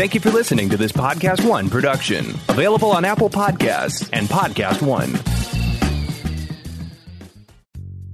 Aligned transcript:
Thank 0.00 0.14
you 0.14 0.20
for 0.20 0.30
listening 0.30 0.70
to 0.70 0.78
this 0.78 0.92
Podcast 0.92 1.46
One 1.46 1.68
production, 1.68 2.30
available 2.48 2.90
on 2.90 3.04
Apple 3.04 3.28
Podcasts 3.28 4.08
and 4.14 4.26
Podcast 4.28 4.80
One. 4.80 5.12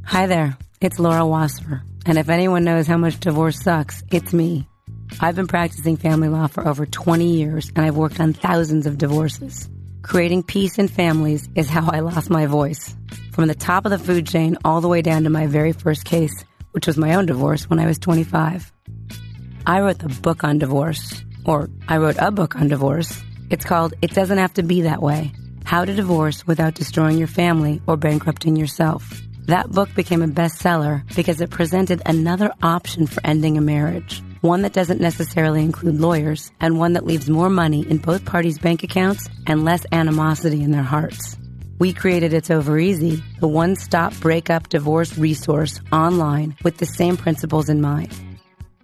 Hi 0.04 0.27
there, 0.27 0.59
it's 0.80 0.99
Laura 0.99 1.25
Wasser, 1.25 1.85
and 2.04 2.19
if 2.19 2.29
anyone 2.29 2.64
knows 2.64 2.88
how 2.88 2.96
much 2.96 3.21
divorce 3.21 3.62
sucks, 3.62 4.03
it's 4.11 4.33
me. 4.33 4.67
I've 5.21 5.37
been 5.37 5.46
practicing 5.46 5.96
family 5.96 6.27
law 6.27 6.49
for 6.49 6.67
over 6.67 6.87
20 6.87 7.25
years, 7.25 7.71
and 7.76 7.87
I've 7.87 7.96
worked 7.96 8.18
on 8.18 8.32
thousands 8.32 8.87
of 8.87 8.98
divorces. 8.98 9.68
Creating 10.03 10.42
peace 10.42 10.78
in 10.78 10.88
families 10.88 11.48
is 11.54 11.68
how 11.68 11.88
I 11.88 12.00
lost 12.00 12.30
my 12.30 12.46
voice. 12.46 12.96
From 13.30 13.46
the 13.46 13.54
top 13.54 13.84
of 13.84 13.92
the 13.92 13.98
food 14.00 14.26
chain 14.26 14.58
all 14.64 14.80
the 14.80 14.88
way 14.88 15.03
down 15.03 15.22
to 15.22 15.30
my 15.30 15.46
very 15.46 15.71
first 15.71 16.05
case, 16.05 16.45
which 16.73 16.88
was 16.88 16.96
my 16.96 17.14
own 17.14 17.27
divorce 17.27 17.70
when 17.70 17.78
I 17.78 17.87
was 17.87 18.00
25. 18.00 18.73
I 19.68 19.80
wrote 19.80 20.00
the 20.00 20.09
book 20.09 20.42
on 20.42 20.59
divorce, 20.59 21.23
or 21.47 21.70
I 21.88 21.97
wrote 21.98 22.16
a 22.19 22.30
book 22.30 22.56
on 22.56 22.69
divorce. 22.69 23.23
It's 23.48 23.64
called 23.64 23.95
It 24.02 24.10
Doesn't 24.12 24.38
Have 24.38 24.55
to 24.55 24.62
Be 24.62 24.82
That 24.82 25.00
Way 25.00 25.32
How 25.64 25.84
to 25.84 25.95
Divorce 25.95 26.46
Without 26.46 26.74
Destroying 26.74 27.16
Your 27.19 27.28
Family 27.28 27.80
or 27.86 27.96
Bankrupting 27.96 28.56
Yourself. 28.56 29.22
That 29.46 29.70
book 29.70 29.95
became 29.95 30.22
a 30.22 30.28
bestseller 30.28 31.02
because 31.14 31.41
it 31.41 31.50
presented 31.50 32.02
another 32.05 32.50
option 32.62 33.06
for 33.06 33.24
ending 33.24 33.56
a 33.56 33.60
marriage. 33.60 34.20
One 34.41 34.62
that 34.62 34.72
doesn't 34.72 35.00
necessarily 35.00 35.62
include 35.62 36.00
lawyers, 36.00 36.50
and 36.60 36.78
one 36.78 36.95
that 36.95 37.06
leaves 37.06 37.30
more 37.30 37.48
money 37.48 37.88
in 37.88 37.98
both 37.98 38.24
parties' 38.24 38.58
bank 38.58 38.83
accounts 38.83 39.28
and 39.47 39.64
less 39.64 39.86
animosity 39.92 40.62
in 40.62 40.72
their 40.72 40.83
hearts. 40.83 41.36
We 41.78 41.92
created 41.92 42.33
It's 42.33 42.50
Over 42.50 42.78
Easy, 42.78 43.22
the 43.38 43.48
one 43.48 43.77
stop 43.77 44.14
breakup 44.19 44.69
divorce 44.69 45.16
resource 45.16 45.80
online 45.92 46.56
with 46.64 46.78
the 46.78 46.86
same 46.86 47.16
principles 47.16 47.69
in 47.69 47.80
mind. 47.80 48.12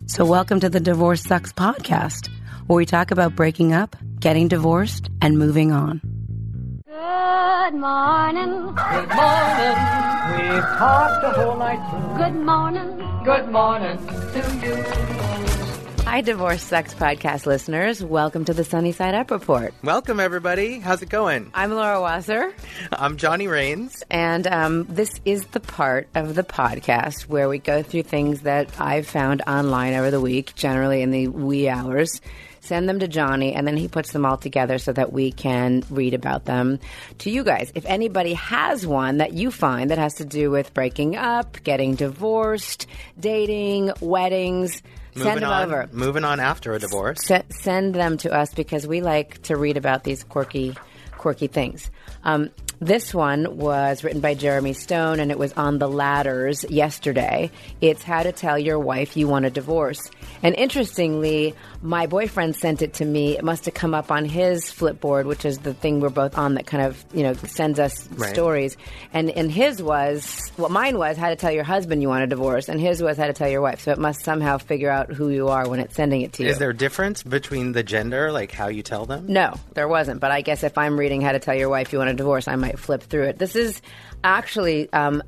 So, 0.07 0.25
welcome 0.25 0.61
to 0.61 0.69
the 0.69 0.81
Divorce 0.81 1.23
Sucks 1.23 1.53
podcast, 1.53 2.29
where 2.67 2.77
we 2.77 2.87
talk 2.87 3.11
about 3.11 3.35
breaking 3.37 3.73
up, 3.73 3.97
getting 4.21 4.49
divorced, 4.49 5.11
and 5.21 5.39
moving 5.39 5.73
on. 5.73 6.01
Good 6.87 7.75
morning. 7.79 8.51
Good 8.75 9.09
morning. 9.09 9.77
We've 10.33 10.63
talked 10.79 11.23
the 11.23 11.31
whole 11.37 11.57
night 11.57 11.91
through. 11.91 12.25
Good 12.25 12.35
morning. 12.45 13.23
Good 13.25 13.49
morning 13.49 13.99
to 14.07 14.67
you. 14.67 14.85
Hi, 16.05 16.21
Divorce 16.21 16.63
Sucks 16.63 16.93
podcast 16.93 17.47
listeners. 17.47 18.05
Welcome 18.05 18.45
to 18.45 18.53
the 18.53 18.65
Sunny 18.65 18.93
Side 18.93 19.15
Up 19.15 19.31
Report. 19.31 19.73
Welcome, 19.83 20.21
everybody. 20.21 20.79
How's 20.79 21.01
it 21.01 21.09
going? 21.09 21.51
I'm 21.55 21.73
Laura 21.73 22.03
Wasser, 22.03 22.53
I'm 22.93 23.17
Johnny 23.17 23.47
Rains. 23.49 24.03
and 24.11 24.47
um, 24.47 24.85
this 24.91 25.11
is 25.25 25.45
the 25.47 25.61
part 25.61 26.09
of 26.15 26.35
the 26.35 26.43
podcast 26.43 27.23
where 27.29 27.49
we 27.49 27.59
go 27.59 27.83
through 27.83 28.03
things 28.03 28.43
that 28.43 28.79
I've 28.79 29.07
found 29.07 29.41
online 29.47 29.95
over 29.95 30.11
the 30.11 30.21
week, 30.21 30.55
generally 30.55 31.01
in 31.01 31.13
the 31.13 31.29
wee 31.29 31.69
hours. 31.69 32.21
Send 32.63 32.89
them 32.89 33.01
to 33.01 33.09
Johnny, 33.09 33.55
and 33.55 33.67
then 33.67 33.77
he 33.77 33.89
puts 33.89 34.13
them 34.13 34.25
all 34.25 34.37
together 34.37 34.79
so 34.79 34.93
that 34.93 35.13
we 35.13 35.33
can 35.33 35.83
read 35.91 36.15
about 36.15 36.45
them 36.45 36.79
to 37.19 37.29
you 37.29 37.43
guys. 37.43 37.73
If 37.75 37.85
anybody 37.87 38.35
has 38.35 38.87
one 38.87 39.17
that 39.17 39.33
you 39.33 39.51
find 39.51 39.91
that 39.91 39.99
has 39.99 40.15
to 40.15 40.25
do 40.25 40.49
with 40.49 40.73
breaking 40.73 41.17
up, 41.17 41.61
getting 41.65 41.97
divorced, 41.97 42.87
dating, 43.19 43.91
weddings, 44.01 44.81
send 45.15 45.25
Moving 45.25 45.41
them 45.41 45.51
on, 45.51 45.63
over. 45.65 45.89
Moving 45.91 46.25
on 46.25 46.39
after 46.39 46.73
a 46.73 46.79
divorce. 46.79 47.25
Se- 47.25 47.43
send 47.51 47.97
them 47.97 48.17
to 48.19 48.33
us 48.33 48.55
because 48.55 48.87
we 48.87 49.01
like 49.01 49.43
to 49.43 49.57
read 49.57 49.77
about 49.77 50.05
these 50.05 50.23
quirky, 50.23 50.77
quirky 51.19 51.49
things. 51.49 51.91
Um, 52.23 52.51
this 52.83 53.15
one 53.15 53.59
was 53.59 54.03
written 54.03 54.21
by 54.21 54.35
Jeremy 54.35 54.73
Stone, 54.73 55.21
and 55.21 55.31
it 55.31 55.39
was 55.39 55.53
on 55.53 55.79
the 55.79 55.89
ladders 55.89 56.65
yesterday. 56.69 57.53
It's 57.81 58.03
how 58.03 58.25
to 58.25 58.33
tell 58.33 58.59
your 58.59 58.79
wife 58.81 59.17
you 59.17 59.29
want 59.29 59.45
a 59.45 59.51
divorce. 59.51 60.11
And 60.43 60.57
interestingly, 60.57 61.55
my 61.83 62.07
boyfriend 62.07 62.55
sent 62.55 62.81
it 62.81 62.95
to 62.95 63.05
me. 63.05 63.37
It 63.37 63.43
must 63.45 63.65
have 63.65 63.75
come 63.75 63.93
up 63.93 64.11
on 64.13 64.25
his 64.25 64.67
Flipboard, 64.67 65.25
which 65.25 65.45
is 65.45 65.59
the 65.59 65.75
thing 65.75 65.99
we're 66.01 66.11
both 66.11 66.39
on 66.39 66.55
that 66.55 66.67
kind 66.67 66.85
of 66.85 67.05
you 67.13 67.25
know 67.25 67.35
sends 67.35 67.79
us 67.81 68.09
Right. 68.13 68.33
stories. 68.33 68.77
And 69.13 69.29
and 69.31 69.51
his 69.51 69.83
was 69.83 70.51
what 70.57 70.71
mine 70.71 70.97
was 70.97 71.17
how 71.17 71.29
to 71.29 71.37
tell 71.37 71.51
your 71.51 71.65
husband 71.65 72.01
you 72.01 72.09
want 72.09 72.23
a 72.23 72.27
divorce, 72.29 72.69
and 72.69 72.81
his 72.81 73.03
was 73.03 73.17
how 73.17 73.27
to 73.27 73.33
tell 73.33 73.49
your 73.49 73.61
wife. 73.61 73.81
So 73.81 73.91
it 73.93 73.99
must 73.99 74.23
somehow 74.23 74.59
figure 74.59 74.91
out 74.91 75.13
who 75.13 75.29
you 75.29 75.49
are 75.49 75.69
when 75.69 75.81
it's 75.81 75.95
sending 75.97 76.21
it 76.23 76.35
to 76.35 76.45
you. 76.45 76.49
Is 76.51 76.59
there 76.59 76.71
a 76.71 76.77
difference 76.77 77.23
between 77.23 77.73
the 77.73 77.83
gender, 77.83 78.31
like 78.33 78.53
how 78.53 78.69
you 78.69 78.83
tell 78.83 79.05
them? 79.07 79.27
No, 79.29 79.55
there 79.75 79.89
wasn't. 79.89 80.21
But 80.21 80.31
I 80.31 80.41
guess 80.43 80.63
if 80.63 80.79
I'm 80.79 80.97
reading 80.99 81.21
How 81.21 81.33
to 81.33 81.39
Tell 81.41 81.55
Your 81.55 81.69
Wife 81.69 81.93
You 81.93 81.99
Want 81.99 82.11
a 82.11 82.15
Divorce, 82.15 82.47
I 82.47 82.57
might 82.57 82.79
flip 82.79 83.03
through 83.03 83.25
it. 83.25 83.39
This 83.39 83.57
is 83.57 83.83
actually 84.23 84.93
um, 84.93 85.23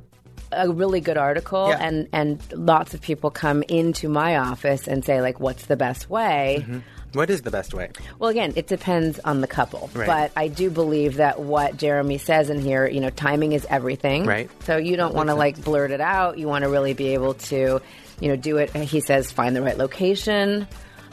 a 0.51 0.69
really 0.69 1.01
good 1.01 1.17
article, 1.17 1.69
Yeah. 1.69 1.77
and 1.79 2.07
and 2.11 2.39
lots 2.53 2.93
of 2.93 3.01
people 3.01 3.31
come 3.31 3.63
into 3.63 4.09
my 4.09 4.37
office 4.37 4.87
and 4.87 5.03
say 5.03 5.21
like, 5.21 5.39
"What's 5.39 5.65
the 5.65 5.75
best 5.75 6.09
way?" 6.09 6.57
Mm-hmm. 6.61 6.79
What 7.13 7.29
is 7.29 7.43
the 7.43 7.51
best 7.51 7.73
way? 7.73 7.91
Well, 8.19 8.29
again, 8.29 8.51
it 8.57 8.67
depends 8.67 9.19
on 9.19 9.39
the 9.39 9.47
couple. 9.47 9.89
Right. 9.93 10.05
But 10.05 10.31
I 10.35 10.49
do 10.49 10.69
believe 10.69 11.15
that 11.15 11.39
what 11.39 11.77
Jeremy 11.77 12.17
says 12.17 12.49
in 12.49 12.59
here, 12.59 12.85
you 12.87 12.99
know, 12.99 13.09
timing 13.09 13.53
is 13.53 13.65
everything. 13.69 14.25
Right. 14.25 14.49
So 14.65 14.75
you 14.75 14.97
don't 14.97 15.15
want 15.15 15.29
to 15.29 15.35
like 15.35 15.63
blurt 15.63 15.91
it 15.91 16.01
out. 16.01 16.37
You 16.37 16.49
want 16.49 16.63
to 16.65 16.69
really 16.69 16.93
be 16.93 17.13
able 17.13 17.35
to, 17.35 17.79
you 18.19 18.27
know, 18.27 18.35
do 18.35 18.57
it. 18.57 18.75
He 18.75 18.99
says, 18.99 19.31
find 19.31 19.55
the 19.55 19.61
right 19.61 19.77
location. 19.77 20.67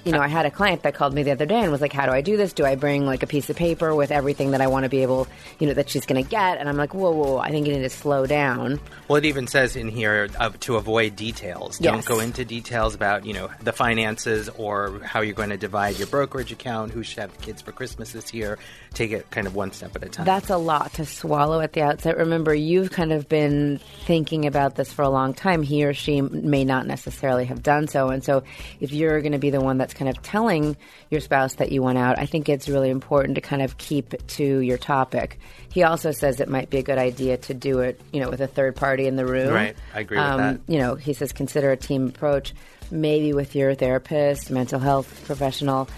You 0.05 0.13
know, 0.13 0.21
I 0.21 0.29
had 0.29 0.47
a 0.47 0.51
client 0.51 0.83
that 0.83 0.95
called 0.95 1.15
me 1.15 1.23
the 1.23 1.31
other 1.31 1.47
day 1.47 1.61
and 1.61 1.71
was 1.71 1.81
like, 1.81 1.93
"How 1.93 2.07
do 2.07 2.13
I 2.13 2.21
do 2.23 2.37
this? 2.37 2.53
Do 2.53 2.65
I 2.65 2.75
bring 2.75 3.07
like 3.07 3.23
a 3.23 3.27
piece 3.27 3.49
of 3.51 3.57
paper 3.57 3.95
with 3.95 4.11
everything 4.11 4.51
that 4.51 4.61
I 4.61 4.67
want 4.67 4.85
to 4.85 4.89
be 4.89 5.03
able, 5.03 5.29
you 5.59 5.67
know, 5.67 5.75
that 5.75 5.89
she's 5.89 6.07
going 6.07 6.23
to 6.23 6.29
get?" 6.29 6.59
And 6.59 6.69
I'm 6.69 6.77
like, 6.77 6.95
"Whoa, 6.95 7.11
whoa, 7.13 7.35
whoa! 7.35 7.39
I 7.39 7.51
think 7.51 7.67
you 7.67 7.73
need 7.73 7.83
to 7.83 7.91
slow 7.91 8.27
down." 8.27 8.81
Well, 9.09 9.17
it 9.17 9.25
even 9.25 9.47
says 9.47 9.77
in 9.77 9.89
here 9.89 10.29
uh, 10.39 10.51
to 10.61 10.77
avoid 10.77 11.17
details. 11.17 11.81
Yes. 11.81 11.93
Don't 11.93 12.05
go 12.05 12.21
into 12.21 12.45
details 12.45 12.95
about 12.95 13.27
you 13.27 13.33
know 13.33 13.49
the 13.63 13.73
finances 13.73 14.49
or 14.51 15.01
how 15.05 15.21
you're 15.21 15.35
going 15.35 15.51
to 15.51 15.57
divide 15.57 15.99
your 15.99 16.09
brokerage 16.09 16.53
account, 16.53 16.93
who 16.93 17.03
should 17.03 17.19
have 17.19 17.33
the 17.37 17.43
kids 17.43 17.63
for 17.63 17.73
Christmas 17.73 18.13
this 18.13 18.34
year. 18.34 18.59
Take 18.95 19.13
it 19.13 19.31
kind 19.31 19.47
of 19.47 19.55
one 19.55 19.73
step 19.73 19.95
at 19.95 20.03
a 20.03 20.09
time. 20.09 20.27
That's 20.27 20.51
a 20.51 20.57
lot 20.57 20.95
to 20.95 21.07
swallow 21.07 21.61
at 21.61 21.73
the 21.73 21.83
outset. 21.83 22.17
Remember, 22.19 22.55
you've 22.55 22.91
kind 22.91 23.13
of 23.13 23.29
been 23.29 23.81
thinking 24.05 24.47
about 24.47 24.75
this 24.75 24.93
for 24.93 25.03
a 25.03 25.09
long 25.09 25.33
time. 25.33 25.63
He 25.63 25.84
or 25.84 25.95
she 25.95 26.21
may 26.21 26.65
not 26.65 26.87
necessarily 26.87 27.45
have 27.47 27.63
done 27.63 27.89
so. 27.89 28.09
And 28.09 28.25
so, 28.25 28.43
if 28.81 28.93
you're 28.93 29.21
going 29.21 29.33
to 29.33 29.39
be 29.39 29.51
the 29.51 29.61
one 29.61 29.79
that's 29.92 29.98
kind 29.98 30.08
of 30.08 30.22
telling 30.22 30.76
your 31.10 31.20
spouse 31.20 31.54
that 31.54 31.72
you 31.72 31.82
want 31.82 31.98
out, 31.98 32.19
I 32.19 32.26
think 32.26 32.48
it's 32.48 32.69
really 32.69 32.91
important 32.91 33.34
to 33.36 33.41
kind 33.41 33.62
of 33.62 33.76
keep 33.78 34.14
to 34.28 34.58
your 34.60 34.78
topic. 34.78 35.38
He 35.70 35.82
also 35.82 36.12
says 36.12 36.41
it 36.41 36.48
might 36.48 36.70
be 36.70 36.78
a 36.78 36.82
good 36.82 36.98
idea 36.98 37.36
to 37.38 37.54
do 37.54 37.80
it, 37.80 38.00
you 38.12 38.20
know, 38.20 38.30
with 38.30 38.41
a 38.41 38.47
third 38.47 38.76
party 38.76 39.06
in 39.06 39.16
the 39.16 39.26
room. 39.26 39.53
Right. 39.53 39.76
I 39.94 40.00
agree 40.00 40.19
with 40.19 40.26
Um, 40.26 40.38
that. 40.41 40.60
You 40.66 40.78
know, 40.78 40.94
he 40.94 41.12
says 41.12 41.32
consider 41.32 41.70
a 41.70 41.76
team 41.76 42.08
approach, 42.08 42.54
maybe 42.91 43.32
with 43.32 43.54
your 43.54 43.75
therapist, 43.75 44.50
mental 44.50 44.80
health 44.80 45.25
professional. 45.25 45.88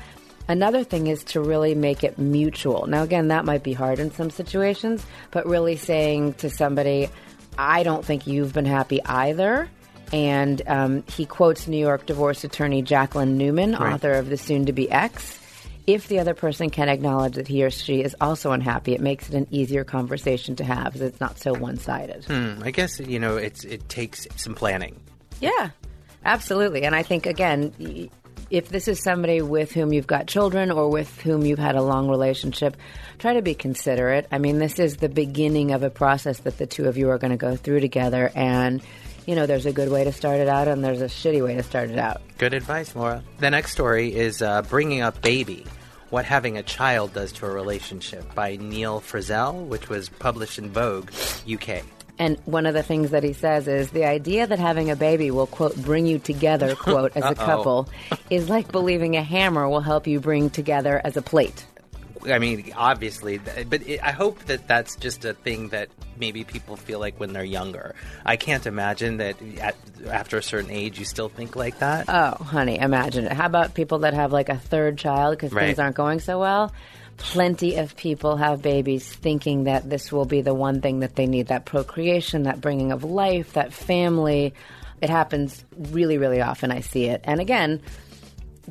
Another 0.49 0.85
thing 0.85 1.07
is 1.07 1.25
to 1.25 1.41
really 1.41 1.75
make 1.75 2.05
it 2.05 2.19
mutual. 2.19 2.87
Now, 2.87 3.03
again, 3.03 3.29
that 3.29 3.45
might 3.45 3.63
be 3.63 3.73
hard 3.73 3.99
in 3.99 4.11
some 4.11 4.31
situations, 4.31 5.05
but 5.31 5.47
really 5.47 5.77
saying 5.77 6.35
to 6.35 6.51
somebody, 6.51 7.09
I 7.57 7.83
don't 7.83 8.05
think 8.05 8.27
you've 8.27 8.53
been 8.53 8.67
happy 8.67 9.03
either. 9.05 9.71
And 10.13 10.63
um, 10.67 11.05
he 11.09 11.27
quotes 11.27 11.67
New 11.67 11.79
York 11.79 12.07
divorce 12.07 12.45
attorney 12.45 12.83
Jacqueline 12.83 13.37
Newman, 13.37 13.73
Right. 13.73 13.95
author 13.95 14.13
of 14.13 14.29
The 14.29 14.37
Soon 14.37 14.67
to 14.67 14.73
Be 14.73 14.91
Ex. 14.91 15.41
If 15.87 16.09
the 16.09 16.19
other 16.21 16.33
person 16.35 16.71
can 16.71 16.89
acknowledge 16.89 17.35
that 17.35 17.47
he 17.49 17.63
or 17.63 17.71
she 17.71 18.03
is 18.03 18.17
also 18.21 18.53
unhappy, 18.53 18.95
it 18.95 19.01
makes 19.03 19.29
it 19.29 19.35
an 19.35 19.47
easier 19.51 19.85
conversation 19.85 20.57
to 20.57 20.65
have 20.65 20.95
because 20.95 21.03
it's 21.03 21.21
not 21.21 21.39
so 21.39 21.53
one 21.53 21.77
sided. 21.79 22.25
Hmm, 22.25 22.63
I 22.63 22.71
guess 22.71 23.01
you 23.01 23.19
know 23.19 23.37
it's 23.37 23.65
it 23.65 23.87
takes 23.91 24.27
some 24.37 24.55
planning. 24.55 24.99
Yeah, 25.41 25.71
absolutely. 26.25 26.85
And 26.85 26.95
I 26.95 27.03
think, 27.03 27.27
again, 27.27 28.09
if 28.49 28.69
this 28.71 28.89
is 28.89 29.03
somebody 29.03 29.43
with 29.43 29.73
whom 29.73 29.93
you've 29.93 30.07
got 30.07 30.27
children 30.27 30.71
or 30.71 30.89
with 30.89 31.21
whom 31.21 31.45
you've 31.45 31.59
had 31.59 31.77
a 31.77 31.83
long 31.83 32.09
relationship, 32.09 32.77
try 33.19 33.35
to 33.35 33.43
be 33.43 33.55
considerate. 33.55 34.27
I 34.33 34.39
mean, 34.39 34.59
this 34.59 34.79
is 34.79 34.97
the 34.99 35.09
beginning 35.11 35.73
of 35.73 35.83
a 35.83 35.91
process 35.91 36.39
that 36.41 36.57
the 36.57 36.67
two 36.67 36.87
of 36.87 36.97
you 36.97 37.11
are 37.11 37.19
going 37.19 37.33
to 37.33 37.37
go 37.37 37.57
through 37.57 37.81
together. 37.81 38.31
And, 38.35 38.83
you 39.27 39.35
know, 39.35 39.47
there's 39.47 39.67
a 39.67 39.73
good 39.73 39.91
way 39.91 40.05
to 40.05 40.13
start 40.13 40.41
it 40.41 40.49
out 40.49 40.69
and 40.69 40.85
there's 40.85 41.01
a 41.01 41.07
shitty 41.07 41.43
way 41.43 41.55
to 41.55 41.63
start 41.63 41.91
it 41.91 41.99
out. 41.99 42.21
Good 42.39 42.55
advice, 42.55 42.95
Laura. 42.95 43.23
The 43.39 43.51
next 43.51 43.73
story 43.73 44.15
is 44.15 44.43
uh, 44.43 44.63
Bringing 44.63 45.01
Up 45.01 45.21
Baby 45.23 45.67
What 46.11 46.25
Having 46.25 46.59
a 46.59 46.63
Child 46.63 47.15
Does 47.15 47.33
to 47.33 47.47
a 47.47 47.51
Relationship 47.51 48.35
by 48.35 48.57
Neil 48.57 49.01
Frizzell, 49.01 49.67
which 49.67 49.89
was 49.89 50.09
published 50.09 50.59
in 50.59 50.71
Vogue, 50.71 51.11
UK. 51.51 51.83
And 52.19 52.39
one 52.45 52.67
of 52.67 52.75
the 52.75 52.83
things 52.83 53.11
that 53.11 53.25
he 53.25 53.33
says 53.33 53.67
is 53.67 53.91
the 53.91 54.05
idea 54.05 54.47
that 54.47 54.59
having 54.59 54.91
a 54.91 54.97
baby 54.97 55.31
will, 55.31 55.49
quote, 55.49 55.77
bring 55.77 56.07
you 56.07 56.19
together, 56.19 56.75
quote, 56.77 57.17
as 57.17 57.25
a 57.25 57.35
couple 57.35 57.89
is 58.31 58.49
like 58.49 58.71
believing 58.71 59.17
a 59.17 59.23
hammer 59.23 59.69
will 59.69 59.81
help 59.81 60.07
you 60.07 60.21
bring 60.21 60.51
together 60.51 61.01
as 61.05 61.17
a 61.17 61.23
plate. 61.23 61.67
I 62.27 62.39
mean, 62.39 62.73
obviously, 62.77 63.39
but 63.39 63.87
it, 63.87 64.03
I 64.03 64.13
hope 64.13 64.45
that 64.45 64.67
that's 64.67 64.97
just 64.97 65.25
a 65.25 65.35
thing 65.35 65.69
that 65.69 65.89
maybe 66.19 66.45
people 66.45 66.77
feel 66.77 66.99
like 66.99 67.19
when 67.19 67.33
they're 67.33 67.45
younger. 67.45 67.95
I 68.25 68.37
can't 68.37 68.67
imagine 68.67 69.19
that 69.19 69.37
at, 69.59 69.77
after 70.07 70.39
a 70.39 70.43
certain 70.43 70.71
age 70.71 70.99
you 70.99 71.05
still 71.05 71.29
think 71.29 71.57
like 71.57 71.79
that. 71.79 72.07
Oh, 72.09 72.43
honey, 72.43 72.79
imagine 72.79 73.27
it. 73.27 73.33
How 73.33 73.47
about 73.47 73.75
people 73.75 74.01
that 74.01 74.15
have 74.15 74.33
like 74.33 74.49
a 74.49 74.57
third 74.57 74.99
child 74.99 75.37
because 75.37 75.53
things 75.53 75.79
aren't 75.79 75.97
going 75.97 76.21
so 76.21 76.39
well? 76.39 76.73
Plenty 77.17 77.77
of 77.77 77.97
people 77.97 78.37
have 78.37 78.61
babies 78.61 79.09
thinking 79.09 79.65
that 79.65 79.89
this 79.89 80.11
will 80.11 80.25
be 80.25 80.41
the 80.41 80.55
one 80.55 80.81
thing 80.81 81.01
that 81.01 81.15
they 81.15 81.27
need 81.27 81.47
that 81.49 81.65
procreation, 81.65 82.43
that 82.45 82.61
bringing 82.61 82.91
of 82.91 83.05
life, 83.05 83.53
that 83.53 83.73
family. 83.73 84.55
It 85.01 85.11
happens 85.11 85.65
really, 85.77 86.19
really 86.19 86.41
often. 86.41 86.73
I 86.73 86.81
see 86.81 87.05
it. 87.05 87.21
And 87.25 87.41
again, 87.41 87.83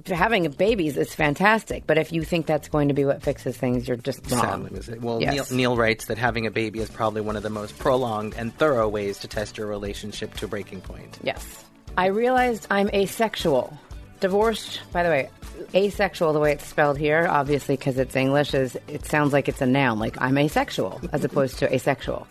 having 0.08 0.50
babies 0.52 0.98
is 0.98 1.14
fantastic, 1.14 1.86
but 1.88 1.98
if 1.98 2.12
you 2.12 2.24
think 2.24 2.46
that's 2.46 2.68
going 2.70 2.88
to 2.88 2.94
be 2.94 3.06
what 3.06 3.22
fixes 3.24 3.56
things, 3.58 3.88
you're 3.88 3.98
just 3.98 4.30
wrong. 4.32 4.42
Sadly, 4.42 4.70
was 4.72 4.90
it? 4.90 5.02
Well, 5.02 5.22
Yes. 5.22 5.52
Neil, 5.52 5.58
Neil 5.58 5.78
writes 5.78 6.06
that 6.06 6.18
having 6.18 6.46
a 6.48 6.52
baby 6.52 6.80
is 6.80 6.90
probably 6.90 7.22
one 7.22 7.36
of 7.36 7.44
the 7.44 7.50
most 7.50 7.78
prolonged 7.78 8.34
and 8.36 8.56
thorough 8.58 8.88
ways 8.90 9.20
to 9.20 9.28
test 9.28 9.58
your 9.58 9.68
relationship 9.68 10.34
to 10.36 10.48
breaking 10.48 10.82
point. 10.82 11.18
Yes. 11.24 11.66
I 11.98 12.08
realized 12.08 12.68
I'm 12.72 12.90
asexual. 12.90 13.78
Divorced, 14.20 14.82
by 14.92 15.04
the 15.04 15.10
way, 15.10 15.30
asexual, 15.76 16.34
the 16.34 16.40
way 16.40 16.54
it's 16.54 16.66
spelled 16.66 16.98
here, 16.98 17.28
obviously 17.30 17.76
because 17.76 17.98
it's 17.98 18.16
English, 18.16 18.54
is 18.54 18.78
it 18.88 19.06
sounds 19.06 19.34
like 19.34 19.50
it's 19.50 19.62
a 19.62 19.66
noun, 19.66 20.00
like 20.00 20.20
I'm 20.22 20.38
asexual, 20.38 21.02
as 21.12 21.24
opposed 21.26 21.60
to 21.60 21.74
asexual. 21.74 22.26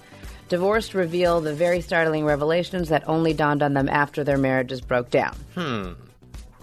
Divorced 0.48 0.94
reveal 0.94 1.40
the 1.40 1.54
very 1.54 1.80
startling 1.80 2.24
revelations 2.24 2.88
that 2.88 3.08
only 3.08 3.32
dawned 3.34 3.62
on 3.62 3.74
them 3.74 3.88
after 3.88 4.24
their 4.24 4.38
marriages 4.38 4.80
broke 4.80 5.10
down. 5.10 5.34
Hmm. 5.54 5.92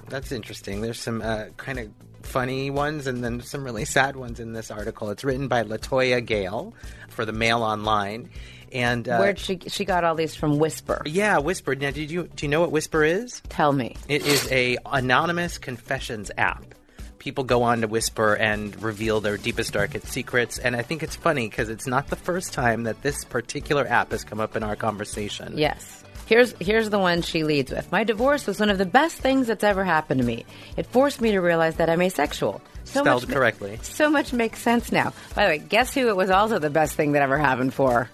That's 0.10 0.32
interesting. 0.32 0.82
There's 0.82 1.00
some 1.00 1.22
uh, 1.22 1.46
kind 1.58 1.80
of 1.80 1.90
funny 2.22 2.70
ones 2.70 3.08
and 3.08 3.24
then 3.24 3.42
some 3.42 3.64
really 3.64 3.86
sad 3.86 4.16
ones 4.16 4.40
in 4.40 4.54
this 4.54 4.72
article. 4.72 5.10
It's 5.10 5.24
written 5.24 5.48
by 5.48 5.64
Latoya 5.64 6.26
Gale 6.26 6.74
for 7.10 7.26
the 7.26 7.32
Mail 7.32 7.64
Online. 7.64 8.30
And 8.72 9.08
uh, 9.10 9.18
Where'd 9.18 9.40
she 9.40 9.60
she 9.68 9.84
got 9.84 10.04
all 10.04 10.14
these 10.16 10.36
from 10.36 10.60
Whisper? 10.60 11.02
yeah, 11.06 11.40
Whisper. 11.40 11.74
Now, 11.76 11.90
did 11.92 12.12
you 12.12 12.30
do 12.36 12.46
you 12.46 12.50
know 12.50 12.62
what 12.62 12.72
Whisper 12.72 13.04
is? 13.04 13.42
Tell 13.50 13.74
me. 13.74 13.96
It 14.08 14.26
is 14.26 14.52
a 14.52 14.78
anonymous 14.86 15.58
confessions 15.58 16.30
app. 16.38 16.76
People 17.18 17.44
go 17.44 17.64
on 17.64 17.82
to 17.82 17.88
Whisper 17.88 18.36
and 18.36 18.82
reveal 18.82 19.20
their 19.22 19.38
deepest, 19.38 19.74
darkest 19.74 20.08
secrets, 20.08 20.58
and 20.58 20.76
I 20.76 20.84
think 20.84 21.04
it's 21.04 21.16
funny 21.16 21.50
because 21.50 21.68
it's 21.68 21.88
not 21.88 22.08
the 22.08 22.16
first 22.16 22.54
time 22.54 22.84
that 22.84 23.02
this 23.02 23.26
particular 23.26 23.86
app 23.88 24.12
has 24.12 24.24
come 24.24 24.40
up 24.40 24.56
in 24.56 24.64
our 24.64 24.76
conversation. 24.76 25.58
Yes. 25.58 25.99
Here's 26.30 26.54
here's 26.60 26.92
the 26.92 27.00
one 27.00 27.24
she 27.24 27.44
leads 27.44 27.72
with. 27.72 27.92
My 27.92 28.04
divorce 28.04 28.46
was 28.46 28.60
one 28.60 28.70
of 28.70 28.78
the 28.78 28.86
best 28.86 29.18
things 29.18 29.48
that's 29.48 29.64
ever 29.64 29.84
happened 29.84 30.22
to 30.22 30.26
me. 30.28 30.46
It 30.78 30.86
forced 30.86 31.22
me 31.22 31.32
to 31.32 31.40
realize 31.40 31.78
that 31.78 31.90
I'm 31.90 32.04
asexual. 32.04 32.62
So 32.84 33.02
Spelled 33.02 33.28
much 33.28 33.36
correctly. 33.36 33.80
so 33.82 34.12
much 34.12 34.32
makes 34.32 34.60
sense 34.62 34.92
now. 34.92 35.12
By 35.34 35.46
the 35.46 35.50
way, 35.50 35.58
guess 35.58 35.92
who 35.92 36.08
it 36.08 36.16
was 36.16 36.30
also 36.30 36.60
the 36.60 36.70
best 36.70 36.94
thing 36.94 37.14
that 37.14 37.24
ever 37.24 37.40
happened 37.40 37.74
for? 37.74 38.12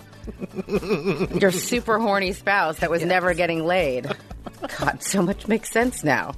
Your 1.41 1.51
super 1.51 1.99
horny 1.99 2.31
spouse 2.31 2.79
that 2.79 2.89
was 2.89 3.03
never 3.03 3.33
getting 3.33 3.65
laid. 3.65 4.07
God, 4.79 5.03
so 5.03 5.21
much 5.21 5.49
makes 5.49 5.69
sense 5.69 6.01
now. 6.01 6.35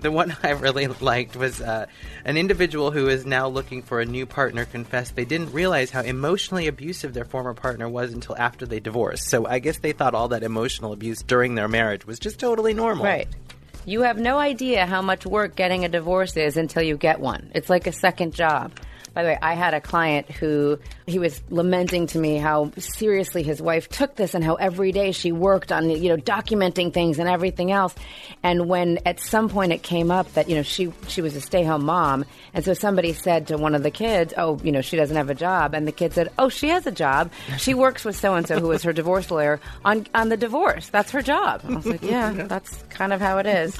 The 0.00 0.10
one 0.10 0.36
I 0.42 0.50
really 0.50 0.86
liked 0.86 1.36
was 1.36 1.60
uh, 1.60 1.86
an 2.24 2.36
individual 2.36 2.90
who 2.90 3.08
is 3.08 3.26
now 3.26 3.48
looking 3.48 3.82
for 3.82 4.00
a 4.00 4.06
new 4.06 4.26
partner 4.26 4.64
confessed 4.64 5.16
they 5.16 5.24
didn't 5.24 5.52
realize 5.52 5.90
how 5.90 6.02
emotionally 6.02 6.66
abusive 6.66 7.14
their 7.14 7.24
former 7.24 7.54
partner 7.54 7.88
was 7.88 8.12
until 8.12 8.36
after 8.36 8.66
they 8.66 8.80
divorced. 8.80 9.28
So 9.28 9.46
I 9.46 9.58
guess 9.58 9.78
they 9.78 9.92
thought 9.92 10.14
all 10.14 10.28
that 10.28 10.42
emotional 10.42 10.92
abuse 10.92 11.22
during 11.22 11.54
their 11.54 11.68
marriage 11.68 12.06
was 12.06 12.18
just 12.18 12.40
totally 12.40 12.74
normal. 12.74 13.04
Right. 13.04 13.28
You 13.86 14.02
have 14.02 14.18
no 14.18 14.38
idea 14.38 14.86
how 14.86 15.00
much 15.00 15.24
work 15.24 15.56
getting 15.56 15.84
a 15.84 15.88
divorce 15.88 16.36
is 16.36 16.56
until 16.56 16.82
you 16.82 16.96
get 16.96 17.20
one. 17.20 17.50
It's 17.54 17.70
like 17.70 17.86
a 17.86 17.92
second 17.92 18.34
job. 18.34 18.72
By 19.14 19.22
the 19.22 19.30
way, 19.30 19.38
I 19.42 19.54
had 19.54 19.74
a 19.74 19.80
client 19.80 20.30
who 20.30 20.78
he 21.06 21.18
was 21.18 21.42
lamenting 21.50 22.06
to 22.08 22.18
me 22.18 22.36
how 22.36 22.70
seriously 22.78 23.42
his 23.42 23.60
wife 23.60 23.88
took 23.88 24.14
this 24.14 24.34
and 24.34 24.44
how 24.44 24.54
every 24.54 24.92
day 24.92 25.12
she 25.12 25.32
worked 25.32 25.72
on 25.72 25.90
you 25.90 26.08
know 26.10 26.16
documenting 26.16 26.92
things 26.92 27.18
and 27.18 27.28
everything 27.28 27.72
else. 27.72 27.94
And 28.42 28.68
when 28.68 28.98
at 29.04 29.20
some 29.20 29.48
point 29.48 29.72
it 29.72 29.82
came 29.82 30.10
up 30.10 30.32
that 30.34 30.48
you 30.48 30.54
know 30.54 30.62
she 30.62 30.92
she 31.08 31.22
was 31.22 31.34
a 31.36 31.40
stay-home 31.40 31.84
mom, 31.84 32.24
and 32.54 32.64
so 32.64 32.74
somebody 32.74 33.12
said 33.12 33.48
to 33.48 33.56
one 33.56 33.74
of 33.74 33.82
the 33.82 33.90
kids, 33.90 34.32
"Oh, 34.36 34.58
you 34.62 34.72
know, 34.72 34.80
she 34.80 34.96
doesn't 34.96 35.16
have 35.16 35.30
a 35.30 35.34
job," 35.34 35.74
and 35.74 35.86
the 35.86 35.92
kid 35.92 36.12
said, 36.12 36.28
"Oh, 36.38 36.48
she 36.48 36.68
has 36.68 36.86
a 36.86 36.92
job. 36.92 37.30
She 37.58 37.74
works 37.74 38.04
with 38.04 38.16
so 38.16 38.34
and 38.34 38.46
so 38.46 38.60
who 38.60 38.70
is 38.70 38.82
her 38.84 38.92
divorce 38.92 39.30
lawyer 39.30 39.60
on 39.84 40.06
on 40.14 40.28
the 40.28 40.36
divorce. 40.36 40.88
That's 40.88 41.10
her 41.10 41.22
job." 41.22 41.62
I 41.64 41.74
was 41.74 41.86
like, 41.86 42.02
"Yeah, 42.02 42.32
that's 42.48 42.82
kind 42.90 43.12
of 43.12 43.20
how 43.20 43.38
it 43.38 43.46
is." 43.46 43.78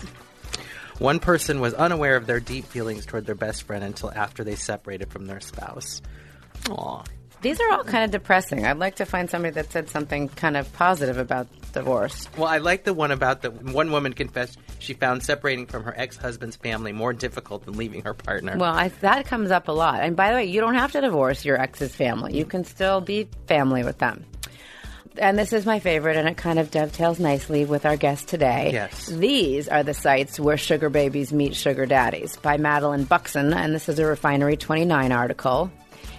One 1.00 1.18
person 1.18 1.60
was 1.60 1.72
unaware 1.72 2.16
of 2.16 2.26
their 2.26 2.40
deep 2.40 2.66
feelings 2.66 3.06
toward 3.06 3.24
their 3.24 3.34
best 3.34 3.62
friend 3.62 3.82
until 3.82 4.12
after 4.12 4.44
they 4.44 4.54
separated 4.54 5.10
from 5.10 5.26
their 5.26 5.40
spouse. 5.40 6.02
Aw. 6.68 7.02
These 7.40 7.58
are 7.58 7.72
all 7.72 7.84
kind 7.84 8.04
of 8.04 8.10
depressing. 8.10 8.66
I'd 8.66 8.76
like 8.76 8.96
to 8.96 9.06
find 9.06 9.30
somebody 9.30 9.54
that 9.54 9.72
said 9.72 9.88
something 9.88 10.28
kind 10.28 10.58
of 10.58 10.70
positive 10.74 11.16
about 11.16 11.48
divorce. 11.72 12.28
Well, 12.36 12.48
I 12.48 12.58
like 12.58 12.84
the 12.84 12.92
one 12.92 13.12
about 13.12 13.40
the 13.40 13.50
one 13.50 13.90
woman 13.90 14.12
confessed 14.12 14.58
she 14.78 14.92
found 14.92 15.22
separating 15.22 15.64
from 15.64 15.84
her 15.84 15.94
ex 15.96 16.18
husband's 16.18 16.56
family 16.56 16.92
more 16.92 17.14
difficult 17.14 17.64
than 17.64 17.78
leaving 17.78 18.02
her 18.02 18.12
partner. 18.12 18.58
Well, 18.58 18.74
I, 18.74 18.88
that 19.00 19.24
comes 19.24 19.50
up 19.50 19.68
a 19.68 19.72
lot. 19.72 20.02
And 20.02 20.16
by 20.16 20.28
the 20.28 20.36
way, 20.36 20.44
you 20.44 20.60
don't 20.60 20.74
have 20.74 20.92
to 20.92 21.00
divorce 21.00 21.46
your 21.46 21.58
ex's 21.58 21.94
family. 21.94 22.36
You 22.36 22.44
can 22.44 22.62
still 22.64 23.00
be 23.00 23.26
family 23.46 23.84
with 23.84 23.96
them. 23.96 24.26
And 25.18 25.38
this 25.38 25.52
is 25.52 25.66
my 25.66 25.80
favorite, 25.80 26.16
and 26.16 26.28
it 26.28 26.36
kind 26.36 26.58
of 26.58 26.70
dovetails 26.70 27.18
nicely 27.18 27.64
with 27.64 27.84
our 27.84 27.96
guest 27.96 28.28
today. 28.28 28.70
Yes. 28.72 29.06
These 29.06 29.68
are 29.68 29.82
the 29.82 29.92
sites 29.94 30.38
where 30.38 30.56
sugar 30.56 30.88
babies 30.88 31.32
meet 31.32 31.54
sugar 31.56 31.84
daddies 31.84 32.36
by 32.36 32.56
Madeline 32.58 33.04
Buxton, 33.04 33.52
and 33.52 33.74
this 33.74 33.88
is 33.88 33.98
a 33.98 34.06
Refinery 34.06 34.56
29 34.56 35.12
article. 35.12 35.70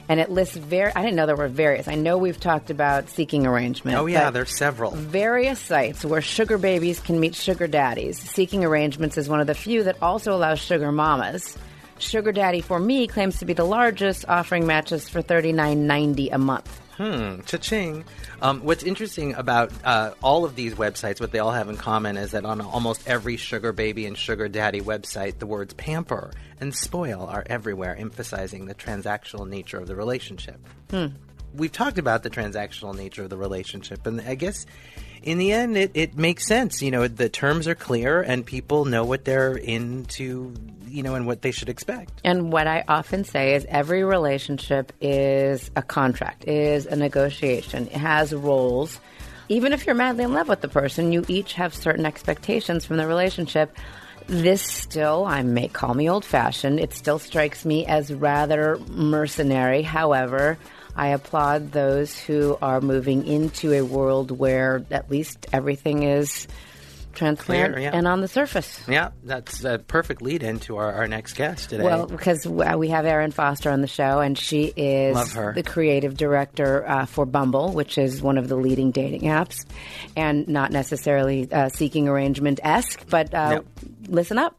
And 0.09 0.19
it 0.19 0.29
lists 0.29 0.57
very, 0.57 0.91
I 0.93 1.01
didn't 1.03 1.15
know 1.15 1.25
there 1.25 1.37
were 1.37 1.47
various. 1.47 1.87
I 1.87 1.95
know 1.95 2.17
we've 2.17 2.39
talked 2.39 2.69
about 2.69 3.09
seeking 3.09 3.47
arrangement. 3.47 3.97
oh, 3.97 4.07
yeah, 4.07 4.29
there's 4.29 4.55
several. 4.57 4.91
various 4.91 5.57
sites 5.59 6.03
where 6.03 6.21
sugar 6.21 6.57
babies 6.57 6.99
can 6.99 7.17
meet 7.19 7.33
sugar 7.33 7.67
daddies. 7.67 8.19
Seeking 8.19 8.65
Arrangements 8.65 9.17
is 9.17 9.29
one 9.29 9.39
of 9.39 9.47
the 9.47 9.55
few 9.55 9.83
that 9.83 9.95
also 10.01 10.35
allows 10.35 10.59
sugar 10.59 10.91
mamas. 10.91 11.57
Sugar 11.97 12.31
Daddy 12.31 12.61
for 12.61 12.79
Me 12.79 13.07
claims 13.07 13.39
to 13.39 13.45
be 13.45 13.53
the 13.53 13.63
largest, 13.63 14.25
offering 14.27 14.65
matches 14.65 15.07
for 15.07 15.21
thirty 15.21 15.53
nine 15.53 15.85
ninety 15.85 16.29
a 16.29 16.37
month. 16.39 16.81
Hmm, 17.01 17.41
cha-ching. 17.47 18.05
Um, 18.43 18.63
what's 18.63 18.83
interesting 18.83 19.33
about 19.33 19.71
uh, 19.83 20.11
all 20.21 20.45
of 20.45 20.55
these 20.55 20.75
websites, 20.75 21.19
what 21.19 21.31
they 21.31 21.39
all 21.39 21.49
have 21.49 21.67
in 21.67 21.75
common 21.75 22.15
is 22.15 22.29
that 22.29 22.45
on 22.45 22.61
almost 22.61 23.07
every 23.07 23.37
sugar 23.37 23.73
baby 23.73 24.05
and 24.05 24.15
sugar 24.15 24.47
daddy 24.47 24.81
website, 24.81 25.39
the 25.39 25.47
words 25.47 25.73
pamper 25.73 26.29
and 26.59 26.75
spoil 26.75 27.25
are 27.25 27.43
everywhere, 27.47 27.95
emphasizing 27.95 28.67
the 28.67 28.75
transactional 28.75 29.49
nature 29.49 29.79
of 29.79 29.87
the 29.87 29.95
relationship. 29.95 30.59
We've 31.55 31.71
talked 31.71 31.97
about 31.97 32.21
the 32.21 32.29
transactional 32.29 32.95
nature 32.95 33.23
of 33.23 33.31
the 33.31 33.37
relationship, 33.37 34.05
and 34.05 34.21
I 34.21 34.35
guess 34.35 34.67
in 35.23 35.37
the 35.37 35.51
end, 35.51 35.77
it, 35.77 35.91
it 35.93 36.17
makes 36.17 36.45
sense. 36.45 36.81
You 36.81 36.91
know, 36.91 37.07
the 37.07 37.29
terms 37.29 37.67
are 37.67 37.75
clear, 37.75 38.21
and 38.21 38.45
people 38.45 38.85
know 38.85 39.03
what 39.03 39.25
they're 39.25 39.55
into, 39.55 40.53
you 40.87 41.03
know, 41.03 41.15
and 41.15 41.27
what 41.27 41.41
they 41.41 41.51
should 41.51 41.69
expect. 41.69 42.11
And 42.23 42.51
what 42.51 42.67
I 42.67 42.83
often 42.87 43.23
say 43.23 43.55
is 43.55 43.65
every 43.69 44.03
relationship 44.03 44.91
is 44.99 45.69
a 45.75 45.81
contract, 45.81 46.47
is 46.47 46.85
a 46.85 46.95
negotiation. 46.95 47.87
It 47.87 47.93
has 47.93 48.33
roles. 48.33 48.99
Even 49.49 49.73
if 49.73 49.85
you're 49.85 49.95
madly 49.95 50.23
in 50.23 50.33
love 50.33 50.47
with 50.47 50.61
the 50.61 50.69
person, 50.69 51.11
you 51.11 51.25
each 51.27 51.53
have 51.53 51.73
certain 51.73 52.05
expectations 52.05 52.85
from 52.85 52.97
the 52.97 53.05
relationship. 53.05 53.75
This 54.27 54.61
still, 54.61 55.25
I 55.25 55.41
may 55.41 55.67
call 55.67 55.93
me 55.93 56.09
old 56.09 56.23
fashioned, 56.23 56.79
it 56.79 56.93
still 56.93 57.19
strikes 57.19 57.65
me 57.65 57.85
as 57.85 58.13
rather 58.13 58.77
mercenary. 58.87 59.81
However, 59.81 60.57
I 60.95 61.09
applaud 61.09 61.71
those 61.71 62.17
who 62.19 62.57
are 62.61 62.81
moving 62.81 63.25
into 63.25 63.73
a 63.73 63.81
world 63.81 64.31
where 64.31 64.83
at 64.91 65.09
least 65.09 65.47
everything 65.53 66.03
is 66.03 66.47
transparent 67.13 67.75
Clear, 67.75 67.83
yeah. 67.83 67.97
and 67.97 68.07
on 68.07 68.21
the 68.21 68.27
surface. 68.27 68.81
Yeah, 68.87 69.11
that's 69.23 69.63
a 69.63 69.79
perfect 69.79 70.21
lead 70.21 70.43
into 70.43 70.77
our, 70.77 70.93
our 70.93 71.07
next 71.07 71.33
guest 71.33 71.69
today. 71.69 71.83
Well, 71.83 72.07
because 72.07 72.45
uh, 72.45 72.75
we 72.77 72.89
have 72.89 73.05
Erin 73.05 73.31
Foster 73.31 73.69
on 73.69 73.81
the 73.81 73.87
show, 73.87 74.19
and 74.19 74.37
she 74.37 74.65
is 74.65 75.33
the 75.33 75.63
creative 75.65 76.15
director 76.15 76.87
uh, 76.87 77.05
for 77.05 77.25
Bumble, 77.25 77.73
which 77.73 77.97
is 77.97 78.21
one 78.21 78.37
of 78.37 78.47
the 78.47 78.55
leading 78.55 78.91
dating 78.91 79.23
apps, 79.23 79.65
and 80.15 80.47
not 80.47 80.71
necessarily 80.71 81.51
uh, 81.51 81.69
seeking 81.69 82.07
arrangement 82.07 82.59
esque, 82.63 83.05
but 83.09 83.33
uh, 83.33 83.55
No. 83.55 83.63
listen 84.07 84.37
up. 84.37 84.57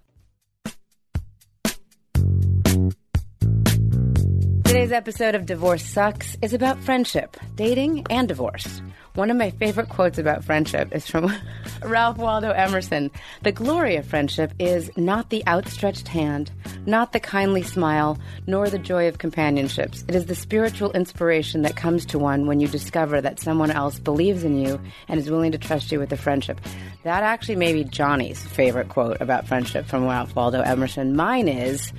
Today's 4.73 4.91
episode 4.91 5.35
of 5.35 5.45
Divorce 5.45 5.85
Sucks 5.85 6.39
is 6.41 6.55
about 6.55 6.83
friendship, 6.83 7.37
dating, 7.57 8.07
and 8.09 8.27
divorce. 8.27 8.81
One 9.15 9.31
of 9.31 9.37
my 9.37 9.51
favorite 9.51 9.91
quotes 9.91 10.17
about 10.17 10.45
friendship 10.45 10.95
is 10.95 11.07
from 11.07 11.31
Ralph 11.85 12.17
Waldo 12.17 12.53
Emerson. 12.53 13.11
The 13.43 13.53
glory 13.53 13.97
of 13.97 14.07
friendship 14.07 14.51
is 14.59 14.91
not 14.97 15.29
the 15.29 15.47
outstretched 15.47 16.09
hand, 16.09 16.51
not 16.87 17.13
the 17.13 17.21
kindly 17.21 17.63
smile, 17.63 18.19
nor 18.47 18.71
the 18.71 18.79
joy 18.79 19.09
of 19.09 19.19
companionships. 19.19 20.07
It 20.09 20.15
is 20.15 20.25
the 20.25 20.35
spiritual 20.35 20.91
inspiration 20.93 21.61
that 21.63 21.77
comes 21.77 22.07
to 22.07 22.19
one 22.19 22.47
when 22.47 22.59
you 22.59 22.67
discover 22.67 23.21
that 23.21 23.41
someone 23.41 23.71
else 23.71 23.99
believes 23.99 24.43
in 24.43 24.57
you 24.57 24.81
and 25.07 25.21
is 25.21 25.31
willing 25.31 25.53
to 25.53 25.59
trust 25.59 25.93
you 25.93 25.99
with 25.99 26.13
a 26.13 26.17
friendship. 26.17 26.59
That 27.03 27.23
actually 27.23 27.57
may 27.57 27.75
be 27.75 27.85
Johnny's 27.85 28.43
favorite 28.43 28.89
quote 28.89 29.21
about 29.21 29.47
friendship 29.47 29.85
from 29.85 30.07
Ralph 30.07 30.35
Waldo 30.35 30.63
Emerson. 30.63 31.15
Mine 31.15 31.49
is. 31.49 31.93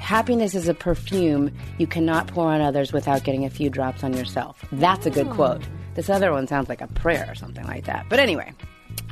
Happiness 0.00 0.54
is 0.54 0.66
a 0.66 0.74
perfume 0.74 1.52
you 1.78 1.86
cannot 1.86 2.26
pour 2.26 2.46
on 2.46 2.60
others 2.60 2.92
without 2.92 3.22
getting 3.22 3.44
a 3.44 3.50
few 3.50 3.70
drops 3.70 4.02
on 4.02 4.12
yourself. 4.12 4.64
That's 4.72 5.06
a 5.06 5.10
good 5.10 5.26
hmm. 5.26 5.34
quote. 5.34 5.62
This 5.94 6.10
other 6.10 6.32
one 6.32 6.48
sounds 6.48 6.68
like 6.68 6.80
a 6.80 6.88
prayer 6.88 7.26
or 7.28 7.34
something 7.34 7.64
like 7.64 7.84
that. 7.84 8.06
But 8.08 8.18
anyway, 8.18 8.52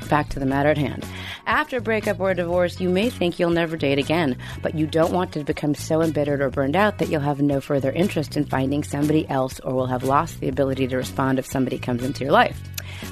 back 0.09 0.29
to 0.29 0.39
the 0.39 0.45
matter 0.45 0.69
at 0.69 0.77
hand. 0.77 1.05
After 1.45 1.77
a 1.77 1.81
breakup 1.81 2.19
or 2.19 2.31
a 2.31 2.35
divorce, 2.35 2.81
you 2.81 2.89
may 2.89 3.09
think 3.09 3.39
you'll 3.39 3.51
never 3.51 3.77
date 3.77 3.99
again, 3.99 4.35
but 4.61 4.75
you 4.75 4.87
don't 4.87 5.13
want 5.13 5.31
to 5.33 5.43
become 5.43 5.75
so 5.75 6.01
embittered 6.01 6.41
or 6.41 6.49
burned 6.49 6.75
out 6.75 6.97
that 6.97 7.09
you'll 7.09 7.21
have 7.21 7.39
no 7.39 7.61
further 7.61 7.91
interest 7.91 8.35
in 8.35 8.45
finding 8.45 8.83
somebody 8.83 9.29
else 9.29 9.59
or 9.61 9.73
will 9.73 9.87
have 9.87 10.03
lost 10.03 10.39
the 10.39 10.49
ability 10.49 10.87
to 10.87 10.97
respond 10.97 11.37
if 11.39 11.45
somebody 11.45 11.77
comes 11.77 12.03
into 12.03 12.23
your 12.23 12.33
life. 12.33 12.59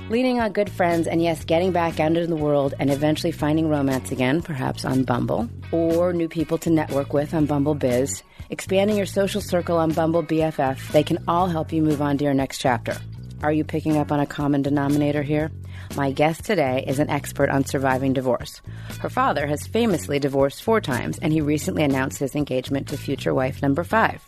Leaning 0.09 0.39
on 0.39 0.51
good 0.51 0.69
friends 0.69 1.07
and 1.07 1.21
yes, 1.21 1.43
getting 1.43 1.71
back 1.71 1.99
out 1.99 2.07
into 2.07 2.27
the 2.27 2.35
world 2.35 2.73
and 2.79 2.89
eventually 2.89 3.31
finding 3.31 3.69
romance 3.69 4.11
again, 4.11 4.41
perhaps 4.41 4.85
on 4.85 5.03
Bumble, 5.03 5.49
or 5.71 6.13
new 6.13 6.27
people 6.29 6.57
to 6.59 6.69
network 6.69 7.13
with 7.13 7.33
on 7.33 7.45
Bumble 7.45 7.75
Biz, 7.75 8.23
expanding 8.49 8.97
your 8.97 9.05
social 9.05 9.41
circle 9.41 9.77
on 9.77 9.91
Bumble 9.91 10.23
BFF, 10.23 10.91
they 10.91 11.03
can 11.03 11.23
all 11.27 11.47
help 11.47 11.71
you 11.71 11.81
move 11.81 12.01
on 12.01 12.17
to 12.17 12.23
your 12.23 12.33
next 12.33 12.59
chapter. 12.59 12.97
Are 13.43 13.51
you 13.51 13.63
picking 13.63 13.97
up 13.97 14.11
on 14.11 14.19
a 14.19 14.25
common 14.25 14.61
denominator 14.61 15.21
here? 15.21 15.51
My 15.95 16.11
guest 16.11 16.43
today 16.43 16.83
is 16.87 16.99
an 16.99 17.09
expert 17.09 17.49
on 17.49 17.65
surviving 17.65 18.13
divorce. 18.13 18.61
Her 18.99 19.09
father 19.09 19.45
has 19.45 19.67
famously 19.67 20.19
divorced 20.19 20.63
four 20.63 20.81
times, 20.81 21.19
and 21.19 21.31
he 21.31 21.41
recently 21.41 21.83
announced 21.83 22.19
his 22.19 22.35
engagement 22.35 22.87
to 22.87 22.97
future 22.97 23.33
wife 23.33 23.61
number 23.61 23.83
five. 23.83 24.23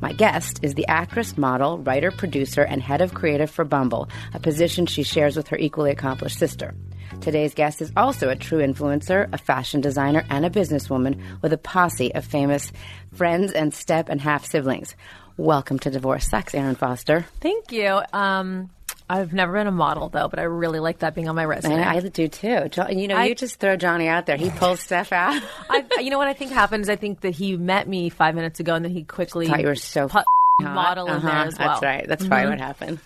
My 0.00 0.12
guest 0.12 0.60
is 0.62 0.74
the 0.74 0.86
actress, 0.86 1.36
model, 1.36 1.78
writer, 1.78 2.10
producer, 2.10 2.62
and 2.62 2.82
head 2.82 3.00
of 3.00 3.14
creative 3.14 3.50
for 3.50 3.64
Bumble, 3.64 4.08
a 4.34 4.40
position 4.40 4.86
she 4.86 5.02
shares 5.02 5.36
with 5.36 5.48
her 5.48 5.56
equally 5.56 5.90
accomplished 5.90 6.38
sister. 6.38 6.74
Today's 7.20 7.54
guest 7.54 7.82
is 7.82 7.92
also 7.96 8.28
a 8.28 8.36
true 8.36 8.58
influencer, 8.58 9.28
a 9.32 9.38
fashion 9.38 9.80
designer, 9.80 10.24
and 10.30 10.46
a 10.46 10.50
businesswoman 10.50 11.20
with 11.42 11.52
a 11.52 11.58
posse 11.58 12.14
of 12.14 12.24
famous 12.24 12.70
friends 13.12 13.52
and 13.52 13.74
step 13.74 14.08
and 14.08 14.20
half 14.20 14.46
siblings. 14.46 14.94
Welcome 15.36 15.78
to 15.80 15.90
Divorce 15.90 16.28
Sex, 16.28 16.54
Erin 16.54 16.74
Foster. 16.74 17.26
Thank 17.40 17.72
you. 17.72 18.00
Um, 18.12 18.70
I've 19.10 19.32
never 19.32 19.52
been 19.54 19.66
a 19.66 19.72
model 19.72 20.08
though, 20.08 20.28
but 20.28 20.38
I 20.38 20.42
really 20.42 20.80
like 20.80 20.98
that 20.98 21.14
being 21.14 21.28
on 21.28 21.34
my 21.34 21.44
resume. 21.44 21.74
And 21.74 21.84
I 21.84 22.00
do 22.00 22.28
too. 22.28 22.68
You 22.90 23.08
know, 23.08 23.16
I- 23.16 23.24
you 23.26 23.34
just 23.34 23.58
throw 23.58 23.76
Johnny 23.76 24.06
out 24.08 24.26
there. 24.26 24.36
He 24.36 24.50
pulls 24.50 24.80
stuff 24.80 25.12
out. 25.12 25.40
I, 25.70 25.84
you 26.00 26.10
know 26.10 26.18
what 26.18 26.28
I 26.28 26.34
think 26.34 26.52
happens? 26.52 26.88
I 26.88 26.96
think 26.96 27.20
that 27.22 27.30
he 27.30 27.56
met 27.56 27.88
me 27.88 28.10
five 28.10 28.34
minutes 28.34 28.60
ago, 28.60 28.74
and 28.74 28.84
then 28.84 28.92
he 28.92 29.04
quickly 29.04 29.46
Thought 29.46 29.60
you 29.60 29.66
were 29.66 29.74
so 29.74 30.08
put 30.08 30.24
model 30.60 31.06
in 31.06 31.22
there 31.22 31.30
Uh-huh, 31.30 31.44
as 31.46 31.58
well. 31.58 31.68
Mm-hmm. 31.68 31.72
That's 31.74 31.82
right. 31.82 32.08
That's 32.08 32.26
probably 32.26 32.50
what 32.50 32.60
happened. 32.60 32.98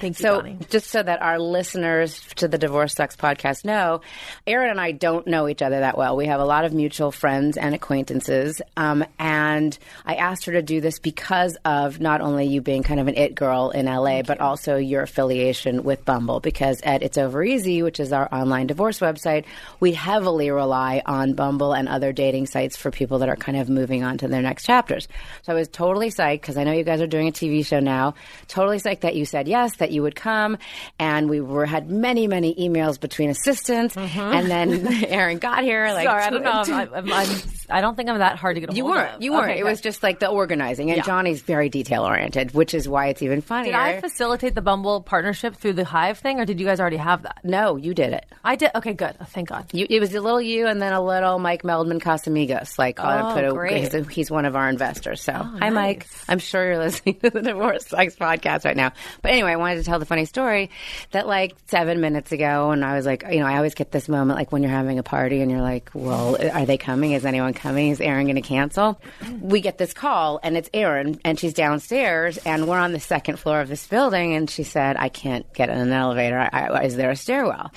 Thank 0.00 0.18
you, 0.18 0.22
So, 0.22 0.36
Bonnie. 0.40 0.58
just 0.70 0.86
so 0.88 1.02
that 1.02 1.20
our 1.22 1.38
listeners 1.38 2.20
to 2.36 2.48
the 2.48 2.56
Divorce 2.58 2.94
Sucks 2.94 3.16
podcast 3.16 3.64
know, 3.64 4.00
Erin 4.46 4.70
and 4.70 4.80
I 4.80 4.92
don't 4.92 5.26
know 5.26 5.46
each 5.48 5.60
other 5.62 5.80
that 5.80 5.98
well. 5.98 6.16
We 6.16 6.26
have 6.26 6.40
a 6.40 6.44
lot 6.44 6.64
of 6.64 6.72
mutual 6.72 7.12
friends 7.12 7.56
and 7.56 7.74
acquaintances. 7.74 8.62
Um, 8.76 9.04
and 9.18 9.78
I 10.06 10.14
asked 10.14 10.46
her 10.46 10.52
to 10.52 10.62
do 10.62 10.80
this 10.80 10.98
because 10.98 11.56
of 11.64 12.00
not 12.00 12.20
only 12.20 12.46
you 12.46 12.60
being 12.62 12.82
kind 12.82 12.98
of 12.98 13.08
an 13.08 13.16
it 13.16 13.34
girl 13.34 13.70
in 13.70 13.86
LA, 13.86 14.22
but 14.22 14.40
also 14.40 14.76
your 14.76 15.02
affiliation 15.02 15.82
with 15.82 16.04
Bumble. 16.04 16.40
Because 16.40 16.80
at 16.82 17.02
It's 17.02 17.18
Over 17.18 17.44
Easy, 17.44 17.82
which 17.82 18.00
is 18.00 18.12
our 18.12 18.32
online 18.32 18.66
divorce 18.66 19.00
website, 19.00 19.44
we 19.80 19.92
heavily 19.92 20.50
rely 20.50 21.02
on 21.04 21.34
Bumble 21.34 21.74
and 21.74 21.88
other 21.88 22.12
dating 22.12 22.46
sites 22.46 22.76
for 22.76 22.90
people 22.90 23.18
that 23.18 23.28
are 23.28 23.36
kind 23.36 23.58
of 23.58 23.68
moving 23.68 24.02
on 24.02 24.16
to 24.18 24.28
their 24.28 24.42
next 24.42 24.64
chapters. 24.64 25.08
So 25.42 25.52
I 25.52 25.56
was 25.56 25.68
totally 25.68 26.08
psyched 26.10 26.40
because 26.40 26.56
I 26.56 26.64
know 26.64 26.72
you 26.72 26.84
guys 26.84 27.02
are 27.02 27.06
doing 27.06 27.28
a 27.28 27.32
TV 27.32 27.64
show 27.66 27.80
now. 27.80 28.14
Totally 28.48 28.78
psyched 28.78 29.00
that 29.00 29.14
you 29.14 29.24
said 29.26 29.46
yes, 29.46 29.76
that 29.76 29.89
you 29.90 30.02
would 30.02 30.14
come, 30.16 30.58
and 30.98 31.28
we 31.30 31.40
were 31.40 31.66
had 31.66 31.90
many 31.90 32.26
many 32.26 32.54
emails 32.54 32.98
between 32.98 33.30
assistants, 33.30 33.96
and 33.96 34.50
then 34.50 34.86
Erin 35.04 35.38
got 35.38 35.62
here. 35.64 35.88
Like, 35.92 36.06
Mm-hmm. 36.08 36.10
Sorry, 36.10 36.22
I 36.22 36.30
don't 36.30 36.42
know. 36.42 36.50
I'm, 36.76 36.94
I'm, 36.94 37.12
I'm, 37.12 37.26
I 37.70 37.80
don't 37.80 37.94
think 37.96 38.08
I'm 38.08 38.18
that 38.18 38.36
hard 38.36 38.56
to 38.56 38.60
get 38.60 38.70
a 38.72 38.74
you 38.74 38.84
hold 38.84 38.96
weren't. 38.96 39.14
of. 39.16 39.22
You 39.22 39.32
weren't. 39.32 39.50
Okay, 39.50 39.60
it 39.60 39.64
was 39.64 39.80
just 39.80 40.02
like 40.02 40.18
the 40.20 40.28
organizing, 40.28 40.90
and 40.90 40.98
Yeah. 40.98 41.02
Johnny's 41.04 41.42
very 41.42 41.68
detail 41.68 42.04
oriented, 42.04 42.52
which 42.52 42.74
is 42.74 42.88
why 42.88 43.06
it's 43.08 43.22
even 43.22 43.40
funnier. 43.40 43.72
Did 43.72 43.80
I 43.80 44.00
facilitate 44.00 44.54
the 44.54 44.62
Bumble 44.62 45.00
partnership 45.00 45.56
through 45.56 45.74
the 45.74 45.84
Hive 45.84 46.18
thing, 46.18 46.40
or 46.40 46.44
did 46.44 46.60
you 46.60 46.66
guys 46.66 46.80
already 46.80 46.96
have 46.98 47.22
that? 47.22 47.38
no, 47.44 47.76
you 47.76 47.94
did 47.94 48.12
it. 48.12 48.26
I 48.44 48.56
did. 48.56 48.70
Okay, 48.74 48.92
good. 48.94 49.14
Oh, 49.20 49.24
thank 49.24 49.48
God. 49.48 49.66
You, 49.72 49.86
it 49.88 50.00
was 50.00 50.14
a 50.14 50.20
little 50.20 50.40
you 50.40 50.66
and 50.66 50.80
then 50.80 50.92
a 50.92 51.02
little 51.02 51.38
Mike 51.38 51.62
Meldman 51.62 52.00
Casamigos. 52.00 52.78
Like, 52.78 52.98
Oh, 53.00 53.32
put 53.34 53.44
a, 53.44 53.52
great. 53.52 53.92
he's, 53.92 54.08
he's 54.08 54.30
one 54.30 54.44
of 54.44 54.56
our 54.56 54.68
investors. 54.68 55.22
So, 55.22 55.32
oh, 55.34 55.42
hi, 55.42 55.68
nice. 55.68 55.72
Mike. 55.72 56.06
I'm 56.28 56.38
sure 56.38 56.64
you're 56.64 56.78
listening 56.78 57.18
to 57.20 57.30
the 57.30 57.42
Divorce 57.42 57.86
Sucks 57.86 58.16
podcast 58.16 58.64
right 58.64 58.76
now. 58.76 58.92
But 59.22 59.32
anyway, 59.32 59.52
I 59.52 59.56
wanted 59.56 59.76
to 59.76 59.84
tell 59.84 59.98
the 59.98 60.06
funny 60.06 60.24
story 60.24 60.70
that 61.12 61.26
like 61.26 61.54
seven 61.66 62.00
minutes 62.00 62.32
ago, 62.32 62.70
and 62.70 62.84
I 62.84 62.96
was 62.96 63.06
like, 63.06 63.24
you 63.30 63.40
know, 63.40 63.46
I 63.46 63.56
always 63.56 63.74
get 63.74 63.90
this 63.92 64.08
moment 64.08 64.38
like 64.38 64.52
when 64.52 64.62
you're 64.62 64.72
having 64.72 64.98
a 64.98 65.02
party 65.02 65.40
and 65.40 65.50
you're 65.50 65.60
like, 65.60 65.90
well, 65.94 66.36
are 66.52 66.66
they 66.66 66.78
coming? 66.78 67.12
Is 67.12 67.24
anyone 67.24 67.52
coming? 67.54 67.59
Is 67.64 68.00
Erin 68.00 68.26
going 68.26 68.36
to 68.36 68.42
cancel? 68.42 69.00
We 69.40 69.60
get 69.60 69.78
this 69.78 69.92
call, 69.92 70.40
and 70.42 70.56
it's 70.56 70.70
Erin, 70.72 71.20
and 71.24 71.38
she's 71.38 71.54
downstairs, 71.54 72.38
and 72.38 72.66
we're 72.66 72.78
on 72.78 72.92
the 72.92 73.00
second 73.00 73.38
floor 73.38 73.60
of 73.60 73.68
this 73.68 73.86
building, 73.86 74.34
and 74.34 74.48
she 74.48 74.62
said, 74.62 74.96
I 74.98 75.08
can't 75.08 75.52
get 75.52 75.68
in 75.68 75.78
an 75.78 75.92
elevator. 75.92 76.38
I, 76.38 76.48
I, 76.66 76.82
is 76.84 76.96
there 76.96 77.10
a 77.10 77.16
stairwell? 77.16 77.72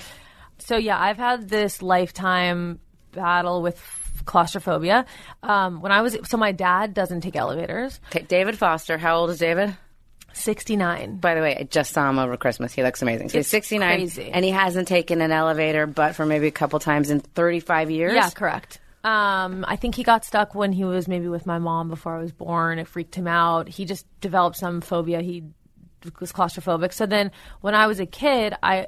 So 0.58 0.76
yeah, 0.76 1.00
I've 1.00 1.18
had 1.18 1.48
this 1.48 1.82
lifetime 1.82 2.80
battle 3.12 3.62
with 3.62 3.80
claustrophobia. 4.24 5.04
Um, 5.42 5.80
when 5.80 5.92
I 5.92 6.02
was 6.02 6.16
so 6.24 6.36
my 6.36 6.52
dad 6.52 6.94
doesn't 6.94 7.20
take 7.20 7.36
elevators. 7.36 8.00
Okay, 8.08 8.24
David 8.26 8.56
Foster. 8.56 8.98
How 8.98 9.16
old 9.16 9.30
is 9.30 9.38
David? 9.38 9.76
Sixty 10.32 10.76
nine. 10.76 11.18
By 11.18 11.34
the 11.34 11.40
way, 11.40 11.56
I 11.56 11.62
just 11.64 11.92
saw 11.92 12.08
him 12.08 12.18
over 12.18 12.36
Christmas. 12.36 12.72
He 12.72 12.82
looks 12.82 13.02
amazing. 13.02 13.28
So 13.28 13.38
he's 13.38 13.46
69, 13.46 13.98
crazy. 13.98 14.30
and 14.32 14.44
he 14.44 14.50
hasn't 14.50 14.88
taken 14.88 15.20
an 15.20 15.30
elevator, 15.30 15.86
but 15.86 16.16
for 16.16 16.26
maybe 16.26 16.48
a 16.48 16.52
couple 16.52 16.78
times 16.80 17.10
in 17.10 17.20
35 17.20 17.90
years. 17.90 18.14
Yeah, 18.14 18.30
correct. 18.30 18.80
Um, 19.04 19.64
I 19.68 19.76
think 19.76 19.94
he 19.94 20.02
got 20.02 20.24
stuck 20.24 20.54
when 20.54 20.72
he 20.72 20.84
was 20.84 21.06
maybe 21.06 21.28
with 21.28 21.44
my 21.44 21.58
mom 21.58 21.88
before 21.88 22.16
I 22.16 22.20
was 22.20 22.32
born. 22.32 22.78
It 22.78 22.88
freaked 22.88 23.14
him 23.14 23.26
out. 23.26 23.68
He 23.68 23.84
just 23.84 24.06
developed 24.20 24.56
some 24.56 24.80
phobia. 24.80 25.20
He 25.20 25.44
was 26.18 26.32
claustrophobic. 26.32 26.92
So 26.92 27.04
then 27.04 27.30
when 27.60 27.74
I 27.74 27.86
was 27.86 28.00
a 28.00 28.06
kid, 28.06 28.54
I 28.62 28.86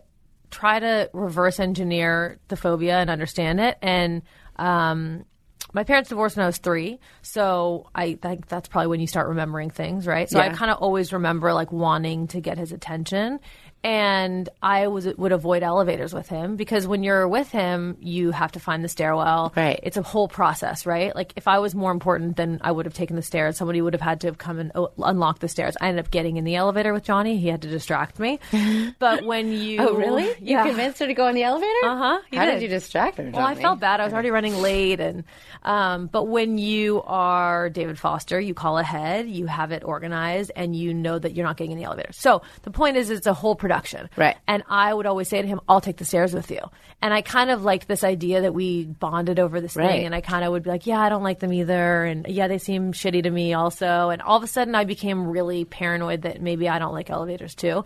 try 0.51 0.79
to 0.81 1.11
reverse 1.13 1.61
engineer 1.61 2.39
the 2.49 2.57
phobia 2.57 2.99
and 2.99 3.11
understand 3.11 3.61
it. 3.61 3.77
And 3.83 4.23
um, 4.57 5.27
my 5.73 5.85
parents 5.85 6.09
divorced 6.09 6.37
when 6.37 6.45
I 6.45 6.47
was 6.47 6.59
three, 6.59 6.99
so 7.21 7.91
I 7.95 8.15
think 8.15 8.47
that's 8.49 8.69
probably 8.69 8.87
when 8.87 9.01
you 9.01 9.07
start 9.07 9.29
remembering 9.29 9.69
things, 9.69 10.07
right? 10.07 10.31
So 10.31 10.39
I 10.39 10.49
kind 10.51 10.71
of 10.71 10.79
always 10.79 11.13
remember 11.13 11.53
like 11.53 11.73
wanting 11.73 12.29
to 12.29 12.41
get 12.41 12.57
his 12.57 12.73
attention, 12.73 13.41
and 13.85 14.49
I 14.63 14.89
was 14.89 15.07
would 15.17 15.33
avoid 15.33 15.63
elevators 15.63 16.13
with 16.13 16.29
him 16.29 16.57
because 16.57 16.87
when 16.89 17.03
you're 17.05 17.29
with 17.29 17.51
him, 17.51 17.97
you 18.01 18.33
have 18.33 18.53
to 18.53 18.61
find 18.61 18.83
the 18.83 18.89
stairwell. 18.89 19.53
Right. 19.57 19.79
It's 19.83 19.97
a 19.97 20.03
whole 20.03 20.27
process, 20.29 20.87
right? 20.87 21.15
Like 21.15 21.33
if 21.37 21.47
I 21.47 21.61
was 21.61 21.75
more 21.75 21.93
important, 21.93 22.37
then 22.37 22.59
I 22.63 22.73
would 22.73 22.85
have 22.87 22.95
taken 22.95 23.15
the 23.17 23.23
stairs. 23.23 23.57
Somebody 23.57 23.81
would 23.81 23.93
have 23.95 24.01
had 24.01 24.21
to 24.23 24.27
have 24.27 24.39
come 24.39 24.59
and 24.59 24.73
o- 24.75 24.91
unlock 24.99 25.39
the 25.39 25.49
stairs. 25.49 25.77
I 25.81 25.89
ended 25.89 26.05
up 26.05 26.11
getting 26.11 26.37
in 26.37 26.45
the 26.45 26.57
elevator 26.57 26.93
with 26.93 27.05
Johnny. 27.05 27.37
He 27.39 27.49
had 27.49 27.63
to 27.63 27.69
distract 27.69 28.19
me. 28.19 28.41
but 28.99 29.25
when 29.25 29.53
you, 29.53 29.81
Oh, 29.81 29.95
really? 29.95 30.25
You 30.27 30.35
yeah. 30.57 30.67
convinced 30.67 30.99
her 30.99 31.07
to 31.07 31.15
go 31.15 31.29
in 31.29 31.35
the 31.37 31.45
elevator? 31.45 31.73
Uh-huh, 31.85 32.21
he 32.31 32.37
How 32.37 32.45
did. 32.47 32.55
did. 32.55 32.63
you 32.63 32.69
distract 32.69 33.19
her? 33.19 33.31
Well, 33.33 33.47
I 33.47 33.55
felt 33.55 33.79
bad. 33.79 34.01
I 34.01 34.05
was 34.05 34.13
already 34.13 34.31
running 34.31 34.57
late, 34.61 34.99
and 35.01 35.23
um, 35.63 36.07
but 36.09 36.25
when 36.25 36.59
you 36.59 37.03
are 37.05 37.71
David 37.71 37.99
Foster, 37.99 38.41
you 38.41 38.55
call 38.55 38.79
ahead, 38.79 39.29
you 39.29 39.47
have 39.47 39.71
it 39.71 39.85
organized, 39.85 40.51
and 40.57 40.75
you 40.75 40.93
know 40.95 41.19
that 41.19 41.35
you're 41.35 41.47
not 41.47 41.57
getting 41.57 41.73
in 41.73 41.79
the 41.79 41.85
elevator. 41.85 42.13
So 42.13 42.43
the 42.63 42.71
point 42.71 42.97
is, 42.97 43.11
it's 43.11 43.27
a 43.27 43.35
whole 43.35 43.55
production, 43.67 44.09
Right. 44.17 44.37
And 44.47 44.63
I 44.69 44.93
would 44.95 45.07
always 45.07 45.29
say 45.29 45.43
to 45.43 45.49
him, 45.49 45.61
"I'll 45.69 45.81
take 45.81 45.97
the 45.97 46.05
stairs 46.05 46.33
with 46.35 46.51
you." 46.51 46.61
And 47.03 47.13
I 47.13 47.21
kind 47.21 47.51
of 47.51 47.65
liked 47.65 47.89
this 47.89 48.03
idea 48.05 48.41
that 48.43 48.55
we 48.55 48.85
bonded 48.85 49.39
over 49.39 49.61
this 49.61 49.77
Right. 49.77 49.89
thing, 49.91 50.07
and 50.07 50.15
I 50.15 50.21
kind 50.21 50.45
of 50.45 50.53
would 50.53 50.63
be 50.63 50.71
like, 50.71 50.87
"Yeah, 50.87 51.01
I 51.01 51.09
don't 51.09 51.23
like 51.23 51.41
them 51.41 51.53
either," 51.53 52.05
and 52.05 52.27
"Yeah, 52.29 52.49
they 52.49 52.59
seem 52.59 52.93
shitty 52.93 53.23
to 53.25 53.31
me 53.31 53.55
also." 53.55 54.11
And 54.11 54.23
all 54.23 54.37
of 54.37 54.43
a 54.43 54.47
sudden, 54.47 54.75
I 54.75 54.85
became 54.85 55.27
really 55.27 55.65
paranoid 55.65 56.23
that 56.23 56.41
maybe 56.41 56.69
I 56.69 56.79
don't 56.79 56.95
like 56.95 57.11
elevators 57.11 57.55
too. 57.55 57.85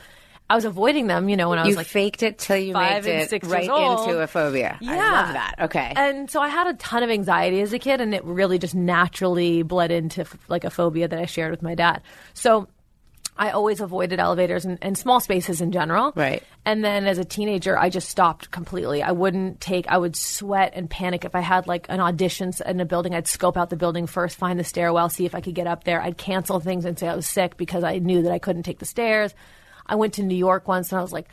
I 0.49 0.56
was 0.56 0.64
avoiding 0.64 1.06
them, 1.06 1.28
you 1.28 1.37
know, 1.37 1.49
when 1.49 1.60
I 1.60 1.62
was 1.62 1.70
You 1.70 1.76
like 1.76 1.87
faked 1.87 2.25
it 2.25 2.37
till 2.38 2.56
you 2.56 2.72
five 2.72 3.04
made 3.04 3.12
and 3.12 3.22
it 3.22 3.30
six 3.30 3.46
right 3.46 3.68
old. 3.70 4.08
into 4.08 4.20
a 4.20 4.26
phobia. 4.26 4.76
Yeah. 4.80 4.92
I 4.92 4.96
love 5.22 5.32
that. 5.34 5.54
Okay. 5.60 5.92
And 5.94 6.28
so 6.28 6.40
I 6.40 6.49
had 6.49 6.66
a 6.66 6.72
ton 6.75 7.04
of 7.04 7.10
anxiety 7.10 7.60
as 7.60 7.72
a 7.72 7.78
kid, 7.78 8.00
and 8.00 8.12
it 8.12 8.25
really 8.25 8.58
just 8.58 8.75
naturally 8.75 9.62
bled 9.62 9.92
into 9.92 10.22
f- 10.22 10.37
like 10.49 10.64
a 10.64 10.70
phobia 10.70 11.06
that 11.06 11.18
I 11.20 11.26
shared 11.26 11.52
with 11.52 11.62
my 11.62 11.76
dad. 11.76 12.02
So 12.34 12.66
I 13.40 13.52
always 13.52 13.80
avoided 13.80 14.20
elevators 14.20 14.66
and, 14.66 14.76
and 14.82 14.99
small 14.99 15.18
spaces 15.18 15.62
in 15.62 15.73
general. 15.73 16.12
Right. 16.14 16.42
And 16.66 16.85
then 16.85 17.06
as 17.06 17.16
a 17.16 17.25
teenager, 17.25 17.76
I 17.76 17.88
just 17.88 18.11
stopped 18.11 18.50
completely. 18.50 19.02
I 19.02 19.12
wouldn't 19.12 19.62
take, 19.62 19.88
I 19.88 19.97
would 19.97 20.14
sweat 20.14 20.73
and 20.75 20.90
panic 20.90 21.25
if 21.25 21.35
I 21.35 21.40
had 21.40 21.66
like 21.66 21.87
an 21.88 22.00
audition 22.00 22.52
in 22.66 22.80
a 22.80 22.85
building. 22.85 23.14
I'd 23.14 23.26
scope 23.26 23.56
out 23.56 23.70
the 23.70 23.76
building 23.76 24.06
first, 24.06 24.37
find 24.37 24.61
the 24.61 24.64
stairwell, 24.64 25.09
see 25.09 25.25
if 25.25 25.35
I 25.35 25.40
could 25.40 25.54
get 25.54 25.66
up 25.66 25.85
there. 25.85 26.02
I'd 26.02 26.18
cancel 26.18 26.61
things 26.61 26.85
and 26.85 26.99
say 26.99 27.09
I 27.09 27.16
was 27.16 27.26
sick 27.26 27.56
because 27.56 27.82
I 27.82 27.97
knew 27.97 28.20
that 28.25 28.32
I 28.32 28.38
couldn't 28.38 28.64
take 28.64 28.78
the 28.78 28.85
stairs. 28.85 29.35
I 29.87 29.94
went 29.94 30.14
to 30.14 30.23
New 30.23 30.37
York 30.37 30.68
once 30.68 30.92
and 30.92 30.99
I 30.99 31.02
was 31.02 31.12
like, 31.12 31.30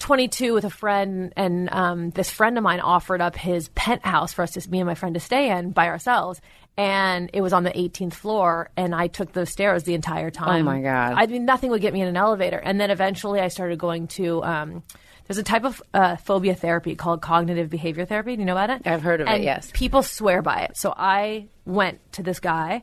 22 0.00 0.54
with 0.54 0.64
a 0.64 0.70
friend, 0.70 1.32
and 1.36 1.72
um, 1.72 2.10
this 2.10 2.30
friend 2.30 2.58
of 2.58 2.64
mine 2.64 2.80
offered 2.80 3.20
up 3.20 3.36
his 3.36 3.68
penthouse 3.70 4.32
for 4.32 4.42
us, 4.42 4.52
to, 4.52 4.70
me 4.70 4.80
and 4.80 4.86
my 4.86 4.94
friend, 4.94 5.14
to 5.14 5.20
stay 5.20 5.50
in 5.50 5.70
by 5.70 5.86
ourselves. 5.86 6.40
And 6.76 7.30
it 7.32 7.42
was 7.42 7.52
on 7.52 7.62
the 7.62 7.70
18th 7.70 8.14
floor, 8.14 8.70
and 8.76 8.94
I 8.94 9.06
took 9.06 9.32
the 9.32 9.46
stairs 9.46 9.84
the 9.84 9.94
entire 9.94 10.30
time. 10.30 10.66
Oh, 10.66 10.70
my 10.72 10.80
God. 10.80 11.14
I 11.16 11.26
mean, 11.26 11.44
nothing 11.44 11.70
would 11.70 11.82
get 11.82 11.92
me 11.92 12.00
in 12.00 12.08
an 12.08 12.16
elevator. 12.16 12.56
And 12.56 12.80
then 12.80 12.90
eventually, 12.90 13.40
I 13.40 13.48
started 13.48 13.78
going 13.78 14.08
to. 14.08 14.42
Um, 14.42 14.82
there's 15.26 15.38
a 15.38 15.44
type 15.44 15.64
of 15.64 15.80
uh, 15.94 16.16
phobia 16.16 16.56
therapy 16.56 16.96
called 16.96 17.20
cognitive 17.20 17.70
behavior 17.70 18.04
therapy. 18.04 18.34
Do 18.34 18.40
you 18.40 18.46
know 18.46 18.52
about 18.52 18.70
it? 18.70 18.82
I've 18.84 19.02
heard 19.02 19.20
of 19.20 19.28
it, 19.28 19.42
yes. 19.42 19.70
People 19.72 20.02
swear 20.02 20.42
by 20.42 20.62
it. 20.62 20.76
So 20.76 20.92
I 20.96 21.46
went 21.64 22.00
to 22.14 22.24
this 22.24 22.40
guy 22.40 22.82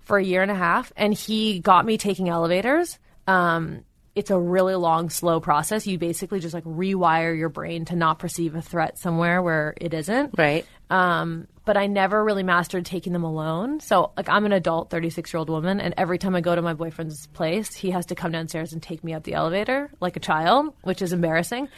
for 0.00 0.18
a 0.18 0.24
year 0.24 0.42
and 0.42 0.50
a 0.50 0.54
half, 0.54 0.92
and 0.96 1.14
he 1.14 1.60
got 1.60 1.86
me 1.86 1.96
taking 1.96 2.28
elevators. 2.28 2.98
Um, 3.26 3.84
it's 4.18 4.30
a 4.32 4.38
really 4.38 4.74
long, 4.74 5.10
slow 5.10 5.38
process. 5.38 5.86
You 5.86 5.96
basically 5.96 6.40
just 6.40 6.52
like 6.52 6.64
rewire 6.64 7.38
your 7.38 7.48
brain 7.48 7.84
to 7.84 7.94
not 7.94 8.18
perceive 8.18 8.56
a 8.56 8.60
threat 8.60 8.98
somewhere 8.98 9.40
where 9.40 9.74
it 9.80 9.94
isn't. 9.94 10.34
Right. 10.36 10.66
Um, 10.90 11.46
but 11.64 11.76
I 11.76 11.86
never 11.86 12.24
really 12.24 12.42
mastered 12.42 12.84
taking 12.84 13.12
them 13.12 13.22
alone. 13.22 13.78
So, 13.78 14.10
like, 14.16 14.28
I'm 14.28 14.44
an 14.44 14.52
adult, 14.52 14.90
36 14.90 15.32
year 15.32 15.38
old 15.38 15.50
woman, 15.50 15.80
and 15.80 15.94
every 15.96 16.18
time 16.18 16.34
I 16.34 16.40
go 16.40 16.54
to 16.54 16.62
my 16.62 16.74
boyfriend's 16.74 17.28
place, 17.28 17.72
he 17.74 17.92
has 17.92 18.06
to 18.06 18.16
come 18.16 18.32
downstairs 18.32 18.72
and 18.72 18.82
take 18.82 19.04
me 19.04 19.14
up 19.14 19.22
the 19.22 19.34
elevator 19.34 19.90
like 20.00 20.16
a 20.16 20.20
child, 20.20 20.74
which 20.82 21.00
is 21.00 21.12
embarrassing. 21.12 21.68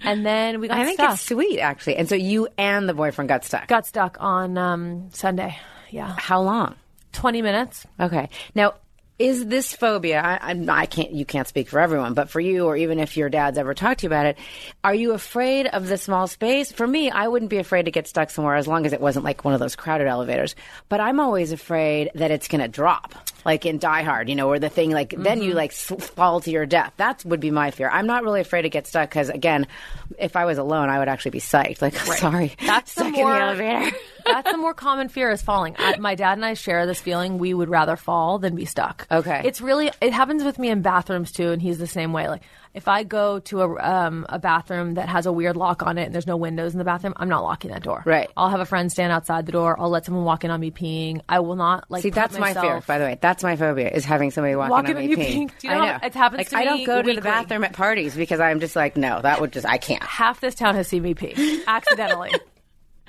And 0.00 0.26
then 0.26 0.60
we 0.60 0.66
got 0.66 0.74
stuck. 0.74 0.82
I 0.82 0.86
think 0.86 0.98
stuck. 0.98 1.14
it's 1.14 1.22
sweet, 1.22 1.60
actually. 1.60 1.96
And 1.96 2.08
so 2.08 2.16
you 2.16 2.48
and 2.58 2.88
the 2.88 2.94
boyfriend 2.94 3.28
got 3.28 3.44
stuck. 3.44 3.68
got 3.68 3.86
stuck 3.86 4.16
on 4.18 4.58
um, 4.58 5.10
Sunday. 5.12 5.56
Yeah, 5.90 6.12
How 6.18 6.40
long? 6.40 6.74
20 7.12 7.42
minutes. 7.42 7.86
Okay. 8.00 8.30
Now, 8.56 8.74
is 9.18 9.46
this 9.46 9.72
phobia? 9.72 10.20
I, 10.20 10.64
I 10.68 10.86
can't. 10.86 11.12
You 11.12 11.24
can't 11.24 11.46
speak 11.46 11.68
for 11.68 11.78
everyone, 11.78 12.14
but 12.14 12.30
for 12.30 12.40
you, 12.40 12.66
or 12.66 12.76
even 12.76 12.98
if 12.98 13.16
your 13.16 13.28
dad's 13.28 13.58
ever 13.58 13.72
talked 13.72 14.00
to 14.00 14.04
you 14.04 14.08
about 14.08 14.26
it, 14.26 14.38
are 14.82 14.94
you 14.94 15.12
afraid 15.12 15.66
of 15.66 15.86
the 15.86 15.96
small 15.96 16.26
space? 16.26 16.72
For 16.72 16.86
me, 16.86 17.10
I 17.10 17.28
wouldn't 17.28 17.50
be 17.50 17.58
afraid 17.58 17.84
to 17.84 17.92
get 17.92 18.08
stuck 18.08 18.30
somewhere 18.30 18.56
as 18.56 18.66
long 18.66 18.86
as 18.86 18.92
it 18.92 19.00
wasn't 19.00 19.24
like 19.24 19.44
one 19.44 19.54
of 19.54 19.60
those 19.60 19.76
crowded 19.76 20.08
elevators. 20.08 20.56
But 20.88 21.00
I'm 21.00 21.20
always 21.20 21.52
afraid 21.52 22.10
that 22.16 22.32
it's 22.32 22.48
going 22.48 22.60
to 22.60 22.68
drop, 22.68 23.14
like 23.44 23.66
in 23.66 23.78
Die 23.78 24.02
Hard, 24.02 24.28
you 24.28 24.34
know, 24.34 24.48
or 24.48 24.58
the 24.58 24.68
thing 24.68 24.90
like 24.90 25.14
then 25.16 25.42
you 25.42 25.50
mm-hmm. 25.50 25.56
like 25.56 25.72
fall 25.72 26.40
to 26.40 26.50
your 26.50 26.66
death. 26.66 26.92
That 26.96 27.24
would 27.24 27.40
be 27.40 27.50
my 27.50 27.70
fear. 27.70 27.88
I'm 27.90 28.06
not 28.06 28.22
really 28.24 28.40
afraid 28.40 28.62
to 28.62 28.70
get 28.70 28.86
stuck 28.86 29.10
because 29.10 29.28
again, 29.28 29.66
if 30.18 30.36
I 30.36 30.44
was 30.44 30.58
alone, 30.58 30.88
I 30.88 30.98
would 30.98 31.08
actually 31.08 31.32
be 31.32 31.40
psyched. 31.40 31.82
Like, 31.82 31.96
sorry, 32.18 32.54
That's 32.64 32.94
the 32.94 33.02
stuck 33.02 33.14
in 33.14 33.22
more- 33.22 33.34
the 33.34 33.40
elevator. 33.40 33.96
That's 34.24 34.50
the 34.50 34.56
more 34.56 34.72
common 34.72 35.10
fear 35.10 35.30
is 35.30 35.42
falling. 35.42 35.76
I, 35.78 35.98
my 35.98 36.14
dad 36.14 36.32
and 36.38 36.46
I 36.46 36.54
share 36.54 36.86
this 36.86 36.98
feeling. 36.98 37.36
We 37.36 37.52
would 37.52 37.68
rather 37.68 37.96
fall 37.96 38.38
than 38.38 38.54
be 38.54 38.64
stuck. 38.64 39.06
Okay. 39.10 39.42
It's 39.44 39.60
really 39.60 39.90
it 40.00 40.12
happens 40.14 40.44
with 40.44 40.58
me 40.58 40.70
in 40.70 40.80
bathrooms 40.82 41.30
too, 41.30 41.50
and 41.50 41.60
he's 41.60 41.78
the 41.78 41.86
same 41.86 42.12
way. 42.12 42.28
Like 42.28 42.42
if 42.74 42.88
I 42.88 43.04
go 43.04 43.38
to 43.38 43.62
a 43.62 43.76
um, 43.82 44.26
a 44.28 44.38
bathroom 44.38 44.94
that 44.94 45.08
has 45.08 45.26
a 45.26 45.32
weird 45.32 45.56
lock 45.56 45.82
on 45.82 45.96
it 45.96 46.04
and 46.06 46.14
there's 46.14 46.26
no 46.26 46.36
windows 46.36 46.72
in 46.72 46.78
the 46.78 46.84
bathroom, 46.84 47.14
I'm 47.16 47.28
not 47.28 47.42
locking 47.44 47.70
that 47.70 47.82
door. 47.82 48.02
Right. 48.04 48.28
I'll 48.36 48.50
have 48.50 48.60
a 48.60 48.66
friend 48.66 48.90
stand 48.90 49.12
outside 49.12 49.46
the 49.46 49.52
door. 49.52 49.78
I'll 49.78 49.90
let 49.90 50.04
someone 50.04 50.24
walk 50.24 50.44
in 50.44 50.50
on 50.50 50.60
me 50.60 50.70
peeing. 50.70 51.20
I 51.28 51.40
will 51.40 51.56
not 51.56 51.90
like. 51.90 52.02
See, 52.02 52.10
that's 52.10 52.38
my 52.38 52.52
fear. 52.52 52.82
By 52.86 52.98
the 52.98 53.04
way, 53.04 53.18
that's 53.20 53.42
my 53.42 53.56
phobia 53.56 53.88
is 53.90 54.04
having 54.04 54.30
somebody 54.32 54.56
walking 54.56 54.70
Walking 54.70 54.96
on 54.96 55.02
on 55.04 55.08
me 55.08 55.16
peeing. 55.16 55.50
peeing. 55.50 55.58
Do 55.60 55.68
you 55.68 55.74
know 55.74 55.80
I 55.80 55.86
how- 55.92 56.06
it 56.06 56.14
happens 56.14 56.52
like, 56.52 56.54
I 56.54 56.64
don't 56.64 56.84
go 56.84 57.00
to 57.02 57.14
the 57.14 57.20
bathroom 57.20 57.64
at 57.64 57.72
parties 57.72 58.14
because 58.16 58.40
I'm 58.40 58.60
just 58.60 58.74
like, 58.76 58.96
no, 58.96 59.22
that 59.22 59.40
would 59.40 59.52
just 59.52 59.66
I 59.66 59.78
can't. 59.78 60.02
half 60.02 60.40
this 60.40 60.54
town 60.54 60.74
has 60.74 60.88
seen 60.88 61.02
me 61.02 61.14
pee 61.14 61.62
accidentally. 61.66 62.32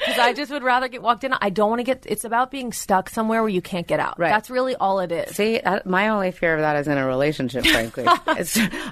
Because 0.05 0.19
I 0.19 0.33
just 0.33 0.51
would 0.51 0.63
rather 0.63 0.88
get 0.88 1.01
walked 1.01 1.24
in. 1.24 1.33
I 1.33 1.50
don't 1.50 1.69
want 1.69 1.79
to 1.79 1.83
get. 1.83 2.05
It's 2.07 2.24
about 2.25 2.51
being 2.51 2.71
stuck 2.74 3.09
somewhere 3.09 3.41
where 3.41 3.50
you 3.50 3.62
can't 3.62 3.88
get 3.88 4.00
out. 4.00 4.19
Right. 4.19 4.29
That's 4.29 4.50
really 4.50 4.75
all 4.75 5.00
it 5.00 5.12
is. 5.12 5.35
See, 5.35 5.59
uh, 5.59 5.79
my 5.85 6.09
only 6.09 6.31
fear 6.31 6.53
of 6.55 6.62
that 6.62 6.75
is 6.77 6.88
in 6.88 6.97
a 6.97 7.05
relationship, 7.07 7.65
frankly. 7.67 8.05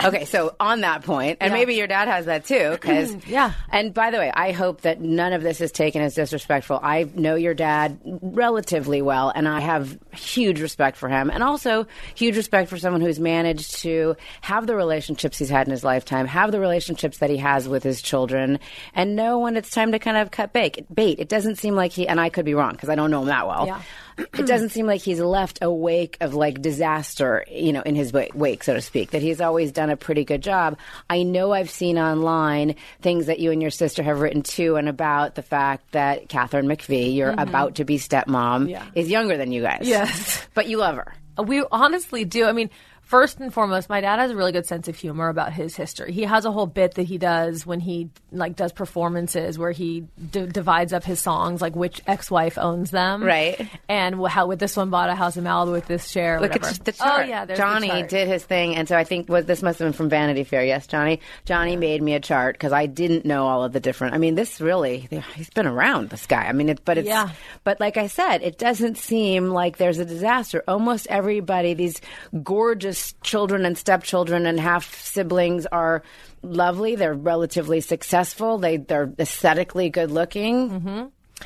Okay, 0.03 0.25
so 0.25 0.55
on 0.59 0.81
that 0.81 1.03
point, 1.03 1.37
and 1.41 1.51
Yeah. 1.51 1.57
maybe 1.59 1.75
your 1.75 1.87
dad 1.87 2.07
has 2.07 2.25
that 2.25 2.45
too, 2.45 2.71
because 2.71 3.15
Yeah. 3.27 3.53
And 3.71 3.93
by 3.93 4.11
the 4.11 4.17
way, 4.17 4.31
I 4.33 4.51
hope 4.51 4.81
that 4.81 5.01
none 5.01 5.33
of 5.33 5.41
this 5.43 5.61
is 5.61 5.71
taken 5.71 6.01
as 6.01 6.15
disrespectful. 6.15 6.79
I 6.81 7.07
know 7.15 7.35
your 7.35 7.53
dad 7.53 7.99
relatively 8.05 9.01
well, 9.01 9.31
and 9.33 9.47
I 9.47 9.59
have 9.59 9.97
huge 10.13 10.61
respect 10.61 10.97
for 10.97 11.09
him, 11.09 11.29
and 11.29 11.43
also 11.43 11.87
huge 12.15 12.37
respect 12.37 12.69
for 12.69 12.77
someone 12.77 13.01
who's 13.01 13.19
managed 13.19 13.75
to 13.81 14.15
have 14.41 14.67
the 14.67 14.75
relationships 14.75 15.37
he's 15.37 15.49
had 15.49 15.67
in 15.67 15.71
his 15.71 15.83
lifetime, 15.83 16.25
have 16.27 16.51
the 16.51 16.59
relationships 16.59 17.19
that 17.19 17.29
he 17.29 17.37
has 17.37 17.67
with 17.67 17.83
his 17.83 18.01
children, 18.01 18.59
and 18.95 19.15
know 19.15 19.39
when 19.39 19.55
it's 19.57 19.69
time 19.69 19.91
to 19.91 19.99
kind 19.99 20.17
of 20.17 20.31
cut 20.31 20.53
bait. 20.53 20.85
Bait. 21.03 21.19
It 21.19 21.29
doesn't 21.29 21.57
seem 21.57 21.75
like 21.75 21.91
he, 21.91 22.07
and 22.07 22.19
I 22.19 22.29
could 22.29 22.45
be 22.45 22.53
wrong 22.53 22.71
because 22.71 22.89
I 22.89 22.95
don't 22.95 23.11
know 23.11 23.21
him 23.21 23.27
that 23.27 23.47
well 23.47 23.67
Yeah. 23.67 23.81
it 24.17 24.45
doesn't 24.45 24.69
seem 24.69 24.85
like 24.85 25.01
he's 25.01 25.19
left 25.19 25.59
a 25.61 25.71
wake 25.71 26.17
of 26.21 26.33
like 26.33 26.61
disaster, 26.61 27.43
you 27.49 27.73
know, 27.73 27.81
in 27.81 27.95
his 27.95 28.13
wa- 28.13 28.27
wake, 28.33 28.63
so 28.63 28.73
to 28.73 28.81
speak. 28.81 29.11
That 29.11 29.21
he's 29.21 29.41
always 29.41 29.71
done 29.71 29.89
a 29.89 29.97
pretty 29.97 30.23
good 30.23 30.41
job. 30.43 30.77
I 31.09 31.23
know 31.23 31.51
I've 31.51 31.69
seen 31.69 31.97
online 31.97 32.75
things 33.01 33.25
that 33.25 33.39
you 33.39 33.51
and 33.51 33.61
your 33.61 33.71
sister 33.71 34.03
have 34.03 34.19
written 34.21 34.43
to 34.43 34.75
and 34.75 34.87
about 34.87 35.35
the 35.35 35.41
fact 35.41 35.91
that 35.91 36.29
Katharine 36.29 36.67
McPhee, 36.67 37.15
your 37.15 37.31
mm-hmm. 37.31 37.39
about 37.39 37.75
to 37.75 37.85
be 37.85 37.97
stepmom, 37.97 38.69
Yeah. 38.69 38.85
is 38.95 39.09
younger 39.09 39.37
than 39.37 39.51
you 39.51 39.61
guys. 39.61 39.81
Yes. 39.83 40.45
but 40.53 40.67
you 40.67 40.77
love 40.77 40.95
her. 40.95 41.13
We 41.43 41.63
honestly 41.71 42.25
do. 42.25 42.45
I 42.45 42.51
mean, 42.51 42.69
first 43.05 43.39
and 43.39 43.53
foremost, 43.53 43.89
my 43.89 44.01
dad 44.01 44.19
has 44.19 44.31
a 44.31 44.35
really 44.35 44.51
good 44.51 44.65
sense 44.65 44.87
of 44.87 44.95
humor 44.95 45.29
about 45.29 45.53
his 45.53 45.75
history. 45.75 46.11
He 46.11 46.23
has 46.23 46.45
a 46.45 46.51
whole 46.51 46.65
bit 46.65 46.95
that 46.95 47.03
he 47.03 47.17
does 47.17 47.65
when 47.65 47.79
he 47.79 48.09
like 48.31 48.55
does 48.55 48.71
performances 48.71 49.57
where 49.59 49.71
he 49.71 50.05
d- 50.31 50.45
divides 50.47 50.93
up 50.93 51.03
his 51.03 51.19
songs, 51.19 51.61
like 51.61 51.75
which 51.75 52.01
ex-wife 52.07 52.57
owns 52.57 52.91
them, 52.91 53.23
Right. 53.23 53.69
And 53.87 54.25
how 54.27 54.47
with 54.47 54.59
this 54.59 54.75
one 54.75 54.89
bought 54.89 55.09
a 55.09 55.15
house 55.15 55.37
in 55.37 55.43
Malibu 55.43 55.71
with 55.73 55.85
this 55.87 56.07
share. 56.09 56.39
Look 56.41 56.51
whatever. 56.53 56.73
at 56.73 56.85
the 56.85 56.91
oh, 56.99 57.05
chart. 57.05 57.21
Oh 57.21 57.23
yeah, 57.25 57.45
Johnny 57.45 58.03
did 58.03 58.27
his 58.27 58.43
thing, 58.43 58.75
and 58.75 58.87
so 58.87 58.97
I 58.97 59.03
think 59.03 59.29
was 59.29 59.45
this 59.45 59.61
must 59.61 59.79
have 59.79 59.85
been 59.87 59.93
from 59.93 60.09
Vanity 60.09 60.43
Fair. 60.43 60.63
Yes, 60.63 60.87
Johnny. 60.87 61.19
Johnny 61.45 61.75
made 61.75 62.01
me 62.01 62.13
a 62.13 62.19
chart 62.19 62.55
because 62.55 62.71
I 62.71 62.85
didn't 62.85 63.25
know 63.25 63.45
all 63.47 63.63
of 63.63 63.73
the 63.73 63.79
different. 63.79 64.15
I 64.15 64.17
mean, 64.17 64.35
this 64.35 64.59
really 64.61 65.07
he's 65.35 65.49
been 65.51 65.67
around 65.67 66.09
this 66.09 66.25
guy. 66.25 66.43
I 66.45 66.51
mean, 66.53 66.69
it, 66.69 66.85
but 66.85 66.97
it's 66.97 67.07
Yeah. 67.07 67.29
but 67.63 67.79
like 67.79 67.97
I 67.97 68.07
said, 68.07 68.41
it 68.43 68.57
doesn't 68.57 68.97
seem 68.97 69.49
like 69.49 69.77
there's 69.77 69.99
a 69.99 70.05
disaster. 70.05 70.63
Almost 70.67 71.07
everybody, 71.09 71.73
these 71.73 71.99
gorgeous 72.43 72.92
children 73.23 73.65
and 73.65 73.77
stepchildren 73.77 74.45
and 74.45 74.59
half 74.59 74.93
siblings 75.03 75.65
are 75.65 76.03
lovely. 76.41 76.95
They're 76.95 77.13
relatively 77.13 77.81
successful. 77.81 78.57
They 78.57 78.77
they're 78.77 79.11
aesthetically 79.19 79.89
good 79.89 80.11
looking. 80.11 80.69
Mm-hmm. 80.69 81.05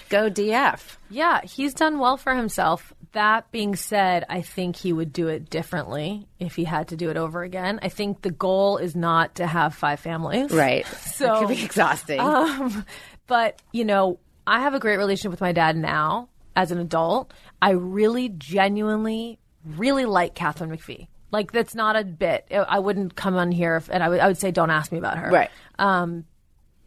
Go 0.10 0.30
DF. 0.30 0.98
Yeah, 1.10 1.42
he's 1.42 1.74
done 1.74 2.00
well 2.00 2.18
for 2.18 2.36
himself. 2.36 2.94
That 3.14 3.50
being 3.52 3.76
said, 3.76 4.26
I 4.30 4.42
think 4.42 4.76
he 4.76 4.94
would 4.94 5.12
do 5.12 5.28
it 5.28 5.50
differently 5.50 6.28
if 6.40 6.56
he 6.56 6.66
had 6.66 6.90
to 6.90 6.98
do 6.98 7.10
it 7.10 7.18
over 7.18 7.42
again. 7.42 7.80
I 7.82 7.90
think 7.90 8.22
the 8.22 8.30
goal 8.30 8.78
is 8.78 8.96
not 8.96 9.36
to 9.36 9.48
have 9.48 9.74
five 9.74 10.00
families. 10.00 10.52
Right. 10.52 10.86
So- 11.18 11.34
it 11.36 11.40
could 11.40 11.48
be 11.56 11.64
exhausting. 11.64 12.20
Um, 12.20 12.86
but, 13.26 13.60
you 13.72 13.86
know, 13.86 14.20
I 14.46 14.60
have 14.62 14.76
a 14.76 14.80
great 14.80 14.98
relationship 14.98 15.32
with 15.32 15.42
my 15.42 15.52
dad 15.52 15.76
now 15.78 16.30
as 16.56 16.72
an 16.72 16.78
adult. 16.80 17.34
I 17.62 17.72
really 17.72 18.30
genuinely, 18.30 19.40
really 19.66 20.06
like 20.06 20.36
Katharine 20.36 20.70
McPhee. 20.70 21.08
Like, 21.32 21.52
that's 21.52 21.76
not 21.76 21.96
a 21.96 22.04
bit. 22.04 22.48
I 22.52 22.80
wouldn't 22.80 23.16
come 23.16 23.36
on 23.36 23.52
here 23.52 23.76
if, 23.76 23.90
and 23.90 24.02
I 24.04 24.28
would, 24.28 24.38
say, 24.38 24.52
don't 24.52 24.70
ask 24.72 24.92
me 24.92 24.98
about 24.98 25.18
her. 25.18 25.30
right. 25.30 25.50
Um, 25.78 26.26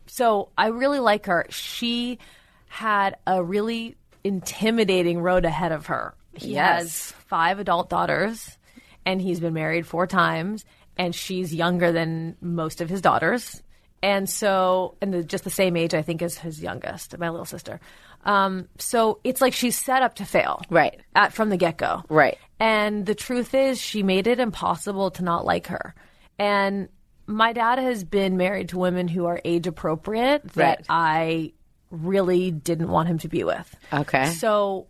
so 0.07 0.49
I 0.57 0.69
really 0.69 0.99
like 0.99 1.27
her. 1.27 1.47
She 1.51 2.19
had 2.69 3.17
a 3.27 3.43
really 3.43 3.97
intimidating 4.25 5.21
road 5.21 5.45
ahead 5.45 5.73
of 5.73 5.87
her. 5.87 6.15
He 6.35 6.55
Yes. 6.55 6.83
has 6.83 7.13
five 7.27 7.59
adult 7.59 7.91
daughters, 7.91 8.57
and 9.05 9.21
he's 9.21 9.41
been 9.41 9.55
married 9.55 9.87
four 9.87 10.07
times, 10.07 10.65
and 10.97 11.15
she's 11.15 11.55
younger 11.55 11.93
than 11.93 12.37
most 12.41 12.81
of 12.81 12.89
his 12.89 13.01
daughters. 13.01 13.63
And 14.03 14.29
so, 14.29 14.97
and 15.03 15.13
the, 15.13 15.23
just 15.23 15.45
the 15.45 15.51
same 15.51 15.77
age, 15.77 15.93
I 15.95 16.01
think, 16.03 16.23
as 16.23 16.39
his 16.39 16.63
youngest, 16.63 17.19
my 17.19 17.29
little 17.29 17.45
sister. 17.45 17.81
Um, 18.25 18.69
so 18.79 19.19
it's 19.25 19.41
like 19.41 19.53
she's 19.55 19.79
set 19.79 20.03
up 20.03 20.17
to 20.17 20.25
fail, 20.25 20.61
Right. 20.69 21.01
At 21.15 21.33
from 21.33 21.49
the 21.49 21.57
get 21.57 21.77
go, 21.79 22.03
Right. 22.09 22.37
and 22.59 23.07
the 23.07 23.15
truth 23.15 23.55
is, 23.55 23.81
she 23.81 24.03
made 24.03 24.27
it 24.27 24.39
impossible 24.41 25.11
to 25.13 25.25
not 25.25 25.45
like 25.45 25.69
her. 25.69 25.95
And 26.39 26.89
my 27.27 27.53
dad 27.53 27.79
has 27.79 28.05
been 28.05 28.37
married 28.37 28.71
to 28.71 28.79
women 28.79 29.09
who 29.09 29.27
are 29.27 29.41
age 29.45 29.67
appropriate 29.67 30.43
that 30.55 30.79
Right. 30.81 30.87
I 30.91 31.53
really 31.91 32.51
didn't 32.51 32.89
want 32.89 33.09
him 33.09 33.19
to 33.19 33.29
be 33.29 33.43
with. 33.45 33.75
Okay. 33.93 34.27
So 34.27 34.87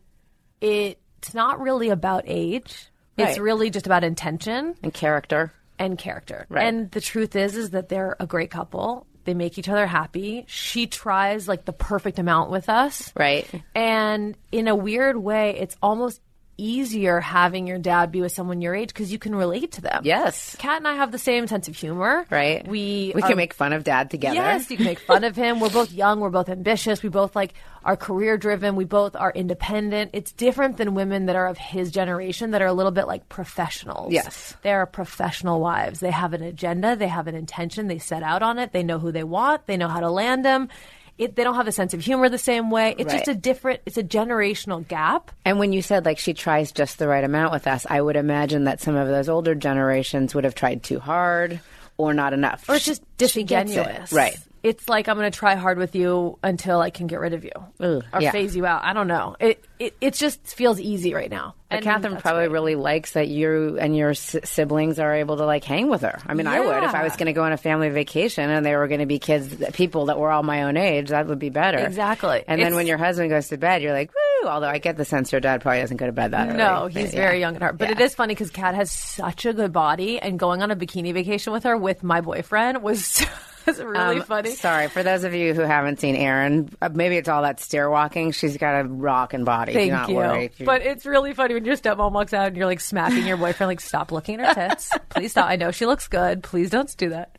it's 0.61 1.35
not 1.35 1.61
really 1.61 1.90
about 1.90 2.25
age. 2.27 2.88
Right. 3.19 3.29
It's 3.29 3.38
really 3.38 3.71
just 3.71 3.87
about 3.87 4.05
intention 4.05 4.75
and 4.83 4.93
character. 4.95 5.53
and 5.79 5.97
character. 5.99 6.47
Right. 6.49 6.66
And 6.66 6.90
the 6.90 7.01
truth 7.01 7.37
is 7.37 7.57
is 7.57 7.71
that 7.71 7.88
they're 7.88 8.16
a 8.21 8.27
great 8.27 8.51
couple. 8.51 9.07
They 9.31 9.35
make 9.35 9.59
each 9.59 9.69
other 9.69 9.87
happy. 9.87 10.45
She 10.49 10.88
tries 10.88 11.47
like 11.47 11.64
the 11.64 11.73
perfect 11.73 12.19
amount 12.19 12.51
with 12.51 12.69
us. 12.69 13.12
Right. 13.14 13.47
And 13.77 14.37
in 14.51 14.66
a 14.66 14.75
weird 14.75 15.16
way, 15.16 15.57
it's 15.57 15.77
almost 15.81 16.21
easier 16.61 17.20
having 17.20 17.66
your 17.66 17.79
dad 17.79 18.12
be 18.12 18.20
with 18.20 18.33
someone 18.33 18.61
your 18.61 18.75
age 18.75 18.88
because 18.88 19.11
you 19.11 19.18
can 19.18 19.35
relate 19.35 19.73
to 19.73 19.81
them. 19.81 20.03
Yes. 20.05 20.55
Kat 20.59 20.77
and 20.77 20.87
I 20.87 20.94
have 20.94 21.11
the 21.12 21.18
same 21.18 21.46
sense 21.46 21.68
of 21.68 21.77
humor. 21.77 22.27
Right. 22.31 22.66
We 22.66 23.12
we 23.14 23.23
are- 23.23 23.27
can 23.27 23.33
um, 23.33 23.37
make 23.38 23.55
fun 23.55 23.73
of 23.73 23.85
dad 23.85 24.11
together. 24.11 24.35
Yes, 24.37 24.70
you 24.70 24.77
can 24.77 24.87
make 24.87 24.99
fun 25.01 25.25
of 25.25 25.35
him. 25.37 25.61
We're 25.61 25.70
both 25.70 25.92
young. 25.92 26.20
We're 26.20 26.31
both 26.31 26.49
ambitious. 26.49 27.03
We 27.03 27.09
both 27.09 27.35
like 27.35 27.55
are 27.85 27.96
career 27.96 28.37
driven. 28.37 28.77
We 28.77 28.85
both 28.85 29.16
are 29.16 29.33
independent. 29.33 30.11
It's 30.12 30.33
different 30.33 30.77
than 30.77 30.94
women 30.94 31.27
that 31.27 31.37
are 31.37 31.46
of 31.46 31.57
his 31.57 31.90
generation 31.90 32.51
that 32.51 32.61
are 32.61 32.66
a 32.66 32.73
little 32.75 32.92
bit 32.92 33.07
like 33.07 33.29
professionals. 33.29 34.12
Yes. 34.12 34.55
They're 34.62 34.85
professional 34.87 35.61
wives. 35.61 36.01
They 36.01 36.11
have 36.11 36.35
an 36.35 36.42
agenda. 36.42 36.94
They 36.96 37.09
have 37.09 37.27
an 37.27 37.35
intention. 37.35 37.87
They 37.88 37.99
set 37.99 38.23
out 38.23 38.42
on 38.42 38.59
it. 38.59 38.73
They 38.73 38.83
know 38.83 38.99
who 38.99 39.12
they 39.12 39.25
want. 39.25 39.66
They 39.66 39.77
know 39.77 39.88
how 39.88 40.01
to 40.01 40.11
land 40.11 40.44
them. 40.44 40.68
It, 41.20 41.37
they 41.37 41.44
don't 41.44 41.56
have 41.56 41.68
a 41.68 41.72
sense 41.72 41.92
of 41.92 42.00
humor 42.00 42.30
the 42.30 42.38
same 42.38 42.70
way. 42.70 42.94
It's 42.96 43.12
just 43.12 43.28
a 43.28 43.35
different, 43.35 43.80
it's 43.85 43.98
a 43.98 44.02
generational 44.02 44.88
gap. 44.88 45.30
And 45.44 45.59
when 45.59 45.74
you 45.74 45.83
said 45.83 46.06
like 46.06 46.18
she 46.18 46.33
tries 46.33 46.72
just 46.72 46.98
the 46.98 47.06
right 47.06 47.22
amount 47.22 47.52
with 47.52 47.66
us, 47.66 47.87
I 47.90 48.00
would 48.00 48.16
imagine 48.16 48.64
that 48.64 48.80
some 48.80 48.96
of 48.96 49.06
those 49.06 49.28
older 49.28 49.54
generations 49.54 50.35
would 50.35 50.44
have 50.44 50.54
tried 50.54 50.83
too 50.83 50.98
hard 50.98 51.61
or 51.98 52.14
not 52.14 52.33
enough. 52.33 52.66
Or 52.70 52.76
it's 52.76 52.87
just 52.87 53.02
it. 53.02 53.18
disingenuous. 53.18 54.12
Right. 54.12 54.38
It's 54.62 54.88
like 54.88 55.09
I'm 55.09 55.16
going 55.16 55.31
to 55.31 55.38
try 55.38 55.55
hard 55.55 55.79
with 55.79 55.94
you 55.94 56.38
until 56.42 56.81
I 56.81 56.90
can 56.90 57.07
get 57.07 57.18
rid 57.20 57.33
of 57.33 57.44
you 57.44 57.53
Ugh, 57.81 58.05
or 58.12 58.20
yeah. 58.20 58.31
phase 58.31 58.55
you 58.55 58.66
out. 58.66 58.85
I 58.85 58.92
don't 58.92 59.07
know. 59.09 59.35
It 59.40 59.64
it, 59.79 59.96
it 60.03 60.14
just 60.14 60.46
feels 60.46 60.79
easy 60.79 61.14
right 61.14 61.31
now. 61.31 61.55
But 61.70 61.77
And 61.77 61.85
Katharine 61.85 62.16
probably 62.20 62.42
great. 62.42 62.51
really 62.53 62.75
likes 62.75 63.12
that 63.12 63.29
you 63.29 63.79
and 63.81 63.96
your 63.96 64.11
s- 64.11 64.37
siblings 64.44 64.99
are 64.99 65.14
able 65.14 65.38
to 65.38 65.46
like 65.46 65.64
hang 65.64 65.88
with 65.88 66.03
her. 66.03 66.18
I 66.27 66.35
mean, 66.35 66.46
I 66.46 66.61
would 66.61 66.85
if 66.85 66.94
I 66.94 67.05
was 67.05 67.16
going 67.16 67.27
to 67.29 67.33
go 67.33 67.42
on 67.44 67.53
a 67.53 67.57
family 67.57 67.88
vacation 67.88 68.51
and 68.51 68.66
they 68.66 68.77
were 68.77 68.88
going 68.88 69.01
to 69.01 69.07
be 69.07 69.18
kids, 69.18 69.55
people 69.73 70.07
that 70.07 70.18
were 70.18 70.31
all 70.31 70.42
my 70.42 70.64
own 70.64 70.77
age. 70.77 71.09
That 71.09 71.27
would 71.29 71.38
be 71.38 71.49
better. 71.49 71.79
Exactly. 71.79 72.44
And 72.46 72.61
then 72.61 72.75
when 72.75 72.87
your 72.87 72.99
husband 72.99 73.31
goes 73.31 73.49
to 73.49 73.57
bed, 73.57 73.81
you're 73.83 73.92
like, 73.94 74.11
woo. 74.12 74.49
Although 74.51 74.68
I 74.68 74.79
get 74.79 74.96
the 74.99 75.05
sense 75.07 75.33
your 75.33 75.40
dad 75.40 75.62
probably 75.62 75.81
doesn't 75.81 75.96
go 75.99 76.07
to 76.07 76.12
bed 76.12 76.33
that 76.33 76.49
early. 76.49 76.59
No, 76.59 76.88
But, 76.92 77.01
he's 77.01 77.14
yeah. 77.14 77.20
very 77.20 77.40
young 77.40 77.57
at 77.57 77.62
heart. 77.62 77.79
But 77.79 77.88
Yeah. 77.88 77.92
it 77.96 78.01
is 78.01 78.14
funny 78.14 78.35
because 78.35 78.51
Kat 78.51 78.75
has 78.75 78.90
such 78.90 79.44
a 79.46 79.53
good 79.55 79.73
body, 79.73 80.18
and 80.18 80.38
going 80.38 80.62
on 80.62 80.70
a 80.70 80.77
bikini 80.77 81.12
vacation 81.14 81.53
with 81.53 81.64
her 81.64 81.77
with 81.77 82.03
my 82.03 82.20
boyfriend 82.23 82.83
was, 82.83 83.25
was 83.78 83.83
really 83.83 84.16
Um, 84.18 84.22
funny. 84.22 84.50
Sorry 84.50 84.88
for 84.88 85.02
those 85.02 85.24
of 85.24 85.35
you 85.35 85.54
who 85.54 85.62
haven't 85.62 86.00
seen 86.00 86.16
Erin. 86.16 86.70
Uh, 86.80 86.88
maybe 86.92 87.16
it's 87.16 87.28
all 87.28 87.42
that 87.42 87.61
stair 87.61 87.88
walking. 87.90 88.33
She's 88.33 88.56
got 88.56 88.80
a 88.80 88.85
rocking 88.88 89.44
body. 89.44 89.72
Thank 89.72 89.90
Do 89.90 89.96
not 89.96 90.09
you. 90.09 90.16
worry. 90.16 90.52
But 90.61 90.83
it's 90.83 91.06
really 91.06 91.33
funny 91.35 91.54
when 91.54 91.64
your 91.64 91.76
stepmom 91.76 92.12
walks 92.12 92.33
out 92.33 92.48
and 92.48 92.56
you're 92.56 92.66
like 92.66 92.80
smacking 92.80 93.26
your 93.26 93.37
boyfriend, 93.37 93.68
like, 93.68 93.80
stop 93.80 94.12
looking 94.12 94.40
at 94.40 94.56
her 94.56 94.68
tits. 94.68 94.90
Please 95.11 95.30
stop. 95.33 95.48
I 95.48 95.56
know 95.56 95.70
she 95.70 95.87
looks 95.87 96.09
good. 96.09 96.42
Please 96.42 96.70
don't 96.70 96.94
do 96.96 97.11
that. 97.11 97.37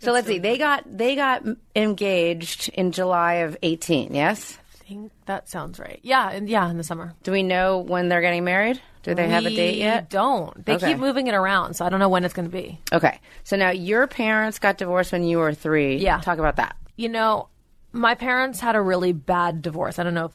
so 0.00 0.12
let's 0.12 0.26
see. 0.26 0.38
They 0.38 0.58
got 0.58 0.84
they 0.86 1.14
got 1.16 1.42
engaged 1.74 2.68
in 2.70 2.92
July 2.92 3.34
of 3.34 3.56
18. 3.62 4.14
Yes. 4.14 4.58
Think 4.88 5.10
that 5.26 5.48
sounds 5.48 5.78
right. 5.80 5.98
Yeah, 6.02 6.30
and 6.30 6.48
yeah, 6.48 6.68
in 6.70 6.76
the 6.76 6.84
summer. 6.84 7.14
Do 7.24 7.32
we 7.32 7.42
know 7.42 7.78
when 7.78 8.08
they're 8.08 8.20
getting 8.20 8.44
married? 8.44 8.80
Do 9.02 9.14
they 9.14 9.28
have 9.28 9.44
a 9.46 9.50
date 9.50 9.78
yet? 9.78 10.10
Don't. 10.10 10.64
They 10.64 10.74
Okay. 10.74 10.88
keep 10.88 10.98
moving 10.98 11.26
it 11.26 11.34
around, 11.34 11.74
so 11.74 11.84
I 11.84 11.88
don't 11.88 12.00
know 12.00 12.08
when 12.08 12.24
it's 12.24 12.34
going 12.34 12.48
to 12.48 12.52
be. 12.56 12.80
Okay. 12.92 13.20
So 13.44 13.56
now 13.56 13.70
your 13.70 14.06
parents 14.06 14.58
got 14.58 14.78
divorced 14.78 15.12
when 15.12 15.24
you 15.24 15.38
were 15.38 15.54
three. 15.54 15.96
Yeah. 15.96 16.18
Talk 16.20 16.38
about 16.38 16.56
that. 16.56 16.76
You 16.96 17.08
know, 17.08 17.48
my 17.92 18.14
parents 18.14 18.60
had 18.60 18.74
a 18.76 18.80
really 18.80 19.12
bad 19.12 19.62
divorce. 19.62 19.98
I 19.98 20.02
don't 20.04 20.14
know 20.14 20.26
if 20.26 20.32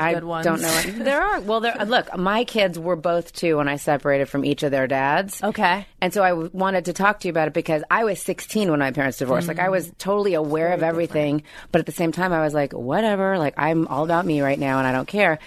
I 0.00 0.14
good 0.14 0.24
ones. 0.24 0.44
don't 0.44 0.60
know. 0.60 0.82
There 1.02 1.20
are. 1.20 1.40
Well, 1.40 1.60
there. 1.60 1.76
Look, 1.84 2.16
my 2.16 2.44
kids 2.44 2.78
were 2.78 2.96
both 2.96 3.32
two 3.32 3.56
when 3.56 3.68
I 3.68 3.76
separated 3.76 4.28
from 4.28 4.44
each 4.44 4.62
of 4.62 4.70
their 4.70 4.86
dads. 4.86 5.42
Okay. 5.42 5.86
And 6.00 6.12
so 6.12 6.22
I 6.22 6.30
w- 6.30 6.50
wanted 6.52 6.86
to 6.86 6.92
talk 6.92 7.20
to 7.20 7.28
you 7.28 7.30
about 7.30 7.48
it 7.48 7.54
because 7.54 7.82
I 7.90 8.04
was 8.04 8.20
16 8.20 8.70
when 8.70 8.78
my 8.78 8.90
parents 8.92 9.18
divorced. 9.18 9.48
Like 9.48 9.58
I 9.58 9.66
mm. 9.66 9.72
was 9.72 9.92
totally 9.98 10.34
aware 10.34 10.72
of 10.72 10.82
everything, 10.82 11.42
but 11.70 11.80
at 11.80 11.86
the 11.86 11.92
same 11.92 12.12
time, 12.12 12.32
I 12.32 12.40
was 12.40 12.54
like, 12.54 12.72
whatever. 12.72 13.38
Like 13.38 13.54
I'm 13.56 13.88
all 13.88 14.04
about 14.04 14.26
me 14.26 14.40
right 14.40 14.58
now, 14.58 14.78
and 14.78 14.86
I 14.86 14.92
don't 14.92 15.08
care. 15.08 15.38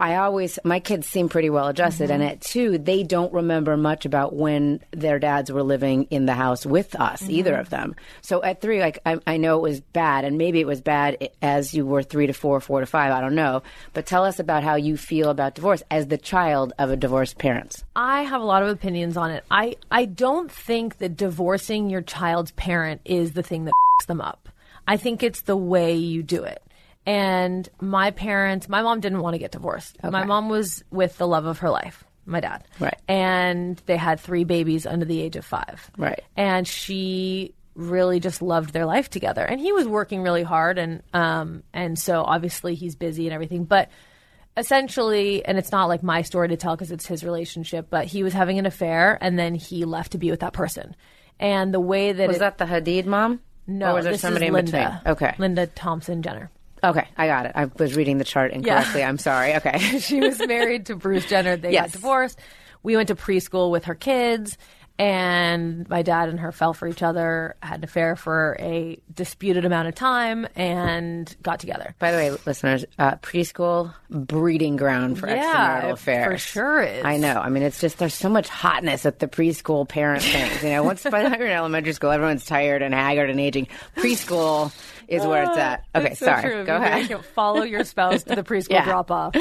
I 0.00 0.16
always, 0.16 0.60
my 0.62 0.78
kids 0.78 1.08
seem 1.08 1.28
pretty 1.28 1.50
well 1.50 1.66
adjusted, 1.66 2.10
and 2.12 2.22
mm-hmm. 2.22 2.30
at 2.30 2.40
two, 2.40 2.78
they 2.78 3.02
don't 3.02 3.32
remember 3.32 3.76
much 3.76 4.04
about 4.06 4.32
when 4.32 4.80
their 4.92 5.18
dads 5.18 5.50
were 5.50 5.64
living 5.64 6.04
in 6.10 6.26
the 6.26 6.34
house 6.34 6.64
with 6.64 6.94
us, 6.94 7.22
mm-hmm. 7.22 7.32
either 7.32 7.56
of 7.56 7.70
them. 7.70 7.96
So 8.20 8.40
at 8.42 8.60
three, 8.60 8.80
like 8.80 9.00
I, 9.04 9.18
I 9.26 9.36
know 9.38 9.56
it 9.56 9.62
was 9.62 9.80
bad, 9.80 10.24
and 10.24 10.38
maybe 10.38 10.60
it 10.60 10.68
was 10.68 10.80
bad 10.80 11.30
as 11.42 11.74
you 11.74 11.84
were 11.84 12.04
three 12.04 12.28
to 12.28 12.32
four, 12.32 12.60
four 12.60 12.78
to 12.78 12.86
five. 12.86 13.10
I 13.10 13.20
don't 13.20 13.34
know, 13.34 13.64
but 13.92 14.06
tell 14.06 14.24
us 14.24 14.38
about 14.38 14.62
how 14.62 14.76
you 14.76 14.96
feel 14.96 15.30
about 15.30 15.56
divorce 15.56 15.82
as 15.90 16.06
the 16.06 16.18
child 16.18 16.72
of 16.78 16.90
a 16.90 16.96
divorced 16.96 17.38
parents. 17.38 17.84
I 17.96 18.22
have 18.22 18.40
a 18.40 18.44
lot 18.44 18.62
of 18.62 18.68
opinions 18.68 19.16
on 19.16 19.32
it. 19.32 19.44
I, 19.50 19.76
I 19.90 20.04
don't 20.04 20.50
think 20.50 20.98
that 20.98 21.16
divorcing 21.16 21.90
your 21.90 22.02
child's 22.02 22.52
parent 22.52 23.00
is 23.04 23.32
the 23.32 23.42
thing 23.42 23.64
that 23.64 23.72
f 24.00 24.06
them 24.06 24.20
up. 24.20 24.48
I 24.86 24.96
think 24.96 25.24
it's 25.24 25.42
the 25.42 25.56
way 25.56 25.96
you 25.96 26.22
do 26.22 26.44
it. 26.44 26.62
And 27.08 27.66
my 27.80 28.10
parents, 28.10 28.68
my 28.68 28.82
mom 28.82 29.00
didn't 29.00 29.20
want 29.20 29.32
to 29.32 29.38
get 29.38 29.50
divorced. 29.50 29.96
My 30.02 30.24
mom 30.24 30.50
was 30.50 30.84
with 30.90 31.16
the 31.16 31.26
love 31.26 31.46
of 31.46 31.60
her 31.60 31.70
life, 31.70 32.04
my 32.26 32.40
dad. 32.40 32.64
Right. 32.78 32.98
And 33.08 33.80
they 33.86 33.96
had 33.96 34.20
three 34.20 34.44
babies 34.44 34.84
under 34.84 35.06
the 35.06 35.18
age 35.22 35.34
of 35.36 35.46
five. 35.46 35.90
Right. 35.96 36.22
And 36.36 36.68
she 36.68 37.54
really 37.74 38.20
just 38.20 38.42
loved 38.42 38.74
their 38.74 38.84
life 38.84 39.08
together. 39.08 39.42
And 39.42 39.58
he 39.58 39.72
was 39.72 39.88
working 39.88 40.20
really 40.20 40.42
hard 40.42 40.76
and 40.76 41.02
um 41.14 41.62
and 41.72 41.98
so 41.98 42.24
obviously 42.24 42.74
he's 42.74 42.94
busy 42.94 43.26
and 43.26 43.32
everything. 43.32 43.64
But 43.64 43.88
essentially, 44.58 45.42
and 45.46 45.56
it's 45.56 45.72
not 45.72 45.86
like 45.86 46.02
my 46.02 46.20
story 46.20 46.48
to 46.48 46.58
tell 46.58 46.76
because 46.76 46.92
it's 46.92 47.06
his 47.06 47.24
relationship, 47.24 47.86
but 47.88 48.04
he 48.04 48.22
was 48.22 48.34
having 48.34 48.58
an 48.58 48.66
affair 48.66 49.16
and 49.22 49.38
then 49.38 49.54
he 49.54 49.86
left 49.86 50.12
to 50.12 50.18
be 50.18 50.30
with 50.30 50.40
that 50.40 50.52
person. 50.52 50.94
And 51.40 51.72
the 51.72 51.80
way 51.80 52.12
that 52.12 52.28
Was 52.28 52.36
it, 52.36 52.40
that 52.40 52.58
the 52.58 52.66
Hadid 52.66 53.06
mom? 53.06 53.40
no, 53.66 53.92
or 53.92 53.94
was 53.94 54.04
there 54.04 54.12
this 54.12 54.20
somebody 54.20 54.46
is 54.46 54.48
in 54.48 54.54
Linda. 54.54 54.70
between? 54.70 55.12
Okay, 55.12 55.34
Linda 55.38 55.66
Thompson 55.68 56.20
Jenner. 56.20 56.50
Okay, 56.82 57.08
I 57.16 57.26
got 57.26 57.46
it. 57.46 57.52
I 57.54 57.66
was 57.78 57.96
reading 57.96 58.18
the 58.18 58.24
chart 58.24 58.52
incorrectly. 58.52 59.02
I'm 59.02 59.18
sorry. 59.18 59.54
Okay, 59.56 59.78
she 60.00 60.20
was 60.20 60.38
married 60.46 60.86
to 60.86 60.96
Bruce 60.96 61.26
Jenner. 61.26 61.56
They 61.56 61.72
Yes. 61.72 61.86
got 61.86 61.92
divorced. 61.92 62.38
We 62.82 62.96
went 62.96 63.08
to 63.08 63.14
preschool 63.16 63.70
with 63.70 63.84
her 63.86 63.94
kids, 63.94 64.56
and 65.00 65.88
my 65.88 66.02
dad 66.02 66.28
and 66.28 66.40
her 66.40 66.50
fell 66.52 66.74
for 66.74 66.88
each 66.88 67.02
other, 67.02 67.54
had 67.62 67.78
an 67.78 67.84
affair 67.84 68.16
for 68.16 68.56
a 68.58 69.00
disputed 69.14 69.64
amount 69.64 69.86
of 69.88 69.94
time, 69.94 70.46
and 70.56 71.34
got 71.42 71.60
together. 71.60 71.94
By 71.98 72.10
the 72.10 72.16
way, 72.18 72.30
listeners, 72.46 72.84
uh, 72.98 73.16
preschool 73.16 73.94
breeding 74.10 74.76
ground 74.76 75.18
for 75.18 75.28
Yeah, 75.28 75.82
extramarital 75.82 75.92
affairs. 75.92 76.32
for 76.32 76.38
sure 76.38 76.82
is. 76.82 77.04
I 77.04 77.16
know. 77.16 77.40
I 77.40 77.48
mean, 77.48 77.62
it's 77.62 77.80
just 77.80 77.98
there's 77.98 78.14
so 78.14 78.28
much 78.28 78.48
hotness 78.48 79.06
at 79.06 79.18
the 79.20 79.28
preschool 79.28 79.88
parent 79.88 80.22
things. 80.22 80.62
You 80.62 80.70
know, 80.70 80.82
once 80.82 81.02
by 81.10 81.22
the 81.22 81.28
time 81.28 81.38
you're 81.38 81.48
in 81.48 81.56
elementary 81.56 81.92
school, 81.92 82.10
everyone's 82.10 82.44
tired 82.44 82.82
and 82.82 82.92
haggard 82.94 83.30
and 83.30 83.38
aging. 83.40 83.68
Preschool 83.96 84.72
is 85.08 85.24
where 85.26 85.42
it's 85.44 85.56
at. 85.56 85.84
Okay, 85.94 86.10
It's 86.10 86.20
so 86.20 86.26
sorry. 86.26 86.42
true. 86.42 86.64
Go 86.64 86.78
Maybe 86.78 86.90
I 86.92 86.96
ahead. 86.98 87.08
can 87.08 87.22
follow 87.34 87.62
your 87.62 87.82
spouse 87.84 88.22
to 88.24 88.34
the 88.36 88.42
preschool 88.44 88.70
Yeah. 88.70 88.84
drop 88.84 89.10
off. 89.10 89.34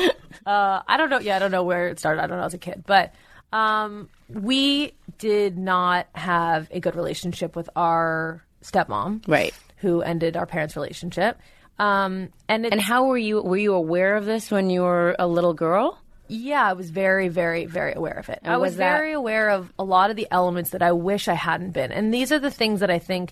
Uh, 0.45 0.81
I 0.87 0.97
don't 0.97 1.09
know. 1.09 1.19
Yeah, 1.19 1.35
I 1.35 1.39
don't 1.39 1.51
know 1.51 1.63
where 1.63 1.89
it 1.89 1.99
started. 1.99 2.21
I 2.23 2.27
don't 2.27 2.37
know 2.37 2.45
as 2.45 2.53
a 2.53 2.57
kid, 2.57 2.83
but 2.87 3.13
um, 3.53 4.09
we 4.29 4.93
did 5.17 5.57
not 5.57 6.07
have 6.13 6.67
a 6.71 6.79
good 6.79 6.95
relationship 6.95 7.55
with 7.55 7.69
our 7.75 8.43
stepmom, 8.63 9.27
Right. 9.27 9.53
Who 9.77 10.01
ended 10.01 10.35
our 10.37 10.45
parents' 10.45 10.75
relationship. 10.75 11.37
Um, 11.79 12.29
and 12.49 12.65
it, 12.65 12.71
And 12.71 12.81
how 12.81 13.05
were 13.05 13.17
you? 13.17 13.41
Were 13.41 13.57
you 13.57 13.73
aware 13.75 14.15
of 14.15 14.25
this 14.25 14.49
when 14.49 14.69
you 14.69 14.81
were 14.81 15.15
a 15.19 15.27
little 15.27 15.53
girl? 15.53 15.99
Yeah, 16.27 16.67
I 16.67 16.73
was 16.73 16.89
very, 16.89 17.27
very, 17.29 17.65
very 17.65 17.93
aware 17.93 18.17
of 18.17 18.27
it. 18.29 18.39
I 18.43 18.57
was, 18.57 18.71
was 18.71 18.77
that- 18.77 18.97
very 18.97 19.13
aware 19.13 19.49
of 19.51 19.71
a 19.79 19.83
lot 19.83 20.09
of 20.09 20.15
the 20.15 20.27
elements 20.31 20.71
that 20.71 20.81
I 20.81 20.91
wish 20.91 21.27
I 21.27 21.35
hadn't 21.35 21.71
been. 21.71 21.91
And 21.91 22.13
these 22.13 22.31
are 22.31 22.39
the 22.39 22.51
things 22.51 22.79
that 22.81 22.89
I 22.89 22.99
think 22.99 23.31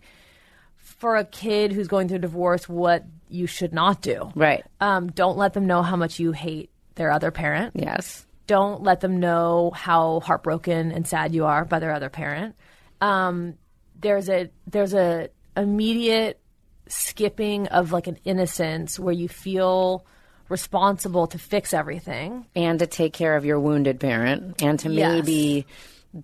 for 0.97 1.15
a 1.15 1.23
kid 1.25 1.71
who's 1.71 1.87
going 1.87 2.07
through 2.07 2.19
divorce, 2.19 2.67
what 2.69 3.03
you 3.29 3.47
should 3.47 3.73
not 3.73 4.01
do. 4.01 4.31
Right. 4.35 4.63
Um, 4.79 5.11
don't 5.11 5.37
let 5.37 5.53
them 5.53 5.67
know 5.67 5.81
how 5.81 5.95
much 5.95 6.19
you 6.19 6.31
hate 6.31 6.69
their 6.95 7.11
other 7.11 7.31
parent. 7.31 7.73
Yes. 7.75 8.25
Don't 8.47 8.83
let 8.83 8.99
them 9.01 9.19
know 9.19 9.71
how 9.73 10.19
heartbroken 10.21 10.91
and 10.91 11.07
sad 11.07 11.33
you 11.33 11.45
are 11.45 11.65
by 11.65 11.79
their 11.79 11.91
other 11.91 12.09
parent. 12.09 12.55
Um, 13.01 13.55
there's 13.99 14.29
a 14.29 14.49
there's 14.67 14.93
a 14.93 15.29
immediate 15.57 16.39
skipping 16.87 17.67
of 17.69 17.91
like 17.91 18.07
an 18.07 18.17
innocence 18.23 18.99
where 18.99 19.13
you 19.13 19.27
feel 19.27 20.05
responsible 20.49 21.25
to 21.27 21.39
fix 21.39 21.73
everything. 21.73 22.45
And 22.55 22.79
to 22.79 22.87
take 22.87 23.13
care 23.13 23.35
of 23.35 23.45
your 23.45 23.59
wounded 23.59 23.99
parent, 23.99 24.61
and 24.61 24.79
to 24.79 24.91
Yes. 24.91 25.11
maybe 25.25 25.65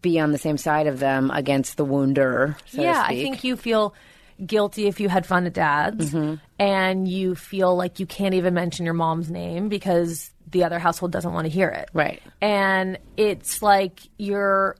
be 0.01 0.19
on 0.19 0.31
the 0.31 0.37
same 0.37 0.57
side 0.57 0.87
of 0.87 0.99
them 0.99 1.31
against 1.31 1.75
the 1.77 1.83
wounder. 1.83 2.55
So 2.67 2.81
yeah, 2.83 3.03
I 3.05 3.15
think 3.15 3.43
you 3.43 3.57
feel 3.57 3.93
guilty 4.45 4.87
if 4.87 4.99
you 4.99 5.09
had 5.09 5.25
fun 5.25 5.45
at 5.45 5.53
dad's 5.53 6.11
Mm-hmm. 6.11 6.35
and 6.59 7.07
you 7.07 7.35
feel 7.35 7.75
like 7.75 7.99
you 7.99 8.05
can't 8.05 8.33
even 8.33 8.53
mention 8.53 8.85
your 8.85 8.93
mom's 8.93 9.29
name 9.31 9.69
because 9.69 10.31
the 10.49 10.63
other 10.63 10.79
household 10.79 11.11
doesn't 11.11 11.31
want 11.33 11.45
to 11.45 11.49
hear 11.51 11.69
it. 11.69 11.89
Right. 11.93 12.21
And 12.41 12.97
it's 13.17 13.61
like 13.61 13.99
you're 14.17 14.75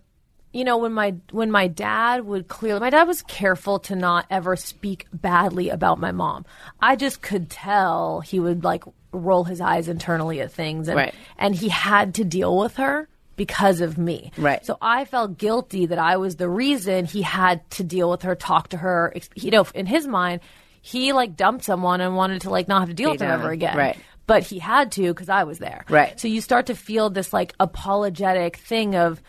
you 0.54 0.66
know 0.66 0.78
when 0.78 0.92
my 0.92 1.16
when 1.32 1.50
my 1.50 1.68
dad 1.68 2.26
would 2.26 2.48
clearly 2.50 2.80
my 2.82 2.90
dad 2.90 3.04
was 3.08 3.22
careful 3.22 3.80
to 3.80 3.96
not 3.96 4.26
ever 4.30 4.56
speak 4.58 5.08
badly 5.14 5.70
about 5.70 5.98
my 6.00 6.12
mom. 6.12 6.46
I 6.80 6.96
just 6.98 7.22
could 7.22 7.50
tell 7.50 8.20
he 8.20 8.40
would 8.40 8.64
like 8.64 8.84
roll 9.14 9.44
his 9.46 9.62
eyes 9.62 9.88
internally 9.88 10.42
at 10.42 10.52
things 10.52 10.88
and 10.90 10.98
Right. 10.98 11.14
and 11.38 11.56
he 11.56 11.70
had 11.70 12.16
to 12.16 12.24
deal 12.26 12.58
with 12.58 12.76
her 12.78 13.08
because 13.46 13.82
of 13.82 13.98
me. 13.98 14.32
Right. 14.38 14.64
So 14.64 14.78
I 14.80 15.06
felt 15.06 15.40
guilty 15.40 15.88
that 15.88 15.98
I 15.98 16.18
was 16.18 16.36
the 16.36 16.48
reason 16.48 17.06
he 17.06 17.24
had 17.24 17.68
to 17.72 17.84
deal 17.84 18.08
with 18.12 18.22
her, 18.22 18.36
talk 18.36 18.68
to 18.70 18.78
her. 18.78 19.12
You 19.36 19.50
know, 19.50 19.66
in 19.74 19.88
his 19.88 20.06
mind, 20.08 20.42
he 20.82 21.12
like 21.12 21.36
dumped 21.36 21.64
someone 21.66 22.02
and 22.02 22.16
wanted 22.16 22.42
to 22.42 22.52
like 22.52 22.68
not 22.68 22.82
have 22.82 22.90
to 22.90 22.94
deal 22.94 23.10
with 23.10 23.20
them 23.20 23.30
done. 23.30 23.40
ever 23.40 23.50
again. 23.52 23.76
Right. 23.76 23.98
But 24.28 24.44
he 24.44 24.60
had 24.60 24.92
to 24.94 25.08
because 25.12 25.28
I 25.28 25.44
was 25.46 25.58
there. 25.58 25.86
Right. 25.90 26.20
So 26.20 26.28
you 26.28 26.40
start 26.40 26.68
to 26.68 26.76
feel 26.76 27.10
this 27.10 27.34
like 27.34 27.54
apologetic 27.60 28.58
thing 28.58 28.96
of, 28.96 29.20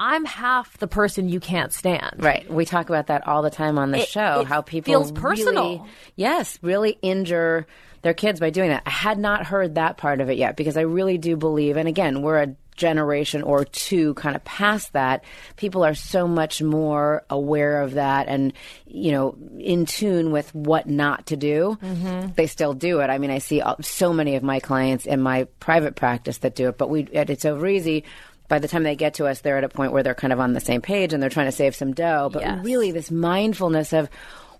I'm 0.00 0.24
half 0.24 0.78
the 0.78 0.86
person 0.88 1.28
you 1.28 1.40
can't 1.40 1.72
stand. 1.72 2.16
Right. 2.24 2.50
We 2.50 2.64
talk 2.64 2.88
about 2.88 3.08
that 3.08 3.26
all 3.28 3.42
the 3.42 3.50
time 3.50 3.78
on 3.78 3.90
the 3.90 3.98
It- 3.98 4.08
show. 4.08 4.40
it 4.40 4.46
how 4.46 4.62
people 4.62 4.92
feels 4.94 5.10
really- 5.12 5.20
personal. 5.20 5.86
yes, 6.16 6.58
really 6.62 6.96
injure 7.02 7.66
their 8.02 8.14
kids 8.14 8.38
by 8.40 8.50
doing 8.50 8.70
that. 8.70 8.82
I 8.86 8.90
had 8.90 9.18
not 9.18 9.44
heard 9.46 9.74
that 9.74 9.96
part 9.98 10.20
of 10.20 10.30
it 10.30 10.38
yet 10.38 10.56
because 10.56 10.76
I 10.76 10.82
really 10.82 11.18
do 11.18 11.36
believe, 11.36 11.76
and 11.76 11.88
again, 11.88 12.22
we're 12.22 12.42
a 12.42 12.54
generation 12.78 13.42
or 13.42 13.64
two 13.64 14.14
kind 14.14 14.34
of 14.34 14.42
past 14.44 14.94
that. 14.94 15.24
People 15.56 15.84
are 15.84 15.94
so 15.94 16.26
much 16.26 16.62
more 16.62 17.24
aware 17.28 17.82
of 17.82 17.94
that 17.94 18.28
and, 18.28 18.54
you 18.86 19.12
know, 19.12 19.36
in 19.58 19.84
tune 19.84 20.32
with 20.32 20.54
what 20.54 20.88
not 20.88 21.26
to 21.26 21.36
do. 21.36 21.76
Mm-hmm. 21.82 22.32
They 22.36 22.46
still 22.46 22.72
do 22.72 23.00
it. 23.00 23.10
I 23.10 23.18
mean, 23.18 23.30
I 23.30 23.38
see 23.38 23.62
so 23.82 24.12
many 24.12 24.36
of 24.36 24.42
my 24.42 24.60
clients 24.60 25.04
in 25.04 25.20
my 25.20 25.44
private 25.60 25.94
practice 25.94 26.38
that 26.38 26.54
do 26.54 26.68
it, 26.68 26.78
but 26.78 26.88
we, 26.88 27.02
it's 27.02 27.44
over 27.44 27.66
easy 27.66 28.04
by 28.48 28.58
the 28.58 28.66
time 28.68 28.82
they 28.82 28.96
get 28.96 29.12
to 29.14 29.26
us, 29.26 29.42
they're 29.42 29.58
at 29.58 29.64
a 29.64 29.68
point 29.68 29.92
where 29.92 30.02
they're 30.02 30.14
kind 30.14 30.32
of 30.32 30.40
on 30.40 30.54
the 30.54 30.60
same 30.60 30.80
page 30.80 31.12
and 31.12 31.22
they're 31.22 31.28
trying 31.28 31.48
to 31.48 31.52
save 31.52 31.76
some 31.76 31.92
dough. 31.92 32.30
But 32.32 32.40
Yes. 32.40 32.64
really, 32.64 32.92
this 32.92 33.10
mindfulness 33.10 33.92
of 33.92 34.08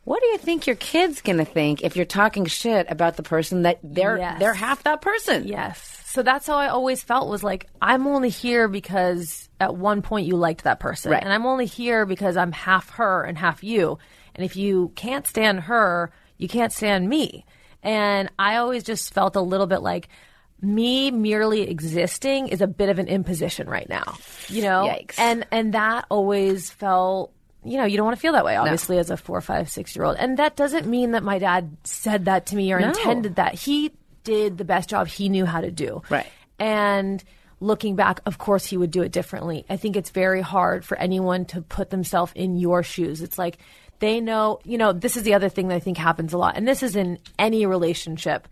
what 0.05 0.21
do 0.21 0.29
you 0.29 0.37
think 0.37 0.67
your 0.67 0.77
kid's 0.77 1.23
going 1.23 1.39
to 1.39 1.45
think 1.47 1.83
if 1.83 1.97
you're 1.97 2.05
talking 2.05 2.45
shit 2.45 2.87
about 2.91 3.17
the 3.17 3.23
person 3.23 3.63
that 3.63 3.79
they're 3.83 4.19
Yes. 4.19 4.39
they're 4.41 4.53
half 4.53 4.83
that 4.85 5.01
person? 5.01 5.47
Yes. 5.49 5.98
So 6.11 6.23
that's 6.23 6.47
how 6.47 6.57
I 6.57 6.69
always 6.69 7.03
felt 7.03 7.29
was 7.29 7.45
like, 7.45 7.67
I'm 7.83 8.07
only 8.07 8.31
here 8.31 8.67
because 8.67 9.51
at 9.61 9.77
one 9.77 10.01
point 10.01 10.27
you 10.27 10.37
liked 10.37 10.65
that 10.65 10.81
person. 10.81 11.13
Right. 11.13 11.23
And 11.23 11.31
I'm 11.31 11.45
only 11.45 11.67
here 11.67 12.07
because 12.07 12.39
I'm 12.39 12.51
half 12.51 12.89
her 12.93 13.25
and 13.25 13.37
half 13.37 13.63
you. 13.63 13.99
And 14.35 14.43
if 14.43 14.57
you 14.57 14.91
can't 14.97 15.27
stand 15.27 15.61
her, 15.61 16.11
you 16.39 16.49
can't 16.49 16.73
stand 16.73 17.11
me. 17.11 17.45
And 17.83 18.31
I 18.39 18.57
always 18.57 18.85
just 18.85 19.13
felt 19.13 19.37
a 19.37 19.43
little 19.43 19.67
bit 19.67 19.83
like 19.83 20.09
me 20.63 21.11
merely 21.11 21.69
existing 21.69 22.49
is 22.49 22.63
a 22.63 22.67
bit 22.67 22.89
of 22.89 22.99
an 22.99 23.07
imposition 23.07 23.69
right 23.69 23.89
now. 23.89 24.17
You 24.49 24.63
know? 24.63 24.89
Yikes. 24.91 25.19
And 25.19 25.47
and 25.51 25.75
that 25.75 26.07
always 26.11 26.71
felt 26.71 27.35
you 27.65 27.77
know, 27.77 27.85
you 27.85 27.99
don't 27.99 28.07
want 28.07 28.17
to 28.17 28.21
feel 28.21 28.33
that 28.33 28.47
way, 28.47 28.57
obviously, 28.57 28.99
as 28.99 29.11
a 29.11 29.17
four, 29.17 29.41
five, 29.43 29.69
six 29.69 29.95
year 29.95 30.07
old. 30.07 30.17
And 30.17 30.39
that 30.39 30.57
doesn't 30.57 30.87
mean 30.87 31.11
that 31.11 31.23
my 31.23 31.39
dad 31.39 31.77
said 31.85 32.25
that 32.25 32.47
to 32.47 32.57
me 32.57 32.73
or 32.73 32.81
No. 32.81 32.89
intended 32.89 33.35
that. 33.37 33.55
He 33.55 33.93
did 34.29 34.59
the 34.59 34.65
best 34.65 34.91
job 34.91 35.09
he 35.09 35.31
knew 35.31 35.47
how 35.47 35.63
to 35.63 35.71
do. 35.71 36.03
Right. 36.11 36.27
And 36.59 37.25
looking 37.61 37.97
back, 37.97 38.21
of 38.27 38.37
course, 38.37 38.67
he 38.67 38.77
would 38.77 38.91
do 38.91 39.01
it 39.01 39.11
differently. 39.11 39.65
I 39.71 39.79
think 39.79 39.97
it's 39.97 40.11
very 40.11 40.43
hard 40.43 40.85
for 40.85 40.99
anyone 40.99 41.47
to 41.47 41.63
put 41.63 41.89
themselves 41.89 42.33
in 42.35 42.59
your 42.59 42.83
shoes. 42.83 43.23
It's 43.23 43.39
like 43.39 43.57
they 44.01 44.21
know, 44.21 44.61
you 44.65 44.77
know, 44.77 44.93
this 44.93 45.17
is 45.17 45.23
the 45.23 45.33
other 45.33 45.49
thing 45.49 45.69
that 45.69 45.77
I 45.77 45.81
think 45.81 45.97
happens 45.97 46.35
a 46.35 46.39
lot. 46.39 46.59
And 46.59 46.69
this 46.69 46.83
is 46.83 46.95
in 46.95 47.19
any 47.39 47.65
relationship. 47.65 48.49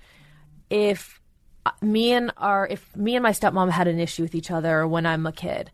If 0.70 1.20
uh, 1.66 1.72
me 1.82 2.12
and 2.12 2.32
our, 2.38 2.66
if 2.66 2.96
me 2.96 3.14
and 3.14 3.22
my 3.22 3.32
stepmom 3.32 3.70
had 3.70 3.86
an 3.86 4.00
issue 4.00 4.22
with 4.22 4.34
each 4.34 4.50
other 4.50 4.88
when 4.88 5.04
I'm 5.04 5.26
a 5.26 5.32
kid, 5.32 5.70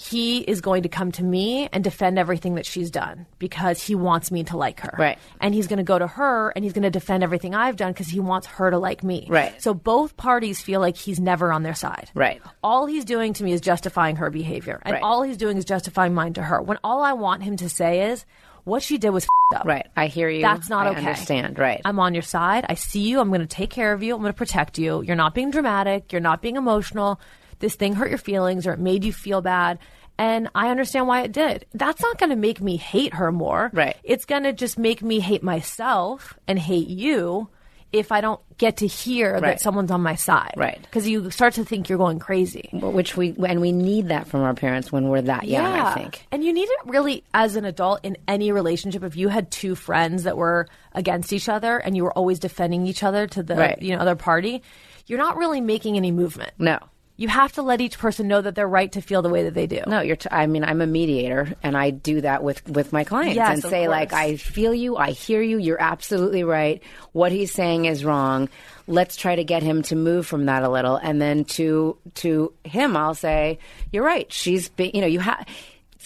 he 0.00 0.38
is 0.42 0.60
going 0.60 0.84
to 0.84 0.88
come 0.88 1.10
to 1.10 1.24
me 1.24 1.68
and 1.72 1.82
defend 1.82 2.20
everything 2.20 2.54
that 2.54 2.64
she's 2.64 2.88
done 2.88 3.26
because 3.40 3.82
he 3.82 3.96
wants 3.96 4.30
me 4.30 4.44
to 4.44 4.56
like 4.56 4.78
her. 4.78 4.94
Right. 4.96 5.18
And 5.40 5.52
he's 5.52 5.66
going 5.66 5.78
to 5.78 5.82
go 5.82 5.98
to 5.98 6.06
her 6.06 6.50
and 6.50 6.64
he's 6.64 6.72
going 6.72 6.84
to 6.84 6.90
defend 6.90 7.24
everything 7.24 7.52
I've 7.52 7.74
done 7.74 7.90
because 7.94 8.06
he 8.06 8.20
wants 8.20 8.46
her 8.46 8.70
to 8.70 8.78
like 8.78 9.02
me. 9.02 9.26
Right. 9.28 9.60
So 9.60 9.74
both 9.74 10.16
parties 10.16 10.60
feel 10.60 10.78
like 10.78 10.96
he's 10.96 11.18
never 11.18 11.52
on 11.52 11.64
their 11.64 11.74
side. 11.74 12.12
Right. 12.14 12.40
All 12.62 12.86
he's 12.86 13.04
doing 13.04 13.32
to 13.32 13.42
me 13.42 13.52
is 13.52 13.60
justifying 13.60 14.14
her 14.16 14.30
behavior. 14.30 14.80
And 14.84 14.92
Right. 14.92 15.02
all 15.02 15.22
he's 15.24 15.36
doing 15.36 15.56
is 15.56 15.64
justifying 15.64 16.14
mine 16.14 16.34
to 16.34 16.42
her. 16.44 16.62
When 16.62 16.78
all 16.84 17.02
I 17.02 17.14
want 17.14 17.42
him 17.42 17.56
to 17.56 17.68
say 17.68 18.08
is, 18.12 18.24
what 18.62 18.84
she 18.84 18.98
did 18.98 19.10
was 19.10 19.24
f***ed 19.24 19.56
up. 19.62 19.66
Right. 19.66 19.86
I 19.96 20.06
hear 20.06 20.28
you. 20.28 20.42
That's 20.42 20.68
not 20.68 20.86
I 20.86 20.90
okay. 20.90 20.98
understand. 20.98 21.58
Right. 21.58 21.80
I'm 21.84 21.98
on 21.98 22.14
your 22.14 22.22
side. 22.22 22.66
I 22.68 22.74
see 22.74 23.00
you. 23.08 23.18
I'm 23.18 23.28
going 23.30 23.40
to 23.40 23.46
take 23.48 23.70
care 23.70 23.92
of 23.92 24.02
you. 24.02 24.14
I'm 24.14 24.20
going 24.20 24.32
to 24.32 24.36
protect 24.36 24.78
you. 24.78 25.02
You're 25.02 25.16
not 25.16 25.34
being 25.34 25.50
dramatic. 25.50 26.12
You're 26.12 26.20
not 26.20 26.40
being 26.42 26.56
emotional. 26.56 27.18
This 27.58 27.74
thing 27.74 27.94
hurt 27.94 28.08
your 28.10 28.18
feelings 28.18 28.66
or 28.66 28.72
it 28.72 28.78
made 28.78 29.04
you 29.04 29.12
feel 29.12 29.40
bad. 29.40 29.78
And 30.20 30.48
I 30.54 30.70
understand 30.70 31.06
why 31.06 31.22
it 31.22 31.32
did. 31.32 31.64
That's 31.74 32.02
not 32.02 32.18
going 32.18 32.30
to 32.30 32.36
make 32.36 32.60
me 32.60 32.76
hate 32.76 33.14
her 33.14 33.30
more. 33.30 33.70
Right. 33.72 33.96
It's 34.02 34.24
going 34.24 34.42
to 34.42 34.52
just 34.52 34.76
make 34.78 35.00
me 35.02 35.20
hate 35.20 35.42
myself 35.44 36.36
and 36.48 36.58
hate 36.58 36.88
you 36.88 37.48
if 37.92 38.12
I 38.12 38.20
don't 38.20 38.40
get 38.58 38.78
to 38.78 38.86
hear 38.86 39.32
Right. 39.34 39.42
that 39.42 39.60
someone's 39.60 39.90
on 39.92 40.02
my 40.02 40.14
side. 40.16 40.52
Right. 40.56 40.78
Because 40.82 41.08
you 41.08 41.30
start 41.30 41.54
to 41.54 41.64
think 41.64 41.88
you're 41.88 41.96
going 41.98 42.18
crazy. 42.18 42.68
which 42.72 43.16
we 43.16 43.34
and 43.46 43.60
we 43.60 43.72
need 43.72 44.08
that 44.08 44.26
from 44.26 44.40
our 44.42 44.52
parents 44.54 44.90
when 44.92 45.08
we're 45.08 45.22
that 45.22 45.44
young. 45.48 45.64
I 45.64 45.94
think. 45.94 46.26
And 46.32 46.44
you 46.44 46.52
need 46.52 46.68
it 46.68 46.78
really 46.84 47.22
as 47.32 47.56
an 47.56 47.64
adult 47.64 48.00
in 48.04 48.16
any 48.26 48.52
relationship. 48.52 49.04
If 49.04 49.16
you 49.16 49.28
had 49.28 49.50
two 49.50 49.74
friends 49.74 50.24
that 50.24 50.36
were 50.36 50.66
against 50.92 51.32
each 51.32 51.48
other 51.48 51.78
and 51.78 51.96
you 51.96 52.02
were 52.04 52.12
always 52.12 52.38
defending 52.40 52.86
each 52.86 53.02
other 53.02 53.26
to 53.28 53.42
the 53.42 53.54
Right. 53.56 53.80
you 53.80 53.94
know 53.94 54.02
other 54.02 54.16
party, 54.16 54.62
you're 55.06 55.18
not 55.18 55.36
really 55.38 55.60
making 55.62 55.96
any 55.96 56.10
movement. 56.10 56.50
No. 56.58 56.78
You 57.18 57.26
have 57.26 57.52
to 57.54 57.62
let 57.62 57.80
each 57.80 57.98
person 57.98 58.28
know 58.28 58.40
that 58.40 58.54
they're 58.54 58.68
right 58.68 58.92
to 58.92 59.02
feel 59.02 59.22
the 59.22 59.28
way 59.28 59.42
that 59.42 59.52
they 59.52 59.66
do. 59.66 59.82
No, 59.88 60.00
you're. 60.00 60.14
T- 60.14 60.28
I 60.30 60.46
mean, 60.46 60.62
I'm 60.62 60.80
a 60.80 60.86
mediator, 60.86 61.52
and 61.64 61.76
I 61.76 61.90
do 61.90 62.20
that 62.20 62.44
with 62.44 62.66
with 62.68 62.92
my 62.92 63.02
clients 63.02 63.34
Yes, 63.34 63.54
and 63.54 63.62
say, 63.70 63.88
like. 63.88 64.12
I 64.12 64.36
feel 64.36 64.72
you, 64.72 64.96
I 64.96 65.10
hear 65.10 65.42
you. 65.42 65.58
You're 65.58 65.82
absolutely 65.82 66.44
right. 66.44 66.80
What 67.10 67.32
he's 67.32 67.50
saying 67.50 67.86
is 67.86 68.04
wrong. 68.04 68.48
Let's 68.86 69.16
try 69.16 69.34
to 69.34 69.42
get 69.42 69.64
him 69.64 69.82
to 69.82 69.96
move 69.96 70.28
from 70.28 70.46
that 70.46 70.62
a 70.62 70.68
little, 70.70 70.94
and 70.94 71.20
then 71.20 71.44
to 71.56 71.98
to 72.14 72.54
him, 72.64 72.96
I'll 72.96 73.16
say, 73.16 73.58
you're 73.90 74.04
right. 74.04 74.32
She's, 74.32 74.68
be, 74.68 74.92
you 74.94 75.00
know, 75.00 75.08
you 75.08 75.18
have. 75.18 75.44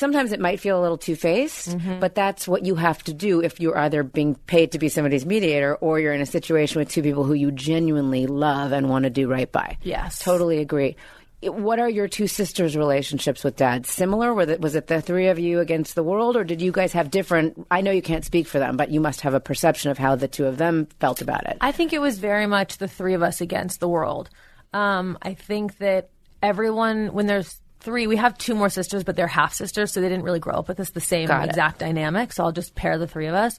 Sometimes 0.02 0.32
it 0.32 0.40
might 0.40 0.58
feel 0.58 0.80
a 0.80 0.82
little 0.82 0.98
two 0.98 1.14
faced, 1.14 1.68
Mm-hmm. 1.70 2.00
but 2.00 2.16
that's 2.16 2.48
what 2.48 2.66
you 2.66 2.74
have 2.74 3.00
to 3.04 3.12
do 3.14 3.40
if 3.40 3.60
you're 3.60 3.78
either 3.78 4.02
being 4.02 4.34
paid 4.34 4.72
to 4.72 4.78
be 4.80 4.88
somebody's 4.88 5.24
mediator 5.24 5.76
or 5.76 6.00
you're 6.00 6.12
in 6.12 6.20
a 6.20 6.26
situation 6.26 6.80
with 6.80 6.88
two 6.90 7.02
people 7.02 7.22
who 7.22 7.34
you 7.34 7.52
genuinely 7.52 8.26
love 8.26 8.72
and 8.72 8.88
want 8.88 9.04
to 9.04 9.10
do 9.10 9.28
right 9.28 9.50
by. 9.52 9.78
Yes. 9.82 10.18
Totally 10.18 10.58
agree. 10.58 10.96
What 11.40 11.78
are 11.78 11.88
your 11.88 12.08
two 12.08 12.26
sisters' 12.26 12.76
relationships 12.76 13.44
with 13.44 13.54
dad? 13.54 13.86
Similar? 13.86 14.34
Was 14.34 14.48
it, 14.48 14.60
was 14.60 14.74
it 14.74 14.88
the 14.88 15.00
three 15.00 15.28
of 15.28 15.38
you 15.38 15.60
against 15.60 15.94
the 15.94 16.02
world, 16.02 16.36
or 16.36 16.42
did 16.42 16.60
you 16.60 16.72
guys 16.72 16.92
have 16.94 17.08
different? 17.10 17.64
I 17.70 17.80
know 17.80 17.92
you 17.92 18.02
can't 18.02 18.24
speak 18.24 18.48
for 18.48 18.58
them, 18.58 18.76
but 18.76 18.90
you 18.90 19.00
must 19.00 19.20
have 19.20 19.34
a 19.34 19.40
perception 19.40 19.92
of 19.92 19.98
how 19.98 20.16
the 20.16 20.26
two 20.28 20.46
of 20.46 20.56
them 20.58 20.88
felt 20.98 21.20
about 21.22 21.46
it. 21.46 21.58
I 21.60 21.70
think 21.70 21.92
it 21.92 22.00
was 22.00 22.18
very 22.18 22.46
much 22.46 22.78
the 22.78 22.88
three 22.88 23.14
of 23.14 23.22
us 23.22 23.40
against 23.40 23.78
the 23.78 23.88
world. 23.88 24.30
Um, 24.72 25.16
I 25.22 25.34
think 25.34 25.78
that 25.78 26.10
everyone, 26.42 27.12
when 27.12 27.26
there's 27.26 27.60
three, 27.82 28.06
we 28.06 28.16
have 28.16 28.36
two 28.38 28.54
more 28.54 28.68
sisters, 28.70 29.04
but 29.04 29.16
they're 29.16 29.26
half 29.26 29.52
sisters, 29.54 29.92
so 29.92 30.00
they 30.00 30.08
didn't 30.08 30.24
really 30.24 30.38
grow 30.40 30.54
up 30.54 30.68
with 30.68 30.80
us 30.80 30.90
the 30.90 31.00
same 31.00 31.28
Got 31.28 31.44
it. 31.44 31.50
exact 31.50 31.78
dynamic. 31.78 32.32
So 32.32 32.44
I'll 32.44 32.52
just 32.52 32.74
pair 32.74 32.98
the 32.98 33.06
three 33.06 33.26
of 33.26 33.34
us. 33.34 33.58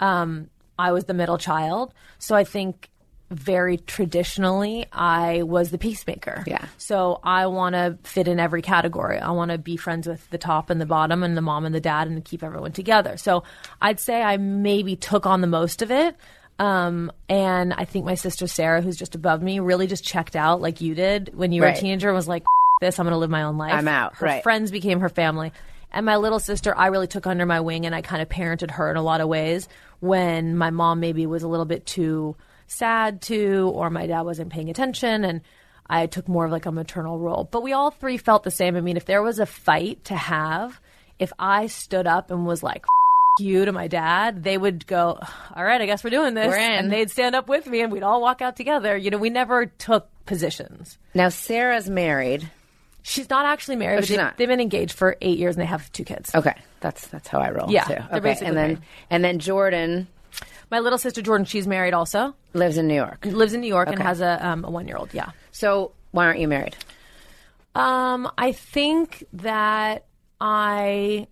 Um, 0.00 0.48
I 0.78 0.92
was 0.92 1.04
the 1.04 1.14
middle 1.14 1.38
child, 1.38 1.92
so 2.18 2.34
I 2.34 2.44
think 2.44 2.88
very 3.30 3.78
traditionally 3.78 4.84
I 4.92 5.42
was 5.42 5.70
the 5.70 5.78
peacemaker. 5.78 6.44
Yeah. 6.46 6.66
So 6.76 7.18
I 7.24 7.46
want 7.46 7.74
to 7.74 7.96
fit 8.04 8.28
in 8.28 8.38
every 8.38 8.60
category. 8.60 9.18
I 9.18 9.30
want 9.30 9.50
to 9.52 9.58
be 9.58 9.76
friends 9.78 10.06
with 10.06 10.28
the 10.28 10.36
top 10.38 10.68
and 10.68 10.78
the 10.80 10.84
bottom 10.86 11.22
and 11.22 11.34
the 11.34 11.40
mom 11.40 11.64
and 11.64 11.74
the 11.74 11.80
dad 11.80 12.08
and 12.08 12.22
keep 12.24 12.42
everyone 12.42 12.72
together. 12.72 13.16
So 13.16 13.42
I'd 13.80 14.00
say 14.00 14.20
I 14.22 14.36
maybe 14.36 14.96
took 14.96 15.24
on 15.24 15.40
the 15.40 15.46
most 15.46 15.80
of 15.80 15.90
it. 15.90 16.14
Um, 16.58 17.10
and 17.30 17.72
I 17.72 17.86
think 17.86 18.04
my 18.04 18.14
sister 18.16 18.46
Sarah, 18.46 18.82
who's 18.82 18.98
just 18.98 19.14
above 19.14 19.40
me, 19.42 19.60
really 19.60 19.86
just 19.86 20.04
checked 20.04 20.36
out 20.36 20.60
like 20.60 20.82
you 20.82 20.94
did 20.94 21.32
when 21.34 21.52
you 21.52 21.62
were 21.62 21.68
Right. 21.68 21.76
a 21.78 21.80
teenager 21.80 22.08
and 22.08 22.14
was 22.16 22.28
like, 22.28 22.44
this, 22.82 22.98
I'm 22.98 23.06
going 23.06 23.12
to 23.14 23.18
live 23.18 23.30
my 23.30 23.44
own 23.44 23.56
life. 23.56 23.72
I'm 23.72 23.88
out, 23.88 24.16
Her 24.16 24.26
right. 24.26 24.42
friends 24.42 24.70
became 24.70 25.00
her 25.00 25.08
family. 25.08 25.52
And 25.90 26.04
my 26.04 26.16
little 26.16 26.38
sister, 26.38 26.76
I 26.76 26.88
really 26.88 27.06
took 27.06 27.26
under 27.26 27.46
my 27.46 27.60
wing 27.60 27.86
and 27.86 27.94
I 27.94 28.02
kind 28.02 28.20
of 28.20 28.28
parented 28.28 28.72
her 28.72 28.90
in 28.90 28.96
a 28.98 29.02
lot 29.02 29.20
of 29.22 29.28
ways 29.28 29.68
when 30.00 30.56
my 30.56 30.70
mom 30.70 31.00
maybe 31.00 31.24
was 31.26 31.42
a 31.42 31.48
little 31.48 31.66
bit 31.66 31.86
too 31.86 32.36
sad 32.66 33.20
to, 33.22 33.70
or 33.74 33.88
my 33.90 34.06
dad 34.06 34.22
wasn't 34.22 34.50
paying 34.52 34.68
attention. 34.70 35.24
And 35.24 35.40
I 35.88 36.06
took 36.06 36.28
more 36.28 36.44
of 36.46 36.50
like 36.52 36.66
a 36.66 36.72
maternal 36.72 37.18
role. 37.18 37.48
But 37.50 37.62
we 37.62 37.72
all 37.72 37.90
three 37.90 38.16
felt 38.16 38.42
the 38.42 38.50
same. 38.50 38.76
I 38.76 38.80
mean, 38.80 38.96
if 38.96 39.04
there 39.04 39.22
was 39.22 39.38
a 39.38 39.46
fight 39.46 40.04
to 40.06 40.16
have, 40.16 40.80
if 41.18 41.32
I 41.38 41.66
stood 41.66 42.06
up 42.06 42.30
and 42.30 42.46
was 42.46 42.62
like, 42.62 42.84
you 43.38 43.64
to 43.64 43.72
my 43.72 43.88
dad, 43.88 44.42
they 44.42 44.58
would 44.58 44.86
go, 44.86 45.18
all 45.54 45.64
right, 45.64 45.80
I 45.80 45.86
guess 45.86 46.04
we're 46.04 46.10
doing 46.10 46.34
this. 46.34 46.48
We're. 46.48 46.56
And 46.58 46.90
they'd 46.92 47.10
stand 47.10 47.34
up 47.34 47.48
with 47.48 47.66
me 47.66 47.80
and 47.80 47.90
we'd 47.92 48.02
all 48.02 48.20
walk 48.20 48.42
out 48.42 48.56
together. 48.56 48.96
You 48.96 49.10
know, 49.10 49.18
we 49.18 49.30
never 49.30 49.66
took 49.66 50.08
positions. 50.26 50.98
now 51.14 51.28
Sarah's 51.28 51.88
married. 51.88 52.50
She's 53.02 53.28
not 53.28 53.44
actually 53.46 53.76
married, 53.76 53.96
but 53.96 54.04
she's 54.06 54.16
they, 54.16 54.22
not. 54.22 54.36
they've 54.36 54.48
been 54.48 54.60
engaged 54.60 54.92
for 54.92 55.16
eight 55.20 55.38
years 55.38 55.56
and 55.56 55.62
they 55.62 55.66
have 55.66 55.90
two 55.92 56.04
kids. 56.04 56.34
Okay, 56.34 56.54
that's 56.80 57.06
that's 57.08 57.28
how 57.28 57.38
I 57.40 57.50
roll. 57.50 57.70
Yeah, 57.70 57.84
too. 57.84 57.94
Okay, 57.94 58.20
basically 58.20 58.48
and 58.48 58.56
then 58.56 58.66
married. 58.68 58.82
and 59.10 59.24
then 59.24 59.38
Jordan 59.40 60.06
My 60.70 60.78
little 60.78 60.98
sister 60.98 61.20
Jordan, 61.20 61.44
she's 61.44 61.66
married 61.66 61.94
also, 61.94 62.34
lives 62.54 62.78
in 62.78 62.86
New 62.88 62.94
York. 62.94 63.24
lives 63.26 63.52
in 63.54 63.60
New 63.60 63.66
York 63.68 63.88
and 63.88 64.00
has 64.00 64.20
a, 64.20 64.46
um, 64.46 64.64
a 64.64 64.70
one 64.70 64.86
year 64.88 64.96
old. 64.96 65.12
Yeah. 65.12 65.30
So 65.50 65.92
why 66.12 66.26
aren't 66.26 66.40
you 66.40 66.48
married? 66.48 66.76
Um, 67.74 68.30
I 68.38 68.52
think 68.52 69.24
that 69.32 70.06
I 70.40 71.26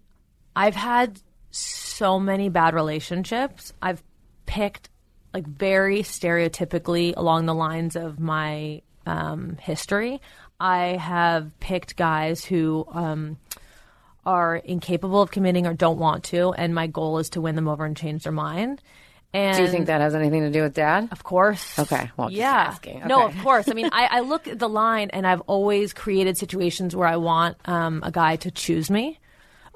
I've 0.57 0.75
had 0.75 1.21
so 1.53 2.19
many 2.19 2.49
bad 2.49 2.75
relationships. 2.75 3.73
I've 3.81 4.03
picked 4.47 4.89
like 5.33 5.47
very 5.47 6.01
stereotypically 6.03 7.15
along 7.17 7.47
the 7.47 7.55
lines 7.55 7.95
of 7.97 8.19
my 8.19 8.83
um, 9.07 9.57
history. 9.61 10.21
I 10.61 10.97
have 10.97 11.59
picked 11.59 11.97
guys 11.97 12.45
who 12.45 12.87
um, 12.93 13.39
are 14.27 14.57
incapable 14.57 15.23
of 15.23 15.31
committing 15.31 15.67
or 15.67 15.73
don't 15.73 15.99
want 15.99 16.25
to, 16.25 16.53
and 16.53 16.75
my 16.75 16.87
goal 16.87 17.19
is 17.19 17.31
to 17.31 17.41
win 17.41 17.57
them 17.57 17.67
over 17.67 17.85
and 17.85 17.97
change 17.97 18.25
their 18.25 18.33
mind. 18.33 18.83
And 19.33 19.57
Do 19.57 19.63
you 19.63 19.69
think 19.69 19.87
that 19.87 20.01
has 20.01 20.15
anything 20.15 20.43
to 20.43 20.51
do 20.51 20.63
with 20.63 20.75
dad? 20.75 21.09
Of 21.13 21.23
course. 21.23 21.79
Okay, 21.79 22.11
well, 22.17 22.29
just 22.29 22.39
yeah. 22.39 22.53
asking. 22.53 23.03
No, 23.07 23.27
of 23.27 23.39
course. 23.39 23.69
I 23.69 23.75
mean, 23.75 23.89
I, 23.93 24.09
I 24.11 24.21
look 24.21 24.49
at 24.49 24.59
the 24.59 24.69
line, 24.69 25.11
and 25.11 25.27
I've 25.27 25.41
always 25.43 25.93
created 25.93 26.37
situations 26.37 26.97
where 26.97 27.07
I 27.07 27.17
want 27.17 27.57
um, 27.67 28.03
a 28.05 28.11
guy 28.11 28.37
to 28.37 28.51
choose 28.51 28.91
me 28.91 29.21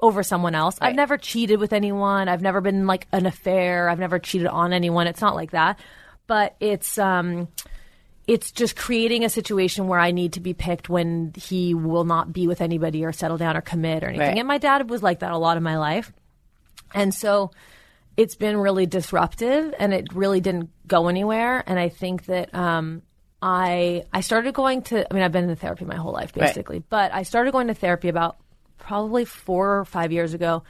over 0.01 0.23
someone 0.23 0.55
else. 0.55 0.77
I've 0.81 0.95
never 0.95 1.17
cheated 1.17 1.59
with 1.59 1.71
anyone. 1.71 2.27
I've 2.27 2.41
never 2.41 2.59
been 2.59 2.85
like 2.85 3.07
an 3.13 3.25
affair. 3.25 3.87
I've 3.87 3.97
never 3.97 4.19
cheated 4.19 4.47
on 4.47 4.73
anyone. 4.73 5.07
It's 5.07 5.21
not 5.21 5.35
like 5.35 5.51
that. 5.51 5.79
But 6.27 6.55
it's 6.59 6.97
um, 6.97 7.47
it's 8.27 8.51
just 8.51 8.75
creating 8.75 9.23
a 9.23 9.29
situation 9.29 9.87
where 9.87 9.99
I 9.99 10.11
need 10.11 10.33
to 10.33 10.39
be 10.39 10.53
picked 10.53 10.89
when 10.89 11.33
he 11.35 11.73
will 11.73 12.05
not 12.05 12.33
be 12.33 12.47
with 12.47 12.61
anybody 12.61 13.05
or 13.05 13.11
settle 13.11 13.37
down 13.37 13.55
or 13.55 13.61
commit 13.61 14.03
or 14.03 14.07
anything. 14.07 14.27
Right. 14.27 14.37
And 14.37 14.47
my 14.47 14.57
dad 14.57 14.89
was 14.89 15.03
like 15.03 15.19
that 15.19 15.31
a 15.31 15.37
lot 15.37 15.57
of 15.57 15.63
my 15.63 15.77
life. 15.77 16.11
And 16.93 17.13
so 17.13 17.51
it's 18.17 18.35
been 18.35 18.57
really 18.57 18.85
disruptive 18.85 19.73
and 19.77 19.93
it 19.93 20.13
really 20.13 20.41
didn't 20.41 20.69
go 20.87 21.07
anywhere. 21.07 21.63
And 21.67 21.77
I 21.77 21.89
think 21.89 22.25
that 22.25 22.53
um, 22.55 23.01
I 23.41 24.05
I 24.11 24.21
started 24.21 24.53
going 24.53 24.81
to 24.83 25.05
I 25.09 25.13
mean 25.13 25.23
I've 25.23 25.31
been 25.31 25.49
in 25.49 25.55
therapy 25.55 25.85
my 25.85 25.95
whole 25.97 26.13
life 26.13 26.33
basically, 26.33 26.79
but 26.89 27.13
I 27.13 27.23
started 27.23 27.51
going 27.51 27.67
to 27.67 27.73
therapy 27.73 28.07
about 28.09 28.37
probably 28.77 29.25
four 29.25 29.79
or 29.79 29.85
five 29.85 30.11
years 30.11 30.33
ago 30.33 30.63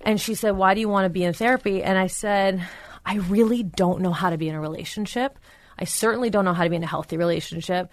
And 0.00 0.20
she 0.20 0.34
said, 0.34 0.52
Why 0.56 0.74
do 0.74 0.80
you 0.80 0.88
want 0.88 1.04
to 1.06 1.10
be 1.10 1.24
in 1.24 1.32
therapy? 1.32 1.82
And 1.82 1.98
I 1.98 2.06
said, 2.08 2.66
I 3.04 3.16
really 3.16 3.62
don't 3.62 4.00
know 4.02 4.12
how 4.12 4.30
to 4.30 4.36
be 4.38 4.48
in 4.48 4.54
a 4.54 4.60
relationship. 4.60 5.38
I 5.78 5.84
certainly 5.84 6.30
don't 6.30 6.44
know 6.44 6.54
how 6.54 6.64
to 6.64 6.70
be 6.70 6.76
in 6.76 6.82
a 6.82 6.86
healthy 6.86 7.16
relationship. 7.16 7.90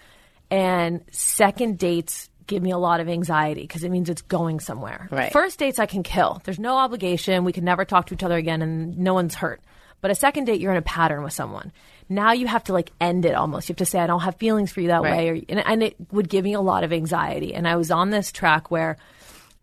And 0.50 1.04
second 1.10 1.78
dates 1.78 2.28
give 2.46 2.62
me 2.62 2.70
a 2.70 2.78
lot 2.78 3.00
of 3.00 3.08
anxiety 3.08 3.62
because 3.62 3.84
it 3.84 3.90
means 3.90 4.08
it's 4.10 4.22
going 4.22 4.60
somewhere. 4.60 5.08
Right. 5.10 5.32
First 5.32 5.58
dates 5.58 5.78
I 5.78 5.86
can 5.86 6.02
kill. 6.02 6.40
There's 6.44 6.58
no 6.58 6.76
obligation. 6.76 7.44
We 7.44 7.52
can 7.52 7.64
never 7.64 7.84
talk 7.84 8.06
to 8.06 8.14
each 8.14 8.22
other 8.22 8.36
again 8.36 8.60
and 8.62 8.98
no 8.98 9.14
one's 9.14 9.34
hurt. 9.34 9.62
But 10.02 10.10
a 10.10 10.14
second 10.14 10.44
date, 10.44 10.60
you're 10.60 10.72
in 10.72 10.76
a 10.76 10.82
pattern 10.82 11.22
with 11.22 11.32
someone. 11.32 11.72
Now 12.10 12.32
you 12.32 12.46
have 12.46 12.64
to 12.64 12.74
like 12.74 12.92
end 13.00 13.24
it 13.24 13.34
almost. 13.34 13.68
You 13.68 13.72
have 13.72 13.78
to 13.78 13.86
say, 13.86 13.98
I 13.98 14.06
don't 14.06 14.20
have 14.20 14.36
feelings 14.36 14.70
for 14.70 14.82
you 14.82 14.88
that 14.88 15.00
Right. 15.02 15.12
way. 15.16 15.28
Or, 15.30 15.34
and, 15.48 15.66
and 15.66 15.82
it 15.82 15.96
would 16.12 16.28
give 16.28 16.44
me 16.44 16.52
a 16.52 16.60
lot 16.60 16.84
of 16.84 16.92
anxiety. 16.92 17.54
And 17.54 17.66
I 17.66 17.76
was 17.76 17.90
on 17.90 18.10
this 18.10 18.30
track 18.30 18.70
where 18.70 18.98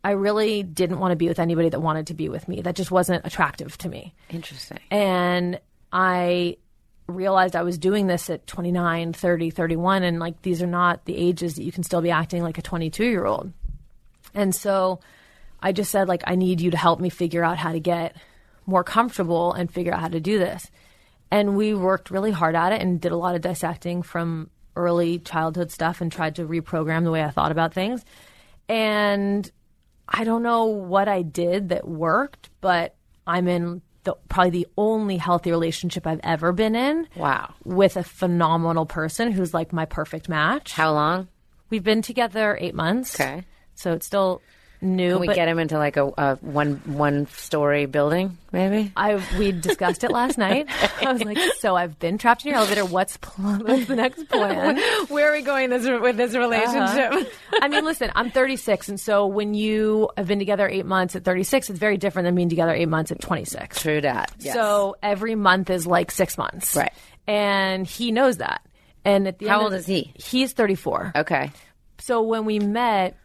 I 0.03 0.11
really 0.11 0.63
didn't 0.63 0.97
want 0.97 1.11
to 1.11 1.15
be 1.15 1.27
with 1.27 1.37
anybody 1.37 1.69
that 1.69 1.79
wanted 1.79 2.07
to 2.07 2.15
be 2.15 2.27
with 2.29 2.47
me. 2.47 2.61
That 2.61 2.75
just 2.75 2.89
wasn't 2.89 3.23
attractive 3.23 3.77
to 3.79 3.89
me. 3.89 4.15
Interesting. 4.31 4.79
And 4.89 5.59
I 5.93 6.57
realized 7.15 7.55
I 7.55 7.63
was 7.63 7.77
doing 7.77 8.07
this 8.07 8.29
at 8.29 8.47
29, 8.47 9.13
30, 9.13 9.49
31. 9.49 10.03
And 10.03 10.19
like, 10.19 10.41
these 10.41 10.61
are 10.61 10.67
not 10.67 11.05
the 11.05 11.15
ages 11.15 11.55
that 11.55 11.63
you 11.63 11.71
can 11.71 11.83
still 11.83 12.01
be 12.01 12.11
acting 12.11 12.43
like 12.43 12.57
a 12.57 12.61
22 12.61 13.05
year 13.05 13.25
old. 13.25 13.51
And 14.33 14.53
so 14.55 14.99
I 15.61 15.71
just 15.71 15.91
said, 15.91 16.07
like, 16.07 16.23
I 16.25 16.35
need 16.35 16.61
you 16.61 16.71
to 16.71 16.77
help 16.77 16.99
me 16.99 17.09
figure 17.09 17.43
out 17.43 17.57
how 17.57 17.71
to 17.71 17.79
get 17.79 18.15
more 18.65 18.83
comfortable 18.83 19.53
and 19.53 19.71
figure 19.71 19.93
out 19.93 19.99
how 19.99 20.07
to 20.07 20.19
do 20.19 20.39
this. 20.39 20.69
And 21.29 21.55
we 21.55 21.73
worked 21.73 22.11
really 22.11 22.31
hard 22.31 22.55
at 22.55 22.73
it 22.73 22.81
and 22.81 22.99
did 22.99 23.11
a 23.11 23.17
lot 23.17 23.35
of 23.35 23.41
dissecting 23.41 24.01
from 24.01 24.49
early 24.75 25.19
childhood 25.19 25.71
stuff 25.71 26.01
and 26.01 26.11
tried 26.11 26.35
to 26.35 26.47
reprogram 26.47 27.03
the 27.03 27.11
way 27.11 27.23
I 27.23 27.29
thought 27.29 27.51
about 27.51 27.73
things. 27.73 28.03
And 28.67 29.49
I 30.07 30.23
don't 30.23 30.43
know 30.43 30.65
what 30.65 31.07
I 31.07 31.21
did 31.21 31.69
that 31.69 31.87
worked, 31.87 32.49
but 32.59 32.95
I'm 33.25 33.47
in 33.47 33.81
the, 34.03 34.15
probably 34.29 34.49
the 34.51 34.67
only 34.77 35.17
healthy 35.17 35.51
relationship 35.51 36.07
I've 36.07 36.21
ever 36.23 36.51
been 36.51 36.75
in. 36.75 37.07
Wow. 37.15 37.53
With 37.63 37.97
a 37.97 38.03
phenomenal 38.03 38.85
person 38.85 39.31
who's 39.31 39.53
like 39.53 39.73
my 39.73 39.85
perfect 39.85 40.29
match. 40.29 40.73
How 40.73 40.93
long? 40.93 41.27
We've 41.69 41.83
been 41.83 42.01
together 42.01 42.57
eight 42.59 42.75
months. 42.75 43.19
Okay. 43.19 43.45
So 43.75 43.93
it's 43.93 44.05
still 44.05 44.41
new. 44.81 45.11
Can 45.11 45.19
we 45.21 45.27
get 45.27 45.47
him 45.47 45.59
into 45.59 45.77
like 45.77 45.97
a, 45.97 46.11
a 46.17 46.35
one 46.41 46.81
one 46.85 47.27
story 47.27 47.85
building, 47.85 48.37
maybe? 48.51 48.91
I 48.95 49.21
we 49.37 49.51
discussed 49.51 50.03
it 50.03 50.11
last 50.11 50.37
night. 50.37 50.67
I 51.01 51.11
was 51.11 51.23
like, 51.23 51.37
so 51.59 51.75
I've 51.75 51.99
been 51.99 52.17
trapped 52.17 52.43
in 52.45 52.49
your 52.49 52.57
elevator. 52.57 52.85
What's, 52.85 53.17
pl- 53.17 53.59
what's 53.59 53.85
the 53.85 53.95
next 53.95 54.27
plan? 54.29 54.77
Where 55.07 55.29
are 55.29 55.33
we 55.33 55.41
going 55.41 55.69
this, 55.69 55.87
with 55.87 56.17
this 56.17 56.33
uh-huh. 56.33 56.39
relationship? 56.39 57.31
I 57.61 57.67
mean, 57.67 57.85
listen, 57.85 58.11
I'm 58.15 58.31
36, 58.31 58.89
and 58.89 58.99
so 58.99 59.27
when 59.27 59.53
you 59.53 60.09
have 60.17 60.27
been 60.27 60.39
together 60.39 60.67
eight 60.67 60.85
months 60.85 61.15
at 61.15 61.23
36, 61.23 61.69
it's 61.69 61.79
very 61.79 61.97
different 61.97 62.25
than 62.25 62.35
being 62.35 62.49
together 62.49 62.73
eight 62.73 62.89
months 62.89 63.11
at 63.11 63.21
26. 63.21 63.79
True 63.79 64.01
that. 64.01 64.31
Yes. 64.39 64.53
So 64.53 64.95
every 65.01 65.35
month 65.35 65.69
is 65.69 65.85
like 65.85 66.11
six 66.11 66.37
months, 66.37 66.75
Right. 66.75 66.91
And 67.27 67.85
he 67.85 68.11
knows 68.11 68.37
that. 68.37 68.65
And 69.05 69.27
at 69.27 69.39
the 69.39 69.47
How 69.47 69.57
end 69.57 69.63
old 69.65 69.73
is 69.73 69.85
he? 69.85 70.11
He's 70.15 70.53
34. 70.53 71.13
okay. 71.17 71.51
So 71.99 72.23
when 72.23 72.45
we 72.45 72.59
met, 72.59 73.15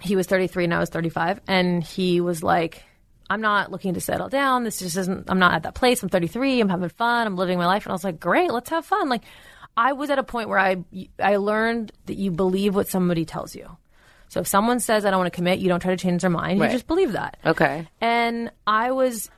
he 0.00 0.16
was 0.16 0.26
33 0.26 0.64
and 0.64 0.74
I 0.74 0.78
was 0.78 0.90
35, 0.90 1.40
and 1.46 1.82
he 1.82 2.20
was 2.20 2.42
like, 2.42 2.82
I'm 3.30 3.40
not 3.40 3.70
looking 3.70 3.94
to 3.94 4.00
settle 4.00 4.28
down. 4.28 4.64
This 4.64 4.78
just 4.78 4.96
isn't, 4.96 5.30
I'm 5.30 5.38
not 5.38 5.54
at 5.54 5.62
that 5.62 5.74
place. 5.74 6.02
I'm 6.02 6.08
33. 6.08 6.60
I'm 6.60 6.68
having 6.68 6.90
fun. 6.90 7.26
I'm 7.26 7.36
living 7.36 7.58
my 7.58 7.66
life. 7.66 7.86
And 7.86 7.90
I 7.90 7.94
was 7.94 8.04
like, 8.04 8.20
great, 8.20 8.52
let's 8.52 8.70
have 8.70 8.84
fun. 8.84 9.08
Like, 9.08 9.22
I 9.76 9.94
was 9.94 10.10
at 10.10 10.18
a 10.18 10.22
point 10.22 10.48
where 10.48 10.58
I, 10.58 10.84
I 11.18 11.36
learned 11.36 11.92
that 12.06 12.16
you 12.16 12.30
believe 12.30 12.74
what 12.74 12.88
somebody 12.88 13.24
tells 13.24 13.54
you. 13.54 13.76
So 14.28 14.40
if 14.40 14.46
someone 14.46 14.80
says, 14.80 15.04
I 15.04 15.10
don't 15.10 15.20
want 15.20 15.32
to 15.32 15.36
commit, 15.36 15.58
you 15.58 15.68
don't 15.68 15.80
try 15.80 15.94
to 15.94 16.02
change 16.02 16.20
their 16.20 16.30
mind. 16.30 16.60
Right. 16.60 16.66
You 16.66 16.72
just 16.74 16.86
believe 16.86 17.12
that. 17.12 17.38
Okay. 17.46 17.88
And 18.00 18.50
I 18.66 18.90
was, 18.90 19.30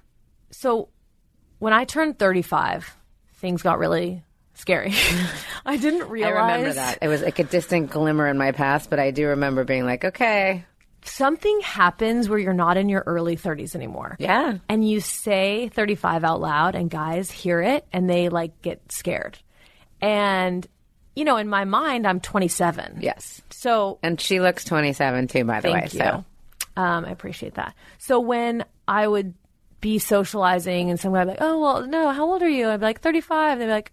so 0.50 0.88
when 1.58 1.72
I 1.72 1.84
turned 1.84 2.18
35, 2.18 2.96
things 3.34 3.62
got 3.62 3.78
really 3.78 4.22
scary. 4.56 4.92
I 5.66 5.76
didn't 5.76 6.08
realize. 6.08 6.34
I 6.34 6.40
remember 6.40 6.72
that. 6.74 6.98
It 7.02 7.08
was 7.08 7.22
like 7.22 7.38
a 7.38 7.44
distant 7.44 7.90
glimmer 7.90 8.26
in 8.26 8.36
my 8.38 8.52
past, 8.52 8.90
but 8.90 8.98
I 8.98 9.10
do 9.10 9.28
remember 9.28 9.64
being 9.64 9.84
like, 9.84 10.04
okay. 10.04 10.64
something 11.02 11.60
happens 11.60 12.28
where 12.28 12.38
you're 12.38 12.52
not 12.52 12.76
in 12.76 12.88
your 12.88 13.02
early 13.06 13.36
30s 13.36 13.74
anymore. 13.74 14.16
Yeah. 14.18 14.58
And 14.68 14.88
you 14.88 15.00
say 15.00 15.68
35 15.68 16.24
out 16.24 16.40
loud, 16.40 16.74
and 16.74 16.90
guys 16.90 17.30
hear 17.30 17.60
it 17.62 17.86
and 17.92 18.08
they 18.10 18.28
like 18.28 18.60
get 18.62 18.90
scared. 18.90 19.38
And, 20.00 20.66
you 21.14 21.24
know, 21.24 21.36
in 21.36 21.48
my 21.48 21.64
mind, 21.64 22.06
I'm 22.06 22.20
27. 22.20 22.98
Yes. 23.00 23.40
So 23.50 23.98
And 24.02 24.20
she 24.20 24.40
looks 24.40 24.64
27 24.64 25.28
too, 25.28 25.44
by 25.44 25.60
the 25.60 25.70
way. 25.72 25.82
you. 25.84 25.98
So 26.00 26.24
Um, 26.76 27.04
I 27.04 27.10
appreciate 27.10 27.54
that. 27.54 27.74
So 27.98 28.20
when 28.20 28.64
I 28.88 29.06
would 29.08 29.34
be 29.80 29.98
socializing 29.98 30.90
and 30.90 30.98
someone 31.00 31.20
would 31.26 31.34
be 31.34 31.40
like, 31.40 31.48
oh, 31.48 31.60
well, 31.60 31.86
no, 31.86 32.10
how 32.10 32.24
old 32.24 32.42
are 32.42 32.48
you? 32.48 32.68
I'd 32.68 32.80
be 32.80 32.86
like, 32.86 33.00
35. 33.00 33.58
They'd 33.58 33.66
be 33.66 33.70
like, 33.70 33.92